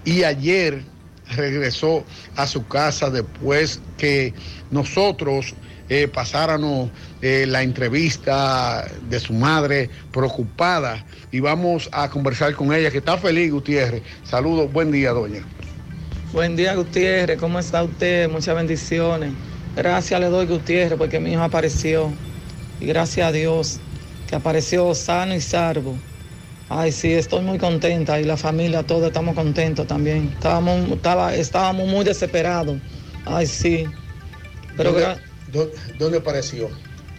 y 0.04 0.24
ayer 0.24 0.82
regresó 1.36 2.04
a 2.36 2.46
su 2.46 2.66
casa 2.66 3.10
después 3.10 3.80
que 3.96 4.34
nosotros 4.70 5.54
eh, 5.88 6.08
pasáramos 6.08 6.90
eh, 7.20 7.44
la 7.46 7.62
entrevista 7.62 8.86
de 9.08 9.20
su 9.20 9.32
madre 9.32 9.90
preocupada 10.12 11.04
y 11.30 11.40
vamos 11.40 11.88
a 11.92 12.08
conversar 12.08 12.54
con 12.54 12.72
ella 12.72 12.90
que 12.90 12.98
está 12.98 13.18
feliz 13.18 13.52
Gutiérrez. 13.52 14.02
Saludos, 14.24 14.72
buen 14.72 14.90
día 14.90 15.12
doña. 15.12 15.42
Buen 16.32 16.56
día, 16.56 16.74
Gutiérrez. 16.74 17.38
¿Cómo 17.38 17.58
está 17.58 17.84
usted? 17.84 18.28
Muchas 18.28 18.56
bendiciones. 18.56 19.32
Gracias 19.76 20.18
le 20.20 20.26
doy, 20.26 20.46
Gutiérrez, 20.46 20.98
porque 20.98 21.20
mi 21.20 21.32
hijo 21.32 21.42
apareció. 21.42 22.12
Y 22.80 22.86
gracias 22.86 23.28
a 23.28 23.32
Dios 23.32 23.78
que 24.34 24.38
apareció 24.38 24.92
sano 24.96 25.32
y 25.36 25.40
salvo. 25.40 25.96
Ay, 26.68 26.90
sí, 26.90 27.12
estoy 27.12 27.40
muy 27.42 27.56
contenta 27.56 28.18
y 28.18 28.24
la 28.24 28.36
familia, 28.36 28.82
todos 28.82 29.06
estamos 29.06 29.32
contentos 29.36 29.86
también. 29.86 30.30
Estábamos, 30.34 30.90
estaba- 30.90 31.32
estábamos 31.36 31.86
muy 31.86 32.04
desesperados. 32.04 32.76
Ay, 33.26 33.46
sí. 33.46 33.86
Pero 34.76 34.90
¿Dónde, 34.90 35.04
gra- 35.06 35.18
dó- 35.52 35.70
dónde 36.00 36.18
apareció? 36.18 36.68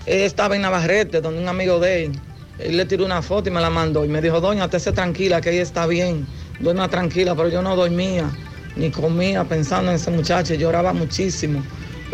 él 0.05 0.23
estaba 0.23 0.57
en 0.57 0.63
Navarrete, 0.63 1.21
donde 1.21 1.41
un 1.41 1.47
amigo 1.47 1.79
de 1.79 2.03
él. 2.05 2.11
Él 2.59 2.75
le 2.75 2.85
tiró 2.85 3.05
una 3.05 3.21
foto 3.21 3.47
y 3.49 3.53
me 3.53 3.61
la 3.61 3.69
mandó. 3.69 4.03
Y 4.03 4.09
me 4.09 4.21
dijo, 4.21 4.41
doña, 4.41 4.65
esté 4.65 4.91
tranquila, 4.91 5.39
que 5.39 5.51
ella 5.51 5.61
está 5.63 5.87
bien. 5.87 6.25
Duerma 6.59 6.89
tranquila, 6.89 7.33
pero 7.33 7.47
yo 7.47 7.61
no 7.61 7.77
dormía, 7.77 8.29
ni 8.75 8.91
comía 8.91 9.45
pensando 9.45 9.89
en 9.89 9.95
ese 9.95 10.11
muchacho. 10.11 10.53
Lloraba 10.55 10.91
muchísimo. 10.91 11.63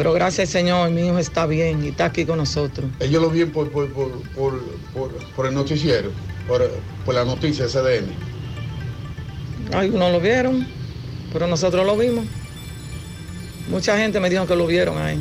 Pero 0.02 0.14
gracias 0.14 0.48
al 0.50 0.52
Señor, 0.52 0.90
mi 0.90 1.06
hijo 1.06 1.20
está 1.20 1.46
bien 1.46 1.84
y 1.86 1.90
está 1.90 2.06
aquí 2.06 2.26
con 2.26 2.38
nosotros. 2.40 2.90
Ellos 3.00 3.22
lo 3.22 3.30
vieron 3.30 3.54
por, 3.54 3.70
por, 3.70 3.88
por, 3.94 4.10
por, 4.34 4.60
por- 4.96 5.12
por 5.36 5.46
el 5.46 5.54
noticiero, 5.54 6.10
por, 6.48 6.68
por 7.06 7.14
la 7.14 7.24
noticia 7.24 7.68
SDN. 7.70 8.08
Algunos 9.72 10.12
lo 10.12 10.20
vieron, 10.20 10.66
pero 11.32 11.46
nosotros 11.46 11.86
lo 11.86 11.96
vimos. 11.96 12.26
Mucha 13.70 13.96
gente 13.96 14.20
me 14.20 14.32
dijo 14.32 14.48
que 14.48 14.56
lo 14.56 14.66
vieron 14.66 14.98
ahí. 14.98 15.20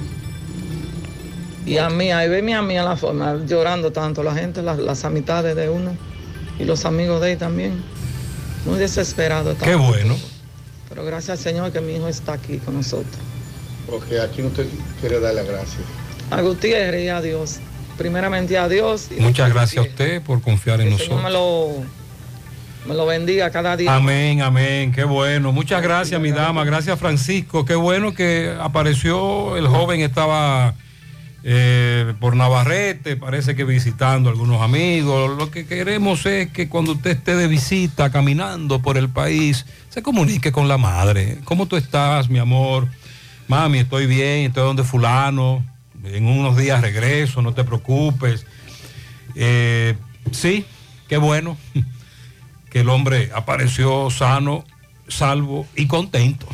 Y 1.66 1.76
a 1.76 1.90
mí, 1.90 2.10
ahí 2.10 2.30
ve 2.30 2.54
a 2.54 2.62
mí 2.62 2.78
a 2.78 2.82
la 2.82 2.96
forma, 2.96 3.36
llorando 3.46 3.92
tanto 3.92 4.22
la 4.22 4.34
gente, 4.34 4.62
las, 4.62 4.78
las 4.78 5.04
amistades 5.04 5.54
de 5.56 5.68
uno 5.68 5.94
y 6.58 6.64
los 6.64 6.86
amigos 6.86 7.20
de 7.20 7.32
él 7.32 7.38
también. 7.38 7.82
Muy 8.64 8.78
desesperado. 8.78 9.54
Qué 9.62 9.74
bueno. 9.74 10.16
Pero 10.88 11.04
gracias 11.04 11.36
al 11.36 11.44
Señor 11.44 11.70
que 11.70 11.82
mi 11.82 11.96
hijo 11.96 12.08
está 12.08 12.32
aquí 12.32 12.56
con 12.56 12.76
nosotros. 12.76 13.14
Porque 13.90 14.20
aquí 14.20 14.42
usted 14.42 14.66
quiere 15.00 15.20
dar 15.20 15.34
las 15.34 15.46
gracias. 15.46 15.82
A 16.30 16.40
Gutiérrez 16.40 17.04
y 17.04 17.08
a 17.08 17.20
Dios. 17.20 17.58
Primeramente 17.98 18.56
a 18.56 18.68
Dios. 18.68 19.08
Y 19.10 19.20
Muchas 19.20 19.52
gracias 19.52 19.84
a 19.84 19.88
usted 19.88 20.22
por 20.22 20.40
confiar 20.40 20.80
en 20.80 20.96
Señor 20.96 21.22
me 21.22 21.30
nosotros. 21.30 21.32
lo, 21.32 22.88
me 22.88 22.94
lo 22.94 23.04
bendiga 23.06 23.50
cada 23.50 23.76
día. 23.76 23.94
Amén, 23.94 24.40
amén, 24.40 24.92
qué 24.92 25.04
bueno. 25.04 25.52
Muchas 25.52 25.82
gracias, 25.82 26.18
mi 26.20 26.30
dama. 26.30 26.64
Gracias, 26.64 26.98
Francisco. 26.98 27.64
Qué 27.64 27.74
bueno 27.74 28.14
que 28.14 28.54
apareció. 28.58 29.56
El 29.56 29.66
joven 29.66 30.00
estaba 30.00 30.74
eh, 31.42 32.14
por 32.20 32.36
Navarrete, 32.36 33.16
parece 33.16 33.56
que 33.56 33.64
visitando 33.64 34.28
a 34.30 34.32
algunos 34.32 34.62
amigos. 34.62 35.36
Lo 35.36 35.50
que 35.50 35.66
queremos 35.66 36.24
es 36.26 36.50
que 36.50 36.68
cuando 36.68 36.92
usted 36.92 37.10
esté 37.10 37.34
de 37.34 37.48
visita, 37.48 38.10
caminando 38.10 38.80
por 38.80 38.96
el 38.96 39.08
país, 39.08 39.66
se 39.88 40.02
comunique 40.02 40.52
con 40.52 40.68
la 40.68 40.78
madre. 40.78 41.38
¿Cómo 41.44 41.66
tú 41.66 41.76
estás, 41.76 42.30
mi 42.30 42.38
amor? 42.38 42.88
Mami, 43.50 43.78
estoy 43.80 44.06
bien, 44.06 44.46
estoy 44.46 44.62
donde 44.62 44.84
fulano. 44.84 45.64
En 46.04 46.24
unos 46.24 46.56
días 46.56 46.80
regreso, 46.80 47.42
no 47.42 47.52
te 47.52 47.64
preocupes. 47.64 48.46
Eh, 49.34 49.96
sí, 50.30 50.64
qué 51.08 51.16
bueno 51.16 51.58
que 52.70 52.82
el 52.82 52.88
hombre 52.88 53.28
apareció 53.34 54.08
sano, 54.08 54.64
salvo 55.08 55.66
y 55.74 55.88
contento. 55.88 56.46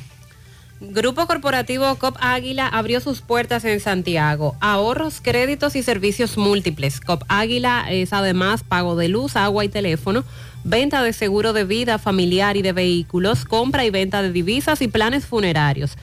Grupo 0.81 1.27
Corporativo 1.27 1.95
COP 1.97 2.17
Águila 2.19 2.67
abrió 2.67 3.03
sus 3.03 3.21
puertas 3.21 3.67
en 3.67 3.79
Santiago. 3.81 4.57
Ahorros, 4.61 5.21
créditos 5.21 5.77
y 5.77 5.83
servicios 5.83 6.39
múltiples. 6.39 7.03
COP 7.03 7.25
Águila 7.29 7.85
es 7.91 8.15
además 8.15 8.65
pago 8.65 8.97
de 8.97 9.09
luz, 9.09 9.37
agua 9.37 9.67
y 9.67 9.69
teléfono, 9.69 10.25
venta 10.65 11.03
de 11.03 11.13
seguro 11.13 11.53
de 11.53 11.65
vida 11.65 11.99
familiar 11.99 12.57
y 12.57 12.63
de 12.63 12.73
vehículos, 12.73 13.45
compra 13.45 13.85
y 13.85 13.91
venta 13.91 14.23
de 14.23 14.33
divisas 14.33 14.81
y 14.81 14.89
planes 14.89 15.27
funerarios. 15.27 15.99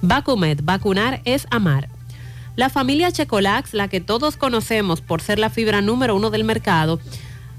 Vacumet, 0.03 0.65
vacunar 0.65 1.21
es 1.25 1.47
amar. 1.53 1.89
La 2.57 2.71
familia 2.71 3.13
Checolax, 3.13 3.73
la 3.73 3.87
que 3.87 4.01
todos 4.01 4.37
conocemos 4.37 5.01
por 5.01 5.23
ser 5.23 5.39
la 5.39 5.49
fibra 5.49 5.81
número 5.81 6.17
uno 6.17 6.31
del 6.31 6.43
mercado, 6.43 6.99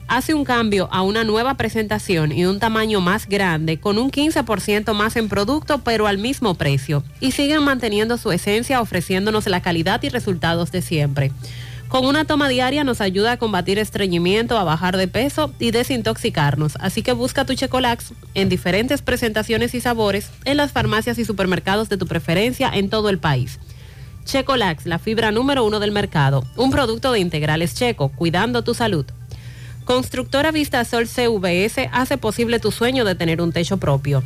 hace 0.09 0.33
un 0.33 0.43
cambio 0.43 0.89
a 0.91 1.03
una 1.03 1.23
nueva 1.23 1.55
presentación 1.55 2.33
y 2.33 2.43
un 2.45 2.59
tamaño 2.59 2.99
más 2.99 3.29
grande 3.29 3.79
con 3.79 3.97
un 3.97 4.11
15% 4.11 4.93
más 4.93 5.15
en 5.15 5.29
producto 5.29 5.77
pero 5.85 6.05
al 6.07 6.17
mismo 6.17 6.55
precio 6.55 7.05
y 7.21 7.31
siguen 7.31 7.63
manteniendo 7.63 8.17
su 8.17 8.33
esencia 8.33 8.81
ofreciéndonos 8.81 9.47
la 9.47 9.61
calidad 9.61 10.03
y 10.03 10.09
resultados 10.09 10.73
de 10.73 10.81
siempre. 10.81 11.31
Con 11.87 12.05
una 12.05 12.25
toma 12.25 12.49
diaria 12.49 12.83
nos 12.83 12.99
ayuda 12.99 13.33
a 13.33 13.37
combatir 13.37 13.79
estreñimiento, 13.79 14.57
a 14.57 14.65
bajar 14.65 14.97
de 14.97 15.07
peso 15.07 15.53
y 15.57 15.71
desintoxicarnos. 15.71 16.73
Así 16.81 17.01
que 17.01 17.13
busca 17.13 17.45
tu 17.45 17.53
Checolax 17.53 18.13
en 18.33 18.49
diferentes 18.49 19.01
presentaciones 19.01 19.73
y 19.73 19.79
sabores 19.79 20.29
en 20.43 20.57
las 20.57 20.73
farmacias 20.73 21.17
y 21.17 21.23
supermercados 21.23 21.87
de 21.87 21.97
tu 21.97 22.05
preferencia 22.05 22.69
en 22.73 22.89
todo 22.89 23.09
el 23.09 23.19
país. 23.19 23.59
Checolax, 24.25 24.85
la 24.85 24.99
fibra 24.99 25.31
número 25.31 25.63
uno 25.63 25.79
del 25.79 25.93
mercado. 25.93 26.43
Un 26.57 26.71
producto 26.71 27.13
de 27.13 27.19
integrales 27.19 27.73
checo, 27.73 28.09
cuidando 28.09 28.65
tu 28.65 28.73
salud. 28.73 29.05
Constructora 29.85 30.51
Vista 30.51 30.83
Sol 30.83 31.07
CVS 31.07 31.89
hace 31.93 32.17
posible 32.17 32.59
tu 32.59 32.73
sueño 32.73 33.05
de 33.05 33.15
tener 33.15 33.41
un 33.41 33.53
techo 33.53 33.77
propio. 33.77 34.21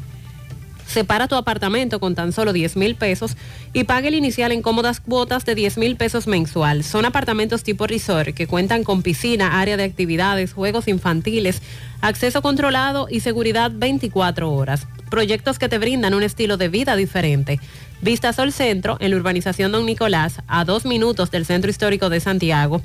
Separa 0.92 1.30
tu 1.30 1.36
apartamento 1.36 2.02
con 2.02 2.16
tan 2.16 2.34
solo 2.34 2.52
10 2.52 2.76
mil 2.76 2.96
pesos 2.96 3.38
y 3.72 3.86
pague 3.86 4.10
el 4.10 4.16
inicial 4.16 4.52
en 4.52 4.62
cómodas 4.62 5.00
cuotas 5.00 5.46
de 5.46 5.56
10 5.56 5.78
mil 5.78 5.96
pesos 5.96 6.28
mensual. 6.28 6.84
Son 6.84 7.06
apartamentos 7.06 7.64
tipo 7.64 7.88
resort 7.88 8.36
que 8.36 8.46
cuentan 8.46 8.84
con 8.84 9.02
piscina, 9.02 9.62
área 9.62 9.78
de 9.78 9.86
actividades, 9.86 10.52
juegos 10.52 10.90
infantiles, 10.90 11.62
acceso 12.02 12.42
controlado 12.42 13.08
y 13.10 13.22
seguridad 13.22 13.72
24 13.74 14.52
horas. 14.52 14.86
Proyectos 15.10 15.60
que 15.60 15.70
te 15.70 15.78
brindan 15.78 16.14
un 16.14 16.24
estilo 16.24 16.58
de 16.58 16.68
vida 16.68 16.98
diferente. 16.98 17.62
Vista 18.02 18.34
Sol 18.34 18.52
Centro, 18.52 18.98
en 19.00 19.12
la 19.12 19.18
urbanización 19.18 19.72
Don 19.72 19.86
Nicolás, 19.86 20.42
a 20.48 20.66
dos 20.66 20.84
minutos 20.84 21.32
del 21.32 21.46
Centro 21.46 21.72
Histórico 21.72 22.10
de 22.10 22.20
Santiago. 22.20 22.82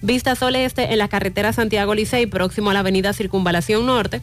Vista 0.00 0.34
Sol 0.34 0.56
Este, 0.56 0.94
en 0.94 0.98
la 0.98 1.08
carretera 1.08 1.52
Santiago 1.52 1.94
Licey, 1.94 2.24
próximo 2.24 2.70
a 2.70 2.72
la 2.72 2.80
avenida 2.80 3.12
Circunvalación 3.12 3.84
Norte 3.84 4.22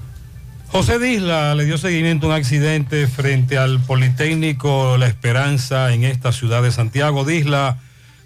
José 0.71 0.99
Disla 0.99 1.53
le 1.53 1.65
dio 1.65 1.77
seguimiento 1.77 2.27
a 2.27 2.29
un 2.29 2.35
accidente 2.35 3.05
frente 3.05 3.57
al 3.57 3.81
Politécnico 3.81 4.95
La 4.97 5.07
Esperanza 5.07 5.93
en 5.93 6.05
esta 6.05 6.31
ciudad 6.31 6.63
de 6.63 6.71
Santiago. 6.71 7.25
Disla, 7.25 7.77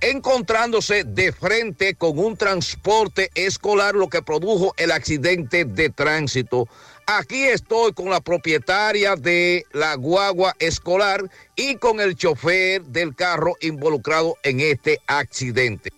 encontrándose 0.02 1.06
de 1.06 1.32
frente 1.32 1.96
con 1.96 2.20
un 2.20 2.36
transporte 2.36 3.30
escolar, 3.36 3.96
lo 3.96 4.10
que 4.10 4.22
produjo 4.22 4.74
el 4.76 4.92
accidente 4.92 5.64
de 5.64 5.90
tránsito. 5.90 6.68
Aquí 7.08 7.44
estoy 7.44 7.94
con 7.94 8.10
la 8.10 8.20
propietaria 8.20 9.16
de 9.16 9.64
la 9.72 9.96
guagua 9.96 10.54
escolar 10.60 11.24
y 11.56 11.76
con 11.76 12.02
el 12.02 12.16
chofer 12.18 12.82
del 12.84 13.16
carro 13.16 13.56
involucrado 13.62 14.36
en 14.44 14.60
este 14.60 15.00
accidente. 15.08 15.90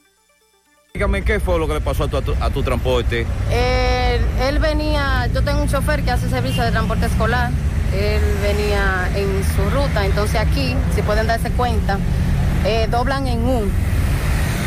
Dígame 0.93 1.23
qué 1.23 1.39
fue 1.39 1.57
lo 1.57 1.67
que 1.67 1.73
le 1.75 1.81
pasó 1.81 2.03
a 2.03 2.09
tu, 2.09 2.17
a 2.17 2.21
tu- 2.21 2.35
a 2.39 2.49
tu 2.51 2.61
transporte. 2.61 3.25
Él, 4.13 4.21
él 4.47 4.59
venía, 4.59 5.27
yo 5.33 5.41
tengo 5.43 5.61
un 5.61 5.67
chofer 5.67 6.03
que 6.03 6.11
hace 6.11 6.29
servicio 6.29 6.63
de 6.63 6.71
transporte 6.71 7.07
escolar. 7.07 7.49
Él 7.93 8.21
venía 8.43 9.09
en 9.15 9.43
su 9.55 9.69
ruta, 9.71 10.05
entonces 10.05 10.39
aquí, 10.39 10.75
si 10.93 11.01
pueden 11.01 11.25
darse 11.25 11.49
cuenta, 11.51 11.97
eh, 12.63 12.87
doblan 12.91 13.25
en 13.27 13.43
U. 13.43 13.63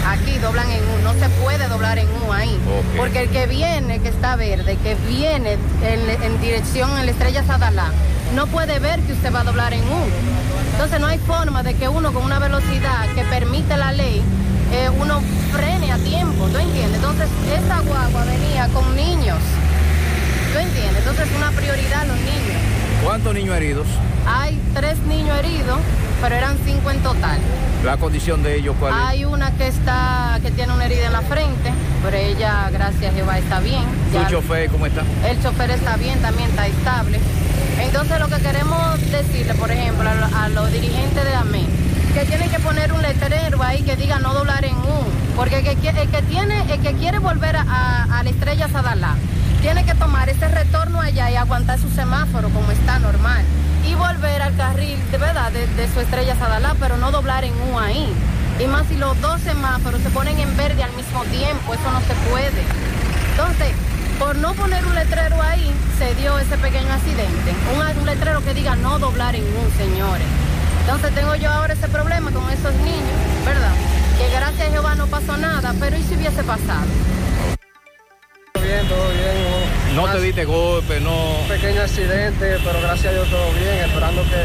Aquí 0.09 0.39
doblan 0.39 0.69
en 0.71 0.81
U, 0.81 1.03
no 1.05 1.13
se 1.15 1.29
puede 1.41 1.69
doblar 1.69 1.99
en 1.99 2.09
U 2.27 2.33
ahí. 2.33 2.59
Porque 2.97 3.23
el 3.23 3.29
que 3.29 3.47
viene, 3.47 4.01
que 4.01 4.09
está 4.09 4.35
verde, 4.35 4.79
que 4.83 4.97
viene 5.09 5.59
en, 5.83 6.23
en 6.23 6.41
dirección 6.41 6.91
a 6.91 7.05
la 7.05 7.11
estrella 7.13 7.45
Sadalá, 7.45 7.93
no 8.35 8.47
puede 8.49 8.81
ver 8.81 8.99
que 9.01 9.13
usted 9.13 9.33
va 9.33 9.41
a 9.41 9.45
doblar 9.45 9.73
en 9.73 9.83
U. 9.83 10.05
Entonces 10.73 11.01
no 11.01 11.07
hay 11.07 11.19
forma 11.19 11.63
de 11.63 11.75
que 11.75 11.89
uno 11.89 12.13
con 12.13 12.25
una 12.25 12.41
velocidad 12.41 13.07
que 13.15 13.23
permite 13.25 13.77
la 13.77 13.93
ley, 13.93 14.23
eh, 14.73 14.91
uno 15.01 15.21
frene 15.53 15.93
a 15.93 15.99
tiempo, 15.99 16.47
¿tú 16.49 16.59
entiendes? 16.59 16.97
Entonces 16.97 17.29
esa 17.53 17.81
guagua 17.81 18.25
venía 18.25 18.69
con 18.69 18.95
niños, 18.97 19.39
¿tú 20.53 20.59
entiendes? 20.59 20.99
Entonces 20.99 21.29
es 21.31 21.37
una 21.37 21.51
prioridad 21.53 22.07
los 22.07 22.17
niños. 22.19 22.61
¿Cuántos 23.05 23.35
niños 23.35 23.57
heridos? 23.57 23.87
Hay 24.27 24.59
tres 24.75 24.99
niños 25.09 25.39
heridos, 25.39 25.79
pero 26.21 26.35
eran 26.35 26.57
cinco 26.65 26.91
en 26.91 26.99
total. 27.03 27.39
La 27.85 27.97
condición 27.99 28.43
de 28.43 28.57
ellos, 28.57 28.75
¿cuál 28.81 28.93
es? 28.95 29.01
Hay 29.07 29.25
una 29.25 29.53
que 29.53 29.69
está, 29.69 30.39
que 30.43 30.51
tiene 30.51 30.73
una 30.73 30.87
herida 30.87 31.07
en 31.07 31.13
la 31.13 31.21
frente, 31.21 31.71
pero 32.03 32.17
ella, 32.17 32.69
gracias 32.73 33.13
a 33.13 33.15
Jehová, 33.15 33.39
está 33.39 33.61
bien. 33.61 33.85
¿Tu 34.13 34.19
Ya- 34.19 34.29
chofer 34.29 34.69
cómo 34.71 34.87
está? 34.87 35.03
el 35.29 35.41
chofer 35.43 35.71
está 35.71 35.97
bien, 35.97 36.19
también 36.21 36.51
está 36.51 36.67
estable. 36.67 37.21
Entonces 37.81 38.19
lo 38.19 38.29
que 38.29 38.39
queremos 38.43 38.99
decirle, 39.13 39.55
por 39.55 39.71
ejemplo, 39.71 40.09
a, 40.09 40.15
lo- 40.15 40.37
a 40.37 40.49
los 40.49 40.73
dirigentes 40.73 41.23
de 41.25 41.35
AME, 41.35 41.67
que 42.19 42.25
tienen 42.25 42.49
que 42.51 42.59
poner 42.61 42.93
un 42.95 43.03
letrero 43.03 43.63
ahí 43.63 43.83
que 43.83 43.95
diga 43.95 44.19
no 44.19 44.33
doblar 44.33 44.65
en 44.65 44.75
U, 44.77 45.05
porque 45.37 45.59
el 45.59 45.65
que, 45.77 45.89
el 45.91 46.09
que 46.09 46.23
tiene, 46.23 46.63
el 46.73 46.81
que 46.81 46.95
quiere 46.95 47.19
volver 47.19 47.57
a, 47.57 48.05
a- 48.11 48.23
la 48.23 48.31
estrella 48.31 48.69
Sadalá, 48.69 49.17
tiene 49.61 49.85
que 49.85 49.95
tomar 49.95 50.29
ese 50.31 50.49
retorno 50.49 51.01
allá 51.01 51.31
y 51.31 51.37
aguantar 51.37 51.79
su 51.79 51.91
semáforo 51.91 52.49
como 52.51 52.71
está 52.71 52.99
normal. 53.01 53.45
Y 53.87 53.95
volver 53.95 54.41
al 54.41 54.57
carril, 54.57 54.99
de 55.11 55.19
verdad, 55.19 55.53
de, 55.53 55.67
de 55.67 55.93
su 55.93 56.01
estrella 56.01 56.35
Sadalá, 56.37 56.75
pero 56.81 56.97
no 56.97 57.11
doblar 57.13 57.45
en 57.45 57.53
U 57.71 57.79
ahí. 57.79 58.09
Y 58.59 58.67
más 58.67 58.87
si 58.89 58.97
los 58.97 59.21
dos 59.21 59.39
semáforos 59.43 60.01
se 60.01 60.09
ponen 60.11 60.39
en 60.39 60.57
verde 60.57 60.83
al 60.83 60.93
mismo 60.95 61.23
tiempo, 61.25 61.75
eso 61.75 61.91
no 61.93 62.01
se 62.01 62.15
puede. 62.31 62.63
Entonces, 63.33 63.73
por 64.19 64.37
no 64.37 64.55
poner 64.55 64.85
un 64.87 64.95
letrero 64.95 65.41
ahí, 65.43 65.71
se 65.99 66.15
dio 66.15 66.39
ese 66.39 66.57
pequeño 66.57 66.91
accidente. 66.95 67.53
Un, 67.77 68.01
un 68.01 68.07
letrero 68.07 68.43
que 68.43 68.55
diga 68.55 68.75
no 68.77 68.99
doblar 68.99 69.37
en 69.37 69.43
un, 69.45 69.71
señores. 69.77 70.27
Entonces 70.87 71.13
tengo 71.17 71.35
yo 71.35 71.51
ahora 71.51 71.75
ese 71.75 71.89
problema 71.89 72.31
con 72.31 72.49
esos 72.49 72.73
niños, 72.75 73.19
¿verdad? 73.45 73.73
Que 74.19 74.31
gracias 74.31 74.69
a 74.69 74.71
Jehová 74.71 74.95
no 74.95 75.09
pasó 75.09 75.37
nada, 75.37 75.75
pero 75.81 75.97
¿y 75.97 76.03
si 76.05 76.15
hubiese 76.15 76.45
pasado? 76.45 76.87
bien, 78.63 78.87
todo 78.87 79.11
bien. 79.11 79.97
No 79.97 80.07
te 80.07 80.21
diste 80.21 80.45
golpe, 80.45 81.01
no. 81.01 81.41
Un 81.43 81.49
pequeño 81.49 81.83
accidente, 81.83 82.59
pero 82.63 82.81
gracias 82.81 83.07
a 83.07 83.17
Dios 83.19 83.29
todo 83.31 83.51
bien, 83.59 83.83
esperando 83.83 84.23
que 84.23 84.43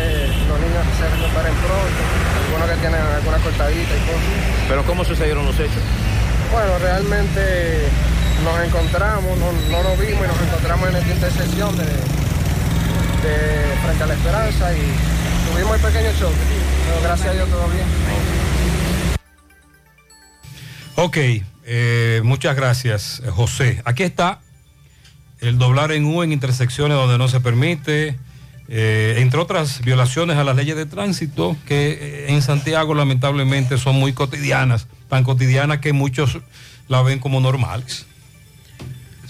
los 0.50 0.58
niños 0.58 0.82
se 0.98 1.06
recuperen 1.14 1.54
pronto. 1.62 2.02
Algunos 2.50 2.70
que 2.74 2.78
tienen 2.82 3.02
alguna 3.02 3.38
cortadita 3.38 3.94
y 3.94 4.02
cosas. 4.10 4.34
Pero 4.68 4.84
¿cómo 4.86 5.06
sucedieron 5.06 5.46
los 5.46 5.56
hechos? 5.60 5.84
Bueno, 6.52 6.74
realmente 6.80 7.86
nos 8.44 8.66
encontramos, 8.66 9.38
no, 9.38 9.52
no 9.70 9.84
nos 9.84 10.00
vimos 10.00 10.26
y 10.26 10.28
nos 10.28 10.42
encontramos 10.42 10.90
en 10.90 10.96
esta 10.96 11.14
intersección 11.14 11.78
de, 11.78 11.86
de 11.86 13.36
frente 13.86 14.04
a 14.04 14.08
la 14.08 14.14
esperanza 14.14 14.74
y 14.74 14.82
tuvimos 15.52 15.76
el 15.76 15.82
pequeño 15.82 16.12
choque. 16.20 16.36
Pero 16.88 17.02
gracias 17.04 17.30
a 17.30 17.34
Dios 17.34 17.50
todo 17.50 17.68
bien. 17.70 17.86
Ok, 20.96 21.18
eh, 21.66 22.22
muchas 22.24 22.56
gracias, 22.56 23.22
eh, 23.26 23.30
José. 23.30 23.82
Aquí 23.86 24.04
está 24.04 24.40
el 25.40 25.58
doblar 25.58 25.92
en 25.92 26.06
U 26.06 26.24
en 26.24 26.32
intersecciones 26.32 26.98
donde 26.98 27.18
no 27.18 27.28
se 27.28 27.40
permite, 27.40 28.18
eh, 28.68 29.16
entre 29.18 29.40
otras 29.40 29.82
violaciones 29.82 30.38
a 30.38 30.44
las 30.44 30.56
leyes 30.56 30.76
de 30.76 30.86
tránsito 30.86 31.58
que 31.68 32.28
en 32.30 32.42
Santiago 32.42 32.94
lamentablemente 32.94 33.78
son 33.78 33.96
muy 33.96 34.14
cotidianas, 34.14 34.88
tan 35.10 35.24
cotidianas 35.24 35.80
que 35.80 35.94
muchos 35.94 36.40
la 36.88 37.02
ven 37.02 37.20
como 37.20 37.40
normales. 37.40 38.06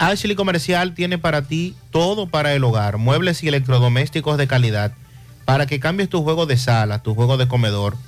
Ashley 0.00 0.34
Comercial 0.34 0.94
tiene 0.94 1.18
para 1.18 1.42
ti 1.42 1.76
todo 1.90 2.26
para 2.26 2.54
el 2.54 2.64
hogar, 2.64 2.96
muebles 2.96 3.42
y 3.42 3.48
electrodomésticos 3.48 4.38
de 4.38 4.46
calidad, 4.46 4.94
para 5.44 5.66
que 5.66 5.78
cambies 5.78 6.08
tu 6.08 6.22
juego 6.22 6.46
de 6.46 6.56
sala, 6.56 7.02
tu 7.02 7.14
juego 7.14 7.36
de 7.36 7.48
comedor. 7.48 7.98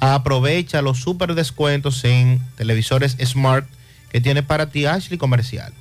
Aprovecha 0.00 0.80
los 0.80 1.00
super 1.00 1.34
descuentos 1.34 2.02
en 2.04 2.40
televisores 2.56 3.18
Smart 3.22 3.66
que 4.10 4.22
tiene 4.22 4.42
para 4.42 4.70
ti 4.70 4.86
Ashley 4.86 5.18
Comercial. 5.18 5.74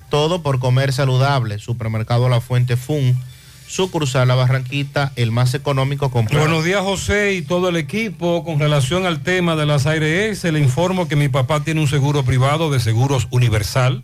Todo 0.09 0.41
por 0.41 0.59
comer 0.59 0.93
saludable. 0.93 1.59
Supermercado 1.59 2.29
La 2.29 2.39
Fuente 2.39 2.77
Fun, 2.77 3.21
sucursal 3.67 4.27
La 4.27 4.35
Barranquita, 4.35 5.11
el 5.15 5.31
más 5.31 5.53
económico 5.53 6.11
comprar. 6.11 6.41
Buenos 6.41 6.63
días 6.63 6.81
José 6.81 7.33
y 7.33 7.41
todo 7.41 7.69
el 7.69 7.75
equipo. 7.75 8.43
Con 8.43 8.59
relación 8.59 9.05
al 9.05 9.21
tema 9.23 9.55
de 9.55 9.65
las 9.65 9.85
ARS, 9.85 10.43
le 10.43 10.59
informo 10.59 11.07
que 11.07 11.15
mi 11.15 11.29
papá 11.29 11.63
tiene 11.63 11.81
un 11.81 11.87
seguro 11.87 12.23
privado 12.23 12.71
de 12.71 12.79
seguros 12.79 13.27
universal. 13.31 14.03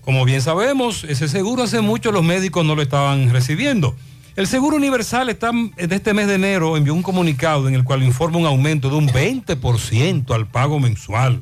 Como 0.00 0.24
bien 0.24 0.42
sabemos, 0.42 1.04
ese 1.04 1.28
seguro 1.28 1.62
hace 1.62 1.80
mucho 1.80 2.12
los 2.12 2.22
médicos 2.22 2.64
no 2.64 2.74
lo 2.74 2.82
estaban 2.82 3.30
recibiendo. 3.30 3.96
El 4.36 4.48
Seguro 4.48 4.76
Universal 4.76 5.28
está, 5.28 5.52
de 5.52 5.94
este 5.94 6.12
mes 6.12 6.26
de 6.26 6.34
enero 6.34 6.76
envió 6.76 6.92
un 6.92 7.04
comunicado 7.04 7.68
en 7.68 7.74
el 7.74 7.84
cual 7.84 8.02
informa 8.02 8.38
un 8.38 8.46
aumento 8.46 8.90
de 8.90 8.96
un 8.96 9.08
20% 9.08 10.34
al 10.34 10.48
pago 10.48 10.80
mensual. 10.80 11.40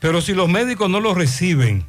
Pero 0.00 0.20
si 0.20 0.34
los 0.34 0.50
médicos 0.50 0.90
no 0.90 1.00
lo 1.00 1.14
reciben, 1.14 1.86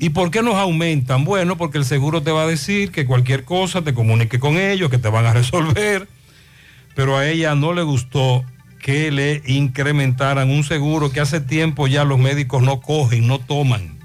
¿y 0.00 0.08
por 0.08 0.32
qué 0.32 0.42
nos 0.42 0.56
aumentan? 0.56 1.24
Bueno, 1.24 1.56
porque 1.56 1.78
el 1.78 1.84
seguro 1.84 2.22
te 2.22 2.32
va 2.32 2.42
a 2.42 2.46
decir 2.46 2.90
que 2.90 3.06
cualquier 3.06 3.44
cosa 3.44 3.82
te 3.82 3.94
comunique 3.94 4.40
con 4.40 4.56
ellos, 4.56 4.90
que 4.90 4.98
te 4.98 5.08
van 5.08 5.26
a 5.26 5.32
resolver. 5.34 6.08
Pero 6.96 7.16
a 7.16 7.28
ella 7.28 7.54
no 7.54 7.72
le 7.72 7.82
gustó 7.82 8.44
que 8.82 9.10
le 9.12 9.42
incrementaran 9.46 10.50
un 10.50 10.64
seguro 10.64 11.12
que 11.12 11.20
hace 11.20 11.40
tiempo 11.40 11.86
ya 11.86 12.04
los 12.04 12.18
médicos 12.18 12.62
no 12.62 12.80
cogen, 12.80 13.28
no 13.28 13.38
toman. 13.38 14.00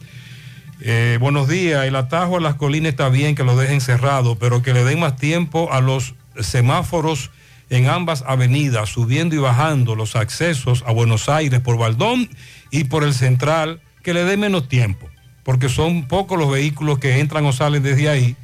Eh, 0.82 1.18
buenos 1.20 1.48
días, 1.48 1.86
el 1.86 1.96
atajo 1.96 2.38
a 2.38 2.42
las 2.42 2.56
colinas 2.56 2.92
está 2.92 3.10
bien 3.10 3.34
que 3.34 3.46
lo 3.46 3.56
dejen 3.56 3.80
cerrado, 3.80 4.38
pero 4.38 4.62
que 4.62 4.74
le 4.74 4.84
den 4.84 5.00
más 5.00 5.16
tiempo 5.16 5.72
a 5.72 5.80
los 5.80 6.14
semáforos 6.40 7.32
en 7.70 7.88
ambas 7.88 8.24
avenidas, 8.28 8.90
subiendo 8.90 9.36
y 9.36 9.40
bajando 9.40 9.96
los 9.96 10.16
accesos 10.16 10.84
a 10.86 10.92
Buenos 10.92 11.30
Aires 11.30 11.62
por 11.62 11.78
Baldón 11.78 12.30
y 12.70 12.84
por 12.84 13.04
el 13.04 13.14
Central, 13.14 13.82
que 14.04 14.14
le 14.14 14.26
den 14.26 14.42
menos 14.42 14.68
tiempo, 14.68 15.10
porque 15.46 15.70
son 15.70 16.08
pocos 16.08 16.40
los 16.40 16.50
vehículos 16.50 16.98
que 16.98 17.20
entran 17.20 17.46
o 17.46 17.54
salen 17.54 17.84
desde 17.84 18.10
ahí, 18.10 18.36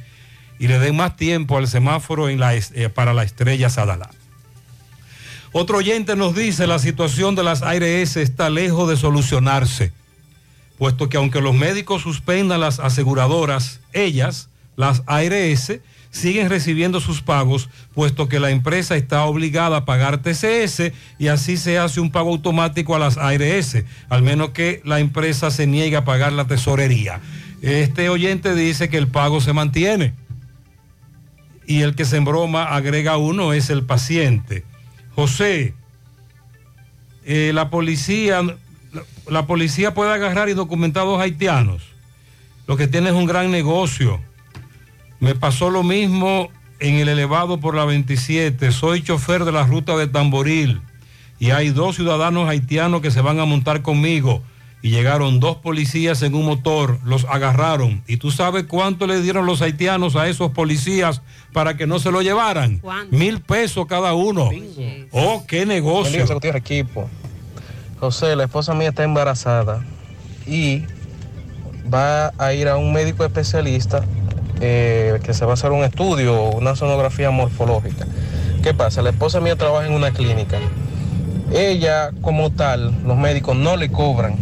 y 0.60 0.68
le 0.68 0.78
den 0.78 0.96
más 0.96 1.16
tiempo 1.16 1.58
al 1.58 1.66
semáforo 1.66 2.28
eh, 2.28 2.88
para 2.94 3.12
la 3.12 3.24
estrella 3.24 3.68
Sadalá. 3.68 4.08
Otro 5.50 5.78
oyente 5.78 6.14
nos 6.14 6.36
dice, 6.36 6.68
la 6.68 6.78
situación 6.78 7.34
de 7.34 7.42
las 7.42 7.62
ARS 7.62 8.16
está 8.16 8.48
lejos 8.48 8.88
de 8.88 8.96
solucionarse, 8.96 9.92
puesto 10.78 11.08
que 11.08 11.16
aunque 11.16 11.40
los 11.40 11.54
médicos 11.54 12.02
suspendan 12.02 12.60
las 12.60 12.78
aseguradoras, 12.78 13.80
ellas, 13.92 14.48
las 14.76 15.02
ARS, 15.06 15.80
siguen 16.12 16.48
recibiendo 16.48 17.00
sus 17.00 17.22
pagos, 17.22 17.68
puesto 17.94 18.28
que 18.28 18.38
la 18.38 18.50
empresa 18.50 18.96
está 18.96 19.24
obligada 19.24 19.78
a 19.78 19.84
pagar 19.84 20.22
TCS 20.22 20.92
y 21.18 21.28
así 21.28 21.56
se 21.56 21.78
hace 21.78 22.00
un 22.00 22.12
pago 22.12 22.30
automático 22.30 22.94
a 22.94 23.00
las 23.00 23.16
ARS, 23.16 23.82
al 24.08 24.22
menos 24.22 24.50
que 24.50 24.80
la 24.84 25.00
empresa 25.00 25.50
se 25.50 25.66
niegue 25.66 25.96
a 25.96 26.04
pagar 26.04 26.32
la 26.32 26.46
tesorería. 26.46 27.20
Este 27.62 28.08
oyente 28.08 28.54
dice 28.54 28.88
que 28.88 28.98
el 28.98 29.08
pago 29.08 29.40
se 29.40 29.52
mantiene 29.52 30.14
y 31.66 31.80
el 31.80 31.94
que 31.94 32.04
se 32.04 32.18
embroma 32.18 32.64
agrega 32.64 33.16
uno 33.16 33.52
es 33.52 33.70
el 33.70 33.84
paciente. 33.84 34.64
José, 35.14 35.74
eh, 37.24 37.52
la 37.54 37.70
policía, 37.70 38.42
la, 39.28 39.46
policía 39.46 39.94
puede 39.94 40.12
agarrar 40.12 40.50
indocumentados 40.50 41.20
haitianos. 41.20 41.82
Lo 42.66 42.76
que 42.76 42.88
tiene 42.88 43.08
es 43.08 43.14
un 43.14 43.26
gran 43.26 43.50
negocio. 43.50 44.20
Me 45.22 45.36
pasó 45.36 45.70
lo 45.70 45.84
mismo 45.84 46.50
en 46.80 46.96
el 46.96 47.08
elevado 47.08 47.60
por 47.60 47.76
la 47.76 47.84
27. 47.84 48.72
Soy 48.72 49.04
chofer 49.04 49.44
de 49.44 49.52
la 49.52 49.64
ruta 49.64 49.96
de 49.96 50.08
Tamboril 50.08 50.80
y 51.38 51.52
hay 51.52 51.68
dos 51.68 51.94
ciudadanos 51.94 52.48
haitianos 52.48 53.02
que 53.02 53.12
se 53.12 53.20
van 53.20 53.38
a 53.38 53.44
montar 53.44 53.82
conmigo. 53.82 54.42
Y 54.82 54.90
llegaron 54.90 55.38
dos 55.38 55.58
policías 55.58 56.22
en 56.22 56.34
un 56.34 56.44
motor, 56.44 56.98
los 57.04 57.24
agarraron. 57.26 58.02
¿Y 58.08 58.16
tú 58.16 58.32
sabes 58.32 58.64
cuánto 58.64 59.06
le 59.06 59.22
dieron 59.22 59.46
los 59.46 59.62
haitianos 59.62 60.16
a 60.16 60.26
esos 60.26 60.50
policías 60.50 61.22
para 61.52 61.76
que 61.76 61.86
no 61.86 62.00
se 62.00 62.10
lo 62.10 62.20
llevaran? 62.20 62.82
Mil 63.12 63.40
pesos 63.40 63.86
cada 63.86 64.14
uno. 64.14 64.50
Oh, 65.12 65.44
qué 65.46 65.66
negocio. 65.66 66.26
Equipo. 66.52 67.08
José, 68.00 68.34
la 68.34 68.42
esposa 68.42 68.74
mía 68.74 68.88
está 68.88 69.04
embarazada 69.04 69.84
y 70.48 70.82
va 71.94 72.32
a 72.38 72.52
ir 72.54 72.66
a 72.66 72.76
un 72.76 72.92
médico 72.92 73.24
especialista 73.24 74.04
eh, 74.60 75.18
que 75.22 75.34
se 75.34 75.44
va 75.44 75.52
a 75.52 75.54
hacer 75.54 75.72
un 75.72 75.84
estudio, 75.84 76.50
una 76.50 76.76
sonografía 76.76 77.30
morfológica. 77.30 78.06
¿Qué 78.62 78.74
pasa? 78.74 79.02
La 79.02 79.10
esposa 79.10 79.40
mía 79.40 79.56
trabaja 79.56 79.86
en 79.86 79.94
una 79.94 80.12
clínica. 80.12 80.58
Ella, 81.52 82.10
como 82.20 82.50
tal, 82.50 82.92
los 83.04 83.16
médicos 83.16 83.56
no 83.56 83.76
le 83.76 83.90
cobran. 83.90 84.36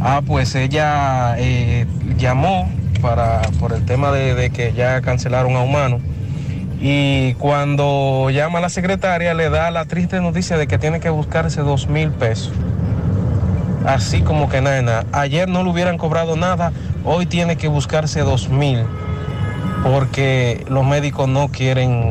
Ah, 0.00 0.22
pues 0.26 0.54
ella 0.54 1.36
eh, 1.38 1.86
llamó 2.18 2.70
para, 3.00 3.42
por 3.58 3.72
el 3.72 3.84
tema 3.84 4.12
de, 4.12 4.34
de 4.34 4.50
que 4.50 4.72
ya 4.72 5.00
cancelaron 5.00 5.56
a 5.56 5.62
Humano. 5.62 5.98
Y 6.80 7.32
cuando 7.34 8.28
llama 8.30 8.58
a 8.58 8.62
la 8.62 8.68
secretaria 8.68 9.32
le 9.32 9.48
da 9.48 9.70
la 9.70 9.86
triste 9.86 10.20
noticia 10.20 10.58
de 10.58 10.66
que 10.66 10.78
tiene 10.78 11.00
que 11.00 11.08
buscarse 11.08 11.62
dos 11.62 11.88
mil 11.88 12.10
pesos. 12.10 12.52
Así 13.86 14.22
como 14.22 14.48
que 14.48 14.60
nada. 14.60 15.04
Ayer 15.12 15.48
no 15.48 15.62
le 15.62 15.70
hubieran 15.70 15.96
cobrado 15.96 16.36
nada, 16.36 16.72
hoy 17.04 17.26
tiene 17.26 17.56
que 17.56 17.68
buscarse 17.68 18.20
dos 18.20 18.48
mil. 18.48 18.84
Porque 19.82 20.64
los 20.68 20.84
médicos 20.84 21.28
no 21.28 21.48
quieren 21.48 22.10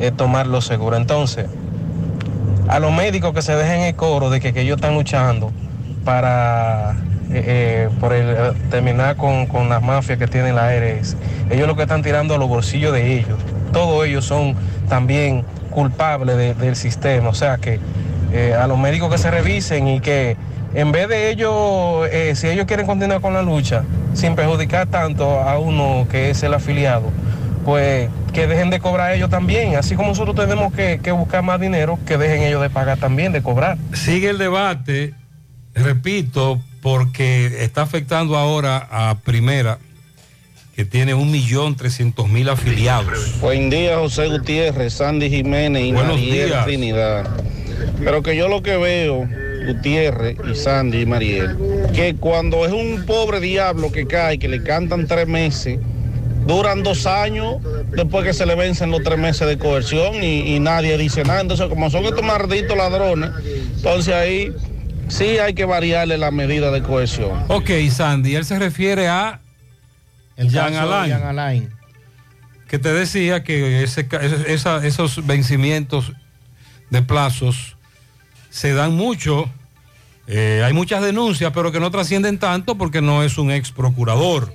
eh, 0.00 0.10
tomarlo 0.10 0.60
seguro. 0.60 0.96
Entonces, 0.96 1.46
a 2.68 2.80
los 2.80 2.92
médicos 2.92 3.32
que 3.32 3.42
se 3.42 3.54
dejen 3.54 3.82
el 3.82 3.94
coro 3.94 4.30
de 4.30 4.40
que, 4.40 4.52
que 4.52 4.62
ellos 4.62 4.76
están 4.76 4.94
luchando 4.94 5.52
para 6.04 6.92
eh, 7.30 7.44
eh, 7.46 7.88
por 8.00 8.12
el, 8.12 8.28
eh, 8.30 8.52
terminar 8.70 9.16
con, 9.16 9.46
con 9.46 9.68
las 9.68 9.82
mafias 9.82 10.18
que 10.18 10.26
tienen 10.26 10.56
la 10.56 10.66
ARS. 10.68 11.16
Ellos 11.50 11.68
lo 11.68 11.76
que 11.76 11.82
están 11.82 12.02
tirando 12.02 12.34
a 12.34 12.38
los 12.38 12.48
bolsillos 12.48 12.92
de 12.92 13.18
ellos. 13.18 13.38
Todos 13.72 14.06
ellos 14.06 14.24
son 14.24 14.56
también 14.88 15.44
culpables 15.70 16.36
de- 16.36 16.54
del 16.54 16.74
sistema. 16.74 17.28
O 17.28 17.34
sea 17.34 17.58
que 17.58 17.78
a 18.60 18.66
los 18.66 18.78
médicos 18.78 19.10
que 19.10 19.18
se 19.18 19.30
revisen 19.30 19.86
y 19.88 20.00
que 20.00 20.36
en 20.74 20.92
vez 20.92 21.08
de 21.08 21.30
ellos, 21.30 22.08
eh, 22.12 22.34
si 22.36 22.48
ellos 22.48 22.66
quieren 22.66 22.86
continuar 22.86 23.20
con 23.20 23.32
la 23.34 23.42
lucha, 23.42 23.84
sin 24.14 24.34
perjudicar 24.34 24.86
tanto 24.86 25.40
a 25.40 25.58
uno 25.58 26.06
que 26.10 26.30
es 26.30 26.42
el 26.42 26.54
afiliado, 26.54 27.10
pues 27.64 28.08
que 28.32 28.46
dejen 28.46 28.70
de 28.70 28.80
cobrar 28.80 29.14
ellos 29.14 29.30
también. 29.30 29.76
Así 29.76 29.94
como 29.94 30.08
nosotros 30.10 30.36
tenemos 30.36 30.72
que, 30.72 31.00
que 31.02 31.12
buscar 31.12 31.42
más 31.42 31.60
dinero, 31.60 31.98
que 32.06 32.18
dejen 32.18 32.42
ellos 32.42 32.62
de 32.62 32.70
pagar 32.70 32.98
también, 32.98 33.32
de 33.32 33.42
cobrar. 33.42 33.78
Sigue 33.92 34.28
el 34.30 34.38
debate, 34.38 35.14
repito, 35.74 36.60
porque 36.82 37.64
está 37.64 37.82
afectando 37.82 38.36
ahora 38.36 38.88
a 38.90 39.16
Primera, 39.24 39.78
que 40.76 40.84
tiene 40.84 41.14
un 41.14 41.30
millón 41.30 41.74
trescientos 41.76 42.28
mil 42.28 42.48
afiliados. 42.48 43.40
Buen 43.40 43.68
día, 43.68 43.96
José 43.96 44.28
Gutiérrez, 44.28 44.92
Sandy 44.92 45.28
Jiménez 45.28 45.82
y 45.82 45.92
Buenos 45.92 46.16
Mariel 46.18 46.48
días. 46.48 46.64
Trinidad. 46.64 47.26
Pero 48.02 48.22
que 48.22 48.36
yo 48.36 48.48
lo 48.48 48.62
que 48.62 48.76
veo, 48.76 49.28
Gutiérrez 49.66 50.36
y 50.50 50.54
Sandy 50.54 51.00
y 51.02 51.06
Mariel, 51.06 51.56
que 51.94 52.14
cuando 52.16 52.64
es 52.66 52.72
un 52.72 53.04
pobre 53.06 53.40
diablo 53.40 53.90
que 53.92 54.06
cae, 54.06 54.38
que 54.38 54.48
le 54.48 54.62
cantan 54.62 55.06
tres 55.06 55.26
meses, 55.28 55.78
duran 56.46 56.82
dos 56.82 57.06
años 57.06 57.56
después 57.90 58.24
que 58.24 58.32
se 58.32 58.46
le 58.46 58.54
vencen 58.54 58.90
los 58.90 59.02
tres 59.02 59.18
meses 59.18 59.46
de 59.46 59.58
coerción 59.58 60.22
y, 60.22 60.54
y 60.56 60.60
nadie 60.60 60.96
dice 60.96 61.22
nada. 61.24 61.40
Entonces, 61.40 61.66
como 61.68 61.90
son 61.90 62.04
estos 62.04 62.22
malditos 62.22 62.76
ladrones, 62.76 63.30
entonces 63.76 64.14
ahí 64.14 64.52
sí 65.08 65.38
hay 65.38 65.54
que 65.54 65.64
variarle 65.64 66.16
la 66.18 66.30
medida 66.30 66.70
de 66.70 66.82
coerción. 66.82 67.44
Ok, 67.48 67.70
Sandy, 67.90 68.34
él 68.36 68.44
se 68.44 68.58
refiere 68.58 69.08
a 69.08 69.40
El 70.36 70.48
Jean 70.50 70.74
Alain, 70.74 71.10
Jean 71.10 71.22
Alain. 71.24 71.68
que 72.68 72.78
te 72.78 72.92
decía 72.92 73.42
que 73.42 73.82
ese- 73.82 74.06
esa- 74.46 74.86
esos 74.86 75.26
vencimientos 75.26 76.12
de 76.90 77.02
plazos 77.02 77.76
se 78.50 78.72
dan 78.74 78.94
mucho. 78.94 79.50
eh, 80.26 80.62
hay 80.64 80.72
muchas 80.72 81.02
denuncias, 81.02 81.52
pero 81.54 81.72
que 81.72 81.80
no 81.80 81.90
trascienden 81.90 82.38
tanto 82.38 82.76
porque 82.76 83.00
no 83.00 83.22
es 83.22 83.38
un 83.38 83.50
ex 83.50 83.72
procurador. 83.72 84.52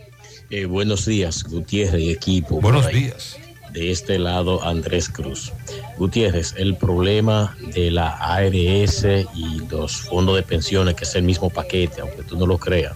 Eh, 0.50 0.66
buenos 0.66 1.06
días, 1.06 1.44
Gutiérrez 1.44 2.02
y 2.02 2.12
equipo. 2.12 2.62
Buenos 2.62 2.88
días. 2.90 3.38
De 3.72 3.90
este 3.90 4.20
lado, 4.20 4.64
Andrés 4.64 5.10
Cruz. 5.10 5.52
Gutiérrez, 5.98 6.54
el 6.58 6.76
problema 6.78 7.58
de 7.74 7.90
la 7.90 8.10
ARS 8.12 9.04
y 9.34 9.68
los 9.68 10.02
fondos 10.02 10.36
de 10.36 10.44
pensiones, 10.44 10.94
que 10.94 11.06
es 11.06 11.16
el 11.16 11.24
mismo 11.24 11.50
paquete, 11.50 12.02
aunque 12.02 12.22
tú 12.22 12.38
no 12.38 12.46
lo 12.46 12.60
creas, 12.60 12.94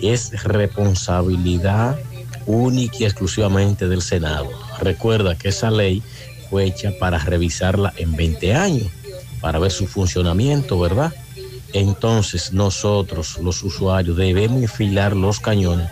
es 0.00 0.42
responsabilidad 0.42 1.98
única 2.46 2.96
y 3.00 3.04
exclusivamente 3.04 3.86
del 3.86 4.00
Senado. 4.00 4.48
Recuerda 4.80 5.36
que 5.36 5.48
esa 5.50 5.70
ley 5.70 6.02
fue 6.48 6.64
hecha 6.64 6.92
para 6.98 7.18
revisarla 7.18 7.92
en 7.98 8.16
20 8.16 8.54
años, 8.54 8.88
para 9.44 9.58
ver 9.58 9.70
su 9.70 9.86
funcionamiento, 9.86 10.78
¿verdad? 10.80 11.12
Entonces 11.74 12.54
nosotros, 12.54 13.36
los 13.42 13.62
usuarios, 13.62 14.16
debemos 14.16 14.62
enfilar 14.62 15.14
los 15.14 15.38
cañones 15.38 15.86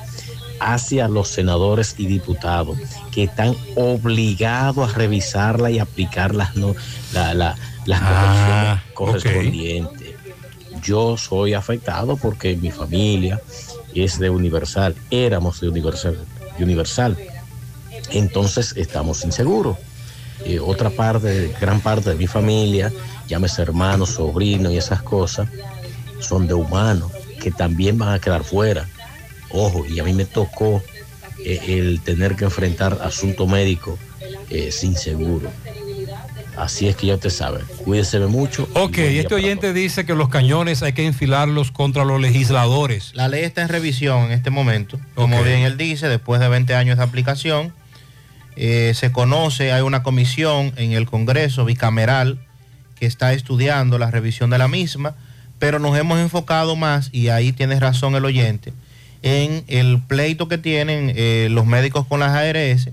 hacia 0.58 1.06
los 1.06 1.28
senadores 1.28 1.96
y 1.98 2.06
diputados 2.06 2.78
que 3.10 3.24
están 3.24 3.54
obligados 3.76 4.90
a 4.90 4.96
revisarla 4.96 5.70
y 5.70 5.80
aplicar 5.80 6.34
las, 6.34 6.56
no, 6.56 6.74
la- 7.12 7.34
la- 7.34 7.54
las 7.84 8.00
Ah, 8.02 8.82
correspondientes. 8.94 10.14
Yo 10.82 11.18
soy 11.18 11.52
afectado 11.52 12.16
porque 12.16 12.56
mi 12.56 12.70
familia 12.70 13.38
es 13.94 14.18
de 14.18 14.30
Universal, 14.30 14.94
éramos 15.10 15.60
de 15.60 15.68
Universal, 15.68 16.16
de 16.56 16.64
Universal. 16.64 17.18
Entonces 18.12 18.72
estamos 18.78 19.22
inseguros. 19.26 19.76
Eh, 20.44 20.58
otra 20.60 20.90
parte, 20.90 21.52
gran 21.60 21.80
parte 21.80 22.10
de 22.10 22.16
mi 22.16 22.26
familia, 22.26 22.92
llámese 23.28 23.62
hermanos, 23.62 24.10
sobrinos 24.10 24.72
y 24.72 24.76
esas 24.76 25.02
cosas, 25.02 25.48
son 26.20 26.46
de 26.46 26.54
humanos 26.54 27.10
que 27.40 27.50
también 27.50 27.98
van 27.98 28.14
a 28.14 28.18
quedar 28.18 28.44
fuera. 28.44 28.88
Ojo, 29.50 29.84
y 29.86 30.00
a 30.00 30.04
mí 30.04 30.12
me 30.12 30.24
tocó 30.24 30.82
eh, 31.44 31.60
el 31.66 32.00
tener 32.00 32.36
que 32.36 32.44
enfrentar 32.44 32.98
asunto 33.02 33.46
médico 33.46 33.98
eh, 34.50 34.70
sin 34.70 34.96
seguro. 34.96 35.50
Así 36.56 36.86
es 36.86 36.96
que 36.96 37.06
ya 37.06 37.16
te 37.16 37.30
sabe, 37.30 37.60
cuídese 37.84 38.18
mucho. 38.20 38.68
Ok, 38.74 38.98
este 38.98 39.34
oyente 39.34 39.72
dice 39.72 40.04
que 40.04 40.14
los 40.14 40.28
cañones 40.28 40.82
hay 40.82 40.92
que 40.92 41.06
enfilarlos 41.06 41.72
contra 41.72 42.04
los 42.04 42.20
legisladores. 42.20 43.12
La 43.14 43.28
ley 43.28 43.44
está 43.44 43.62
en 43.62 43.68
revisión 43.68 44.24
en 44.24 44.32
este 44.32 44.50
momento. 44.50 45.00
Como 45.14 45.42
bien 45.42 45.60
él 45.60 45.78
dice, 45.78 46.08
después 46.08 46.40
de 46.40 46.48
20 46.48 46.74
años 46.74 46.98
de 46.98 47.04
aplicación, 47.04 47.72
eh, 48.56 48.92
se 48.94 49.12
conoce, 49.12 49.72
hay 49.72 49.82
una 49.82 50.02
comisión 50.02 50.72
en 50.76 50.92
el 50.92 51.06
Congreso 51.06 51.64
bicameral 51.64 52.38
que 52.98 53.06
está 53.06 53.32
estudiando 53.32 53.98
la 53.98 54.10
revisión 54.10 54.50
de 54.50 54.58
la 54.58 54.68
misma, 54.68 55.14
pero 55.58 55.78
nos 55.78 55.96
hemos 55.96 56.18
enfocado 56.18 56.76
más, 56.76 57.08
y 57.12 57.28
ahí 57.28 57.52
tiene 57.52 57.78
razón 57.80 58.14
el 58.14 58.24
oyente, 58.24 58.72
en 59.22 59.64
el 59.68 60.00
pleito 60.00 60.48
que 60.48 60.58
tienen 60.58 61.12
eh, 61.16 61.48
los 61.50 61.66
médicos 61.66 62.06
con 62.06 62.20
las 62.20 62.32
ARS, 62.32 62.90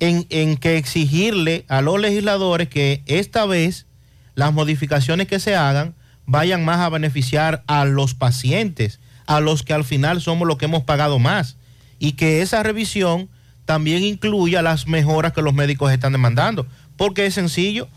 en, 0.00 0.26
en 0.30 0.56
que 0.56 0.76
exigirle 0.76 1.64
a 1.68 1.80
los 1.80 2.00
legisladores 2.00 2.68
que 2.68 3.02
esta 3.06 3.46
vez 3.46 3.86
las 4.34 4.52
modificaciones 4.52 5.28
que 5.28 5.38
se 5.38 5.54
hagan 5.54 5.94
vayan 6.26 6.64
más 6.64 6.80
a 6.80 6.88
beneficiar 6.88 7.62
a 7.66 7.84
los 7.84 8.14
pacientes, 8.14 8.98
a 9.26 9.40
los 9.40 9.62
que 9.62 9.72
al 9.72 9.84
final 9.84 10.20
somos 10.20 10.48
los 10.48 10.58
que 10.58 10.64
hemos 10.64 10.82
pagado 10.82 11.18
más, 11.18 11.56
y 11.98 12.12
que 12.12 12.42
esa 12.42 12.62
revisión 12.62 13.28
también 13.64 14.02
incluya 14.02 14.62
las 14.62 14.86
mejoras 14.86 15.32
que 15.32 15.42
los 15.42 15.54
médicos 15.54 15.92
están 15.92 16.12
demandando, 16.12 16.66
porque 16.96 17.26
es 17.26 17.34
sencillo, 17.34 17.88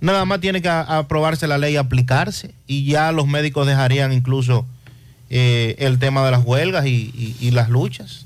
nada 0.00 0.24
más 0.24 0.40
tiene 0.40 0.62
que 0.62 0.68
aprobarse 0.68 1.46
la 1.46 1.58
ley 1.58 1.74
y 1.74 1.76
aplicarse, 1.76 2.54
y 2.66 2.84
ya 2.84 3.12
los 3.12 3.26
médicos 3.26 3.66
dejarían 3.66 4.12
incluso 4.12 4.66
eh, 5.30 5.74
el 5.78 5.98
tema 5.98 6.24
de 6.24 6.30
las 6.30 6.44
huelgas 6.44 6.86
y 6.86 7.50
las 7.52 7.68
luchas. 7.68 8.25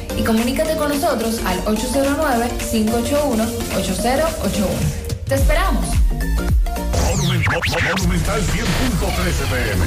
y 0.17 0.23
comunícate 0.23 0.75
con 0.77 0.89
nosotros 0.89 1.41
al 1.45 1.63
809-581-8081. 1.65 4.65
¡Te 5.27 5.35
esperamos! 5.35 5.85
Monumental 7.17 8.41
100.13 8.41 9.47
pm. 9.49 9.85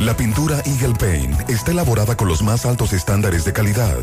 La 0.00 0.16
pintura 0.16 0.62
Eagle 0.64 0.94
Paint 0.98 1.50
está 1.50 1.72
elaborada 1.72 2.16
con 2.16 2.28
los 2.28 2.42
más 2.42 2.64
altos 2.64 2.94
estándares 2.94 3.44
de 3.44 3.52
calidad. 3.52 4.02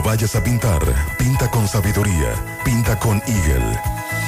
vayas 0.00 0.36
a 0.36 0.42
pintar, 0.42 0.80
pinta 1.18 1.50
con 1.50 1.68
sabiduría, 1.68 2.32
pinta 2.64 2.98
con 2.98 3.20
Eagle. 3.26 3.78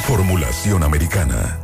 Formulación 0.06 0.82
americana. 0.82 1.63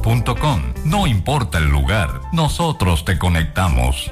No 0.83 1.05
importa 1.05 1.59
el 1.59 1.69
lugar, 1.69 2.21
nosotros 2.33 3.05
te 3.05 3.19
conectamos. 3.19 4.11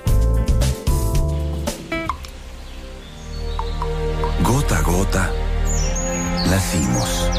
Gota 4.44 4.78
a 4.78 4.82
gota 4.82 5.32
nacimos. 6.48 7.30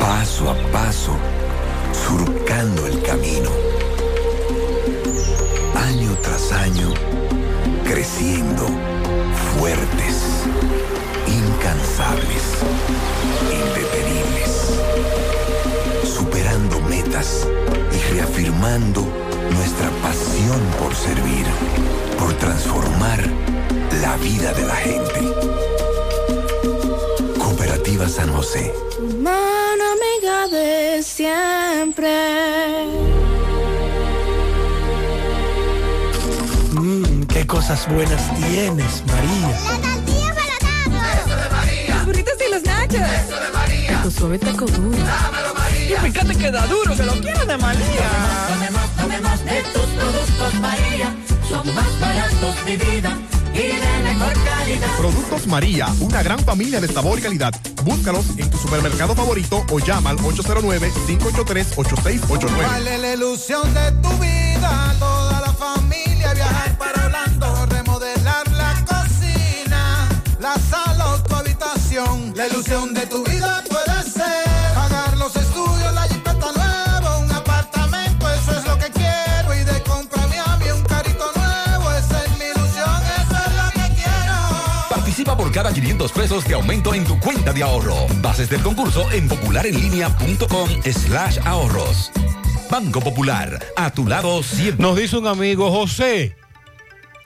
Paso 0.00 0.50
a 0.50 0.54
paso, 0.70 1.16
surcando 1.92 2.86
el 2.86 3.02
camino. 3.02 3.50
Año 5.74 6.16
tras 6.22 6.52
año, 6.52 6.90
creciendo, 7.84 8.66
fuertes, 9.58 10.44
incansables, 11.26 12.42
y 17.22 18.14
reafirmando 18.14 19.06
nuestra 19.52 19.88
pasión 20.02 20.60
por 20.80 20.92
servir, 20.92 21.46
por 22.18 22.32
transformar 22.34 23.20
la 24.00 24.16
vida 24.16 24.52
de 24.54 24.66
la 24.66 24.74
gente. 24.74 25.20
Cooperativa 27.38 28.08
San 28.08 28.32
José. 28.32 28.74
Mano 29.20 29.84
amiga 29.96 30.48
de 30.48 31.00
siempre. 31.04 32.10
Mmm, 36.72 37.22
qué 37.26 37.46
cosas 37.46 37.88
buenas 37.88 38.34
tienes, 38.34 39.04
María. 39.06 39.48
La 39.48 39.94
tortilla 39.94 40.34
para 40.34 41.20
Eso 41.20 41.36
de 41.36 41.48
María. 41.50 41.94
Los 41.94 42.06
burritos 42.06 42.34
y 42.44 42.50
los 42.50 42.62
nachos. 42.64 43.00
Eso 43.00 43.40
de 43.40 43.50
María. 43.52 44.02
Tu 44.02 44.10
suave 44.10 44.38
taco 44.40 44.66
duro. 44.66 44.98
Dámelo. 44.98 45.51
Y 45.92 45.96
fíjate 45.96 46.34
que 46.36 46.50
da 46.50 46.66
duro, 46.66 46.96
que 46.96 47.02
lo 47.02 47.12
quiero 47.20 47.44
de 47.44 47.58
María. 47.58 48.08
Tomemos, 48.48 48.90
tomemos 48.96 49.44
de 49.44 49.62
tus 49.74 49.82
productos, 49.82 50.54
María. 50.54 51.14
Son 51.48 51.74
más 51.74 52.00
baratos 52.00 52.64
de 52.64 52.78
vida 52.78 53.18
y 53.52 53.58
de 53.58 54.02
mejor 54.02 54.32
calidad. 54.32 54.96
Productos 54.96 55.46
María, 55.46 55.88
una 56.00 56.22
gran 56.22 56.38
familia 56.38 56.80
de 56.80 56.88
sabor 56.88 57.18
y 57.18 57.22
calidad. 57.22 57.52
Búscalos 57.84 58.24
en 58.38 58.48
tu 58.50 58.56
supermercado 58.56 59.14
favorito 59.14 59.66
o 59.70 59.78
llama 59.80 60.08
al 60.10 60.16
809-583-8689. 60.18 62.62
Dale 62.62 62.96
la 62.98 63.12
ilusión 63.12 63.74
de 63.74 63.92
tu 64.00 64.08
vida, 64.18 64.94
toda 64.98 65.42
la 65.42 65.52
familia 65.52 66.32
viajar 66.32 66.78
para 66.78 67.04
Orlando, 67.06 67.66
remodelar 67.66 68.50
la 68.52 68.82
cocina, 68.86 70.08
la 70.40 70.54
sala 70.70 71.14
o 71.14 71.22
tu 71.22 71.34
habitación. 71.34 72.32
La 72.34 72.46
ilusión 72.46 72.94
de 72.94 73.06
tu 73.06 73.22
vida 73.24 73.62
puede 73.68 73.84
ser 73.84 74.01
cada 85.52 85.72
500 85.72 86.12
pesos 86.12 86.44
de 86.46 86.54
aumento 86.54 86.94
en 86.94 87.04
tu 87.04 87.20
cuenta 87.20 87.52
de 87.52 87.62
ahorro. 87.62 88.06
Bases 88.22 88.48
del 88.48 88.62
concurso 88.62 89.10
en 89.12 89.28
popularenlinea.com 89.28 90.68
slash 90.82 91.38
ahorros. 91.44 92.10
Banco 92.70 93.00
Popular, 93.00 93.62
a 93.76 93.90
tu 93.90 94.06
lado 94.06 94.42
siempre. 94.42 94.82
Nos 94.82 94.96
dice 94.96 95.18
un 95.18 95.26
amigo, 95.26 95.70
José, 95.70 96.34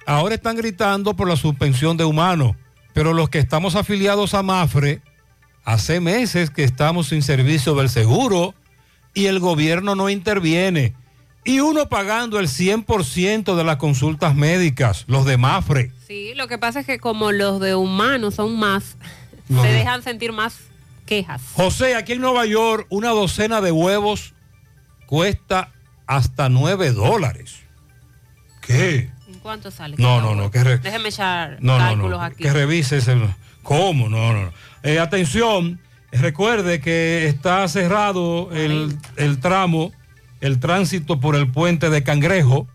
ahora 0.05 0.35
están 0.35 0.57
gritando 0.57 1.15
por 1.15 1.29
la 1.29 1.37
suspensión 1.37 1.97
de 1.97 2.05
humanos, 2.05 2.57
pero 2.93 3.13
los 3.13 3.29
que 3.29 3.39
estamos 3.39 3.77
afiliados 3.77 4.35
a 4.35 4.43
Mafre, 4.43 5.03
hace 5.65 6.01
meses 6.01 6.51
que 6.51 6.65
estamos 6.65 7.09
sin 7.09 7.23
servicio 7.23 7.77
del 7.77 7.89
seguro 7.89 8.55
y 9.15 9.27
el 9.27 9.39
gobierno 9.39 9.95
no 9.95 10.11
interviene. 10.11 10.95
Y 11.45 11.61
uno 11.61 11.89
pagando 11.89 12.41
el 12.41 12.49
100% 12.49 13.55
de 13.55 13.65
las 13.65 13.77
consultas 13.77 14.35
médicas, 14.35 15.05
los 15.07 15.25
de 15.25 15.37
Mafre. 15.37 15.93
Sí, 16.07 16.33
lo 16.35 16.47
que 16.49 16.59
pasa 16.59 16.81
es 16.81 16.87
que 16.87 16.99
como 16.99 17.33
los 17.33 17.61
de 17.61 17.75
humanos 17.75 18.35
son 18.37 18.57
más, 18.59 18.97
se 19.49 19.55
de- 19.55 19.73
dejan 19.73 20.03
sentir 20.03 20.33
más 20.33 20.59
quejas. 21.07 21.43
José, 21.55 21.95
aquí 21.95 22.13
en 22.15 22.21
Nueva 22.21 22.47
York, 22.47 22.87
una 22.91 23.11
docena 23.11 23.61
de 23.61 23.73
huevos 23.73 24.35
cuesta 25.07 25.73
hasta 26.07 26.49
9 26.49 26.93
dólares. 26.93 27.57
¿Qué? 28.61 29.11
¿En 29.29 29.39
cuánto 29.41 29.71
sale? 29.71 29.97
No, 29.99 30.21
no, 30.21 30.35
no, 30.35 30.51
que 30.51 30.63
re- 30.65 30.79
Déjeme 30.79 31.09
echar 31.09 31.59
No, 31.61 31.79
cálculos 31.79 32.19
no. 32.19 32.25
aquí. 32.25 32.43
Que 32.43 32.53
revises 32.53 33.07
el. 33.09 33.29
¿Cómo? 33.63 34.09
No, 34.09 34.33
no, 34.33 34.43
no. 34.47 34.53
Eh, 34.83 34.99
atención, 35.01 35.81
recuerde 36.13 36.81
que 36.81 37.27
está 37.27 37.67
cerrado 37.69 38.51
el, 38.53 38.97
el 39.17 39.41
tramo, 39.41 39.93
el 40.41 40.61
tránsito 40.61 41.19
por 41.21 41.35
el 41.37 41.51
puente 41.51 41.91
de 41.91 42.03
Cangrejo. 42.05 42.69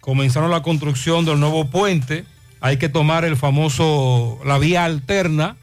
Comenzaron 0.00 0.50
la 0.50 0.62
construcción 0.62 1.24
del 1.24 1.40
nuevo 1.40 1.66
puente. 1.66 2.24
Hay 2.60 2.76
que 2.78 2.88
tomar 2.88 3.24
el 3.24 3.36
famoso, 3.36 4.38
la 4.44 4.58
vía 4.58 4.84
alterna 4.84 5.56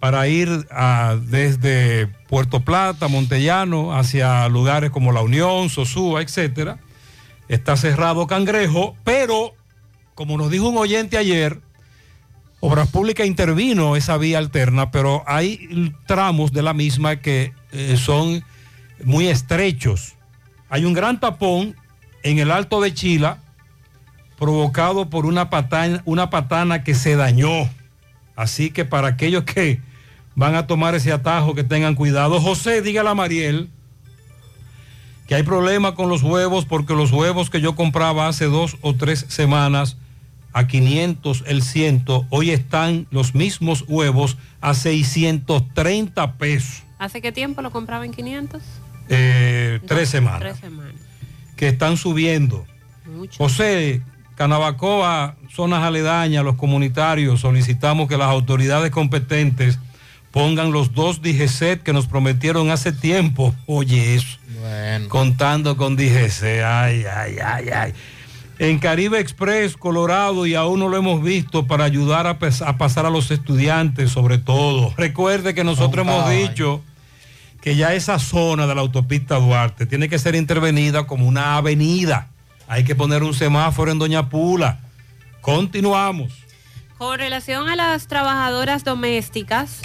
para 0.00 0.28
ir 0.28 0.66
a- 0.70 1.16
desde 1.20 2.06
Puerto 2.28 2.60
Plata, 2.60 3.08
Montellano, 3.08 3.94
hacia 3.96 4.48
lugares 4.48 4.90
como 4.90 5.12
La 5.12 5.22
Unión, 5.22 5.70
Sosúa, 5.70 6.20
etcétera. 6.22 6.78
Está 7.48 7.76
cerrado 7.76 8.26
Cangrejo, 8.26 8.96
pero 9.04 9.54
como 10.14 10.36
nos 10.38 10.50
dijo 10.50 10.68
un 10.68 10.76
oyente 10.78 11.16
ayer, 11.18 11.60
Obras 12.60 12.88
Públicas 12.88 13.26
intervino 13.26 13.94
esa 13.94 14.16
vía 14.16 14.38
alterna, 14.38 14.90
pero 14.90 15.22
hay 15.26 15.92
tramos 16.06 16.50
de 16.52 16.62
la 16.62 16.72
misma 16.72 17.16
que 17.16 17.52
eh, 17.72 17.96
son 17.98 18.42
muy 19.04 19.26
estrechos. 19.28 20.14
Hay 20.70 20.86
un 20.86 20.94
gran 20.94 21.20
tapón 21.20 21.76
en 22.24 22.38
el 22.40 22.50
Alto 22.50 22.80
de 22.80 22.92
Chila 22.92 23.38
provocado 24.36 25.08
por 25.08 25.26
una 25.26 25.48
patana, 25.48 26.02
una 26.04 26.30
patana 26.30 26.82
que 26.82 26.94
se 26.94 27.14
dañó. 27.14 27.70
Así 28.34 28.70
que 28.70 28.84
para 28.84 29.08
aquellos 29.08 29.44
que 29.44 29.80
van 30.34 30.56
a 30.56 30.66
tomar 30.66 30.96
ese 30.96 31.12
atajo, 31.12 31.54
que 31.54 31.62
tengan 31.62 31.94
cuidado. 31.94 32.40
José, 32.40 32.82
dígale 32.82 33.10
a 33.10 33.14
Mariel 33.14 33.70
que 35.28 35.36
hay 35.36 35.42
problema 35.42 35.94
con 35.94 36.08
los 36.08 36.22
huevos 36.22 36.64
porque 36.64 36.94
los 36.94 37.12
huevos 37.12 37.48
que 37.48 37.60
yo 37.60 37.76
compraba 37.76 38.26
hace 38.26 38.46
dos 38.46 38.76
o 38.80 38.94
tres 38.94 39.24
semanas 39.28 39.96
a 40.52 40.66
500 40.66 41.44
el 41.46 41.62
ciento, 41.62 42.26
hoy 42.30 42.50
están 42.50 43.06
los 43.10 43.34
mismos 43.34 43.84
huevos 43.88 44.36
a 44.60 44.74
630 44.74 46.32
pesos. 46.34 46.82
¿Hace 46.98 47.20
qué 47.20 47.32
tiempo 47.32 47.60
lo 47.60 47.70
compraba 47.70 48.04
en 48.04 48.12
500? 48.12 48.62
Eh, 49.08 49.80
tres 49.86 50.08
semanas 50.08 50.40
Tres 50.40 50.58
semanas. 50.58 50.94
Que 51.64 51.68
están 51.70 51.96
subiendo. 51.96 52.66
Mucho. 53.06 53.38
José, 53.38 54.02
Canabacoa, 54.34 55.36
zonas 55.50 55.82
aledañas, 55.82 56.44
los 56.44 56.56
comunitarios, 56.56 57.40
solicitamos 57.40 58.06
que 58.06 58.18
las 58.18 58.28
autoridades 58.28 58.90
competentes 58.90 59.78
pongan 60.30 60.72
los 60.72 60.92
dos 60.92 61.22
DGCET 61.22 61.82
que 61.82 61.94
nos 61.94 62.06
prometieron 62.06 62.68
hace 62.70 62.92
tiempo. 62.92 63.54
Oye, 63.64 64.14
eso. 64.14 64.36
Contando 65.08 65.78
con 65.78 65.96
DGC. 65.96 66.62
Ay, 66.62 67.04
ay, 67.10 67.36
ay, 67.42 67.68
ay. 67.74 67.92
En 68.58 68.78
Caribe 68.78 69.18
Express, 69.18 69.74
Colorado, 69.78 70.44
y 70.44 70.54
aún 70.54 70.80
no 70.80 70.90
lo 70.90 70.98
hemos 70.98 71.22
visto 71.22 71.66
para 71.66 71.84
ayudar 71.84 72.26
a, 72.26 72.38
pasar 72.38 73.06
a 73.06 73.10
los 73.10 73.30
estudiantes, 73.30 74.10
sobre 74.10 74.36
todo. 74.36 74.92
Recuerde 74.98 75.54
que 75.54 75.64
nosotros 75.64 76.06
hemos 76.06 76.26
Ay. 76.26 76.48
dicho 76.48 76.82
que 77.64 77.76
ya 77.76 77.94
esa 77.94 78.18
zona 78.18 78.66
de 78.66 78.74
la 78.74 78.82
autopista 78.82 79.36
Duarte 79.36 79.86
tiene 79.86 80.10
que 80.10 80.18
ser 80.18 80.34
intervenida 80.34 81.06
como 81.06 81.26
una 81.26 81.56
avenida. 81.56 82.28
Hay 82.68 82.84
que 82.84 82.94
poner 82.94 83.22
un 83.22 83.32
semáforo 83.32 83.90
en 83.90 83.98
Doña 83.98 84.28
Pula. 84.28 84.80
Continuamos. 85.40 86.34
Con 86.98 87.18
relación 87.18 87.70
a 87.70 87.74
las 87.74 88.06
trabajadoras 88.06 88.84
domésticas, 88.84 89.80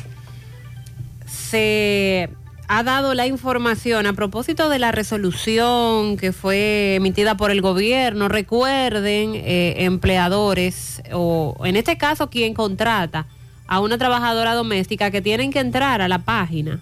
se 1.25 2.29
ha 2.67 2.83
dado 2.83 3.13
la 3.13 3.27
información 3.27 4.07
a 4.07 4.13
propósito 4.13 4.67
de 4.67 4.77
la 4.77 4.91
resolución 4.91 6.17
que 6.17 6.33
fue 6.33 6.95
emitida 6.95 7.37
por 7.37 7.49
el 7.49 7.61
gobierno. 7.61 8.27
Recuerden, 8.27 9.35
eh, 9.35 9.85
empleadores, 9.85 11.01
o 11.13 11.55
en 11.63 11.77
este 11.77 11.97
caso 11.97 12.29
quien 12.29 12.53
contrata 12.53 13.25
a 13.67 13.79
una 13.79 13.97
trabajadora 13.97 14.53
doméstica 14.53 15.11
que 15.11 15.21
tienen 15.21 15.49
que 15.49 15.59
entrar 15.59 16.01
a 16.01 16.09
la 16.09 16.19
página 16.19 16.81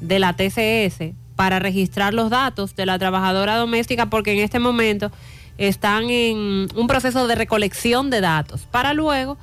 de 0.00 0.18
la 0.18 0.34
TCS 0.34 1.14
para 1.36 1.58
registrar 1.58 2.14
los 2.14 2.30
datos 2.30 2.74
de 2.74 2.86
la 2.86 2.98
trabajadora 2.98 3.56
doméstica 3.56 4.06
porque 4.06 4.32
en 4.32 4.38
este 4.40 4.58
momento 4.58 5.10
están 5.56 6.10
en 6.10 6.68
un 6.74 6.86
proceso 6.86 7.26
de 7.26 7.34
recolección 7.34 8.10
de 8.10 8.20
datos 8.20 8.66
para 8.70 8.94
luego 8.94 9.36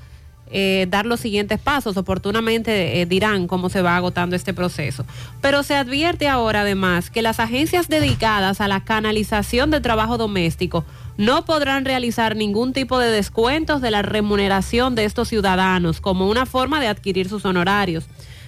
eh, 0.51 0.85
dar 0.89 1.05
los 1.05 1.19
siguientes 1.19 1.59
pasos. 1.59 1.97
Oportunamente 1.97 3.01
eh, 3.01 3.05
dirán 3.05 3.47
cómo 3.47 3.69
se 3.69 3.81
va 3.81 3.97
agotando 3.97 4.35
este 4.35 4.53
proceso. 4.53 5.05
Pero 5.41 5.63
se 5.63 5.75
advierte 5.75 6.27
ahora 6.27 6.61
además 6.61 7.09
que 7.09 7.21
las 7.21 7.39
agencias 7.39 7.87
dedicadas 7.87 8.61
a 8.61 8.67
la 8.67 8.83
canalización 8.83 9.71
de 9.71 9.81
trabajo 9.81 10.17
doméstico 10.17 10.85
no 11.17 11.45
podrán 11.45 11.85
realizar 11.85 12.35
ningún 12.35 12.73
tipo 12.73 12.99
de 12.99 13.09
descuentos 13.09 13.81
de 13.81 13.89
la 13.89 14.01
remuneración 14.01 14.95
de 14.95 15.05
estos 15.05 15.29
ciudadanos 15.29 15.99
como 15.99 16.29
una 16.29 16.45
forma 16.45 16.79
de 16.79 16.87
adquirir 16.87 17.27
sus 17.27 17.45
honorarios. 17.45 18.05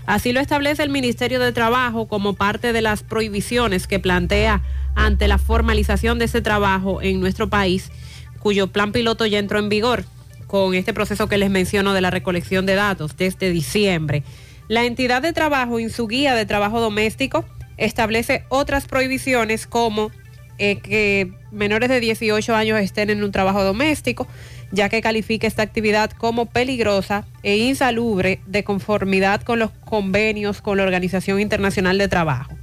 Así 0.07 0.31
lo 0.31 0.39
establece 0.39 0.83
el 0.83 0.89
Ministerio 0.89 1.37
de 1.41 1.51
Trabajo 1.51 2.07
como 2.07 2.33
parte 2.33 2.71
de 2.71 2.81
las 2.81 3.03
prohibiciones 3.03 3.87
que 3.87 3.99
plantea 3.99 4.63
ante 4.95 5.27
la 5.27 5.37
formalización 5.37 6.17
de 6.17 6.25
ese 6.25 6.41
trabajo 6.41 7.01
en 7.01 7.19
nuestro 7.19 7.49
país, 7.49 7.91
cuyo 8.39 8.67
plan 8.67 8.93
piloto 8.93 9.25
ya 9.25 9.37
entró 9.37 9.59
en 9.59 9.69
vigor. 9.69 10.05
con 10.47 10.75
este 10.75 10.93
proceso 10.93 11.27
que 11.27 11.37
les 11.37 11.49
menciono 11.49 11.93
de 11.93 11.99
la 11.99 12.09
recolección 12.09 12.65
de 12.65 12.75
datos 12.75 13.17
desde 13.17 13.51
diciembre. 13.51 14.23
La 14.69 14.85
entidad 14.85 15.21
de 15.21 15.33
trabajo 15.33 15.77
en 15.77 15.89
su 15.89 16.07
guía 16.07 16.35
de 16.35 16.45
trabajo 16.45 16.79
doméstico 16.79 17.43
establece 17.75 18.45
otras 18.47 18.87
prohibiciones 18.87 19.67
como 19.67 20.09
eh, 20.57 20.79
que 20.79 21.33
menores 21.51 21.89
de 21.89 21.99
18 21.99 22.55
años 22.55 22.79
estén 22.79 23.09
en 23.09 23.23
un 23.25 23.31
trabajo 23.33 23.61
doméstico, 23.63 24.25
ya 24.71 24.89
que 24.89 25.01
califica 25.01 25.47
esta 25.47 25.61
actividad 25.61 26.11
como 26.11 26.45
peligrosa 26.47 27.25
e 27.43 27.57
insalubre 27.57 28.41
de 28.45 28.63
conformidad 28.63 29.41
con 29.41 29.59
los 29.59 29.71
convenios 29.85 30.61
con 30.61 30.77
la 30.77 30.83
Organización 30.83 31.39
Internacional 31.39 31.97
de 31.97 32.07
Trabajo, 32.07 32.53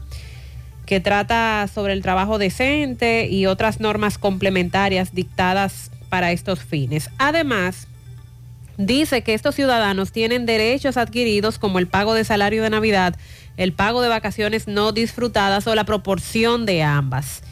que 0.86 1.00
trata 1.00 1.66
sobre 1.72 1.94
el 1.94 2.02
trabajo 2.02 2.38
decente 2.38 3.28
y 3.28 3.46
otras 3.46 3.80
normas 3.80 4.18
complementarias 4.18 5.14
dictadas 5.14 5.90
para 6.08 6.32
estos 6.32 6.60
fines. 6.62 7.10
Además, 7.18 7.88
dice 8.76 9.22
que 9.22 9.34
estos 9.34 9.54
ciudadanos 9.54 10.12
tienen 10.12 10.46
derechos 10.46 10.96
adquiridos 10.96 11.58
como 11.58 11.78
el 11.78 11.86
pago 11.86 12.14
de 12.14 12.24
salario 12.24 12.62
de 12.62 12.70
Navidad, 12.70 13.16
el 13.56 13.72
pago 13.72 14.02
de 14.02 14.08
vacaciones 14.08 14.68
no 14.68 14.92
disfrutadas 14.92 15.66
o 15.66 15.74
la 15.74 15.84
proporción 15.84 16.66
de 16.66 16.82
ambas. 16.82 17.42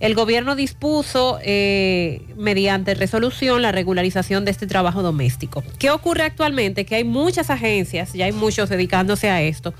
El 0.00 0.14
gobierno 0.14 0.56
dispuso 0.56 1.38
eh, 1.42 2.22
mediante 2.36 2.94
resolución 2.94 3.60
la 3.60 3.70
regularización 3.70 4.46
de 4.46 4.50
este 4.50 4.66
trabajo 4.66 5.02
doméstico. 5.02 5.62
¿Qué 5.78 5.90
ocurre 5.90 6.22
actualmente? 6.22 6.86
Que 6.86 6.96
hay 6.96 7.04
muchas 7.04 7.50
agencias, 7.50 8.14
ya 8.14 8.24
hay 8.24 8.32
muchos 8.32 8.70
dedicándose 8.70 9.28
a 9.28 9.42
esto, 9.42 9.74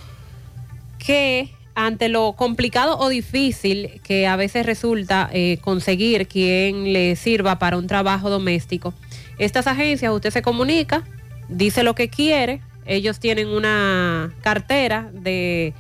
que 0.98 1.50
ante 1.74 2.10
lo 2.10 2.34
complicado 2.34 2.98
o 2.98 3.08
difícil 3.08 4.00
que 4.04 4.26
a 4.26 4.36
veces 4.36 4.66
resulta 4.66 5.30
eh, 5.32 5.58
conseguir 5.62 6.28
quien 6.28 6.92
le 6.92 7.16
sirva 7.16 7.58
para 7.58 7.78
un 7.78 7.86
trabajo 7.86 8.28
doméstico, 8.28 8.92
estas 9.38 9.66
agencias 9.66 10.12
usted 10.12 10.30
se 10.30 10.42
comunica, 10.42 11.02
dice 11.48 11.82
lo 11.82 11.94
que 11.94 12.10
quiere, 12.10 12.60
ellos 12.84 13.20
tienen 13.20 13.48
una 13.48 14.34
cartera 14.42 15.10
de 15.14 15.72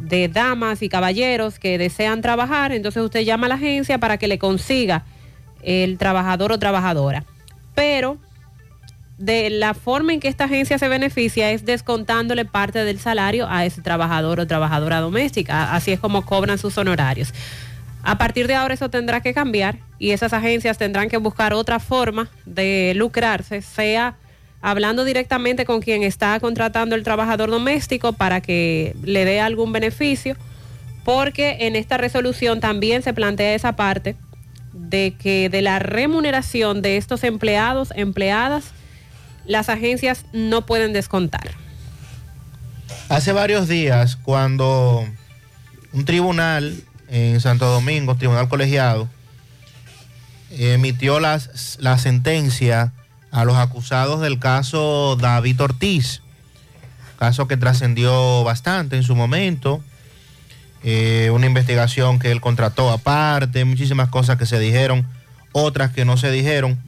de 0.00 0.28
damas 0.28 0.82
y 0.82 0.88
caballeros 0.88 1.58
que 1.58 1.78
desean 1.78 2.22
trabajar, 2.22 2.72
entonces 2.72 3.02
usted 3.02 3.20
llama 3.20 3.46
a 3.46 3.50
la 3.50 3.54
agencia 3.56 3.98
para 3.98 4.18
que 4.18 4.28
le 4.28 4.38
consiga 4.38 5.04
el 5.62 5.98
trabajador 5.98 6.52
o 6.52 6.58
trabajadora. 6.58 7.24
Pero 7.74 8.18
de 9.18 9.50
la 9.50 9.74
forma 9.74 10.14
en 10.14 10.20
que 10.20 10.28
esta 10.28 10.44
agencia 10.44 10.78
se 10.78 10.88
beneficia 10.88 11.50
es 11.50 11.66
descontándole 11.66 12.46
parte 12.46 12.84
del 12.84 12.98
salario 12.98 13.46
a 13.48 13.66
ese 13.66 13.82
trabajador 13.82 14.40
o 14.40 14.46
trabajadora 14.46 15.00
doméstica. 15.00 15.74
Así 15.74 15.92
es 15.92 16.00
como 16.00 16.24
cobran 16.24 16.56
sus 16.56 16.78
honorarios. 16.78 17.34
A 18.02 18.16
partir 18.16 18.46
de 18.46 18.54
ahora 18.54 18.72
eso 18.72 18.88
tendrá 18.88 19.20
que 19.20 19.34
cambiar 19.34 19.76
y 19.98 20.12
esas 20.12 20.32
agencias 20.32 20.78
tendrán 20.78 21.10
que 21.10 21.18
buscar 21.18 21.52
otra 21.52 21.78
forma 21.80 22.30
de 22.46 22.94
lucrarse, 22.96 23.60
sea 23.60 24.16
hablando 24.62 25.04
directamente 25.04 25.64
con 25.64 25.80
quien 25.80 26.02
está 26.02 26.38
contratando 26.40 26.94
el 26.94 27.02
trabajador 27.02 27.50
doméstico 27.50 28.12
para 28.12 28.40
que 28.40 28.94
le 29.02 29.24
dé 29.24 29.40
algún 29.40 29.72
beneficio, 29.72 30.36
porque 31.04 31.58
en 31.60 31.76
esta 31.76 31.96
resolución 31.96 32.60
también 32.60 33.02
se 33.02 33.14
plantea 33.14 33.54
esa 33.54 33.74
parte 33.74 34.16
de 34.72 35.14
que 35.18 35.48
de 35.48 35.62
la 35.62 35.78
remuneración 35.78 36.82
de 36.82 36.96
estos 36.96 37.24
empleados, 37.24 37.92
empleadas, 37.96 38.72
las 39.46 39.68
agencias 39.68 40.26
no 40.32 40.66
pueden 40.66 40.92
descontar. 40.92 41.50
Hace 43.08 43.32
varios 43.32 43.66
días, 43.66 44.16
cuando 44.16 45.08
un 45.92 46.04
tribunal 46.04 46.84
en 47.08 47.40
Santo 47.40 47.66
Domingo, 47.66 48.14
tribunal 48.14 48.48
colegiado, 48.48 49.08
emitió 50.50 51.18
las, 51.18 51.78
la 51.80 51.98
sentencia 51.98 52.92
a 53.30 53.44
los 53.44 53.56
acusados 53.56 54.20
del 54.20 54.38
caso 54.38 55.16
David 55.16 55.60
Ortiz, 55.60 56.22
caso 57.18 57.46
que 57.46 57.56
trascendió 57.56 58.42
bastante 58.44 58.96
en 58.96 59.02
su 59.02 59.14
momento, 59.14 59.82
eh, 60.82 61.30
una 61.32 61.46
investigación 61.46 62.18
que 62.18 62.32
él 62.32 62.40
contrató 62.40 62.90
aparte, 62.90 63.64
muchísimas 63.64 64.08
cosas 64.08 64.38
que 64.38 64.46
se 64.46 64.58
dijeron, 64.58 65.06
otras 65.52 65.90
que 65.92 66.04
no 66.04 66.16
se 66.16 66.30
dijeron. 66.30 66.78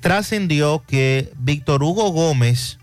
Trascendió 0.00 0.82
que 0.86 1.32
Víctor 1.36 1.82
Hugo 1.82 2.10
Gómez, 2.10 2.78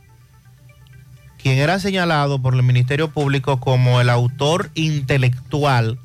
quien 1.42 1.58
era 1.58 1.80
señalado 1.80 2.42
por 2.42 2.54
el 2.54 2.64
Ministerio 2.64 3.10
Público 3.10 3.60
como 3.60 4.00
el 4.00 4.10
autor 4.10 4.70
intelectual 4.76 5.98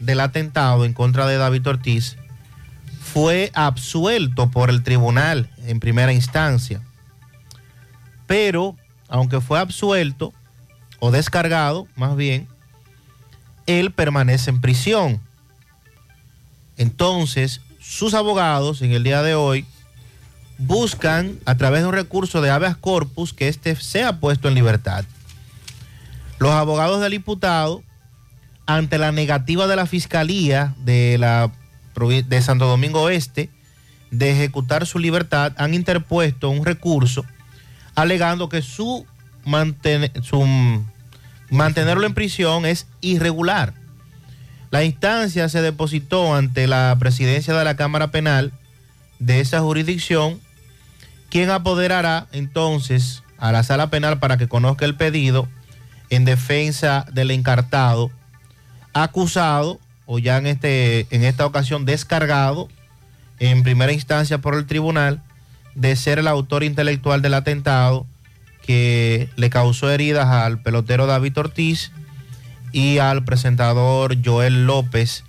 del 0.00 0.20
atentado 0.20 0.84
en 0.84 0.92
contra 0.92 1.26
de 1.26 1.36
David 1.36 1.66
Ortiz, 1.68 2.16
fue 3.00 3.52
absuelto 3.54 4.50
por 4.50 4.70
el 4.70 4.82
tribunal 4.82 5.48
en 5.66 5.80
primera 5.80 6.12
instancia. 6.12 6.80
Pero, 8.26 8.76
aunque 9.08 9.40
fue 9.40 9.58
absuelto 9.58 10.32
o 10.98 11.10
descargado, 11.10 11.86
más 11.96 12.16
bien, 12.16 12.48
él 13.66 13.92
permanece 13.92 14.50
en 14.50 14.60
prisión. 14.60 15.20
Entonces, 16.76 17.60
sus 17.80 18.14
abogados 18.14 18.82
en 18.82 18.92
el 18.92 19.04
día 19.04 19.22
de 19.22 19.34
hoy 19.34 19.66
buscan 20.58 21.38
a 21.44 21.56
través 21.56 21.82
de 21.82 21.88
un 21.88 21.94
recurso 21.94 22.40
de 22.40 22.50
habeas 22.50 22.76
corpus 22.76 23.32
que 23.32 23.48
éste 23.48 23.76
sea 23.76 24.20
puesto 24.20 24.48
en 24.48 24.54
libertad. 24.54 25.04
Los 26.38 26.52
abogados 26.52 27.00
del 27.00 27.14
imputado, 27.14 27.82
ante 28.66 28.98
la 28.98 29.12
negativa 29.12 29.66
de 29.66 29.76
la 29.76 29.86
fiscalía 29.86 30.74
de 30.78 31.18
la 31.18 31.52
de 32.26 32.42
Santo 32.42 32.66
Domingo 32.66 33.02
Oeste 33.02 33.50
de 34.18 34.30
ejecutar 34.30 34.86
su 34.86 34.98
libertad 34.98 35.52
han 35.56 35.74
interpuesto 35.74 36.50
un 36.50 36.64
recurso 36.64 37.24
alegando 37.94 38.48
que 38.48 38.62
su, 38.62 39.06
su 40.22 40.84
mantenerlo 41.50 42.06
en 42.06 42.14
prisión 42.14 42.66
es 42.66 42.86
irregular. 43.00 43.74
La 44.70 44.82
instancia 44.82 45.48
se 45.48 45.62
depositó 45.62 46.34
ante 46.34 46.66
la 46.66 46.96
presidencia 46.98 47.54
de 47.54 47.64
la 47.64 47.76
Cámara 47.76 48.10
Penal 48.10 48.52
de 49.20 49.40
esa 49.40 49.60
jurisdicción, 49.60 50.40
quien 51.30 51.50
apoderará 51.50 52.26
entonces 52.32 53.22
a 53.38 53.52
la 53.52 53.62
sala 53.62 53.90
penal 53.90 54.18
para 54.18 54.36
que 54.36 54.48
conozca 54.48 54.84
el 54.84 54.96
pedido 54.96 55.48
en 56.10 56.24
defensa 56.24 57.06
del 57.12 57.30
encartado 57.30 58.10
acusado 58.92 59.80
o 60.06 60.18
ya 60.18 60.38
en, 60.38 60.46
este, 60.46 61.06
en 61.10 61.24
esta 61.24 61.46
ocasión 61.46 61.84
descargado 61.84 62.68
en 63.50 63.62
primera 63.62 63.92
instancia 63.92 64.38
por 64.38 64.54
el 64.54 64.66
tribunal 64.66 65.22
de 65.74 65.96
ser 65.96 66.18
el 66.18 66.28
autor 66.28 66.64
intelectual 66.64 67.20
del 67.20 67.34
atentado 67.34 68.06
que 68.62 69.28
le 69.36 69.50
causó 69.50 69.90
heridas 69.90 70.28
al 70.28 70.62
pelotero 70.62 71.06
David 71.06 71.36
Ortiz 71.36 71.92
y 72.72 72.98
al 72.98 73.24
presentador 73.24 74.16
Joel 74.24 74.66
López 74.66 75.24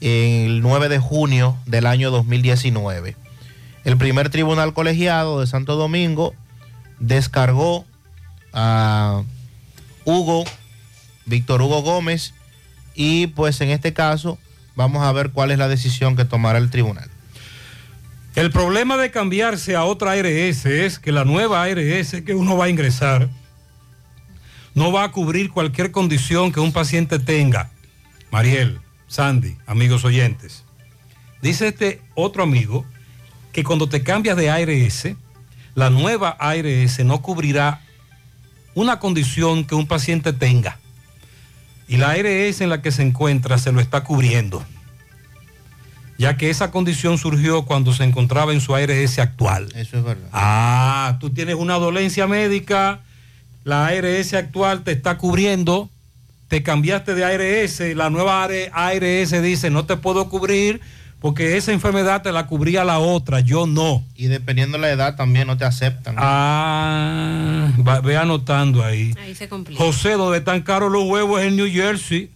el 0.00 0.60
9 0.60 0.90
de 0.90 0.98
junio 0.98 1.56
del 1.64 1.86
año 1.86 2.10
2019. 2.10 3.16
El 3.84 3.96
primer 3.96 4.28
tribunal 4.28 4.74
colegiado 4.74 5.40
de 5.40 5.46
Santo 5.46 5.76
Domingo 5.76 6.34
descargó 6.98 7.86
a 8.52 9.22
Hugo, 10.04 10.44
Víctor 11.24 11.62
Hugo 11.62 11.80
Gómez, 11.80 12.34
y 12.94 13.28
pues 13.28 13.60
en 13.62 13.70
este 13.70 13.94
caso 13.94 14.38
vamos 14.76 15.02
a 15.02 15.12
ver 15.12 15.30
cuál 15.30 15.50
es 15.50 15.58
la 15.58 15.68
decisión 15.68 16.16
que 16.16 16.26
tomará 16.26 16.58
el 16.58 16.68
tribunal. 16.70 17.08
El 18.34 18.50
problema 18.50 18.96
de 18.96 19.12
cambiarse 19.12 19.76
a 19.76 19.84
otra 19.84 20.12
ARS 20.12 20.66
es 20.66 20.98
que 20.98 21.12
la 21.12 21.24
nueva 21.24 21.62
ARS 21.62 22.22
que 22.26 22.34
uno 22.34 22.56
va 22.56 22.64
a 22.64 22.68
ingresar 22.68 23.28
no 24.74 24.90
va 24.90 25.04
a 25.04 25.12
cubrir 25.12 25.50
cualquier 25.50 25.92
condición 25.92 26.50
que 26.50 26.58
un 26.58 26.72
paciente 26.72 27.20
tenga. 27.20 27.70
Mariel, 28.32 28.80
Sandy, 29.06 29.56
amigos 29.66 30.04
oyentes. 30.04 30.64
Dice 31.42 31.68
este 31.68 32.02
otro 32.16 32.42
amigo 32.42 32.84
que 33.52 33.62
cuando 33.62 33.88
te 33.88 34.02
cambias 34.02 34.36
de 34.36 34.50
ARS, 34.50 35.14
la 35.76 35.90
nueva 35.90 36.30
ARS 36.30 37.04
no 37.04 37.22
cubrirá 37.22 37.82
una 38.74 38.98
condición 38.98 39.64
que 39.64 39.76
un 39.76 39.86
paciente 39.86 40.32
tenga 40.32 40.80
y 41.86 41.98
la 41.98 42.10
ARS 42.10 42.60
en 42.60 42.68
la 42.70 42.82
que 42.82 42.90
se 42.90 43.02
encuentra 43.02 43.58
se 43.58 43.70
lo 43.70 43.80
está 43.80 44.02
cubriendo, 44.02 44.64
ya 46.18 46.36
que 46.36 46.50
esa 46.50 46.70
condición 46.70 47.18
surgió 47.18 47.64
cuando 47.64 47.92
se 47.92 48.04
encontraba 48.04 48.52
en 48.52 48.60
su 48.60 48.74
ARS 48.74 49.18
actual. 49.18 49.68
Eso 49.74 49.98
es 49.98 50.04
verdad. 50.04 50.28
Ah, 50.32 51.16
tú 51.20 51.30
tienes 51.30 51.56
una 51.56 51.74
dolencia 51.74 52.26
médica, 52.26 53.00
la 53.64 53.86
ARS 53.86 54.34
actual 54.34 54.84
te 54.84 54.92
está 54.92 55.18
cubriendo, 55.18 55.90
te 56.48 56.62
cambiaste 56.62 57.14
de 57.14 57.24
ARS, 57.24 57.80
la 57.96 58.10
nueva 58.10 58.44
ARS 58.44 59.42
dice 59.42 59.70
no 59.70 59.86
te 59.86 59.96
puedo 59.96 60.28
cubrir 60.28 60.80
porque 61.24 61.56
esa 61.56 61.72
enfermedad 61.72 62.20
te 62.20 62.32
la 62.32 62.46
cubría 62.46 62.84
la 62.84 62.98
otra, 62.98 63.40
yo 63.40 63.66
no. 63.66 64.04
Y 64.14 64.26
dependiendo 64.26 64.76
de 64.76 64.82
la 64.82 64.90
edad 64.90 65.16
también 65.16 65.46
no 65.46 65.56
te 65.56 65.64
aceptan. 65.64 66.16
Ah, 66.18 67.72
ve 68.04 68.18
anotando 68.18 68.84
ahí. 68.84 69.14
Ahí 69.18 69.34
se 69.34 69.48
complica. 69.48 69.82
José, 69.82 70.18
donde 70.18 70.36
están 70.36 70.60
caros 70.60 70.92
los 70.92 71.04
huevos 71.04 71.40
en 71.40 71.56
New 71.56 71.66
Jersey. 71.66 72.30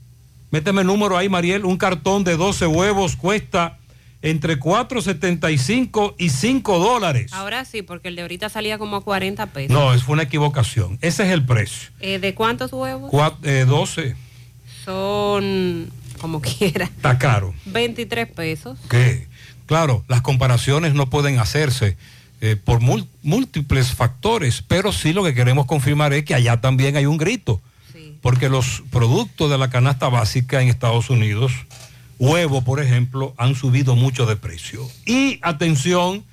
Méteme 0.50 0.80
el 0.82 0.86
número 0.86 1.16
ahí, 1.16 1.28
Mariel. 1.28 1.64
Un 1.64 1.76
cartón 1.76 2.24
de 2.24 2.36
12 2.36 2.66
huevos 2.66 3.16
cuesta 3.16 3.78
entre 4.22 4.58
4.75 4.58 6.14
y 6.18 6.30
5 6.30 6.78
dólares. 6.78 7.32
Ahora 7.32 7.64
sí, 7.64 7.82
porque 7.82 8.08
el 8.08 8.16
de 8.16 8.22
ahorita 8.22 8.48
salía 8.48 8.78
como 8.78 8.96
a 8.96 9.00
40 9.04 9.46
pesos. 9.46 9.70
No, 9.72 9.92
es 9.94 10.08
una 10.08 10.22
equivocación. 10.24 10.98
Ese 11.02 11.24
es 11.24 11.30
el 11.30 11.44
precio. 11.46 11.90
Eh, 12.00 12.18
¿De 12.18 12.34
cuántos 12.34 12.72
huevos? 12.72 13.10
Cuat- 13.12 13.36
eh, 13.44 13.64
12, 13.66 14.16
Son, 14.84 15.90
como 16.20 16.40
quiera, 16.58 16.86
está 16.86 17.18
caro. 17.18 17.54
23 17.66 18.26
pesos. 18.28 18.78
que, 18.88 19.26
claro, 19.66 20.04
las 20.08 20.22
comparaciones 20.22 20.94
no 20.94 21.08
pueden 21.10 21.38
hacerse 21.38 21.96
eh, 22.40 22.56
por 22.56 22.80
múltiples 23.22 23.92
factores, 23.94 24.62
pero 24.66 24.92
sí 24.92 25.12
lo 25.12 25.22
que 25.24 25.34
queremos 25.34 25.66
confirmar 25.66 26.12
es 26.12 26.24
que 26.24 26.34
allá 26.34 26.60
también 26.60 26.96
hay 26.96 27.06
un 27.06 27.18
grito, 27.18 27.60
porque 28.20 28.48
los 28.48 28.82
productos 28.90 29.50
de 29.50 29.58
la 29.58 29.70
canasta 29.70 30.08
básica 30.08 30.60
en 30.60 30.68
Estados 30.68 31.10
Unidos, 31.10 31.52
huevo, 32.18 32.62
por 32.62 32.82
ejemplo, 32.82 33.34
han 33.38 33.54
subido 33.54 33.96
mucho 33.96 34.26
de 34.26 34.36
precio. 34.36 34.88
Y 35.06 35.38
atención 35.42 36.24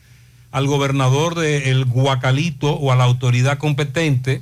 al 0.52 0.68
gobernador 0.68 1.36
del 1.36 1.86
Guacalito 1.86 2.74
o 2.74 2.92
a 2.92 2.96
la 2.96 3.04
autoridad 3.04 3.58
competente, 3.58 4.42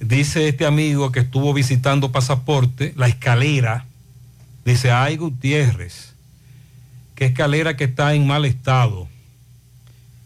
dice 0.00 0.48
este 0.48 0.66
amigo 0.66 1.12
que 1.12 1.20
estuvo 1.20 1.52
visitando 1.52 2.12
pasaporte, 2.12 2.92
la 2.96 3.06
escalera, 3.06 3.84
dice, 4.64 4.90
ay 4.90 5.16
Gutiérrez, 5.16 6.14
qué 7.14 7.26
escalera 7.26 7.76
que 7.76 7.84
está 7.84 8.14
en 8.14 8.26
mal 8.26 8.44
estado. 8.44 9.06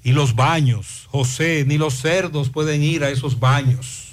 Y 0.05 0.13
los 0.13 0.37
baños, 0.37 1.09
José, 1.11 1.65
ni 1.67 1.79
los 1.79 1.95
cerdos 1.95 2.51
pueden 2.51 2.83
ir 2.83 3.05
a 3.05 3.11
esos 3.11 3.41
baños. 3.41 4.13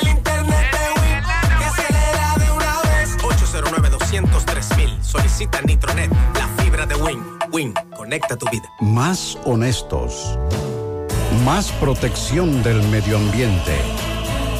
el 0.00 0.08
internet 0.08 0.72
de 0.72 1.00
Win 1.00 1.58
que 1.58 1.64
acelera 1.64 2.34
de 2.38 2.50
una 2.50 2.82
vez. 2.82 3.16
809-203 3.18 5.02
Solicita 5.02 5.60
Nitronet, 5.62 6.10
la 6.34 6.48
fibra 6.62 6.86
de 6.86 6.94
Win. 6.94 7.22
Win, 7.52 7.74
conecta 7.94 8.36
tu 8.36 8.48
vida. 8.48 8.68
Más 8.80 9.36
honestos. 9.44 10.38
Más 11.44 11.70
protección 11.72 12.62
del 12.62 12.82
medio 12.88 13.18
ambiente. 13.18 14.05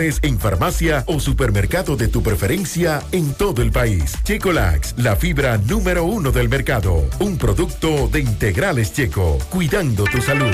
en 0.00 0.38
farmacia 0.38 1.04
o 1.06 1.20
supermercado 1.20 1.96
de 1.96 2.08
tu 2.08 2.22
preferencia 2.22 3.02
en 3.12 3.34
todo 3.34 3.60
el 3.60 3.70
país. 3.70 4.16
Checolax, 4.24 4.94
la 4.96 5.16
fibra 5.16 5.58
número 5.58 6.04
uno 6.04 6.32
del 6.32 6.48
mercado. 6.48 7.04
Un 7.18 7.36
producto 7.36 8.08
de 8.08 8.20
integrales 8.20 8.94
checo, 8.94 9.38
cuidando 9.50 10.04
tu 10.04 10.22
salud. 10.22 10.50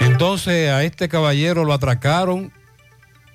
Entonces 0.00 0.70
a 0.70 0.84
este 0.84 1.08
caballero 1.08 1.64
lo 1.64 1.72
atracaron 1.72 2.52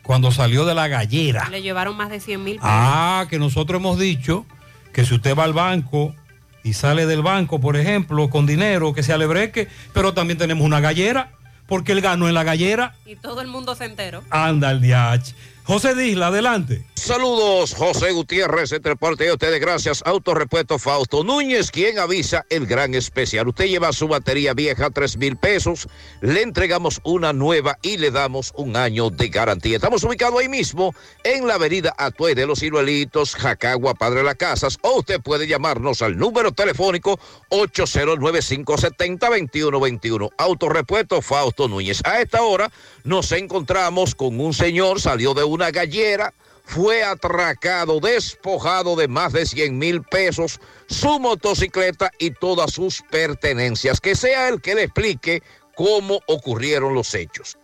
cuando 0.02 0.32
salió 0.32 0.66
de 0.66 0.76
la 0.76 0.88
gallera. 0.88 1.50
Le 1.50 1.62
llevaron 1.62 1.98
más 1.98 2.10
de 2.10 2.22
100 2.22 2.44
mil 2.44 2.56
pesos. 2.56 2.70
Ah, 2.72 3.26
que 3.30 3.38
nosotros 3.38 3.82
hemos 3.82 4.00
dicho 4.00 4.46
que 4.94 5.04
si 5.04 5.16
usted 5.16 5.36
va 5.36 5.44
al 5.44 5.54
banco 5.54 6.16
y 6.64 6.72
sale 6.72 7.06
del 7.06 7.22
banco, 7.22 7.60
por 7.60 7.76
ejemplo, 7.76 8.30
con 8.30 8.46
dinero, 8.46 8.94
que 8.94 9.04
se 9.04 9.12
alebreque, 9.12 9.68
pero 9.92 10.14
también 10.14 10.38
tenemos 10.38 10.66
una 10.66 10.80
gallera, 10.80 11.34
porque 11.68 11.92
él 11.92 12.02
ganó 12.02 12.28
en 12.28 12.34
la 12.34 12.44
gallera. 12.44 12.96
Y 13.06 13.16
todo 13.16 13.42
el 13.42 13.48
mundo 13.48 13.76
se 13.76 13.86
enteró. 13.86 14.24
Anda 14.30 14.72
el 14.72 14.82
DH. 14.82 15.34
José 15.64 15.96
Disla, 15.96 16.28
adelante. 16.28 16.86
Saludos, 16.96 17.74
José 17.74 18.12
Gutiérrez, 18.12 18.72
entre 18.74 18.96
parte 18.96 19.24
de 19.24 19.34
ustedes, 19.34 19.60
gracias. 19.60 20.04
Autorepuesto 20.06 20.78
Fausto 20.78 21.24
Núñez, 21.24 21.72
quien 21.72 21.98
avisa 21.98 22.46
el 22.52 22.68
gran 22.68 22.94
especial. 22.94 23.48
Usted 23.48 23.66
lleva 23.66 23.92
su 23.92 24.08
batería 24.08 24.54
vieja, 24.54 24.92
tres 24.92 25.18
mil 25.18 25.36
pesos, 25.36 25.88
le 26.22 26.44
entregamos 26.44 27.02
una 27.04 27.34
nueva 27.34 27.80
y 27.82 27.98
le 27.98 28.12
damos 28.12 28.54
un 28.56 28.76
año 28.76 29.10
de 29.10 29.30
garantía. 29.30 29.78
Estamos 29.78 30.04
ubicados 30.04 30.40
ahí 30.40 30.48
mismo, 30.48 30.94
en 31.24 31.48
la 31.48 31.56
avenida 31.56 31.96
Atuey 31.98 32.36
de 32.36 32.46
los 32.46 32.60
Ciruelitos, 32.60 33.36
Jacagua, 33.36 33.96
Padre 33.96 34.22
Las 34.22 34.36
Casas, 34.36 34.78
o 34.84 35.00
usted 35.00 35.20
puede 35.22 35.48
llamarnos 35.48 36.04
al 36.04 36.18
número 36.18 36.52
telefónico 36.52 37.20
809-570-2121. 37.50 40.30
Autorepuesto 40.38 41.20
Fausto 41.24 41.68
Núñez. 41.68 42.02
A 42.06 42.22
esta 42.22 42.44
hora 42.44 42.72
nos 43.04 43.32
encontramos 43.32 44.14
con 44.14 44.40
un 44.40 44.54
señor, 44.54 45.02
salió 45.02 45.34
de 45.34 45.44
una 45.44 45.61
gallera, 45.70 46.34
fue 46.64 47.04
atracado, 47.04 48.00
despojado 48.00 48.96
de 48.96 49.08
más 49.08 49.34
de 49.34 49.46
100 49.46 49.78
mil 49.78 50.02
pesos, 50.04 50.60
su 50.88 51.20
motocicleta 51.20 52.10
y 52.18 52.32
todas 52.32 52.72
sus 52.72 53.04
pertenencias. 53.12 54.00
Que 54.00 54.16
sea 54.16 54.48
el 54.48 54.62
que 54.62 54.76
le 54.76 54.84
explique 54.84 55.44
cómo 55.76 56.22
ocurrieron 56.28 56.94
los 56.94 57.14
hechos. 57.14 57.58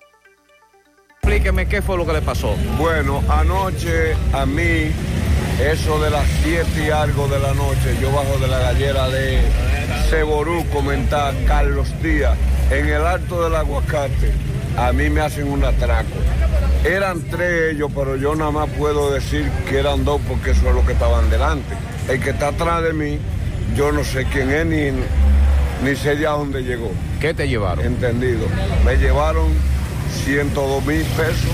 Explíqueme 1.21 1.67
qué 1.67 1.81
fue 1.81 1.97
lo 1.97 2.05
que 2.05 2.13
le 2.13 2.21
pasó. 2.21 2.55
Bueno, 2.77 3.23
anoche 3.29 4.13
a 4.33 4.45
mí, 4.45 4.91
eso 5.59 5.99
de 5.99 6.09
las 6.09 6.25
7 6.43 6.67
y 6.85 6.89
algo 6.89 7.27
de 7.27 7.39
la 7.39 7.53
noche, 7.53 7.97
yo 8.01 8.11
bajo 8.11 8.37
de 8.39 8.47
la 8.47 8.59
gallera 8.59 9.09
de 9.09 9.39
Ceború, 10.09 10.65
comentar 10.71 11.33
Carlos 11.45 11.87
Díaz, 12.01 12.37
en 12.71 12.87
el 12.87 13.05
alto 13.05 13.43
del 13.43 13.55
aguacate, 13.55 14.31
a 14.77 14.93
mí 14.93 15.09
me 15.09 15.21
hacen 15.21 15.49
un 15.49 15.63
atraco. 15.63 16.15
Eran 16.85 17.21
tres 17.21 17.73
ellos, 17.73 17.91
pero 17.93 18.15
yo 18.15 18.35
nada 18.35 18.51
más 18.51 18.69
puedo 18.77 19.11
decir 19.11 19.49
que 19.67 19.79
eran 19.79 20.05
dos 20.05 20.21
porque 20.27 20.51
eso 20.51 20.69
es 20.69 20.75
lo 20.75 20.85
que 20.85 20.93
estaban 20.93 21.29
delante. 21.29 21.75
El 22.07 22.21
que 22.21 22.29
está 22.29 22.49
atrás 22.49 22.83
de 22.83 22.93
mí, 22.93 23.17
yo 23.75 23.91
no 23.91 24.03
sé 24.03 24.25
quién 24.25 24.51
es 24.51 24.65
ni, 24.65 24.91
ni 25.83 25.95
sé 25.95 26.17
ya 26.17 26.31
dónde 26.31 26.61
llegó. 26.61 26.91
¿Qué 27.19 27.33
te 27.33 27.47
llevaron? 27.47 27.85
Entendido. 27.85 28.45
Me 28.85 28.95
llevaron 28.97 29.47
102 30.25 30.85
mil 30.85 31.03
pesos, 31.03 31.51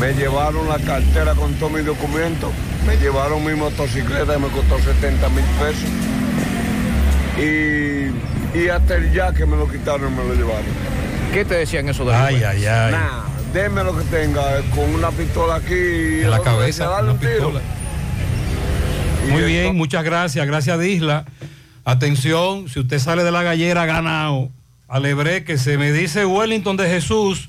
me 0.00 0.12
llevaron 0.14 0.68
la 0.68 0.78
cartera 0.78 1.34
con 1.34 1.54
todos 1.54 1.72
mis 1.72 1.86
documentos, 1.86 2.50
me 2.84 2.96
llevaron 2.96 3.44
mi 3.44 3.54
motocicleta 3.54 4.34
que 4.34 4.38
me 4.40 4.48
costó 4.48 4.78
70 4.78 5.28
mil 5.30 5.44
pesos 5.60 5.88
y, 7.38 8.58
y 8.58 8.68
hasta 8.68 8.96
el 8.96 9.12
ya 9.12 9.32
que 9.32 9.46
me 9.46 9.56
lo 9.56 9.70
quitaron 9.70 10.14
me 10.16 10.24
lo 10.24 10.34
llevaron. 10.34 10.94
¿Qué 11.34 11.44
te 11.44 11.56
decían 11.56 11.88
eso 11.88 12.04
de 12.04 12.14
Ay, 12.14 12.36
ay, 12.44 12.64
ay. 12.64 12.92
Nah, 12.92 13.24
deme 13.52 13.82
lo 13.82 13.98
que 13.98 14.04
tenga, 14.04 14.60
eh, 14.60 14.62
con 14.72 14.88
una 14.94 15.10
pistola 15.10 15.56
aquí 15.56 15.74
En 16.22 16.30
la 16.30 16.40
cabeza, 16.40 17.02
un 17.02 17.18
tiro. 17.18 17.52
Muy 19.28 19.42
bien, 19.42 19.76
muchas 19.76 20.04
gracias. 20.04 20.46
Gracias, 20.46 20.78
Disla. 20.78 21.24
Atención, 21.84 22.68
si 22.68 22.78
usted 22.78 23.00
sale 23.00 23.24
de 23.24 23.32
la 23.32 23.42
gallera 23.42 23.84
ganado, 23.84 24.48
alebré 24.86 25.42
que 25.42 25.58
se 25.58 25.76
me 25.76 25.90
dice 25.90 26.24
Wellington 26.24 26.76
de 26.76 26.88
Jesús 26.88 27.48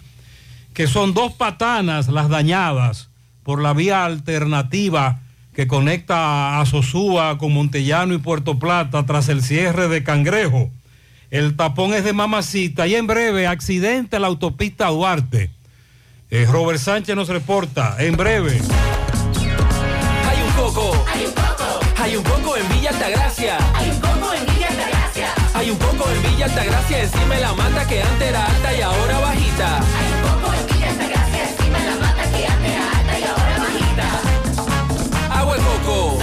que 0.74 0.88
son 0.88 1.14
dos 1.14 1.34
patanas 1.34 2.08
las 2.08 2.28
dañadas 2.28 3.10
por 3.44 3.62
la 3.62 3.74
vía 3.74 4.04
alternativa 4.04 5.20
que 5.54 5.68
conecta 5.68 6.60
a 6.60 6.66
Sosúa 6.66 7.38
con 7.38 7.54
Montellano 7.54 8.16
y 8.16 8.18
Puerto 8.18 8.58
Plata 8.58 9.06
tras 9.06 9.30
el 9.30 9.44
cierre 9.44 9.88
de 9.90 10.04
Cangrejo. 10.04 10.72
El 11.36 11.58
tapón 11.58 11.94
es 11.94 12.06
de 12.06 12.14
Mamacita 12.14 12.88
y 12.88 12.96
en 12.96 13.08
breve 13.08 13.46
accidente 13.46 14.16
en 14.16 14.22
la 14.22 14.30
autopista 14.30 14.88
Duarte. 14.88 15.50
Eh, 16.30 16.48
Robert 16.50 16.80
Sánchez 16.80 17.14
nos 17.14 17.28
reporta 17.28 17.98
en 18.00 18.16
breve. 18.16 18.62
Hay 20.30 20.42
un 20.42 20.52
coco. 20.54 21.06
Hay 21.14 21.26
un 21.26 21.34
coco. 21.34 21.80
Hay 22.02 22.16
un 22.16 22.24
coco 22.24 22.56
en 22.56 22.70
Villa 22.70 22.92
Altagracia. 22.92 23.58
Hay 23.74 23.90
un 23.90 24.00
coco 24.00 24.34
en 24.34 24.46
Villa 24.46 24.68
Altagracia. 24.70 25.28
Hay 25.54 25.70
un 25.72 25.78
coco 25.78 26.10
en 26.10 26.24
Villa 26.24 26.46
Altagracia 26.46 27.04
encima 27.04 27.36
de 27.36 27.42
la 27.42 27.54
mata 27.54 27.86
que 27.86 28.02
antes 28.02 28.30
era 28.30 28.46
alta 28.46 28.74
y 28.78 28.82
ahora 28.82 29.20
bajita. 29.20 29.78
Hay 29.80 30.14
un 30.14 30.22
coco 30.22 30.54
en 30.54 30.68
Villa 30.68 30.90
Altagracia 30.90 31.50
encima 31.50 31.80
de 31.80 31.86
la 31.86 31.96
mata 31.98 32.32
que 32.32 32.48
antes 32.48 32.72
era 32.72 32.98
alta 32.98 33.20
y 33.20 33.24
ahora 33.24 33.58
bajita. 33.60 35.38
Agua 35.38 35.56
de 35.58 35.62
coco. 35.62 36.18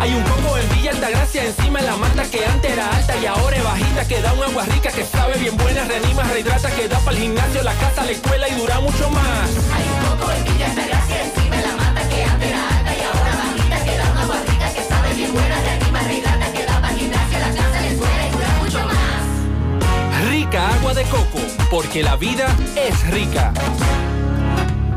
Hay 0.00 0.14
un 0.14 0.22
coco 0.22 0.56
en 0.56 0.63
Villa 0.94 1.06
Altagracia 1.08 1.44
encima 1.44 1.80
de 1.80 1.86
la 1.86 1.96
mata 1.96 2.22
que 2.30 2.46
antes 2.46 2.70
era 2.70 2.88
alta 2.88 3.16
y 3.16 3.26
ahora 3.26 3.56
es 3.56 3.64
bajita 3.64 4.06
que 4.06 4.22
da 4.22 4.32
un 4.32 4.42
agua 4.44 4.64
rica 4.64 4.90
que 4.92 5.04
sabe 5.04 5.36
bien 5.38 5.56
buena, 5.56 5.84
reanima, 5.84 6.22
rehidrata, 6.22 6.70
que 6.70 6.88
da 6.88 6.98
para 7.00 7.16
el 7.16 7.22
gimnasio, 7.22 7.62
la 7.62 7.74
casa, 7.74 8.04
la 8.04 8.10
escuela 8.12 8.48
y 8.48 8.54
dura 8.54 8.80
mucho 8.80 9.10
más. 9.10 9.50
Hay 9.74 9.84
un 9.88 10.18
coco 10.18 10.30
en 10.30 10.44
Villa 10.44 10.66
Altagracia 10.70 11.24
encima 11.24 11.56
de 11.56 11.62
la 11.62 11.76
mata 11.76 12.08
que 12.08 12.24
antes 12.24 12.48
era 12.48 12.68
alta 12.78 12.94
y 12.94 13.02
ahora 13.02 13.36
bajita 13.42 13.84
que 13.84 13.98
da 13.98 14.10
un 14.12 14.18
agua 14.18 14.36
rica 14.46 14.72
que 14.72 14.82
sabe 14.82 15.14
bien 15.14 15.32
buena, 15.32 15.60
reanima, 15.62 16.00
rehidrata, 16.02 16.52
que 16.52 16.64
da 16.64 16.80
para 16.80 16.92
el 16.92 16.98
gimnasio, 17.00 17.38
la 17.40 17.48
casa, 17.48 17.80
la 17.80 17.86
escuela 17.88 18.26
y 18.26 18.30
dura 18.30 18.48
mucho 18.62 18.80
más. 18.84 20.30
Rica 20.30 20.68
agua 20.74 20.94
de 20.94 21.04
coco, 21.04 21.40
porque 21.70 22.02
la 22.02 22.16
vida 22.16 22.46
es 22.76 23.06
rica. 23.10 23.52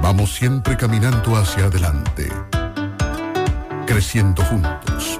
Vamos 0.02 0.36
siempre 0.36 0.78
caminando 0.78 1.36
hacia 1.36 1.66
adelante, 1.66 2.32
creciendo 3.88 4.44
juntos, 4.46 5.20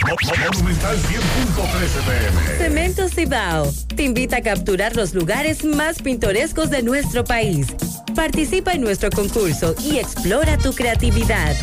Monumental 0.00 0.96
100.13 0.96 2.04
pm. 2.06 2.58
Cemento 2.58 3.08
Cibao 3.08 3.70
te 3.94 4.04
invita 4.04 4.38
a 4.38 4.40
capturar 4.40 4.96
los 4.96 5.12
lugares 5.12 5.64
más 5.64 6.00
pintorescos 6.00 6.70
de 6.70 6.82
nuestro 6.82 7.24
país. 7.24 7.66
Participa 8.14 8.72
en 8.72 8.80
nuestro 8.80 9.10
concurso 9.10 9.74
y 9.84 9.98
explora 9.98 10.56
tu 10.56 10.72
creatividad. 10.72 11.54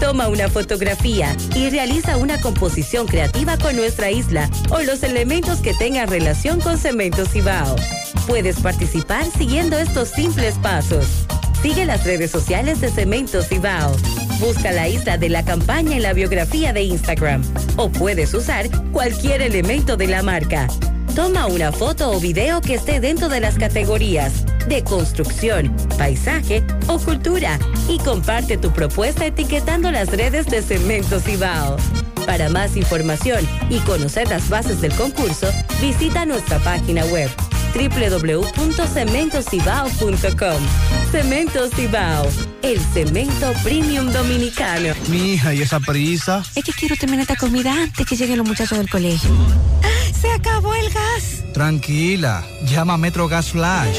Toma 0.00 0.28
una 0.28 0.48
fotografía 0.48 1.34
y 1.56 1.70
realiza 1.70 2.18
una 2.18 2.38
composición 2.40 3.06
creativa 3.06 3.56
con 3.56 3.74
nuestra 3.74 4.10
isla 4.10 4.50
o 4.70 4.80
los 4.80 5.02
elementos 5.02 5.60
que 5.60 5.72
tengan 5.72 6.08
relación 6.08 6.60
con 6.60 6.76
Cemento 6.76 7.24
Cibao. 7.24 7.74
Puedes 8.26 8.60
participar 8.60 9.24
siguiendo 9.36 9.78
estos 9.78 10.10
simples 10.10 10.56
pasos. 10.58 11.06
Sigue 11.62 11.86
las 11.86 12.04
redes 12.04 12.30
sociales 12.30 12.80
de 12.80 12.90
Cemento 12.90 13.42
Cibao. 13.42 13.96
Busca 14.40 14.70
la 14.70 14.86
isla 14.88 15.18
de 15.18 15.28
la 15.28 15.44
campaña 15.44 15.96
en 15.96 16.02
la 16.02 16.12
biografía 16.12 16.72
de 16.72 16.82
Instagram. 16.82 17.42
O 17.76 17.90
puedes 17.90 18.32
usar 18.34 18.68
cualquier 18.92 19.42
elemento 19.42 19.96
de 19.96 20.06
la 20.06 20.22
marca. 20.22 20.68
Toma 21.16 21.46
una 21.46 21.72
foto 21.72 22.12
o 22.12 22.20
video 22.20 22.60
que 22.60 22.74
esté 22.74 23.00
dentro 23.00 23.28
de 23.28 23.40
las 23.40 23.58
categorías 23.58 24.44
de 24.68 24.84
construcción, 24.84 25.74
paisaje 25.96 26.62
o 26.86 26.98
cultura 26.98 27.58
y 27.88 27.98
comparte 27.98 28.56
tu 28.58 28.70
propuesta 28.70 29.26
etiquetando 29.26 29.90
las 29.90 30.10
redes 30.10 30.46
de 30.46 30.62
Cemento 30.62 31.18
Cibao. 31.18 31.76
Para 32.24 32.48
más 32.48 32.76
información 32.76 33.48
y 33.70 33.80
conocer 33.80 34.28
las 34.28 34.48
bases 34.48 34.80
del 34.80 34.92
concurso, 34.92 35.48
visita 35.80 36.26
nuestra 36.26 36.58
página 36.60 37.04
web 37.06 37.30
www.cementocibao.com. 37.74 40.62
Cemento 41.10 41.68
Cibao, 41.70 42.28
el 42.62 42.78
cemento 42.80 43.52
premium 43.62 44.10
dominicano. 44.12 44.94
Mi 45.08 45.34
hija, 45.34 45.54
¿y 45.54 45.62
esa 45.62 45.80
prisa? 45.80 46.42
Es 46.54 46.62
que 46.64 46.72
quiero 46.72 46.96
terminar 46.96 47.22
esta 47.22 47.36
comida 47.36 47.72
antes 47.72 48.06
que 48.06 48.14
lleguen 48.16 48.36
los 48.38 48.46
muchachos 48.46 48.76
del 48.78 48.88
colegio. 48.90 49.30
¡Se 50.20 50.30
acabó 50.30 50.74
el 50.74 50.90
gas! 50.90 51.44
Tranquila, 51.54 52.44
llama 52.64 52.94
a 52.94 52.98
Metro 52.98 53.28
Gas 53.28 53.50
Flash. 53.50 53.98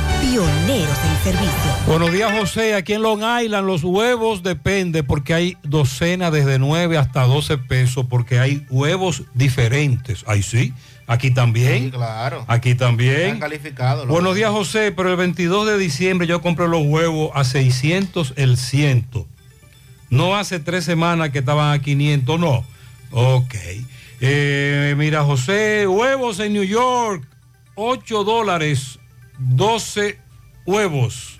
pioneros 0.21 0.97
en 1.03 1.23
servicio. 1.23 1.71
Buenos 1.87 2.13
días, 2.13 2.31
José. 2.39 2.75
Aquí 2.75 2.93
en 2.93 3.01
Long 3.01 3.21
Island 3.43 3.65
los 3.65 3.83
huevos 3.83 4.43
depende 4.43 5.03
porque 5.03 5.33
hay 5.33 5.57
docenas 5.63 6.31
desde 6.31 6.59
9 6.59 6.97
hasta 6.97 7.23
12 7.23 7.57
pesos 7.57 8.05
porque 8.07 8.39
hay 8.39 8.65
huevos 8.69 9.23
diferentes. 9.33 10.23
Ahí 10.27 10.43
sí. 10.43 10.73
Aquí 11.07 11.31
también. 11.31 11.85
Sí, 11.85 11.91
claro. 11.91 12.45
Aquí 12.47 12.75
también. 12.75 13.21
Están 13.21 13.39
calificados. 13.39 14.05
los 14.05 14.13
Buenos 14.13 14.35
días, 14.35 14.51
José. 14.51 14.91
Pero 14.91 15.09
el 15.09 15.17
22 15.17 15.67
de 15.67 15.77
diciembre 15.77 16.27
yo 16.27 16.41
compré 16.41 16.67
los 16.67 16.85
huevos 16.85 17.31
a 17.33 17.43
600 17.43 18.33
el 18.37 18.57
ciento. 18.57 19.27
No 20.09 20.37
hace 20.37 20.59
tres 20.59 20.85
semanas 20.85 21.31
que 21.31 21.39
estaban 21.39 21.73
a 21.73 21.81
500, 21.81 22.39
no. 22.39 22.63
Ok. 23.11 23.55
Eh, 24.21 24.93
mira, 24.97 25.23
José, 25.23 25.87
huevos 25.87 26.39
en 26.39 26.53
New 26.53 26.63
York, 26.63 27.25
8 27.75 28.23
dólares, 28.23 28.99
12 29.49 30.19
huevos. 30.65 31.39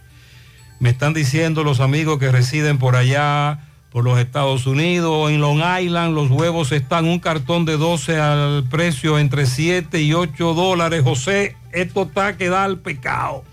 Me 0.79 0.89
están 0.89 1.13
diciendo 1.13 1.63
los 1.63 1.79
amigos 1.79 2.19
que 2.19 2.31
residen 2.31 2.79
por 2.79 2.95
allá, 2.95 3.59
por 3.91 4.03
los 4.03 4.17
Estados 4.19 4.65
Unidos, 4.65 5.29
en 5.29 5.41
Long 5.41 5.61
Island, 5.81 6.15
los 6.15 6.31
huevos 6.31 6.71
están 6.71 7.05
un 7.05 7.19
cartón 7.19 7.65
de 7.65 7.77
12 7.77 8.19
al 8.19 8.63
precio 8.69 9.19
entre 9.19 9.45
7 9.45 10.01
y 10.01 10.13
8 10.13 10.53
dólares. 10.53 11.03
José, 11.03 11.55
esto 11.73 12.03
está 12.03 12.37
que 12.37 12.49
da 12.49 12.63
al 12.63 12.79
pecado. 12.79 13.43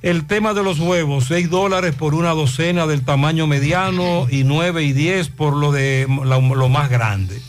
El 0.00 0.26
tema 0.26 0.54
de 0.54 0.62
los 0.62 0.80
huevos, 0.80 1.26
6 1.26 1.50
dólares 1.50 1.94
por 1.94 2.14
una 2.14 2.30
docena 2.30 2.86
del 2.86 3.04
tamaño 3.04 3.46
mediano 3.46 4.26
y 4.30 4.44
9 4.44 4.84
y 4.84 4.92
10 4.92 5.28
por 5.28 5.54
lo 5.54 5.70
de 5.70 6.06
lo 6.08 6.68
más 6.68 6.88
grande. 6.88 7.40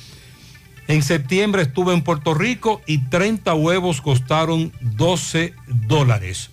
En 0.89 1.03
septiembre 1.03 1.61
estuve 1.61 1.93
en 1.93 2.01
Puerto 2.01 2.33
Rico 2.33 2.81
y 2.87 2.97
30 2.97 3.53
huevos 3.53 4.01
costaron 4.01 4.73
12 4.81 5.53
dólares. 5.67 6.49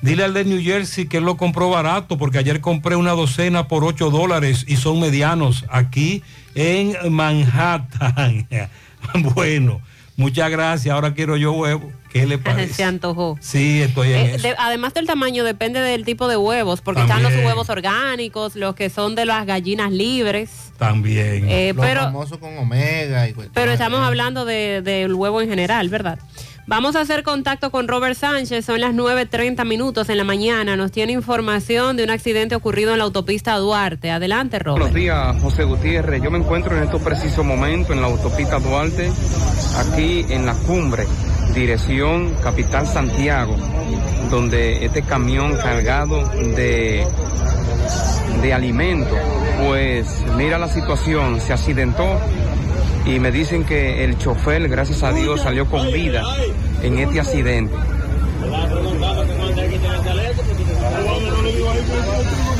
Dile 0.00 0.24
al 0.24 0.32
de 0.32 0.46
New 0.46 0.62
Jersey 0.62 1.06
que 1.06 1.18
él 1.18 1.24
lo 1.24 1.36
compró 1.36 1.68
barato 1.68 2.16
porque 2.16 2.38
ayer 2.38 2.62
compré 2.62 2.96
una 2.96 3.10
docena 3.10 3.68
por 3.68 3.84
8 3.84 4.08
dólares 4.08 4.64
y 4.66 4.76
son 4.76 5.00
medianos 5.00 5.66
aquí 5.68 6.22
en 6.54 6.94
Manhattan. 7.14 8.48
bueno, 9.34 9.82
muchas 10.16 10.50
gracias. 10.50 10.94
Ahora 10.94 11.14
quiero 11.14 11.36
yo 11.36 11.52
huevo. 11.52 11.90
¿Qué 12.12 12.26
le 12.26 12.38
parece? 12.38 12.74
Se 12.74 12.84
antojó. 12.84 13.36
Sí, 13.40 13.82
estoy 13.82 14.12
en 14.12 14.16
Eh, 14.18 14.34
eso. 14.36 14.48
de- 14.48 14.54
además 14.58 14.94
del 14.94 15.06
tamaño, 15.06 15.42
depende 15.44 15.80
del 15.80 16.04
tipo 16.04 16.28
de 16.28 16.36
huevos, 16.36 16.80
porque 16.80 17.00
están 17.02 17.22
los 17.24 17.32
huevos 17.34 17.68
orgánicos, 17.70 18.54
los 18.54 18.74
que 18.76 18.88
son 18.90 19.14
de 19.16 19.24
las 19.24 19.44
gallinas 19.46 19.90
libres. 19.90 20.50
También. 20.78 21.48
Eh, 21.48 21.72
Los 21.74 21.84
pero- 21.84 22.00
famosos 22.02 22.38
con 22.38 22.56
omega 22.58 23.28
y 23.28 23.32
cuestiones. 23.32 23.50
Pero 23.54 23.72
estamos 23.72 24.00
hablando 24.00 24.44
de- 24.44 24.80
del 24.82 25.14
huevo 25.14 25.40
en 25.40 25.48
general, 25.48 25.88
¿verdad? 25.88 26.18
Vamos 26.66 26.96
a 26.96 27.02
hacer 27.02 27.24
contacto 27.24 27.70
con 27.70 27.88
Robert 27.88 28.16
Sánchez, 28.16 28.64
son 28.64 28.80
las 28.80 28.94
9.30 28.94 29.66
minutos 29.66 30.08
en 30.08 30.16
la 30.16 30.24
mañana. 30.24 30.76
Nos 30.76 30.92
tiene 30.92 31.12
información 31.12 31.98
de 31.98 32.04
un 32.04 32.10
accidente 32.10 32.54
ocurrido 32.54 32.92
en 32.92 32.98
la 32.98 33.04
autopista 33.04 33.54
Duarte. 33.58 34.10
Adelante, 34.10 34.58
Robert. 34.58 34.84
Buenos 34.84 34.94
días, 34.94 35.42
José 35.42 35.64
Gutiérrez. 35.64 36.22
Yo 36.22 36.30
me 36.30 36.38
encuentro 36.38 36.74
en 36.74 36.84
estos 36.84 37.02
precisos 37.02 37.44
momentos 37.44 37.94
en 37.94 38.00
la 38.00 38.06
autopista 38.06 38.58
Duarte, 38.60 39.12
aquí 39.76 40.24
en 40.30 40.46
la 40.46 40.54
cumbre, 40.54 41.04
dirección 41.54 42.34
Capital 42.42 42.86
Santiago, 42.86 43.56
donde 44.30 44.86
este 44.86 45.02
camión 45.02 45.58
cargado 45.58 46.26
de, 46.56 47.06
de 48.40 48.54
alimentos, 48.54 49.18
pues 49.66 50.24
mira 50.38 50.58
la 50.58 50.68
situación, 50.68 51.42
se 51.42 51.52
accidentó 51.52 52.18
y 53.06 53.18
me 53.18 53.30
dicen 53.30 53.64
que 53.64 54.04
el 54.04 54.18
chofer, 54.18 54.68
gracias 54.68 55.02
a 55.02 55.12
Dios, 55.12 55.42
salió 55.42 55.66
con 55.68 55.92
vida 55.92 56.22
en 56.82 56.98
este 56.98 57.20
accidente. 57.20 57.74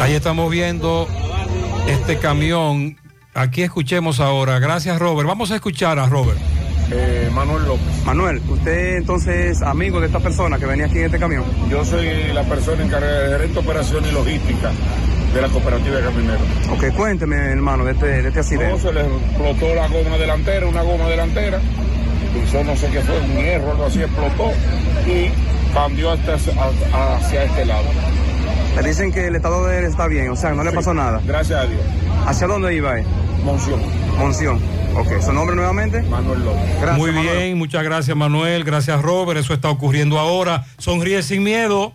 Ahí 0.01 0.15
estamos 0.15 0.51
viendo 0.51 1.09
este 1.89 2.19
camión. 2.19 2.97
Aquí 3.33 3.63
escuchemos 3.63 4.21
ahora. 4.21 4.59
Gracias, 4.59 4.99
Robert. 4.99 5.29
Vamos 5.29 5.51
a 5.51 5.57
escuchar 5.57 5.99
a 5.99 6.07
Robert. 6.07 6.39
Manuel 7.33 7.65
López. 7.65 8.05
Manuel, 8.05 8.43
usted 8.47 8.97
entonces 8.97 9.57
es 9.57 9.63
amigo 9.63 10.01
de 10.01 10.07
esta 10.07 10.21
persona 10.21 10.59
que 10.59 10.67
venía 10.67 10.87
aquí 10.87 10.99
en 10.99 11.07
este 11.07 11.19
camión. 11.19 11.45
Yo 11.71 11.85
soy 11.85 12.07
la 12.33 12.43
persona 12.45 12.85
encargada 12.85 13.21
de 13.21 13.31
gerente 13.31 13.55
de 13.55 13.61
operación 13.61 14.05
y 14.05 14.13
logística 14.13 14.71
de 15.35 15.43
la 15.43 15.49
cooperativa 15.49 15.97
de 15.97 16.03
camioneros. 16.05 16.43
Ok, 16.71 16.95
cuénteme, 16.97 17.37
hermano, 17.37 17.85
de 17.85 17.93
este, 17.93 18.07
de 18.07 18.19
este 18.29 18.35
No, 18.35 18.41
accidente. 18.41 18.81
se 18.81 18.93
le 18.93 19.01
explotó 19.01 19.75
la 19.75 19.89
goma 19.89 20.17
delantera, 20.17 20.67
una 20.67 20.83
goma 20.83 21.09
delantera, 21.09 21.61
pisó 22.33 22.63
no 22.65 22.77
sé 22.77 22.89
qué 22.91 23.01
fue, 23.01 23.19
un 23.21 23.37
hierro, 23.37 23.73
algo 23.73 23.87
así, 23.87 24.01
explotó 24.01 24.53
y 25.07 25.31
cambió 25.75 26.13
hasta, 26.13 26.35
a- 26.35 27.17
hacia 27.17 27.45
este 27.45 27.65
lado. 27.67 27.85
Me 28.77 28.83
dicen 28.89 29.13
que 29.13 29.27
el 29.27 29.37
estado 29.37 29.67
de 29.67 29.79
él 29.79 29.85
está 29.85 30.07
bien, 30.09 30.31
o 30.31 30.37
sea, 30.37 30.51
no 30.53 30.65
le 30.65 30.71
Sí, 30.71 30.77
pasó 30.77 30.95
nada. 30.95 31.21
Gracias 31.27 31.61
a 31.61 31.67
Dios. 31.67 31.81
¿Hacia 32.27 32.47
dónde 32.47 32.75
iba 32.75 32.99
él? 32.99 33.05
Monción. 33.45 33.81
Monción. 34.19 34.61
Ok, 34.97 35.21
¿su 35.21 35.33
nombre 35.33 35.55
nuevamente? 35.57 36.03
Manuel 36.03 36.45
López. 36.45 36.97
Muy 36.97 37.11
bien, 37.11 37.59
muchas 37.59 37.83
gracias, 37.83 38.17
Manuel. 38.17 38.63
Gracias, 38.65 39.01
Robert. 39.03 39.39
Eso 39.41 39.53
está 39.53 39.69
ocurriendo 39.69 40.19
ahora. 40.19 40.65
Sonríe 40.79 41.23
sin 41.23 41.43
miedo. 41.43 41.95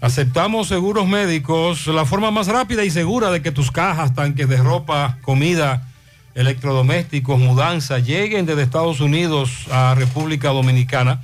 Aceptamos 0.00 0.68
seguros 0.68 1.06
médicos, 1.06 1.86
la 1.86 2.06
forma 2.06 2.30
más 2.30 2.46
rápida 2.46 2.84
y 2.84 2.90
segura 2.90 3.30
de 3.30 3.42
que 3.42 3.52
tus 3.52 3.70
cajas, 3.70 4.14
tanques 4.14 4.48
de 4.48 4.56
ropa, 4.56 5.18
comida, 5.20 5.86
electrodomésticos, 6.34 7.38
mudanza 7.38 7.98
lleguen 7.98 8.46
desde 8.46 8.62
Estados 8.62 9.00
Unidos 9.00 9.66
a 9.70 9.94
República 9.94 10.48
Dominicana 10.50 11.20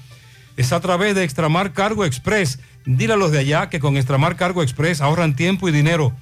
es 0.57 0.73
a 0.73 0.81
través 0.81 1.15
de 1.15 1.23
Extramar 1.23 1.73
Cargo 1.73 2.05
Express. 2.05 2.59
Dile 2.85 3.15
a 3.15 3.17
los 3.17 3.33
de 3.33 3.41
allá 3.41 3.69
que 3.69 3.81
con 3.81 3.97
Extramar 3.97 4.37
Cargo 4.37 4.63
Express 4.63 5.01
ahorran 5.01 5.37
tiempo 5.37 5.69
y 5.69 5.73
dinero. 5.73 6.13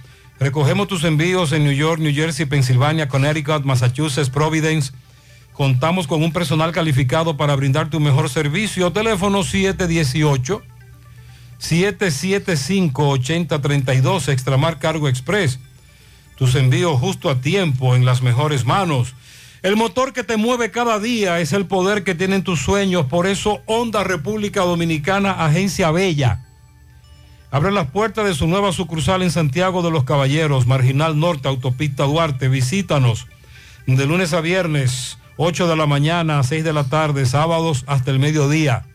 Recogemos 0.41 0.89
tus 0.89 1.05
envíos 1.05 1.53
en 1.53 1.65
New 1.65 1.73
York, 1.73 2.01
New 2.01 2.13
Jersey, 2.13 2.47
Pensilvania, 2.47 3.09
Connecticut, 3.09 3.65
Massachusetts, 3.65 4.31
Providence. 4.31 4.93
Contamos 5.53 6.09
con 6.09 6.23
un 6.23 6.33
personal 6.33 6.73
calificado 6.73 7.37
para 7.37 7.55
brindarte 7.55 7.97
un 7.97 8.03
mejor 8.03 8.29
servicio. 8.29 8.93
Teléfono 8.93 9.45
718 9.45 10.63
775-8032, 11.71 14.29
Extramar 14.29 14.79
Cargo 14.79 15.09
Express. 15.09 15.59
Tus 16.37 16.55
envíos 16.55 17.01
justo 17.01 17.31
a 17.31 17.41
tiempo, 17.41 17.95
en 17.95 18.05
las 18.05 18.21
mejores 18.23 18.65
manos. 18.65 19.15
El 19.63 19.77
motor 19.77 20.13
que 20.13 20.25
te 20.25 20.37
mueve 20.37 20.71
cada 20.71 20.99
día 20.99 21.41
es 21.41 21.55
el 21.55 21.65
poder 21.67 22.05
que 22.05 22.15
tienen 22.15 22.45
tus 22.45 22.61
sueños. 22.61 23.07
Por 23.07 23.27
eso, 23.27 23.63
Honda 23.65 24.05
República 24.05 24.61
Dominicana, 24.61 25.45
Agencia 25.45 25.91
Bella. 25.91 26.45
Abre 27.51 27.73
las 27.73 27.87
puertas 27.87 28.27
de 28.27 28.35
su 28.35 28.47
nueva 28.47 28.73
sucursal 28.73 29.23
en 29.23 29.31
Santiago 29.31 29.81
de 29.83 29.91
los 29.91 30.05
Caballeros, 30.05 30.67
Marginal 30.67 31.19
Norte, 31.19 31.49
Autopista 31.49 32.05
Duarte. 32.05 32.49
Visítanos 32.49 33.27
de 33.87 34.07
lunes 34.07 34.33
a 34.33 34.41
viernes, 34.41 35.19
8 35.37 35.69
de 35.69 35.77
la 35.77 35.87
mañana 35.87 36.41
a 36.41 36.43
6 36.43 36.65
de 36.65 36.73
la 36.73 36.85
tarde, 36.85 37.27
sábados 37.27 37.85
hasta 37.87 38.11
el 38.11 38.19
mediodía. 38.19 38.87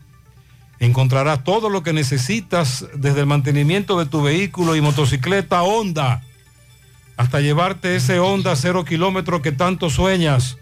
Encontrarás 0.80 1.44
todo 1.44 1.68
lo 1.68 1.82
que 1.82 1.92
necesitas 1.92 2.86
desde 2.94 3.20
el 3.20 3.26
mantenimiento 3.26 3.98
de 3.98 4.06
tu 4.06 4.22
vehículo 4.22 4.74
y 4.74 4.80
motocicleta 4.80 5.62
Honda 5.62 6.22
hasta 7.18 7.40
llevarte 7.40 7.96
ese 7.96 8.18
Honda 8.18 8.56
cero 8.56 8.86
kilómetro 8.86 9.42
que 9.42 9.52
tanto 9.52 9.90
sueñas. 9.90 10.56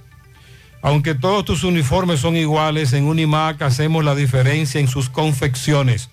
Aunque 0.82 1.14
todos 1.14 1.44
tus 1.44 1.62
uniformes 1.62 2.18
son 2.18 2.36
iguales, 2.36 2.92
en 2.94 3.04
Unimac 3.04 3.62
hacemos 3.62 4.04
la 4.04 4.16
diferencia 4.16 4.80
en 4.80 4.88
sus 4.88 5.08
confecciones. 5.08 6.10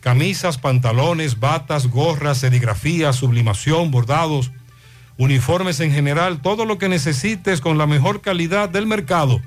Camisas, 0.00 0.58
pantalones, 0.58 1.40
batas, 1.40 1.86
gorras, 1.86 2.36
serigrafía, 2.36 3.14
sublimación, 3.14 3.90
bordados, 3.90 4.52
uniformes 5.16 5.80
en 5.80 5.92
general, 5.92 6.42
todo 6.42 6.66
lo 6.66 6.76
que 6.76 6.90
necesites 6.90 7.62
con 7.62 7.78
la 7.78 7.86
mejor 7.86 8.20
calidad 8.20 8.68
del 8.68 8.86
mercado. 8.86 9.40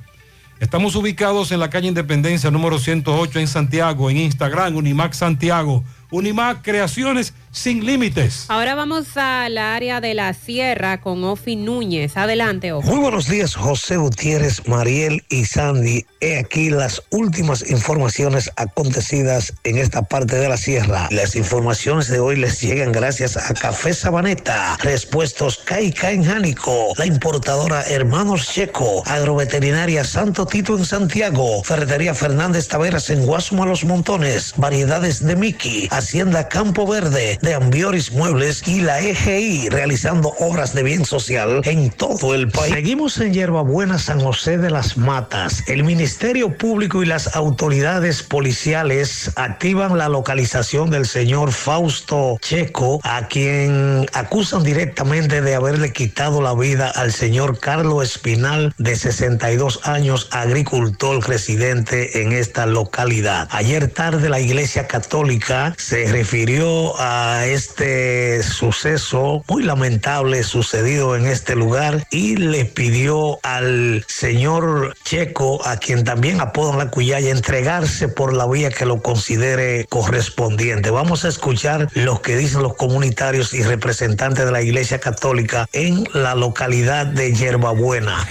Estamos 0.59 0.95
ubicados 0.95 1.51
en 1.51 1.59
la 1.59 1.69
calle 1.69 1.87
Independencia 1.87 2.49
número 2.49 2.79
108 2.79 3.39
en 3.39 3.47
Santiago, 3.47 4.09
en 4.09 4.17
Instagram, 4.17 4.75
Unimac 4.75 5.13
Santiago. 5.13 5.83
Unimac 6.09 6.63
Creaciones 6.63 7.35
sin 7.57 7.85
límites. 7.85 8.45
Ahora 8.49 8.75
vamos 8.75 9.17
al 9.17 9.57
área 9.57 9.99
de 9.99 10.13
la 10.13 10.33
sierra 10.33 11.01
con 11.01 11.23
Ofi 11.23 11.55
Núñez. 11.55 12.15
Adelante, 12.15 12.71
Ofi. 12.71 12.87
Muy 12.87 12.99
buenos 12.99 13.27
días, 13.27 13.55
José 13.55 13.97
Gutiérrez, 13.97 14.67
Mariel 14.67 15.23
y 15.29 15.45
Sandy. 15.45 16.05
He 16.21 16.37
aquí 16.37 16.69
las 16.69 17.01
últimas 17.09 17.69
informaciones 17.69 18.51
acontecidas 18.55 19.53
en 19.63 19.77
esta 19.77 20.03
parte 20.03 20.37
de 20.37 20.47
la 20.47 20.57
sierra. 20.57 21.07
Las 21.11 21.35
informaciones 21.35 22.07
de 22.09 22.19
hoy 22.19 22.35
les 22.35 22.61
llegan 22.61 22.91
gracias 22.91 23.37
a 23.37 23.53
Café 23.53 23.93
Sabaneta, 23.93 24.77
Respuestos 24.81 25.57
Caica 25.57 26.11
en 26.11 26.23
Jánico, 26.23 26.93
la 26.97 27.05
importadora 27.05 27.83
Hermanos 27.83 28.47
Checo, 28.53 29.03
Agroveterinaria 29.05 30.03
Santo 30.03 30.45
Tito 30.45 30.77
en 30.77 30.85
Santiago, 30.85 31.63
Ferretería 31.63 32.13
Fernández 32.13 32.67
Taveras 32.67 33.09
en 33.09 33.25
Guasuma 33.25 33.65
Los 33.65 33.83
Montones, 33.83 34.53
Variedades 34.57 35.25
de 35.25 35.35
Miki, 35.35 35.87
Hacienda 35.91 36.47
Campo 36.47 36.85
Verde, 36.85 37.39
de 37.47 37.53
Ambioris 37.53 38.11
Muebles 38.11 38.67
y 38.67 38.81
la 38.81 38.99
EGI 38.99 39.69
realizando 39.69 40.33
obras 40.39 40.73
de 40.73 40.83
bien 40.83 41.05
social 41.05 41.61
en 41.63 41.89
todo 41.91 42.35
el 42.35 42.49
país. 42.49 42.73
Seguimos 42.73 43.17
en 43.19 43.33
Hierbabuena, 43.33 43.99
San 43.99 44.19
José 44.19 44.57
de 44.57 44.69
las 44.69 44.97
Matas. 44.97 45.63
El 45.67 45.85
Ministerio 45.85 46.57
Público 46.57 47.03
y 47.03 47.05
las 47.05 47.37
autoridades 47.37 48.21
policiales 48.21 49.31
activan 49.37 49.97
la 49.97 50.09
localización 50.09 50.89
del 50.89 51.05
señor 51.05 51.53
Fausto 51.53 52.37
Checo, 52.41 52.99
a 53.03 53.29
quien 53.29 54.07
acusan 54.11 54.63
directamente 54.63 55.41
de 55.41 55.55
haberle 55.55 55.93
quitado 55.93 56.41
la 56.41 56.53
vida 56.53 56.89
al 56.89 57.13
señor 57.13 57.59
Carlos 57.59 58.03
Espinal, 58.03 58.73
de 58.77 58.97
62 58.97 59.87
años, 59.87 60.27
agricultor 60.31 61.25
residente 61.25 62.23
en 62.23 62.33
esta 62.33 62.65
localidad. 62.65 63.47
Ayer 63.51 63.87
tarde 63.87 64.27
la 64.27 64.41
Iglesia 64.41 64.85
Católica 64.85 65.73
se 65.77 66.11
refirió 66.11 66.93
a 66.99 67.26
a 67.27 67.45
este 67.45 68.41
suceso 68.41 69.43
muy 69.49 69.63
lamentable 69.63 70.43
sucedido 70.43 71.15
en 71.17 71.25
este 71.27 71.55
lugar 71.55 72.07
y 72.09 72.37
le 72.37 72.63
pidió 72.63 73.39
al 73.43 74.05
señor 74.07 74.95
Checo, 75.03 75.65
a 75.67 75.75
quien 75.75 76.05
también 76.05 76.39
apodan 76.39 76.77
la 76.77 76.89
Cuyaya, 76.89 77.31
entregarse 77.31 78.07
por 78.07 78.33
la 78.33 78.47
vía 78.47 78.69
que 78.69 78.85
lo 78.85 79.01
considere 79.01 79.85
correspondiente. 79.89 80.89
Vamos 80.89 81.25
a 81.25 81.27
escuchar 81.27 81.89
lo 81.93 82.21
que 82.21 82.37
dicen 82.37 82.63
los 82.63 82.75
comunitarios 82.75 83.53
y 83.53 83.61
representantes 83.61 84.45
de 84.45 84.51
la 84.51 84.61
Iglesia 84.61 84.99
Católica 84.99 85.67
en 85.73 86.05
la 86.13 86.33
localidad 86.33 87.07
de 87.07 87.33
Yerbabuena. 87.33 88.25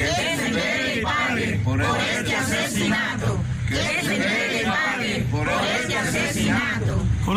por 1.65 1.81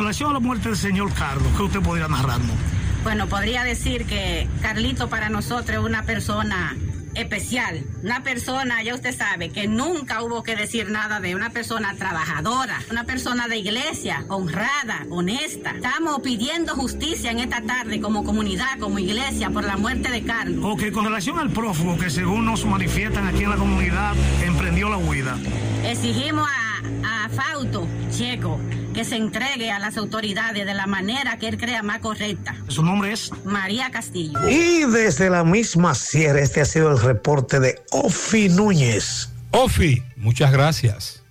relación 0.10 0.32
a 0.32 0.34
la 0.34 0.40
muerte 0.40 0.70
del 0.70 0.78
señor 0.78 1.14
Carlos, 1.14 1.48
¿qué 1.56 1.62
usted 1.62 1.82
podría 1.82 2.08
narrarnos? 2.08 2.56
Bueno, 3.04 3.28
podría 3.28 3.64
decir 3.64 4.08
que 4.08 4.50
Carlito 4.60 5.08
para 5.08 5.30
nosotros 5.30 5.70
es 5.70 5.78
una 5.78 6.02
persona 6.02 6.76
especial, 7.14 7.84
una 8.02 8.24
persona, 8.24 8.82
ya 8.82 8.96
usted 8.96 9.16
sabe, 9.16 9.50
que 9.50 9.68
nunca 9.68 10.24
hubo 10.24 10.42
que 10.42 10.56
decir 10.56 10.90
nada 10.90 11.20
de 11.20 11.36
una 11.36 11.52
persona 11.52 11.94
trabajadora, 11.94 12.82
una 12.90 13.04
persona 13.04 13.48
de 13.48 13.58
iglesia, 13.58 14.26
honrada, 14.30 15.06
honesta. 15.12 15.76
Estamos 15.76 16.22
pidiendo 16.24 16.74
justicia 16.74 17.30
en 17.30 17.38
esta 17.38 17.62
tarde 17.62 18.02
como 18.02 18.24
comunidad, 18.24 18.80
como 18.80 18.98
iglesia, 18.98 19.52
por 19.52 19.64
la 19.64 19.78
muerte 19.78 20.10
de 20.10 20.24
Carlos. 20.24 20.58
Ok, 20.64 20.92
con 20.92 21.06
relación 21.06 21.38
al 21.38 21.52
prófugo 21.52 22.00
que 22.00 22.10
según 22.10 22.46
nos 22.46 22.66
manifiestan 22.66 23.28
aquí 23.28 23.44
en 23.44 23.52
la 23.52 23.58
comunidad, 23.58 24.16
emprendió 24.44 24.90
la 24.90 24.98
huida. 24.98 25.38
Exigimos 25.84 26.48
a, 26.50 26.69
a 27.04 27.30
Fausto 27.30 27.88
Checo 28.12 28.60
que 28.94 29.04
se 29.04 29.16
entregue 29.16 29.72
a 29.72 29.80
las 29.80 29.98
autoridades 29.98 30.66
de 30.66 30.74
la 30.74 30.88
manera 30.88 31.38
que 31.38 31.48
él 31.48 31.58
crea 31.58 31.84
más 31.84 32.00
correcta. 32.00 32.56
¿Su 32.68 32.84
nombre 32.84 33.14
es? 33.14 33.32
María 33.46 33.92
Castillo. 33.92 34.40
Y 34.50 34.86
desde 34.92 35.30
la 35.30 35.44
misma 35.44 35.96
sierra, 35.96 36.40
este 36.40 36.62
ha 36.62 36.66
sido 36.66 36.92
el 36.92 37.00
reporte 37.00 37.60
de 37.60 37.82
Ofi 37.92 38.50
Núñez. 38.50 39.30
Ofi, 39.52 40.04
muchas 40.18 40.52
gracias. 40.52 41.24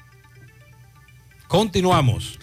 Continuamos. 1.49 2.39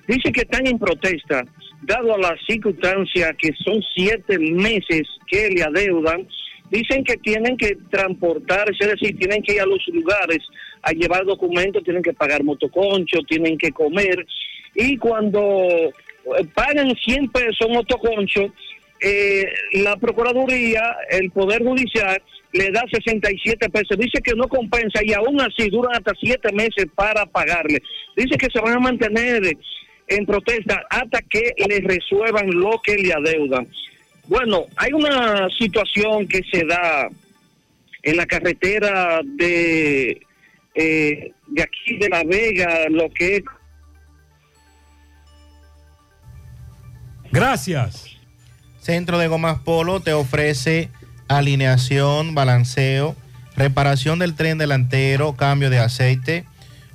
Dicen 0.07 0.33
que 0.33 0.41
están 0.41 0.65
en 0.65 0.79
protesta, 0.79 1.45
dado 1.83 2.15
a 2.15 2.17
las 2.17 2.43
circunstancias 2.47 3.35
que 3.37 3.51
son 3.63 3.83
siete 3.95 4.39
meses 4.39 5.03
que 5.27 5.47
le 5.49 5.61
adeudan. 5.61 6.27
Dicen 6.71 7.03
que 7.03 7.17
tienen 7.17 7.55
que 7.55 7.77
transportarse, 7.91 8.77
es 8.79 8.87
decir, 8.99 9.15
tienen 9.15 9.43
que 9.43 9.53
ir 9.53 9.61
a 9.61 9.67
los 9.67 9.87
lugares 9.89 10.39
a 10.81 10.91
llevar 10.91 11.23
documentos, 11.23 11.83
tienen 11.83 12.01
que 12.01 12.13
pagar 12.13 12.43
motoconcho, 12.43 13.19
tienen 13.27 13.59
que 13.59 13.71
comer. 13.73 14.25
Y 14.73 14.97
cuando 14.97 15.67
eh, 15.69 15.93
pagan 16.55 16.95
100 16.95 17.29
pesos 17.29 17.69
motoconcho, 17.69 18.51
eh, 18.99 19.45
la 19.73 19.97
Procuraduría, 19.97 20.97
el 21.11 21.29
Poder 21.29 21.63
Judicial, 21.63 22.19
le 22.57 22.71
da 22.71 22.83
67 22.91 23.69
pesos. 23.69 23.97
Dice 23.97 24.21
que 24.21 24.33
no 24.33 24.47
compensa 24.47 24.99
y 25.03 25.13
aún 25.13 25.39
así 25.41 25.69
duran 25.69 25.95
hasta 25.95 26.13
siete 26.19 26.51
meses 26.51 26.87
para 26.95 27.25
pagarle. 27.25 27.81
Dice 28.15 28.37
que 28.37 28.49
se 28.51 28.59
van 28.59 28.73
a 28.73 28.79
mantener 28.79 29.43
en 30.07 30.25
protesta 30.25 30.83
hasta 30.89 31.21
que 31.21 31.53
les 31.67 31.83
resuelvan 31.83 32.49
lo 32.49 32.81
que 32.83 32.95
le 32.95 33.13
adeudan. 33.13 33.67
Bueno, 34.27 34.65
hay 34.75 34.91
una 34.93 35.47
situación 35.57 36.27
que 36.27 36.41
se 36.51 36.65
da 36.65 37.09
en 38.03 38.17
la 38.17 38.25
carretera 38.25 39.21
de 39.23 40.21
eh, 40.75 41.31
de 41.47 41.63
aquí 41.63 41.97
de 41.97 42.09
La 42.09 42.23
Vega, 42.23 42.87
lo 42.89 43.09
que 43.09 43.37
es 43.37 43.43
Gracias. 47.31 48.17
Centro 48.79 49.17
de 49.17 49.27
Gomas 49.27 49.59
Polo 49.59 49.99
te 49.99 50.13
ofrece 50.13 50.89
alineación, 51.27 52.35
balanceo, 52.35 53.15
reparación 53.55 54.19
del 54.19 54.35
tren 54.35 54.57
delantero, 54.57 55.35
cambio 55.35 55.69
de 55.69 55.79
aceite, 55.79 56.45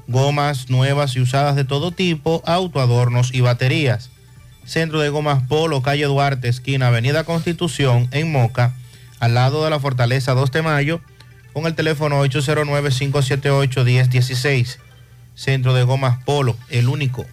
gomas 0.07 0.71
nuevas 0.71 1.17
y 1.17 1.21
usadas 1.21 1.57
de 1.57 1.65
todo 1.65 1.93
tipo, 1.93 2.43
autoadornos 2.47 3.35
y 3.35 3.41
baterías. 3.41 4.11
Centro 4.65 5.01
de 5.01 5.09
Gomas 5.09 5.43
Polo, 5.49 5.83
calle 5.83 6.05
Duarte, 6.05 6.47
esquina 6.49 6.87
Avenida 6.89 7.25
Constitución, 7.25 8.09
en 8.13 8.31
Moca, 8.31 8.75
al 9.19 9.35
lado 9.35 9.65
de 9.65 9.71
la 9.71 9.81
Fortaleza 9.81 10.35
2 10.35 10.53
de 10.53 10.63
Mayo, 10.63 11.01
con 11.53 11.67
el 11.67 11.75
teléfono 11.75 12.25
809-578-1016. 12.25 14.79
Centro 15.35 15.75
de 15.75 15.83
Gomas 15.83 16.23
Polo, 16.25 16.57
el 16.69 16.89
único. 16.89 17.27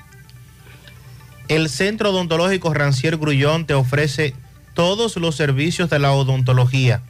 El 1.47 1.69
Centro 1.69 2.09
Odontológico 2.11 2.73
Rancier 2.73 3.17
Grullón 3.17 3.65
te 3.65 3.73
ofrece 3.73 4.35
todos 4.79 5.17
los 5.17 5.35
servicios 5.35 5.89
de 5.89 5.99
la 5.99 6.13
odontología. 6.13 7.01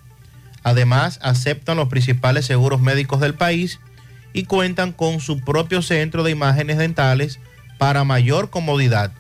Además, 0.64 1.20
aceptan 1.22 1.78
los 1.78 1.88
principales 1.88 2.48
seguros 2.48 2.82
médicos 2.82 3.20
del 3.20 3.36
país 3.36 3.80
y 4.34 4.46
cuentan 4.46 4.92
con 4.92 5.20
su 5.20 5.42
propio 5.42 5.84
centro 5.84 6.24
de 6.24 6.32
imágenes 6.32 6.80
dentales 6.80 7.40
para 7.78 8.04
mayor 8.04 8.50
comodidad. 8.50 9.12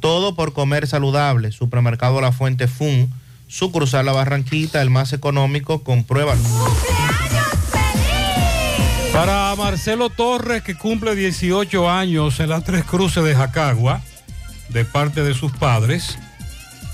Todo 0.00 0.34
por 0.34 0.54
comer 0.54 0.86
saludable. 0.86 1.52
Supermercado 1.52 2.22
La 2.22 2.32
Fuente 2.32 2.68
Fun, 2.68 3.12
sucursal 3.48 4.06
La 4.06 4.12
Barranquita, 4.12 4.80
el 4.80 4.88
más 4.88 5.12
económico, 5.12 5.82
compruébalo. 5.84 6.40
Para 9.12 9.54
Marcelo 9.56 10.08
Torres, 10.08 10.62
que 10.62 10.74
cumple 10.74 11.14
18 11.14 11.90
años 11.90 12.40
en 12.40 12.48
las 12.48 12.64
Tres 12.64 12.82
Cruces 12.84 13.22
de 13.22 13.34
Jacagua, 13.34 14.00
de 14.70 14.86
parte 14.86 15.22
de 15.22 15.34
sus 15.34 15.52
padres. 15.52 16.16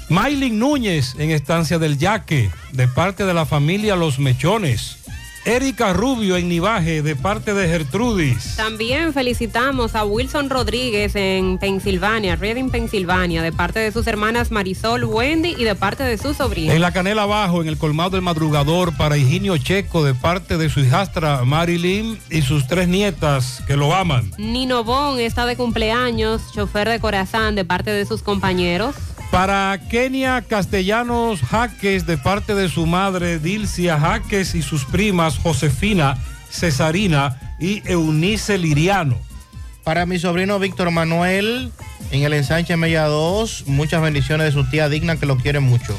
Maylin 0.08 0.58
Núñez 0.58 1.15
en 1.18 1.31
Estancia 1.31 1.78
del 1.78 1.99
Yaque, 1.99 2.50
de 2.73 2.89
parte 2.89 3.24
de 3.24 3.34
la 3.34 3.47
familia 3.47 3.97
Los 3.97 4.18
Mechones. 4.18 4.99
Erika 5.47 5.92
Rubio 5.92 6.39
en 6.39 6.49
Nivaje, 6.49 7.02
de 7.02 7.16
parte 7.16 7.52
de 7.52 7.68
Gertrudis. 7.68 8.57
También 8.57 9.12
felicitamos 9.12 9.94
a 9.94 10.05
Wilson 10.07 10.49
Rodríguez 10.49 11.15
en 11.16 11.58
Pensilvania, 11.58 12.34
Reading, 12.34 12.70
Pensilvania, 12.70 13.42
de 13.42 13.52
parte 13.52 13.78
de 13.78 13.92
sus 13.92 14.07
hermanas 14.07 14.50
Marisol, 14.50 15.05
Wendy 15.05 15.55
y 15.58 15.65
de 15.65 15.74
parte 15.74 16.02
de 16.02 16.16
su 16.16 16.33
sobrina. 16.33 16.73
En 16.73 16.81
la 16.81 16.92
Canela 16.92 17.24
Abajo, 17.24 17.60
en 17.60 17.68
el 17.68 17.76
colmado 17.76 18.10
del 18.10 18.23
madrugador, 18.23 18.97
para 18.97 19.18
Higinio 19.18 19.58
Checo, 19.58 20.02
de 20.02 20.15
parte 20.15 20.57
de 20.57 20.70
su 20.70 20.81
hijastra 20.81 21.44
Marilyn 21.44 22.18
y 22.31 22.41
sus 22.41 22.66
tres 22.66 22.89
nietas 22.89 23.62
que 23.66 23.76
lo 23.76 23.94
aman. 23.94 24.31
Nino 24.39 24.83
Bon 24.83 25.20
está 25.20 25.44
de 25.44 25.57
cumpleaños, 25.57 26.41
chofer 26.55 26.89
de 26.89 27.00
corazón, 27.00 27.55
de 27.55 27.66
parte 27.66 27.91
de 27.91 28.07
sus 28.07 28.23
compañeros. 28.23 28.94
Para 29.31 29.81
Kenia 29.91 30.43
Castellanos 30.43 31.41
Jaques, 31.41 32.07
de 32.07 32.17
parte 32.17 32.55
de 32.55 32.69
su 32.69 32.86
madre 32.86 33.39
Dilcia 33.39 33.99
Jaques 33.99 34.55
y 34.55 34.62
sus 34.62 34.85
primas 34.85 35.39
Josefina, 35.39 36.17
Cesarina 36.51 37.57
y 37.59 37.83
Eunice 37.85 38.59
Liriano. 38.59 39.17
Para 39.83 40.07
mi 40.07 40.19
sobrino 40.19 40.59
Víctor 40.59 40.91
Manuel, 40.91 41.73
en 42.11 42.23
el 42.23 42.33
ensanche 42.33 42.77
Mella 42.77 43.07
2, 43.07 43.65
muchas 43.67 44.01
bendiciones 44.01 44.47
de 44.47 44.53
su 44.53 44.69
tía 44.70 44.89
Digna 44.89 45.17
que 45.17 45.27
lo 45.27 45.36
quiere 45.36 45.61
mucho. 45.61 45.99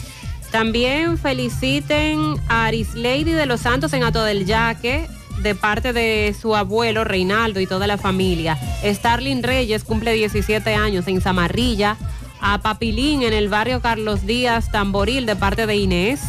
También 0.51 1.17
feliciten 1.17 2.35
a 2.47 2.65
Arisleidy 2.65 3.33
de 3.33 3.45
los 3.45 3.61
Santos 3.61 3.91
en 3.93 4.03
Ato 4.03 4.23
del 4.23 4.45
Yaque, 4.45 5.07
de 5.41 5.53
parte 5.53 5.91
de 5.91 6.33
su 6.39 6.55
abuelo 6.55 7.03
Reinaldo 7.03 7.59
y 7.59 7.67
toda 7.67 7.87
la 7.87 7.97
familia. 7.97 8.57
Starling 8.83 9.43
Reyes 9.43 9.83
cumple 9.83 10.13
17 10.13 10.73
años 10.73 11.07
en 11.07 11.19
Zamarrilla. 11.19 11.97
A 12.47 12.59
Papilín 12.59 13.23
en 13.23 13.33
el 13.33 13.49
barrio 13.49 13.81
Carlos 13.81 14.25
Díaz 14.27 14.71
Tamboril 14.71 15.25
de 15.25 15.35
parte 15.35 15.65
de 15.65 15.75
Inés. 15.77 16.21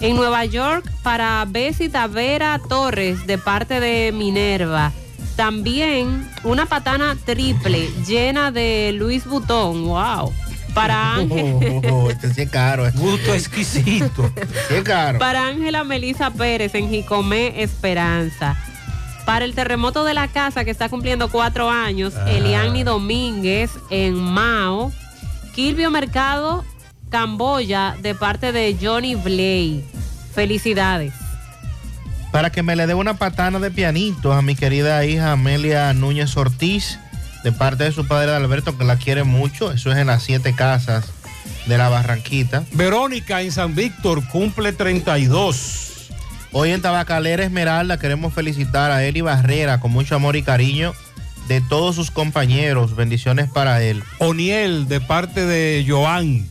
En 0.00 0.16
Nueva 0.16 0.44
York 0.44 0.84
para 1.04 1.44
Bessie 1.48 1.88
Tavera 1.88 2.60
Torres 2.68 3.24
de 3.26 3.38
parte 3.38 3.78
de 3.78 4.10
Minerva. 4.12 4.90
También 5.36 6.28
una 6.42 6.66
patana 6.66 7.16
triple 7.24 7.88
llena 8.04 8.50
de 8.50 8.92
Luis 8.96 9.26
Butón. 9.26 9.84
¡Wow! 9.86 10.32
Para 10.74 11.14
Ángel. 11.14 11.82
Oh, 11.90 12.10
este 12.10 12.34
sí 12.34 12.42
es 12.42 12.50
caro. 12.50 12.84
Gusto 12.94 13.32
exquisito. 13.32 14.30
Sí 14.68 14.74
es 14.74 14.82
caro. 14.82 15.20
Para 15.20 15.46
Ángela 15.46 15.84
Melisa 15.84 16.30
Pérez 16.32 16.74
en 16.74 16.90
Jicomé 16.90 17.62
Esperanza. 17.62 18.56
Para 19.24 19.44
el 19.44 19.54
terremoto 19.54 20.02
de 20.04 20.14
la 20.14 20.26
casa 20.26 20.64
que 20.64 20.72
está 20.72 20.88
cumpliendo 20.88 21.28
cuatro 21.30 21.70
años, 21.70 22.14
Ah. 22.16 22.28
Eliani 22.28 22.82
Domínguez 22.82 23.70
en 23.90 24.14
Mao. 24.14 24.92
Kilvio 25.58 25.90
Mercado, 25.90 26.64
Camboya, 27.10 27.96
de 28.00 28.14
parte 28.14 28.52
de 28.52 28.76
Johnny 28.80 29.16
Blay. 29.16 29.84
Felicidades. 30.32 31.12
Para 32.30 32.50
que 32.50 32.62
me 32.62 32.76
le 32.76 32.86
dé 32.86 32.94
una 32.94 33.14
patana 33.14 33.58
de 33.58 33.72
pianito 33.72 34.32
a 34.32 34.40
mi 34.40 34.54
querida 34.54 35.04
hija 35.04 35.32
Amelia 35.32 35.92
Núñez 35.94 36.36
Ortiz, 36.36 37.00
de 37.42 37.50
parte 37.50 37.82
de 37.82 37.90
su 37.90 38.06
padre 38.06 38.36
Alberto, 38.36 38.78
que 38.78 38.84
la 38.84 38.98
quiere 38.98 39.24
mucho. 39.24 39.72
Eso 39.72 39.90
es 39.90 39.98
en 39.98 40.06
las 40.06 40.22
siete 40.22 40.54
casas 40.54 41.12
de 41.66 41.76
la 41.76 41.88
Barranquita. 41.88 42.62
Verónica 42.74 43.42
en 43.42 43.50
San 43.50 43.74
Víctor 43.74 44.28
cumple 44.28 44.72
32. 44.72 46.12
Hoy 46.52 46.70
en 46.70 46.82
Tabacalera 46.82 47.42
Esmeralda 47.42 47.98
queremos 47.98 48.32
felicitar 48.32 48.92
a 48.92 49.02
Eli 49.02 49.22
Barrera 49.22 49.80
con 49.80 49.90
mucho 49.90 50.14
amor 50.14 50.36
y 50.36 50.44
cariño 50.44 50.94
de 51.48 51.60
todos 51.62 51.96
sus 51.96 52.10
compañeros. 52.10 52.94
Bendiciones 52.94 53.50
para 53.50 53.82
él. 53.82 54.04
Oniel 54.18 54.86
de 54.86 55.00
parte 55.00 55.44
de 55.46 55.84
Joan. 55.88 56.46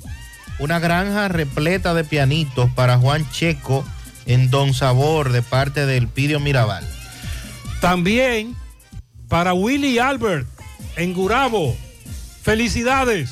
Una 0.59 0.79
granja 0.79 1.27
repleta 1.27 1.93
de 1.93 2.03
pianitos 2.03 2.69
para 2.71 2.97
Juan 2.97 3.29
Checo 3.31 3.85
en 4.25 4.49
Don 4.49 4.73
Sabor 4.73 5.31
de 5.31 5.41
parte 5.43 5.85
del 5.85 6.07
Pidio 6.07 6.39
Mirabal. 6.39 6.85
También 7.79 8.55
para 9.27 9.53
Willy 9.53 9.99
Albert 9.99 10.47
en 10.95 11.13
Gurabo. 11.13 11.77
Felicidades. 12.41 13.31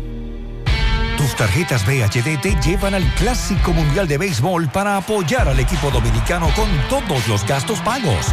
Tus 1.31 1.47
tarjetas 1.47 1.85
BHD 1.85 2.41
te 2.41 2.57
llevan 2.61 2.93
al 2.93 3.05
Clásico 3.15 3.71
Mundial 3.71 4.05
de 4.05 4.17
Béisbol 4.17 4.67
para 4.67 4.97
apoyar 4.97 5.47
al 5.47 5.61
equipo 5.61 5.89
dominicano 5.89 6.49
con 6.53 6.67
todos 6.89 7.25
los 7.29 7.47
gastos 7.47 7.79
pagos. 7.79 8.25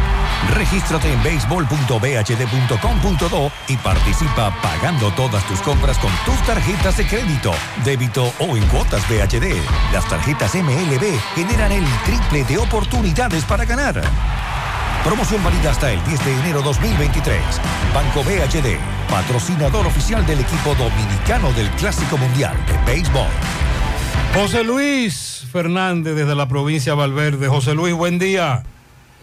Regístrate 0.53 1.13
en 1.13 1.23
béisbol.bhd.com.do 1.23 3.51
y 3.69 3.77
participa 3.77 4.53
pagando 4.61 5.11
todas 5.11 5.47
tus 5.47 5.61
compras 5.61 5.97
con 5.99 6.11
tus 6.25 6.45
tarjetas 6.45 6.97
de 6.97 7.07
crédito, 7.07 7.53
débito 7.85 8.33
o 8.39 8.57
en 8.57 8.67
cuotas 8.67 9.07
BHD. 9.07 9.55
Las 9.93 10.05
tarjetas 10.09 10.53
MLB 10.55 11.17
generan 11.35 11.71
el 11.71 11.85
triple 12.03 12.43
de 12.43 12.57
oportunidades 12.57 13.45
para 13.45 13.63
ganar. 13.63 14.01
Promoción 15.03 15.41
válida 15.43 15.71
hasta 15.71 15.91
el 15.91 16.03
10 16.03 16.25
de 16.25 16.33
enero 16.39 16.61
2023. 16.61 17.41
Banco 17.93 18.21
BHD, 18.21 18.77
patrocinador 19.09 19.87
oficial 19.87 20.25
del 20.25 20.41
equipo 20.41 20.75
dominicano 20.75 21.53
del 21.53 21.69
Clásico 21.71 22.17
Mundial 22.17 22.53
de 22.67 22.77
Béisbol. 22.85 23.27
José 24.35 24.63
Luis 24.63 25.45
Fernández 25.51 26.15
desde 26.15 26.35
la 26.35 26.47
provincia 26.47 26.91
de 26.91 26.97
Valverde. 26.97 27.47
José 27.47 27.73
Luis, 27.73 27.93
buen 27.95 28.19
día. 28.19 28.63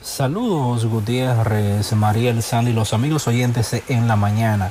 Saludos 0.03 0.87
Gutiérrez, 0.87 1.93
Mariel 1.93 2.43
Sandy, 2.43 2.73
los 2.73 2.95
amigos 2.95 3.29
oyentes 3.29 3.83
en 3.89 4.09
la 4.09 4.17
mañana. 4.17 4.71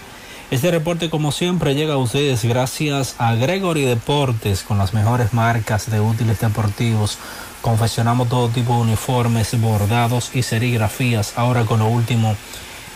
Este 0.51 0.72
reporte 0.72 1.09
como 1.09 1.32
siempre 1.32 1.75
llega 1.75 1.95
a 1.95 1.98
ustedes 1.98 2.45
gracias 2.45 3.16
a 3.19 3.34
Gregory 3.35 3.84
Deportes 3.84 4.64
con 4.64 4.77
las 4.77 4.93
mejores 4.93 5.34
marcas 5.34 5.90
de 5.90 6.00
útiles 6.00 6.40
deportivos. 6.40 7.17
Confeccionamos 7.66 8.30
todo 8.30 8.48
tipo 8.50 8.76
de 8.76 8.82
uniformes, 8.82 9.60
bordados 9.60 10.30
y 10.35 10.44
serigrafías, 10.44 11.34
ahora 11.35 11.66
con 11.66 11.80
lo 11.80 11.88
último 11.88 12.35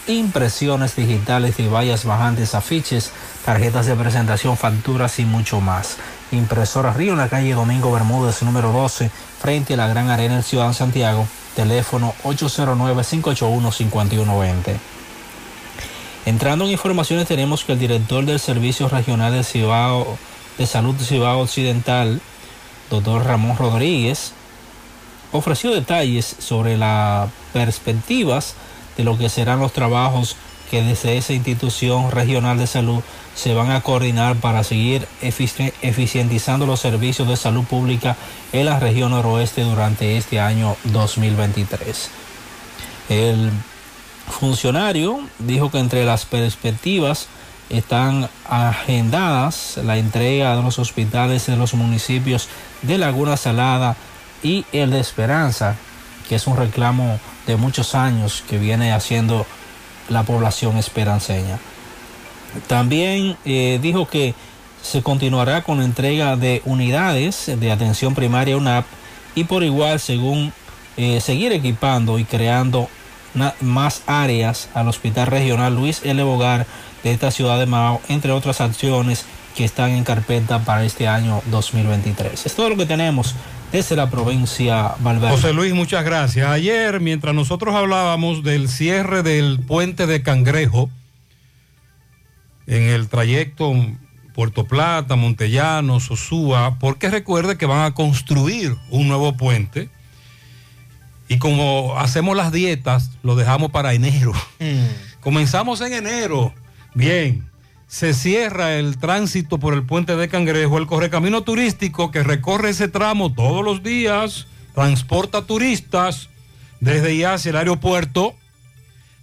impresiones 0.07 0.97
digitales 0.97 1.57
de 1.57 1.69
vallas 1.69 2.05
bajantes, 2.05 2.55
afiches, 2.55 3.13
tarjetas 3.45 3.87
de 3.87 3.95
presentación, 3.95 4.57
facturas 4.57 5.19
y 5.19 5.25
mucho 5.25 5.61
más. 5.61 5.97
Impresora 6.33 6.93
Río 6.93 7.13
en 7.13 7.19
la 7.19 7.29
calle 7.29 7.53
Domingo 7.53 7.93
Bermúdez, 7.93 8.43
número 8.43 8.73
12, 8.73 9.11
frente 9.41 9.75
a 9.75 9.77
la 9.77 9.87
Gran 9.89 10.09
Arena 10.09 10.37
en 10.37 10.43
Ciudad 10.43 10.73
Santiago, 10.73 11.29
teléfono 11.55 12.15
809-581-5120. 12.25 14.79
Entrando 16.25 16.65
en 16.65 16.71
informaciones 16.71 17.29
tenemos 17.29 17.65
que 17.65 17.73
el 17.73 17.79
director 17.79 18.25
del 18.25 18.41
Servicio 18.41 18.89
Regional 18.89 19.33
de 19.33 19.45
Salud 19.45 20.95
de 20.95 21.05
Cibao 21.05 21.41
Occidental, 21.41 22.23
doctor 22.91 23.25
Ramón 23.25 23.57
Rodríguez, 23.57 24.33
ofreció 25.33 25.73
detalles 25.73 26.37
sobre 26.39 26.79
las 26.79 27.29
perspectivas 27.53 28.55
de 28.97 29.05
lo 29.05 29.19
que 29.19 29.29
serán 29.29 29.61
los 29.61 29.73
trabajos 29.73 30.37
que 30.71 30.83
desde 30.83 31.19
esa 31.19 31.35
institución 31.35 32.11
regional 32.11 32.57
de 32.57 32.67
salud 32.67 33.03
se 33.35 33.55
van 33.55 33.71
a 33.71 33.81
coordinar 33.81 34.37
para 34.37 34.63
seguir 34.65 35.07
eficientizando 35.21 36.67
los 36.67 36.81
servicios 36.81 37.29
de 37.29 37.37
salud 37.37 37.65
pública 37.65 38.17
en 38.53 38.67
la 38.67 38.79
región 38.79 39.13
noroeste 39.13 39.63
durante 39.63 40.17
este 40.17 40.41
año 40.41 40.77
2023. 40.85 42.11
El 43.09 43.51
funcionario 44.29 45.21
dijo 45.39 45.71
que 45.71 45.79
entre 45.79 46.05
las 46.05 46.25
perspectivas 46.25 47.29
están 47.71 48.29
agendadas 48.49 49.79
la 49.83 49.97
entrega 49.97 50.57
de 50.57 50.63
los 50.63 50.79
hospitales 50.79 51.49
en 51.49 51.59
los 51.59 51.75
municipios 51.75 52.49
de 52.83 52.99
Laguna 52.99 53.37
Salada 53.37 53.97
y 54.43 54.67
el 54.73 54.91
de 54.91 55.01
Esperanza, 55.01 55.77
que 56.29 56.35
es 56.35 56.47
un 56.47 56.57
reclamo 56.57 57.19
de 57.47 57.57
muchos 57.57 57.95
años 57.95 58.45
que 58.49 58.59
viene 58.59 58.93
haciendo 58.93 59.47
la 60.09 60.23
población 60.23 60.77
esperanceña. 60.77 61.59
También 62.67 63.37
eh, 63.45 63.79
dijo 63.83 64.07
que 64.07 64.35
se 64.83 65.03
continuará 65.03 65.63
con 65.63 65.79
la 65.79 65.85
entrega 65.85 66.37
de 66.37 66.61
unidades 66.65 67.51
de 67.59 67.73
atención 67.73 68.15
primaria 68.15 68.57
UNAP 68.57 68.85
y 69.35 69.45
por 69.45 69.63
igual 69.63 70.01
según 70.01 70.53
eh, 70.97 71.21
seguir 71.21 71.53
equipando 71.53 72.19
y 72.19 72.25
creando 72.25 72.89
más 73.61 74.03
áreas 74.07 74.69
al 74.75 74.89
Hospital 74.89 75.29
Regional 75.29 75.75
Luis 75.75 76.03
L. 76.05 76.23
Bogar 76.23 76.67
de 77.03 77.13
esta 77.13 77.31
ciudad 77.31 77.59
de 77.59 77.67
Mao, 77.67 78.01
entre 78.09 78.33
otras 78.33 78.61
acciones 78.61 79.25
que 79.57 79.65
están 79.65 79.91
en 79.91 80.05
carpeta 80.05 80.61
para 80.61 80.85
este 80.85 81.09
año 81.09 81.43
2023. 81.47 82.47
Es 82.47 82.55
todo 82.55 82.71
lo 82.71 82.77
que 82.77 82.87
tenemos 82.87 83.35
desde 83.73 83.97
la 83.97 84.11
provincia 84.11 84.93
Valverde. 84.99 85.35
José 85.35 85.53
Luis, 85.53 85.73
muchas 85.73 86.05
gracias. 86.05 86.47
Ayer, 86.47 87.01
mientras 87.01 87.35
nosotros 87.35 87.75
hablábamos 87.75 88.43
del 88.43 88.69
cierre 88.69 89.23
del 89.23 89.61
puente 89.61 90.07
de 90.07 90.23
Cangrejo, 90.23 90.91
en 92.67 92.83
el 92.83 93.09
trayecto 93.09 93.75
Puerto 94.35 94.67
Plata, 94.67 95.17
Montellano, 95.17 96.01
Sosúa, 96.01 96.79
porque 96.79 97.11
recuerde 97.11 97.57
que 97.57 97.67
van 97.67 97.85
a 97.85 97.95
construir 97.95 98.77
un 98.91 99.09
nuevo 99.09 99.37
puente. 99.37 99.89
Y 101.29 101.39
como 101.39 101.99
hacemos 101.99 102.37
las 102.37 102.53
dietas, 102.53 103.11
lo 103.23 103.37
dejamos 103.37 103.71
para 103.71 103.95
enero. 103.95 104.33
Comenzamos 105.21 105.81
en 105.81 105.93
enero. 105.93 106.53
Bien, 106.95 107.49
se 107.87 108.15
cierra 108.15 108.75
el 108.75 108.99
tránsito 108.99 109.59
por 109.59 109.75
el 109.75 109.85
puente 109.85 110.17
de 110.17 110.29
Cangrejo, 110.29 110.79
el 110.79 110.87
correcamino 110.87 111.43
turístico 111.43 112.11
que 112.11 112.23
recorre 112.23 112.71
ese 112.71 112.89
tramo 112.89 113.33
todos 113.33 113.65
los 113.65 113.83
días, 113.83 114.47
transporta 114.75 115.43
turistas 115.43 116.29
desde 116.81 117.15
y 117.15 117.25
hacia 117.25 117.51
el 117.51 117.57
aeropuerto, 117.57 118.35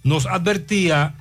nos 0.02 0.26
advertía 0.26 1.14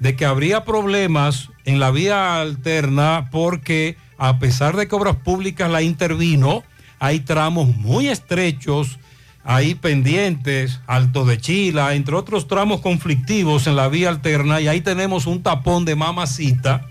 de 0.00 0.14
que 0.14 0.26
habría 0.26 0.64
problemas 0.64 1.48
en 1.66 1.80
la 1.80 1.90
vía 1.90 2.40
alterna 2.40 3.28
porque 3.30 3.96
a 4.16 4.38
pesar 4.38 4.76
de 4.76 4.88
que 4.88 4.94
Obras 4.94 5.16
Públicas 5.16 5.70
la 5.70 5.82
intervino, 5.82 6.62
hay 6.98 7.20
tramos 7.20 7.76
muy 7.76 8.08
estrechos, 8.08 8.98
ahí 9.44 9.74
pendientes, 9.74 10.80
Alto 10.86 11.26
de 11.26 11.38
Chila, 11.38 11.94
entre 11.94 12.14
otros 12.14 12.48
tramos 12.48 12.80
conflictivos 12.80 13.66
en 13.66 13.76
la 13.76 13.88
vía 13.88 14.08
alterna 14.08 14.60
y 14.60 14.68
ahí 14.68 14.80
tenemos 14.80 15.26
un 15.26 15.42
tapón 15.42 15.84
de 15.84 15.96
mamacita. 15.96 16.86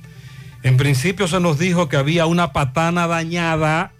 En 0.61 0.77
principio 0.77 1.27
se 1.27 1.39
nos 1.39 1.57
dijo 1.57 1.89
que 1.89 1.97
había 1.97 2.25
una 2.25 2.51
patana 2.51 3.07
dañada, 3.07 3.93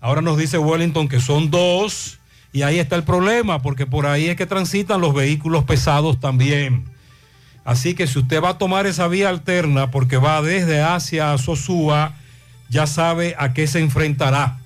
ahora 0.00 0.20
nos 0.20 0.36
dice 0.36 0.58
Wellington 0.58 1.08
que 1.08 1.20
son 1.20 1.50
dos 1.50 2.18
y 2.52 2.62
ahí 2.62 2.78
está 2.78 2.94
el 2.94 3.04
problema 3.04 3.62
porque 3.62 3.86
por 3.86 4.06
ahí 4.06 4.26
es 4.26 4.36
que 4.36 4.46
transitan 4.46 5.00
los 5.00 5.14
vehículos 5.14 5.64
pesados 5.64 6.20
también. 6.20 6.93
Así 7.64 7.94
que 7.94 8.06
si 8.06 8.18
usted 8.18 8.42
va 8.42 8.50
a 8.50 8.58
tomar 8.58 8.86
esa 8.86 9.08
vía 9.08 9.30
alterna 9.30 9.90
porque 9.90 10.18
va 10.18 10.42
desde 10.42 10.82
Asia 10.82 11.32
a 11.32 11.38
Sosúa, 11.38 12.14
ya 12.68 12.86
sabe 12.86 13.34
a 13.38 13.54
qué 13.54 13.66
se 13.66 13.80
enfrentará. 13.80 14.58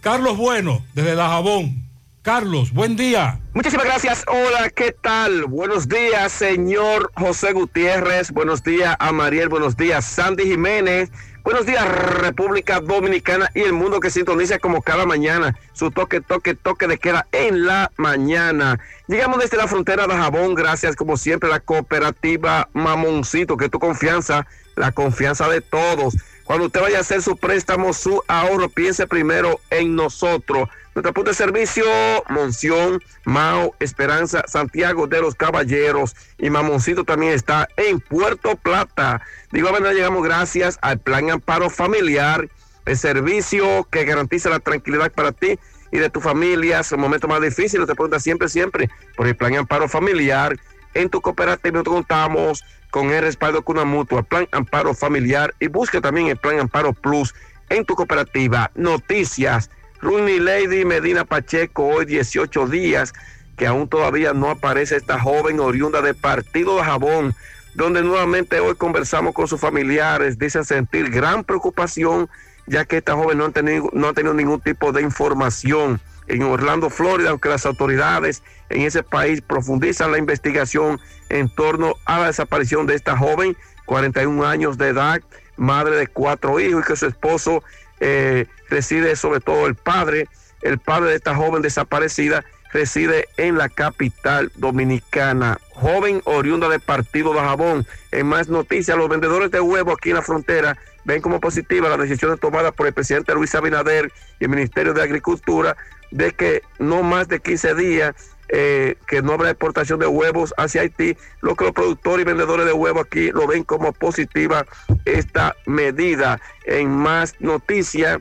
Carlos 0.00 0.36
Bueno, 0.38 0.82
desde 0.94 1.14
Dajabón. 1.14 1.90
Carlos, 2.22 2.72
buen 2.72 2.96
día. 2.96 3.40
Muchísimas 3.54 3.86
gracias. 3.86 4.24
Hola, 4.28 4.68
¿qué 4.68 4.92
tal? 4.92 5.46
Buenos 5.46 5.88
días, 5.88 6.30
señor 6.32 7.10
José 7.16 7.52
Gutiérrez. 7.52 8.30
Buenos 8.30 8.62
días 8.62 8.94
a 8.98 9.10
Mariel. 9.10 9.48
Buenos 9.48 9.74
días, 9.74 10.04
Sandy 10.04 10.44
Jiménez. 10.44 11.10
Buenos 11.42 11.64
días, 11.64 11.88
República 11.88 12.80
Dominicana 12.80 13.50
y 13.54 13.60
el 13.60 13.72
mundo 13.72 13.98
que 13.98 14.10
sintoniza 14.10 14.58
como 14.58 14.82
cada 14.82 15.06
mañana. 15.06 15.56
Su 15.72 15.90
toque, 15.90 16.20
toque, 16.20 16.54
toque 16.54 16.86
de 16.86 16.98
queda 16.98 17.26
en 17.32 17.64
la 17.66 17.90
mañana. 17.96 18.78
Llegamos 19.08 19.40
desde 19.40 19.56
la 19.56 19.66
frontera 19.66 20.06
de 20.06 20.14
Jabón. 20.14 20.54
Gracias, 20.54 20.96
como 20.96 21.16
siempre, 21.16 21.48
a 21.48 21.52
la 21.52 21.60
cooperativa 21.60 22.68
Mamoncito, 22.74 23.56
que 23.56 23.70
tu 23.70 23.78
confianza, 23.78 24.46
la 24.76 24.92
confianza 24.92 25.48
de 25.48 25.62
todos. 25.62 26.14
Cuando 26.50 26.66
usted 26.66 26.80
vaya 26.80 26.98
a 26.98 27.02
hacer 27.02 27.22
su 27.22 27.36
préstamo, 27.36 27.92
su 27.92 28.24
ahorro, 28.26 28.68
piense 28.68 29.06
primero 29.06 29.60
en 29.70 29.94
nosotros. 29.94 30.68
Nuestra 30.96 31.12
punto 31.12 31.30
de 31.30 31.36
servicio, 31.36 31.84
Monción, 32.28 33.00
Mao, 33.24 33.76
Esperanza, 33.78 34.42
Santiago 34.48 35.06
de 35.06 35.20
los 35.20 35.36
Caballeros 35.36 36.16
y 36.38 36.50
Mamoncito 36.50 37.04
también 37.04 37.34
está 37.34 37.68
en 37.76 38.00
Puerto 38.00 38.56
Plata. 38.56 39.22
De 39.52 39.60
igual 39.60 39.74
manera 39.74 39.92
llegamos 39.92 40.24
gracias 40.24 40.76
al 40.82 40.98
Plan 40.98 41.30
Amparo 41.30 41.70
Familiar, 41.70 42.48
el 42.84 42.98
servicio 42.98 43.86
que 43.88 44.04
garantiza 44.04 44.50
la 44.50 44.58
tranquilidad 44.58 45.12
para 45.12 45.30
ti 45.30 45.56
y 45.92 45.98
de 45.98 46.10
tu 46.10 46.20
familia. 46.20 46.80
Es 46.80 46.90
el 46.90 46.98
momento 46.98 47.28
más 47.28 47.40
difícil, 47.40 47.86
te 47.86 47.94
pregunta 47.94 48.18
siempre, 48.18 48.48
siempre 48.48 48.90
por 49.16 49.28
el 49.28 49.36
Plan 49.36 49.54
Amparo 49.54 49.88
Familiar. 49.88 50.56
En 50.94 51.10
tu 51.10 51.20
cooperativa 51.20 51.74
nosotros 51.74 51.94
contamos 51.94 52.64
con 52.90 53.10
el 53.10 53.22
respaldo 53.22 53.62
con 53.62 53.76
una 53.76 53.84
mutua, 53.84 54.22
Plan 54.22 54.48
Amparo 54.52 54.94
Familiar 54.94 55.54
y 55.60 55.68
busca 55.68 56.00
también 56.00 56.28
el 56.28 56.36
Plan 56.36 56.60
Amparo 56.60 56.92
Plus 56.92 57.34
en 57.68 57.84
tu 57.84 57.94
cooperativa. 57.94 58.70
Noticias 58.74 59.70
Rooney 60.00 60.40
Lady 60.40 60.84
Medina 60.84 61.24
Pacheco, 61.24 61.86
hoy 61.86 62.04
18 62.06 62.66
días, 62.68 63.12
que 63.56 63.66
aún 63.66 63.88
todavía 63.88 64.32
no 64.32 64.50
aparece 64.50 64.96
esta 64.96 65.20
joven 65.20 65.60
oriunda 65.60 66.00
de 66.00 66.14
Partido 66.14 66.76
de 66.76 66.84
Jabón, 66.84 67.34
donde 67.74 68.02
nuevamente 68.02 68.60
hoy 68.60 68.74
conversamos 68.74 69.34
con 69.34 69.46
sus 69.46 69.60
familiares, 69.60 70.38
dicen 70.38 70.64
sentir 70.64 71.10
gran 71.10 71.44
preocupación 71.44 72.28
ya 72.66 72.84
que 72.84 72.98
esta 72.98 73.14
joven 73.14 73.38
no 73.38 73.46
ha 73.46 73.50
tenido, 73.50 73.90
no 73.92 74.08
ha 74.08 74.12
tenido 74.12 74.32
ningún 74.32 74.60
tipo 74.60 74.92
de 74.92 75.02
información. 75.02 76.00
En 76.30 76.42
Orlando, 76.44 76.90
Florida, 76.90 77.30
aunque 77.30 77.48
las 77.48 77.66
autoridades 77.66 78.44
en 78.68 78.82
ese 78.82 79.02
país 79.02 79.42
profundizan 79.42 80.12
la 80.12 80.18
investigación 80.18 81.00
en 81.28 81.48
torno 81.48 81.96
a 82.04 82.20
la 82.20 82.26
desaparición 82.28 82.86
de 82.86 82.94
esta 82.94 83.16
joven, 83.16 83.56
41 83.86 84.46
años 84.46 84.78
de 84.78 84.88
edad, 84.88 85.20
madre 85.56 85.96
de 85.96 86.06
cuatro 86.06 86.60
hijos 86.60 86.84
y 86.84 86.86
que 86.86 86.94
su 86.94 87.06
esposo 87.06 87.64
eh, 87.98 88.46
reside 88.68 89.16
sobre 89.16 89.40
todo 89.40 89.66
el 89.66 89.74
padre, 89.74 90.28
el 90.62 90.78
padre 90.78 91.10
de 91.10 91.16
esta 91.16 91.34
joven 91.34 91.62
desaparecida 91.62 92.44
reside 92.72 93.26
en 93.36 93.58
la 93.58 93.68
capital 93.68 94.52
dominicana. 94.54 95.58
Joven 95.70 96.22
oriunda 96.24 96.68
de 96.68 96.78
Partido 96.78 97.34
de 97.34 97.40
Jabón. 97.40 97.86
En 98.12 98.26
más 98.28 98.48
noticias, 98.48 98.96
los 98.96 99.08
vendedores 99.08 99.50
de 99.50 99.60
huevos 99.60 99.96
aquí 99.98 100.10
en 100.10 100.16
la 100.16 100.22
frontera 100.22 100.78
ven 101.04 101.20
como 101.20 101.40
positiva 101.40 101.88
las 101.88 101.98
decisiones 101.98 102.40
tomadas 102.40 102.72
por 102.72 102.86
el 102.86 102.92
presidente 102.92 103.34
Luis 103.34 103.54
Abinader 103.54 104.12
y 104.38 104.44
el 104.44 104.50
Ministerio 104.50 104.92
de 104.94 105.02
Agricultura 105.02 105.76
de 106.10 106.32
que 106.32 106.62
no 106.78 107.02
más 107.02 107.28
de 107.28 107.40
15 107.40 107.74
días 107.74 108.14
eh, 108.52 108.96
que 109.06 109.22
no 109.22 109.34
habrá 109.34 109.50
exportación 109.50 110.00
de 110.00 110.08
huevos 110.08 110.52
hacia 110.56 110.80
Haití, 110.80 111.16
lo 111.40 111.54
que 111.54 111.64
los 111.64 111.72
productores 111.72 112.22
y 112.22 112.26
vendedores 112.26 112.66
de 112.66 112.72
huevos 112.72 113.04
aquí 113.06 113.30
lo 113.30 113.46
ven 113.46 113.62
como 113.62 113.92
positiva 113.92 114.66
esta 115.04 115.54
medida. 115.66 116.40
En 116.64 116.90
más 116.90 117.36
noticias, 117.38 118.18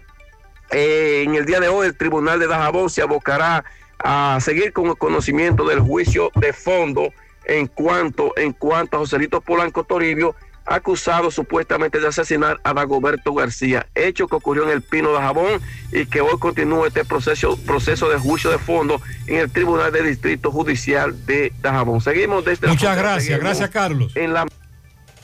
eh, 0.70 1.24
en 1.26 1.34
el 1.34 1.46
día 1.46 1.60
de 1.60 1.68
hoy 1.68 1.88
el 1.88 1.98
Tribunal 1.98 2.40
de 2.40 2.46
Dajabón 2.46 2.92
se 2.92 3.02
abocará 3.02 3.66
a 3.98 4.38
seguir 4.40 4.72
con 4.72 4.86
el 4.86 4.98
conocimiento 4.98 5.68
del 5.68 5.80
juicio 5.80 6.32
de 6.36 6.54
fondo 6.54 7.12
en 7.46 7.66
cuanto, 7.66 8.32
en 8.38 8.54
cuanto 8.54 8.98
a 8.98 9.00
Joselito 9.00 9.42
Polanco 9.42 9.84
Toribio, 9.84 10.36
acusado 10.70 11.32
supuestamente 11.32 12.00
de 12.00 12.08
asesinar 12.08 12.60
a 12.64 12.74
Dagoberto 12.74 13.34
García, 13.34 13.88
hecho 13.96 14.28
que 14.28 14.36
ocurrió 14.36 14.64
en 14.64 14.70
el 14.70 14.82
Pino 14.82 15.12
de 15.12 15.20
Jabón 15.20 15.62
y 15.92 16.06
que 16.06 16.22
hoy 16.22 16.38
continúa 16.40 16.88
este 16.88 17.04
proceso, 17.04 17.58
proceso 17.66 18.08
de 18.10 18.18
juicio 18.18 18.52
de 18.52 18.60
fondo 18.60 19.02
en 19.28 19.38
el 19.38 19.52
Tribunal 19.52 19.92
de 19.92 20.04
Distrito 20.04 20.52
Judicial 20.52 21.26
de 21.26 21.52
Dajabón. 21.62 22.02
Seguimos 22.02 22.46
desde 22.46 22.68
la 22.68 22.74
Muchas 22.74 22.96
gracias, 22.96 23.40
gracias 23.40 23.70
Carlos. 23.72 24.16
En 24.16 24.34
la 24.34 24.46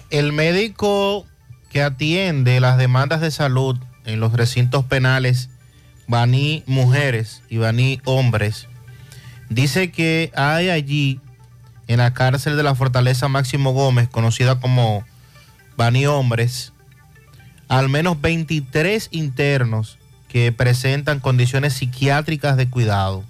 El 0.09 0.33
médico 0.33 1.25
que 1.69 1.83
atiende 1.83 2.59
las 2.59 2.77
demandas 2.77 3.21
de 3.21 3.29
salud 3.29 3.77
en 4.05 4.19
los 4.19 4.33
recintos 4.33 4.85
penales 4.85 5.49
Baní 6.07 6.63
Mujeres 6.65 7.41
y 7.49 7.57
Baní 7.57 8.01
Hombres 8.05 8.67
dice 9.49 9.91
que 9.91 10.31
hay 10.35 10.69
allí 10.69 11.19
en 11.87 11.97
la 11.97 12.13
cárcel 12.13 12.57
de 12.57 12.63
la 12.63 12.73
Fortaleza 12.73 13.27
Máximo 13.27 13.73
Gómez, 13.73 14.09
conocida 14.09 14.59
como 14.59 15.05
Hombres, 15.77 16.73
al 17.67 17.89
menos 17.89 18.21
23 18.21 19.09
internos 19.11 19.97
que 20.27 20.51
presentan 20.51 21.19
condiciones 21.19 21.73
psiquiátricas 21.73 22.57
de 22.57 22.69
cuidado. 22.69 23.23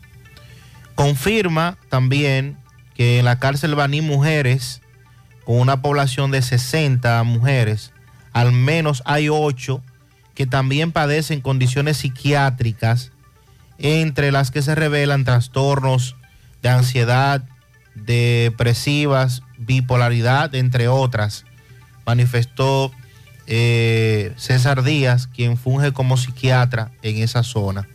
Confirma 0.96 1.78
también 1.90 2.58
que 2.96 3.20
en 3.20 3.26
la 3.26 3.40
cárcel 3.40 3.76
Baní 3.76 4.02
Mujeres, 4.02 4.82
con 5.44 5.60
una 5.60 5.82
población 5.82 6.32
de 6.32 6.42
60 6.42 7.22
mujeres, 7.24 7.92
al 8.34 8.52
menos 8.52 9.04
hay 9.06 9.30
8 9.30 9.82
que 10.34 10.46
también 10.46 10.92
padecen 10.92 11.42
condiciones 11.42 11.98
psiquiátricas, 11.98 13.12
entre 13.78 14.32
las 14.32 14.52
que 14.52 14.62
se 14.62 14.76
revelan 14.76 15.26
trastornos 15.26 16.16
de 16.62 16.70
ansiedad, 16.70 17.44
depresivas, 17.94 19.44
bipolaridad, 19.58 20.54
entre 20.56 20.88
otras, 20.88 21.46
manifestó 22.06 22.92
eh, 23.48 24.34
César 24.38 24.84
Díaz, 24.84 25.28
quien 25.28 25.58
funge 25.58 25.92
como 25.92 26.18
psiquiatra 26.18 26.92
en 27.02 27.18
esa 27.18 27.44
zona. 27.44 27.88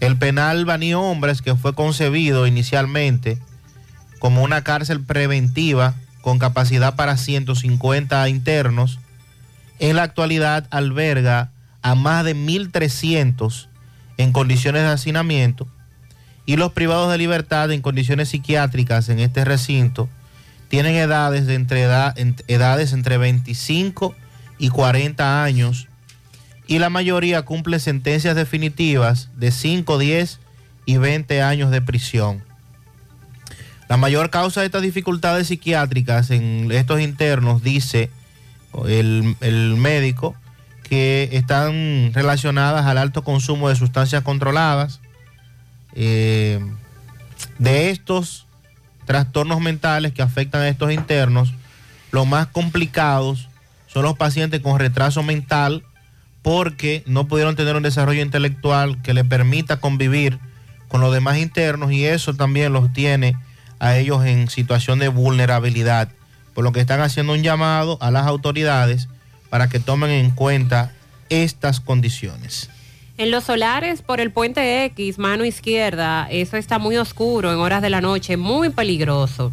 El 0.00 0.16
penal 0.16 0.64
Baní 0.64 0.94
Hombres, 0.94 1.42
que 1.42 1.54
fue 1.54 1.74
concebido 1.74 2.46
inicialmente 2.46 3.38
como 4.18 4.42
una 4.42 4.62
cárcel 4.62 5.00
preventiva 5.00 5.94
con 6.20 6.38
capacidad 6.38 6.94
para 6.96 7.16
150 7.16 8.28
internos, 8.28 8.98
en 9.78 9.96
la 9.96 10.04
actualidad 10.04 10.66
alberga 10.70 11.50
a 11.82 11.94
más 11.94 12.24
de 12.24 12.36
1.300 12.36 13.68
en 14.16 14.32
condiciones 14.32 14.82
de 14.82 14.88
hacinamiento 14.88 15.66
y 16.46 16.56
los 16.56 16.72
privados 16.72 17.10
de 17.10 17.18
libertad 17.18 17.70
en 17.70 17.82
condiciones 17.82 18.28
psiquiátricas 18.28 19.08
en 19.08 19.18
este 19.20 19.44
recinto 19.44 20.08
tienen 20.72 20.94
edades, 20.94 21.46
de 21.46 21.52
entre 21.54 21.82
edad- 21.82 22.18
en- 22.18 22.34
edades 22.48 22.94
entre 22.94 23.18
25 23.18 24.14
y 24.56 24.70
40 24.70 25.44
años 25.44 25.86
y 26.66 26.78
la 26.78 26.88
mayoría 26.88 27.42
cumple 27.42 27.78
sentencias 27.78 28.34
definitivas 28.34 29.28
de 29.36 29.50
5, 29.50 29.98
10 29.98 30.40
y 30.86 30.96
20 30.96 31.42
años 31.42 31.70
de 31.70 31.82
prisión. 31.82 32.42
La 33.90 33.98
mayor 33.98 34.30
causa 34.30 34.60
de 34.60 34.66
estas 34.66 34.80
dificultades 34.80 35.48
psiquiátricas 35.48 36.30
en 36.30 36.72
estos 36.72 37.02
internos, 37.02 37.62
dice 37.62 38.08
el, 38.88 39.36
el 39.42 39.76
médico, 39.76 40.34
que 40.88 41.28
están 41.32 42.12
relacionadas 42.14 42.86
al 42.86 42.96
alto 42.96 43.22
consumo 43.24 43.68
de 43.68 43.76
sustancias 43.76 44.22
controladas. 44.22 45.00
Eh, 45.94 46.60
de 47.58 47.90
estos 47.90 48.46
trastornos 49.04 49.60
mentales 49.60 50.12
que 50.12 50.22
afectan 50.22 50.62
a 50.62 50.68
estos 50.68 50.92
internos, 50.92 51.52
los 52.10 52.26
más 52.26 52.46
complicados 52.46 53.48
son 53.86 54.04
los 54.04 54.16
pacientes 54.16 54.60
con 54.60 54.78
retraso 54.78 55.22
mental 55.22 55.82
porque 56.42 57.02
no 57.06 57.28
pudieron 57.28 57.56
tener 57.56 57.76
un 57.76 57.82
desarrollo 57.82 58.22
intelectual 58.22 59.00
que 59.02 59.14
le 59.14 59.24
permita 59.24 59.78
convivir 59.78 60.38
con 60.88 61.00
los 61.00 61.12
demás 61.12 61.38
internos 61.38 61.92
y 61.92 62.04
eso 62.04 62.34
también 62.34 62.72
los 62.72 62.92
tiene 62.92 63.36
a 63.78 63.96
ellos 63.96 64.24
en 64.24 64.48
situación 64.48 64.98
de 64.98 65.08
vulnerabilidad, 65.08 66.08
por 66.54 66.64
lo 66.64 66.72
que 66.72 66.80
están 66.80 67.00
haciendo 67.00 67.32
un 67.32 67.42
llamado 67.42 67.98
a 68.00 68.10
las 68.10 68.26
autoridades 68.26 69.08
para 69.50 69.68
que 69.68 69.80
tomen 69.80 70.10
en 70.10 70.30
cuenta 70.30 70.92
estas 71.30 71.80
condiciones. 71.80 72.68
En 73.22 73.30
los 73.30 73.44
solares, 73.44 74.02
por 74.02 74.20
el 74.20 74.32
puente 74.32 74.84
X, 74.86 75.16
mano 75.16 75.44
izquierda, 75.44 76.26
eso 76.28 76.56
está 76.56 76.80
muy 76.80 76.96
oscuro 76.96 77.52
en 77.52 77.58
horas 77.58 77.80
de 77.80 77.88
la 77.88 78.00
noche, 78.00 78.36
muy 78.36 78.70
peligroso. 78.70 79.52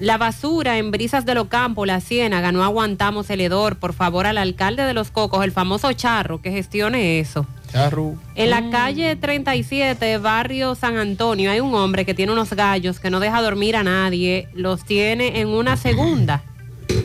La 0.00 0.18
basura 0.18 0.78
en 0.78 0.90
Brisas 0.90 1.24
de 1.24 1.36
los 1.36 1.46
Campos, 1.46 1.86
la 1.86 2.00
Ciénaga, 2.00 2.50
no 2.50 2.64
aguantamos 2.64 3.30
el 3.30 3.40
hedor. 3.40 3.76
Por 3.76 3.92
favor, 3.92 4.26
al 4.26 4.36
alcalde 4.36 4.82
de 4.82 4.94
Los 4.94 5.12
Cocos, 5.12 5.44
el 5.44 5.52
famoso 5.52 5.92
Charro, 5.92 6.42
que 6.42 6.50
gestione 6.50 7.20
eso. 7.20 7.46
Charro. 7.70 8.16
En 8.34 8.50
la 8.50 8.68
calle 8.70 9.14
37, 9.14 10.18
barrio 10.18 10.74
San 10.74 10.96
Antonio, 10.96 11.52
hay 11.52 11.60
un 11.60 11.76
hombre 11.76 12.04
que 12.04 12.14
tiene 12.14 12.32
unos 12.32 12.52
gallos 12.52 12.98
que 12.98 13.10
no 13.10 13.20
deja 13.20 13.42
dormir 13.42 13.76
a 13.76 13.84
nadie, 13.84 14.48
los 14.54 14.84
tiene 14.84 15.40
en 15.40 15.46
una 15.46 15.76
segunda 15.76 16.42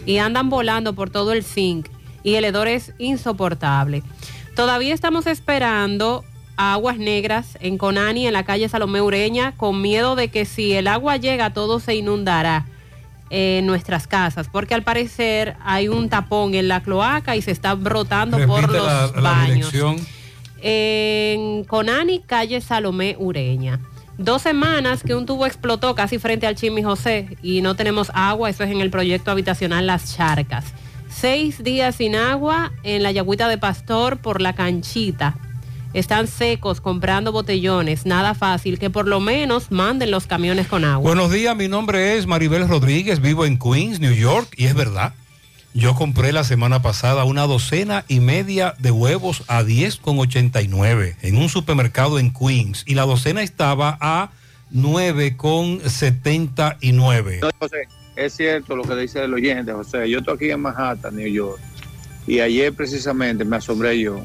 y 0.07 0.17
andan 0.17 0.49
volando 0.49 0.93
por 0.93 1.11
todo 1.11 1.33
el 1.33 1.43
zinc 1.43 1.87
y 2.23 2.33
el 2.33 2.45
hedor 2.45 2.67
es 2.67 2.93
insoportable. 2.97 4.01
Todavía 4.57 4.95
estamos 4.95 5.27
esperando 5.27 6.25
a 6.57 6.73
aguas 6.73 6.97
negras 6.97 7.59
en 7.61 7.77
Conani, 7.77 8.25
en 8.25 8.33
la 8.33 8.43
calle 8.43 8.67
Salomé 8.67 9.03
Ureña, 9.03 9.51
con 9.55 9.83
miedo 9.83 10.15
de 10.15 10.29
que 10.29 10.45
si 10.45 10.73
el 10.73 10.87
agua 10.87 11.17
llega 11.17 11.53
todo 11.53 11.79
se 11.79 11.93
inundará 11.93 12.65
en 13.29 13.67
nuestras 13.67 14.07
casas, 14.07 14.49
porque 14.51 14.73
al 14.73 14.81
parecer 14.81 15.55
hay 15.63 15.89
un 15.89 16.09
tapón 16.09 16.55
en 16.55 16.69
la 16.69 16.81
cloaca 16.81 17.35
y 17.35 17.43
se 17.43 17.51
está 17.51 17.75
brotando 17.75 18.43
por 18.47 18.71
los 18.71 18.83
la, 18.83 19.11
la 19.13 19.21
baños 19.21 19.71
dirección. 19.71 19.97
en 20.59 21.63
Conani, 21.65 22.21
calle 22.21 22.59
Salomé 22.59 23.15
Ureña. 23.19 23.79
Dos 24.17 24.41
semanas 24.41 25.03
que 25.03 25.13
un 25.13 25.27
tubo 25.27 25.45
explotó 25.45 25.93
casi 25.93 26.17
frente 26.17 26.47
al 26.47 26.55
Chimi 26.55 26.81
José 26.81 27.37
y 27.43 27.61
no 27.61 27.75
tenemos 27.75 28.09
agua, 28.15 28.49
eso 28.49 28.63
es 28.63 28.71
en 28.71 28.81
el 28.81 28.89
proyecto 28.89 29.29
habitacional 29.29 29.85
Las 29.85 30.15
Charcas. 30.15 30.73
Seis 31.19 31.63
días 31.63 31.95
sin 31.95 32.15
agua 32.15 32.71
en 32.83 33.01
la 33.01 33.11
Yagüita 33.11 33.47
de 33.47 33.57
Pastor 33.57 34.19
por 34.19 34.39
la 34.39 34.53
canchita. 34.53 35.35
Están 35.93 36.27
secos 36.27 36.79
comprando 36.79 37.31
botellones, 37.31 38.05
nada 38.05 38.35
fácil, 38.35 38.77
que 38.77 38.91
por 38.91 39.07
lo 39.07 39.19
menos 39.19 39.71
manden 39.71 40.11
los 40.11 40.27
camiones 40.27 40.67
con 40.67 40.85
agua. 40.85 41.01
Buenos 41.01 41.31
días, 41.31 41.55
mi 41.55 41.67
nombre 41.67 42.17
es 42.17 42.27
Maribel 42.27 42.67
Rodríguez, 42.67 43.19
vivo 43.19 43.47
en 43.47 43.57
Queens, 43.57 43.99
New 43.99 44.13
York, 44.13 44.53
y 44.57 44.65
es 44.65 44.75
verdad. 44.75 45.15
Yo 45.73 45.95
compré 45.95 46.31
la 46.33 46.43
semana 46.43 46.83
pasada 46.83 47.23
una 47.23 47.47
docena 47.47 48.05
y 48.07 48.19
media 48.19 48.75
de 48.77 48.91
huevos 48.91 49.43
a 49.47 49.63
10,89 49.63 51.15
en 51.23 51.37
un 51.37 51.49
supermercado 51.49 52.19
en 52.19 52.31
Queens 52.31 52.83
y 52.85 52.93
la 52.93 53.07
docena 53.07 53.41
estaba 53.41 53.97
a 54.01 54.29
9,79. 54.71 57.39
José, 57.57 57.87
es 58.17 58.35
cierto 58.35 58.75
lo 58.75 58.83
que 58.83 58.95
dice 58.95 59.23
el 59.23 59.33
oyente, 59.33 59.71
José. 59.71 60.09
Yo 60.09 60.19
estoy 60.19 60.35
aquí 60.35 60.49
en 60.49 60.61
Manhattan, 60.61 61.15
New 61.15 61.27
York. 61.27 61.59
Y 62.25 62.39
ayer 62.39 62.73
precisamente 62.73 63.45
me 63.45 63.57
asombré 63.57 63.99
yo. 63.99 64.21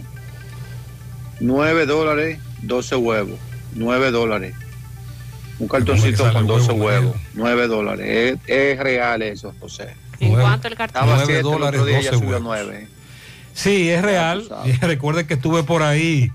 9 1.41 1.87
dólares, 1.87 2.39
12 2.63 2.97
huevos. 2.97 3.39
9 3.75 4.11
dólares. 4.11 4.55
Un 5.59 5.69
cartoncito 5.69 6.33
con 6.33 6.47
12 6.47 6.73
huevo, 6.73 6.85
huevos. 6.85 7.17
9 7.35 7.67
dólares. 7.69 8.39
Es, 8.47 8.73
es 8.73 8.79
real 8.81 9.23
eso, 9.23 9.55
José. 9.61 9.95
¿En 10.19 10.33
cuánto 10.33 10.69
el 10.69 10.75
cartón? 10.75 11.03
Estaba 11.03 11.23
a 11.23 11.25
9 11.25 11.27
7, 11.27 11.39
el 11.39 11.43
dólares, 11.43 11.81
otro 11.81 11.87
día 11.87 12.01
ya 12.01 12.11
12 12.13 12.25
subió 12.25 12.37
a 12.37 12.41
huevos. 12.41 12.67
9. 12.67 12.89
Sí, 13.55 13.91
es 13.91 14.03
real. 14.03 14.49
Y 14.65 14.73
recuerde 14.87 15.27
que 15.27 15.35
estuve 15.35 15.63
por 15.63 15.83
ahí, 15.83 16.33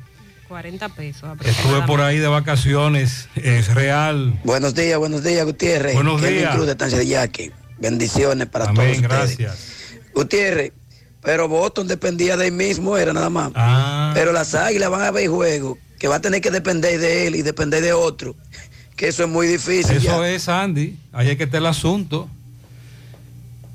40 0.48 0.90
pesos. 0.90 1.30
estuve 1.44 1.82
por 1.84 2.02
ahí 2.02 2.18
de 2.20 2.28
vacaciones. 2.28 3.28
Es 3.36 3.74
real. 3.74 4.40
Buenos 4.44 4.74
días, 4.76 4.98
buenos 4.98 5.24
días, 5.24 5.46
Gutiérrez. 5.46 5.94
Buenos 5.94 6.22
Kevin 6.22 6.38
días. 6.40 6.54
Cruz 6.56 6.66
de 6.66 6.72
Estancia 6.72 6.98
de 7.00 7.08
Yaque. 7.08 7.52
Bendiciones 7.80 8.48
para 8.48 8.66
Amén, 8.66 8.76
todos 8.76 8.90
ustedes. 9.14 9.38
gracias. 9.38 9.58
Gutiérrez, 10.16 10.72
pero 11.22 11.48
Boston 11.48 11.88
dependía 11.88 12.38
de 12.38 12.48
él 12.48 12.54
mismo, 12.54 12.98
era 12.98 13.14
nada 13.14 13.30
más. 13.30 13.52
Ah. 13.56 14.12
Pero 14.14 14.32
las 14.32 14.56
águilas 14.56 14.90
van 14.90 15.02
a 15.02 15.12
ver 15.12 15.28
juego 15.30 15.78
que 16.00 16.08
va 16.08 16.16
a 16.16 16.22
tener 16.22 16.42
que 16.42 16.52
depender 16.52 17.00
de 17.00 17.28
él 17.28 17.36
y 17.36 17.42
depender 17.42 17.82
de 17.82 17.94
otro. 17.94 18.36
Que 18.96 19.10
eso 19.10 19.24
es 19.24 19.30
muy 19.30 19.46
difícil. 19.48 19.98
Eso 19.98 20.22
ya. 20.24 20.30
es, 20.30 20.50
Andy. 20.50 20.98
Ahí 21.14 21.30
es 21.30 21.38
que 21.38 21.44
está 21.44 21.58
el 21.60 21.66
asunto. 21.68 22.28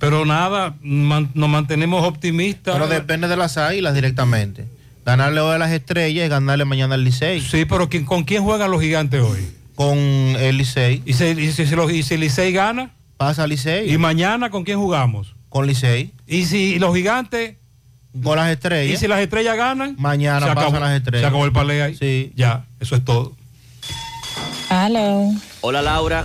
Pero 0.01 0.25
nada, 0.25 0.75
man- 0.83 1.31
nos 1.35 1.49
mantenemos 1.49 2.05
optimistas. 2.05 2.75
Pero 2.75 2.89
depende 2.89 3.29
de 3.29 3.37
las 3.37 3.57
águilas 3.57 3.95
directamente. 3.95 4.67
Ganarle 5.05 5.41
hoy 5.41 5.55
a 5.55 5.59
las 5.59 5.73
estrellas 5.73 6.27
y 6.27 6.29
ganarle 6.29 6.65
mañana 6.65 6.95
al 6.95 7.05
Licey. 7.05 7.41
Sí, 7.41 7.65
pero 7.65 7.89
¿quién- 7.89 8.05
¿con 8.05 8.23
quién 8.25 8.43
juegan 8.45 8.71
los 8.71 8.81
gigantes 8.81 9.21
hoy? 9.21 9.41
Con 9.75 9.99
el 9.99 10.57
Licey. 10.59 11.03
¿Y 11.05 11.15
si, 11.15 11.25
y 11.27 11.51
si- 11.53 11.67
si 11.67 11.75
los- 11.75 11.91
y 11.93 12.03
si 12.03 12.17
Licey 12.17 12.53
gana? 12.53 12.91
Pasa 13.17 13.47
Licey. 13.47 13.93
¿Y 13.93 13.99
mañana 13.99 14.51
con 14.51 14.63
quién 14.65 14.79
jugamos? 14.79 15.35
Con 15.49 15.67
Licey. 15.67 16.13
¿Y 16.27 16.45
si 16.45 16.79
los 16.79 16.95
gigantes? 16.95 17.57
Con 18.23 18.37
las 18.37 18.51
estrellas. 18.51 18.95
¿Y 18.95 18.97
si 18.99 19.09
las 19.09 19.21
estrellas 19.21 19.57
ganan? 19.57 19.97
Mañana 19.99 20.41
Se 20.47 20.55
pasan 20.55 20.63
acabó- 20.75 20.81
las 20.81 20.93
estrellas. 20.97 21.23
Se 21.23 21.27
acabó 21.27 21.45
el 21.47 21.53
palé 21.53 21.83
ahí. 21.83 21.97
Sí. 21.97 22.33
Ya, 22.37 22.65
eso 22.79 22.95
es 22.95 23.05
todo. 23.05 23.35
Hello. 24.71 25.33
Hola 25.63 25.83
Laura, 25.83 26.25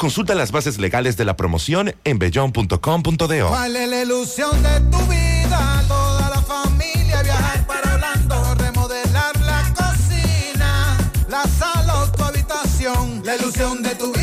Consulta 0.00 0.34
las 0.34 0.50
bases 0.50 0.78
legales 0.78 1.18
de 1.18 1.26
la 1.26 1.36
promoción 1.36 1.94
en 2.04 2.18
bellón.com.do. 2.18 3.48
¿Cuál 3.48 3.76
es 3.76 3.86
la 3.86 4.00
ilusión 4.00 4.62
de 4.62 4.80
tu 4.90 4.96
vida? 5.06 5.84
Toda 5.86 6.30
la 6.30 6.40
familia 6.40 7.22
viajar 7.22 7.66
para 7.66 7.96
Orlando, 7.96 8.54
remodelar 8.54 9.38
la 9.42 9.74
cocina, 9.74 10.96
la 11.28 11.42
sala 11.42 12.04
o 12.04 12.12
tu 12.12 12.24
habitación. 12.24 13.20
La 13.26 13.36
ilusión 13.36 13.82
de 13.82 13.94
tu 13.94 14.10
vida 14.10 14.19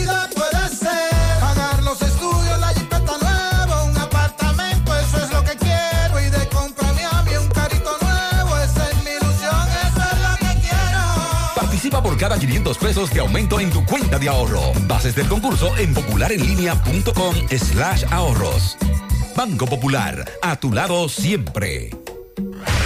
Por 12.03 12.17
cada 12.17 12.37
500 12.37 12.77
pesos 12.77 13.09
de 13.11 13.19
aumento 13.19 13.59
en 13.59 13.69
tu 13.69 13.83
cuenta 13.85 14.19
de 14.19 14.29
ahorro. 14.29 14.61
Bases 14.87 15.15
del 15.15 15.27
concurso 15.27 15.75
en 15.77 15.93
popularenlinea.com 15.93 17.35
slash 17.49 18.05
ahorros. 18.11 18.77
Banco 19.35 19.65
Popular, 19.65 20.25
a 20.41 20.55
tu 20.55 20.71
lado 20.71 21.09
siempre. 21.09 22.06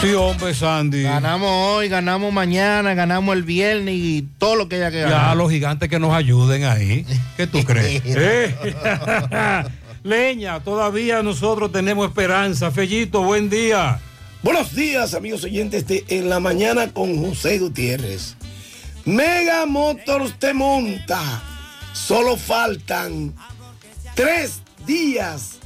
Sí, 0.00 0.14
hombre, 0.14 0.54
Sandy. 0.54 1.02
Ganamos 1.02 1.50
hoy, 1.52 1.88
ganamos 1.88 2.32
mañana, 2.32 2.94
ganamos 2.94 3.36
el 3.36 3.42
viernes 3.42 3.94
y 3.96 4.26
todo 4.38 4.56
lo 4.56 4.66
que 4.68 4.76
haya 4.76 4.90
que 4.90 5.00
Ya 5.00 5.08
ganar. 5.10 5.36
los 5.36 5.50
gigantes 5.50 5.90
que 5.90 5.98
nos 5.98 6.14
ayuden 6.14 6.64
ahí. 6.64 7.04
¿Qué 7.36 7.46
tú 7.46 7.62
crees? 7.64 8.00
¿Eh? 8.06 8.54
Leña, 10.02 10.60
todavía 10.60 11.22
nosotros 11.22 11.70
tenemos 11.70 12.08
esperanza. 12.08 12.70
Fellito, 12.70 13.22
buen 13.22 13.50
día. 13.50 14.00
Buenos 14.42 14.74
días, 14.74 15.12
amigos 15.12 15.44
oyentes 15.44 15.86
de 15.86 16.02
En 16.08 16.30
la 16.30 16.40
Mañana 16.40 16.90
con 16.94 17.22
José 17.22 17.58
Gutiérrez. 17.58 18.36
Mega 19.04 19.66
Motors 19.66 20.38
te 20.38 20.54
monta. 20.54 21.20
Solo 21.92 22.38
faltan 22.38 23.34
tres 24.14 24.62
días 24.86 25.58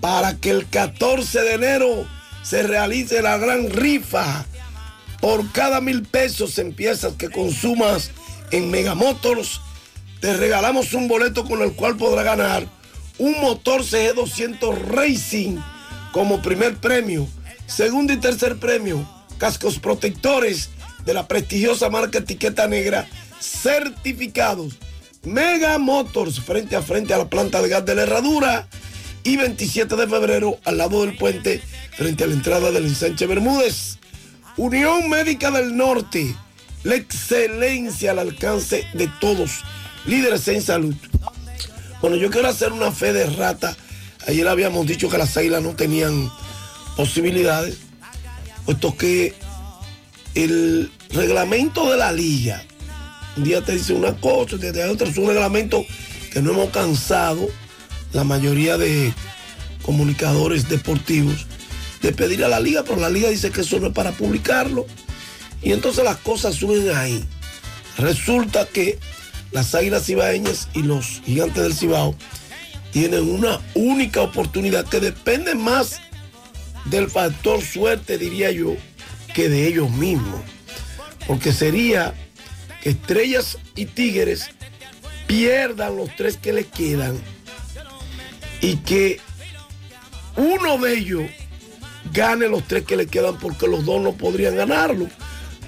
para 0.00 0.36
que 0.36 0.50
el 0.50 0.66
14 0.68 1.40
de 1.40 1.54
enero 1.54 2.06
se 2.44 2.62
realice 2.62 3.22
la 3.22 3.38
gran 3.38 3.70
rifa. 3.70 4.46
Por 5.20 5.50
cada 5.52 5.80
mil 5.80 6.02
pesos 6.02 6.58
en 6.58 6.74
piezas 6.74 7.14
que 7.14 7.30
consumas 7.30 8.10
en 8.50 8.70
Mega 8.70 8.94
Motors, 8.94 9.60
te 10.20 10.34
regalamos 10.36 10.92
un 10.92 11.08
boleto 11.08 11.44
con 11.44 11.62
el 11.62 11.72
cual 11.72 11.96
podrá 11.96 12.22
ganar 12.22 12.66
un 13.18 13.40
motor 13.40 13.82
CG200 13.82 14.76
Racing 14.88 15.58
como 16.12 16.42
primer 16.42 16.76
premio. 16.76 17.26
Segundo 17.66 18.12
y 18.12 18.18
tercer 18.18 18.58
premio, 18.58 19.08
cascos 19.38 19.78
protectores 19.78 20.70
de 21.06 21.14
la 21.14 21.26
prestigiosa 21.26 21.88
marca 21.88 22.18
Etiqueta 22.18 22.68
Negra 22.68 23.08
certificados. 23.40 24.74
Mega 25.22 25.78
Motors 25.78 26.40
frente 26.40 26.76
a 26.76 26.82
frente 26.82 27.14
a 27.14 27.18
la 27.18 27.30
planta 27.30 27.62
de 27.62 27.68
gas 27.70 27.84
de 27.86 27.94
la 27.94 28.02
Herradura 28.02 28.68
y 29.24 29.36
27 29.36 29.96
de 29.96 30.06
febrero 30.06 30.58
al 30.64 30.78
lado 30.78 31.04
del 31.04 31.16
puente 31.16 31.62
frente 31.96 32.24
a 32.24 32.26
la 32.26 32.34
entrada 32.34 32.70
del 32.70 32.84
ensanche 32.84 33.26
Bermúdez. 33.26 33.98
Unión 34.56 35.08
Médica 35.08 35.50
del 35.50 35.76
Norte, 35.76 36.36
la 36.84 36.94
excelencia 36.94 38.12
al 38.12 38.20
alcance 38.20 38.86
de 38.92 39.10
todos, 39.20 39.62
líderes 40.06 40.46
en 40.48 40.62
salud. 40.62 40.94
Bueno, 42.00 42.16
yo 42.16 42.30
quiero 42.30 42.48
hacer 42.48 42.72
una 42.72 42.92
fe 42.92 43.12
de 43.12 43.26
rata. 43.26 43.74
Ayer 44.28 44.46
habíamos 44.46 44.86
dicho 44.86 45.08
que 45.08 45.18
las 45.18 45.36
águilas 45.36 45.62
no 45.62 45.74
tenían 45.74 46.30
posibilidades, 46.96 47.78
puesto 48.64 48.96
que 48.96 49.34
el 50.34 50.92
reglamento 51.10 51.90
de 51.90 51.96
la 51.96 52.12
liga, 52.12 52.62
un 53.36 53.44
día 53.44 53.62
te 53.62 53.72
dice 53.72 53.92
una 53.94 54.14
cosa, 54.16 54.58
te 54.58 54.70
dice 54.70 54.84
otra, 54.84 55.08
es 55.08 55.16
un 55.16 55.28
reglamento 55.28 55.84
que 56.32 56.42
no 56.42 56.52
hemos 56.52 56.70
cansado, 56.70 57.48
la 58.14 58.24
mayoría 58.24 58.78
de 58.78 59.12
comunicadores 59.82 60.68
deportivos, 60.68 61.46
de 62.00 62.12
pedir 62.12 62.44
a 62.44 62.48
la 62.48 62.60
liga, 62.60 62.84
pero 62.84 63.00
la 63.00 63.10
liga 63.10 63.28
dice 63.28 63.50
que 63.50 63.62
eso 63.62 63.78
no 63.80 63.88
es 63.88 63.92
para 63.92 64.12
publicarlo. 64.12 64.86
Y 65.62 65.72
entonces 65.72 66.04
las 66.04 66.16
cosas 66.18 66.54
suben 66.54 66.94
ahí. 66.96 67.24
Resulta 67.98 68.66
que 68.66 68.98
las 69.50 69.74
águilas 69.74 70.06
cibaeñas 70.06 70.68
y 70.74 70.82
los 70.82 71.22
gigantes 71.24 71.62
del 71.62 71.74
Cibao 71.74 72.14
tienen 72.92 73.28
una 73.28 73.60
única 73.74 74.22
oportunidad 74.22 74.86
que 74.86 75.00
depende 75.00 75.54
más 75.54 76.00
del 76.84 77.10
factor 77.10 77.62
suerte, 77.62 78.18
diría 78.18 78.50
yo, 78.52 78.76
que 79.34 79.48
de 79.48 79.66
ellos 79.66 79.90
mismos. 79.90 80.40
Porque 81.26 81.52
sería 81.52 82.14
que 82.82 82.90
Estrellas 82.90 83.58
y 83.74 83.86
Tigres 83.86 84.50
pierdan 85.26 85.96
los 85.96 86.14
tres 86.14 86.36
que 86.36 86.52
le 86.52 86.64
quedan 86.64 87.18
y 88.64 88.76
que 88.76 89.20
uno 90.36 90.78
de 90.78 90.96
ellos 90.96 91.22
gane 92.14 92.48
los 92.48 92.66
tres 92.66 92.84
que 92.84 92.96
le 92.96 93.06
quedan 93.06 93.38
porque 93.38 93.68
los 93.68 93.84
dos 93.84 94.00
no 94.00 94.14
podrían 94.14 94.56
ganarlo, 94.56 95.06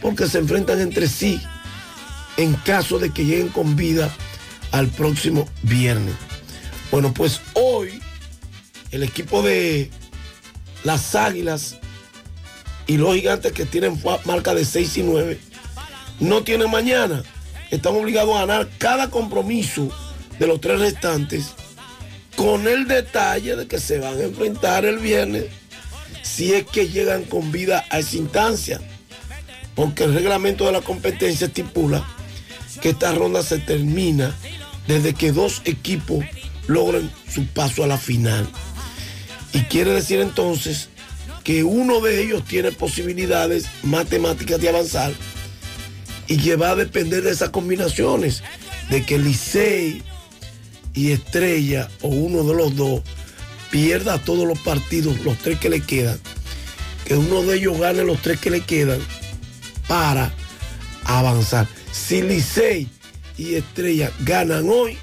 porque 0.00 0.26
se 0.26 0.38
enfrentan 0.38 0.80
entre 0.80 1.06
sí 1.06 1.38
en 2.38 2.54
caso 2.54 2.98
de 2.98 3.10
que 3.10 3.26
lleguen 3.26 3.50
con 3.50 3.76
vida 3.76 4.10
al 4.72 4.88
próximo 4.88 5.46
viernes. 5.62 6.14
Bueno, 6.90 7.12
pues 7.12 7.42
hoy 7.52 8.00
el 8.92 9.02
equipo 9.02 9.42
de 9.42 9.90
las 10.82 11.14
Águilas 11.14 11.76
y 12.86 12.96
los 12.96 13.14
gigantes 13.14 13.52
que 13.52 13.66
tienen 13.66 14.02
marca 14.24 14.54
de 14.54 14.64
6 14.64 14.96
y 14.96 15.02
9 15.02 15.40
no 16.20 16.44
tienen 16.44 16.70
mañana. 16.70 17.22
Están 17.70 17.94
obligados 17.94 18.34
a 18.36 18.46
ganar 18.46 18.70
cada 18.78 19.10
compromiso 19.10 19.90
de 20.38 20.46
los 20.46 20.62
tres 20.62 20.80
restantes 20.80 21.52
con 22.36 22.68
el 22.68 22.86
detalle 22.86 23.56
de 23.56 23.66
que 23.66 23.80
se 23.80 23.98
van 23.98 24.18
a 24.18 24.24
enfrentar 24.24 24.84
el 24.84 24.98
viernes 24.98 25.46
si 26.22 26.52
es 26.52 26.64
que 26.66 26.88
llegan 26.88 27.24
con 27.24 27.50
vida 27.50 27.84
a 27.90 27.98
esa 27.98 28.16
instancia. 28.16 28.80
Porque 29.74 30.04
el 30.04 30.14
reglamento 30.14 30.66
de 30.66 30.72
la 30.72 30.80
competencia 30.80 31.46
estipula 31.46 32.06
que 32.80 32.90
esta 32.90 33.12
ronda 33.12 33.42
se 33.42 33.58
termina 33.58 34.34
desde 34.86 35.14
que 35.14 35.32
dos 35.32 35.62
equipos 35.64 36.24
logren 36.66 37.10
su 37.32 37.46
paso 37.46 37.84
a 37.84 37.86
la 37.86 37.98
final. 37.98 38.46
Y 39.52 39.60
quiere 39.62 39.92
decir 39.92 40.20
entonces 40.20 40.88
que 41.44 41.64
uno 41.64 42.00
de 42.00 42.22
ellos 42.22 42.44
tiene 42.44 42.72
posibilidades 42.72 43.66
matemáticas 43.82 44.60
de 44.60 44.68
avanzar 44.68 45.12
y 46.26 46.38
que 46.38 46.56
va 46.56 46.70
a 46.70 46.76
depender 46.76 47.22
de 47.22 47.30
esas 47.30 47.50
combinaciones, 47.50 48.42
de 48.90 49.04
que 49.06 49.18
Licey 49.18 50.02
y 50.96 51.12
Estrella 51.12 51.88
o 52.02 52.08
uno 52.08 52.42
de 52.42 52.54
los 52.54 52.74
dos 52.74 53.02
pierda 53.70 54.18
todos 54.18 54.48
los 54.48 54.58
partidos, 54.58 55.20
los 55.20 55.36
tres 55.38 55.60
que 55.60 55.68
le 55.68 55.82
quedan, 55.82 56.18
que 57.04 57.14
uno 57.14 57.42
de 57.42 57.58
ellos 57.58 57.78
gane 57.78 58.02
los 58.02 58.20
tres 58.22 58.40
que 58.40 58.50
le 58.50 58.62
quedan 58.62 58.98
para 59.86 60.32
avanzar. 61.04 61.68
Si 61.92 62.22
Licey 62.22 62.88
y 63.36 63.54
Estrella 63.54 64.10
ganan 64.20 64.68
hoy, 64.68 64.96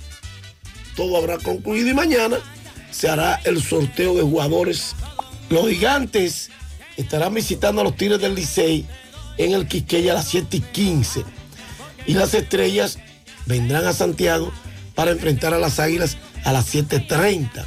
todo 0.95 1.15
habrá 1.17 1.37
concluido 1.37 1.89
y 1.89 1.93
mañana 1.93 2.37
se 2.91 3.07
hará 3.07 3.39
el 3.45 3.61
sorteo 3.61 4.15
de 4.15 4.23
jugadores. 4.23 4.95
Los 5.49 5.69
gigantes 5.69 6.49
estarán 6.97 7.35
visitando 7.35 7.81
a 7.81 7.83
los 7.83 7.95
Tigres 7.95 8.19
del 8.19 8.35
Licey 8.35 8.87
en 9.37 9.53
el 9.53 9.67
Quisqueya 9.67 10.13
a 10.13 10.15
las 10.15 10.27
7 10.27 10.57
y 10.57 10.61
15. 10.61 11.23
Y 12.07 12.13
las 12.15 12.33
estrellas 12.33 12.97
vendrán 13.45 13.85
a 13.85 13.93
Santiago 13.93 14.51
para 14.95 15.11
enfrentar 15.11 15.53
a 15.53 15.59
las 15.59 15.79
águilas 15.79 16.17
a 16.43 16.51
las 16.53 16.73
7.30. 16.73 17.63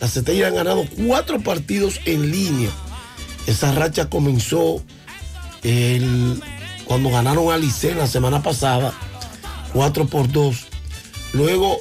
Las 0.00 0.16
estrellas 0.16 0.48
han 0.48 0.54
ganado 0.56 0.84
cuatro 1.06 1.40
partidos 1.40 2.00
en 2.04 2.30
línea. 2.30 2.70
Esa 3.46 3.72
racha 3.72 4.08
comenzó 4.08 4.82
el- 5.62 6.42
cuando 6.84 7.10
ganaron 7.10 7.52
a 7.52 7.56
Licey 7.58 7.94
la 7.94 8.06
semana 8.06 8.42
pasada, 8.42 8.92
4 9.72 10.06
por 10.06 10.30
2. 10.30 10.66
Luego 11.32 11.78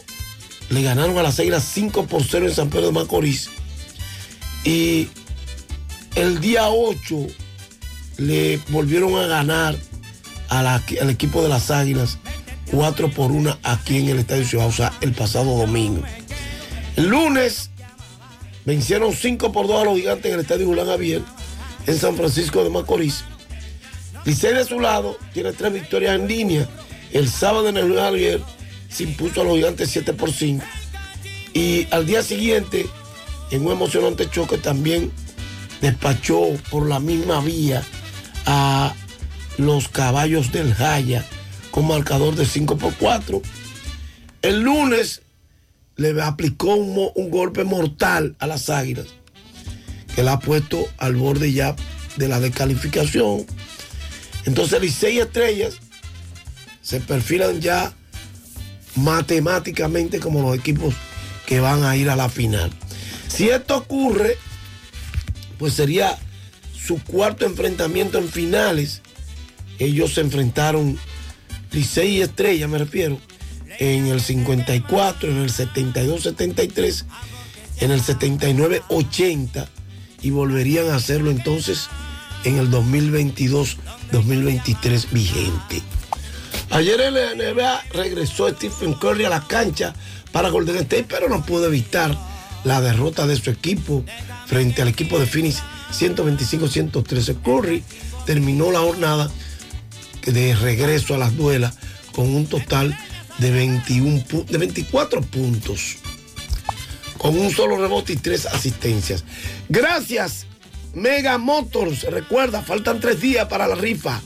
le 0.70 0.82
ganaron 0.82 1.18
a 1.18 1.24
las 1.24 1.40
águilas 1.40 1.64
5 1.64 2.06
por 2.08 2.24
0 2.24 2.48
en 2.48 2.54
San 2.56 2.70
Pedro 2.70 2.88
de 2.88 2.92
Macorís. 2.94 3.50
Y 4.64 5.08
el 6.16 6.42
día 6.42 6.68
8 6.70 7.28
le 8.18 8.60
volvieron 8.70 9.16
a 9.16 9.28
ganar 9.28 9.78
al 10.50 11.10
equipo 11.10 11.42
de 11.44 11.50
las 11.50 11.72
Águilas 11.72 12.18
4 12.72 13.10
por 13.12 13.32
1 13.32 13.60
aquí 13.64 13.98
en 13.98 14.10
el 14.10 14.20
Estadio 14.20 14.46
Ciudad, 14.46 14.68
o 14.68 14.72
sea, 14.72 14.94
el 15.02 15.14
pasado 15.14 15.58
domingo. 15.58 16.04
El 16.96 17.08
lunes 17.08 17.70
vencieron 18.66 19.14
5 19.14 19.52
por 19.52 19.68
2 19.68 19.82
a 19.82 19.86
los 19.86 19.96
gigantes 19.96 20.26
en 20.26 20.34
el 20.34 20.40
Estadio 20.42 20.66
Julián 20.66 20.88
Javier 20.88 21.22
en 21.86 21.98
San 21.98 22.16
Francisco 22.16 22.64
de 22.64 22.70
Macorís. 22.70 23.24
Licey 24.26 24.54
de 24.54 24.66
su 24.66 24.80
lado 24.80 25.18
tiene 25.34 25.54
tres 25.54 25.72
victorias 25.72 26.16
en 26.16 26.28
línea. 26.28 26.68
El 27.14 27.30
sábado 27.30 27.70
en 27.70 27.78
el 27.78 27.84
Julián 27.84 28.06
Javier 28.06 28.42
se 28.90 29.04
impuso 29.04 29.42
a 29.42 29.44
los 29.46 29.56
gigantes 29.56 29.90
7 29.90 30.14
por 30.14 30.32
5. 30.32 30.66
Y 31.54 31.88
al 31.92 32.06
día 32.06 32.22
siguiente, 32.22 32.86
en 33.52 33.66
un 33.66 33.72
emocionante 33.72 34.30
choque, 34.30 34.58
también 34.58 35.12
despachó 35.82 36.42
por 36.70 36.88
la 36.88 37.00
misma 37.00 37.40
vía 37.40 37.84
a 38.46 38.94
los 39.58 39.88
caballos 39.88 40.52
del 40.52 40.74
Jaya 40.74 41.26
con 41.78 41.86
marcador 41.86 42.34
de 42.34 42.44
5 42.44 42.76
por 42.80 42.96
4. 42.96 43.40
El 44.42 44.62
lunes 44.62 45.22
le 45.96 46.20
aplicó 46.24 46.74
un, 46.74 47.30
golpe 47.30 47.66
mortal 47.66 48.36
a 48.40 48.48
las 48.48 48.72
águilas, 48.72 49.06
que 50.16 50.24
la 50.24 50.32
ha 50.32 50.40
puesto 50.40 50.88
al 50.98 51.16
borde 51.16 51.54
ya 51.54 51.76
de 52.16 52.28
la 52.30 52.40
descalificación. 52.40 53.46
Entonces, 54.46 54.82
Licey 54.82 55.20
Estrellas 55.20 55.76
se 56.82 57.00
perfilan 57.00 57.62
ya 57.62 57.94
matemáticamente 58.96 60.20
como 60.20 60.42
los 60.42 60.58
equipos 60.58 60.96
que 61.46 61.60
van 61.60 61.84
a 61.84 61.96
ir 61.96 62.10
a 62.10 62.16
la 62.16 62.28
final. 62.28 62.72
Si 63.28 63.50
esto 63.50 63.78
ocurre, 63.78 64.36
pues 65.60 65.76
sería 65.76 66.18
su 66.74 67.00
cuarto 67.04 67.46
enfrentamiento 67.46 68.18
en 68.18 68.30
finales. 68.30 69.04
Ellos 69.78 70.16
se 70.16 70.22
enfrentaron, 70.22 70.98
Licey 71.72 72.22
Estrella 72.22 72.68
me 72.68 72.78
refiero, 72.78 73.20
en 73.80 74.08
el 74.08 74.22
54, 74.22 75.30
en 75.30 75.38
el 75.38 75.52
72-73, 75.52 77.06
en 77.82 77.92
el 77.92 78.02
79-80 78.02 79.68
y 80.22 80.30
volverían 80.32 80.90
a 80.90 80.96
hacerlo 80.96 81.30
entonces 81.32 81.90
en 82.44 82.58
el 82.58 82.70
2022-2023 82.72 85.12
vigente. 85.12 85.82
Ayer 86.70 87.00
en 87.02 87.14
la 87.14 87.34
NBA 87.36 87.84
regresó 87.94 88.50
Stephen 88.50 88.94
Curry 88.94 89.26
a 89.26 89.30
la 89.30 89.48
cancha 89.48 89.94
para 90.32 90.50
Golden 90.50 90.78
State, 90.78 91.06
pero 91.08 91.30
no 91.30 91.46
pudo 91.46 91.68
evitar 91.68 92.18
la 92.64 92.82
derrota 92.82 93.28
de 93.28 93.36
su 93.38 93.50
equipo 93.50 94.04
frente 94.46 94.82
al 94.82 94.90
equipo 94.90 95.20
de 95.20 95.26
Phoenix 95.26 95.64
125-113. 95.92 97.42
Curry 97.42 97.84
terminó 98.26 98.72
la 98.72 98.80
jornada 98.80 99.30
de 100.32 100.56
regreso 100.56 101.16
a 101.16 101.18
las 101.18 101.36
duelas 101.36 101.74
con 102.14 102.34
un 102.36 102.48
total 102.48 102.98
de, 103.40 103.52
21 103.52 104.24
pu- 104.26 104.46
de 104.46 104.58
24 104.58 105.22
puntos, 105.22 105.98
con 107.18 107.38
un 107.38 107.52
solo 107.52 107.78
rebote 107.78 108.14
y 108.14 108.18
tres 108.18 108.46
asistencias. 108.46 109.24
Gracias, 109.70 110.46
Mega 110.94 111.38
Motors. 111.38 112.04
Recuerda, 112.04 112.62
faltan 112.62 113.00
tres 113.00 113.22
días 113.22 113.48
para 113.48 113.68
la 113.68 113.76
rifa. 113.76 114.22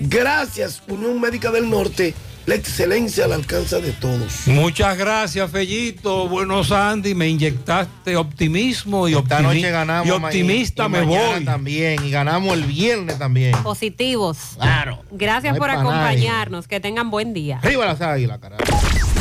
Gracias, 0.00 0.82
Unión 0.88 1.20
Médica 1.20 1.50
del 1.50 1.70
Norte, 1.70 2.14
la 2.46 2.54
excelencia 2.56 3.24
al 3.24 3.32
alcance 3.32 3.80
de 3.80 3.92
todos. 3.92 4.46
Muchas 4.46 4.96
gracias, 4.98 5.50
Fellito. 5.50 6.28
Bueno, 6.28 6.62
Sandy, 6.62 7.14
me 7.14 7.28
inyectaste 7.28 8.16
optimismo 8.16 9.08
y, 9.08 9.14
Esta 9.14 9.38
optimi- 9.40 9.42
noche 9.42 9.70
ganamos. 9.70 10.06
y 10.06 10.10
optimista 10.10 10.86
y 10.86 10.88
me 10.90 11.02
voy. 11.02 11.44
también. 11.44 12.04
Y 12.04 12.10
ganamos 12.10 12.52
el 12.54 12.64
viernes 12.64 13.18
también. 13.18 13.52
Positivos. 13.62 14.36
Claro. 14.60 15.02
Gracias 15.10 15.54
No 15.54 15.58
por 15.58 15.68
nadie. 15.68 15.80
acompañarnos. 15.80 16.68
Que 16.68 16.80
tengan 16.80 17.10
buen 17.10 17.32
día. 17.32 17.60
Arriba 17.62 17.86
las 17.86 18.00
águilas, 18.00 18.38
carajo. 18.38 18.62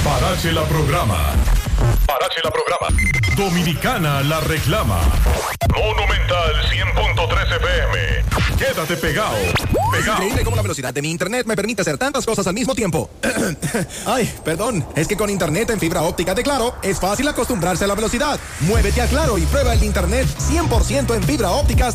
Parache 0.04 0.52
la 0.52 0.64
programa. 0.64 1.16
Parache 2.06 2.42
la 2.44 2.52
programa. 2.52 2.88
Dominicana 3.38 4.22
la 4.22 4.42
reclama. 4.42 5.00
Monumental 5.74 6.54
100.13 6.70 7.56
FM. 7.56 8.34
Quédate 8.58 8.98
pegado. 8.98 9.36
Pegado. 9.92 10.14
increíble 10.14 10.44
cómo 10.44 10.56
la 10.56 10.62
velocidad 10.62 10.94
de 10.94 11.02
mi 11.02 11.10
internet 11.10 11.46
me 11.46 11.56
permite 11.56 11.82
hacer 11.84 11.98
tantas 11.98 12.26
cosas 12.26 12.46
al 12.48 12.54
mismo 12.54 12.76
tiempo. 12.76 13.10
Ay, 14.06 14.32
perdón. 14.44 14.86
Es 14.96 15.08
que 15.08 15.16
con 15.16 15.30
internet 15.30 15.70
en 15.70 15.80
fibra 15.80 16.02
óptica 16.02 16.36
de 16.36 16.44
Claro 16.44 16.76
es 16.82 17.00
fácil 17.00 17.28
acostumbrarse 17.28 17.86
a 17.86 17.88
la 17.88 17.96
velocidad. 17.96 18.40
Muévete 18.62 19.02
a 19.02 19.08
Claro 19.08 19.38
y 19.38 19.46
prueba 19.46 19.74
el 19.74 19.84
internet 19.84 20.28
100% 20.28 21.16
en 21.16 21.24
fibra 21.24 21.52
óptica 21.52 21.88
hasta 21.88 21.92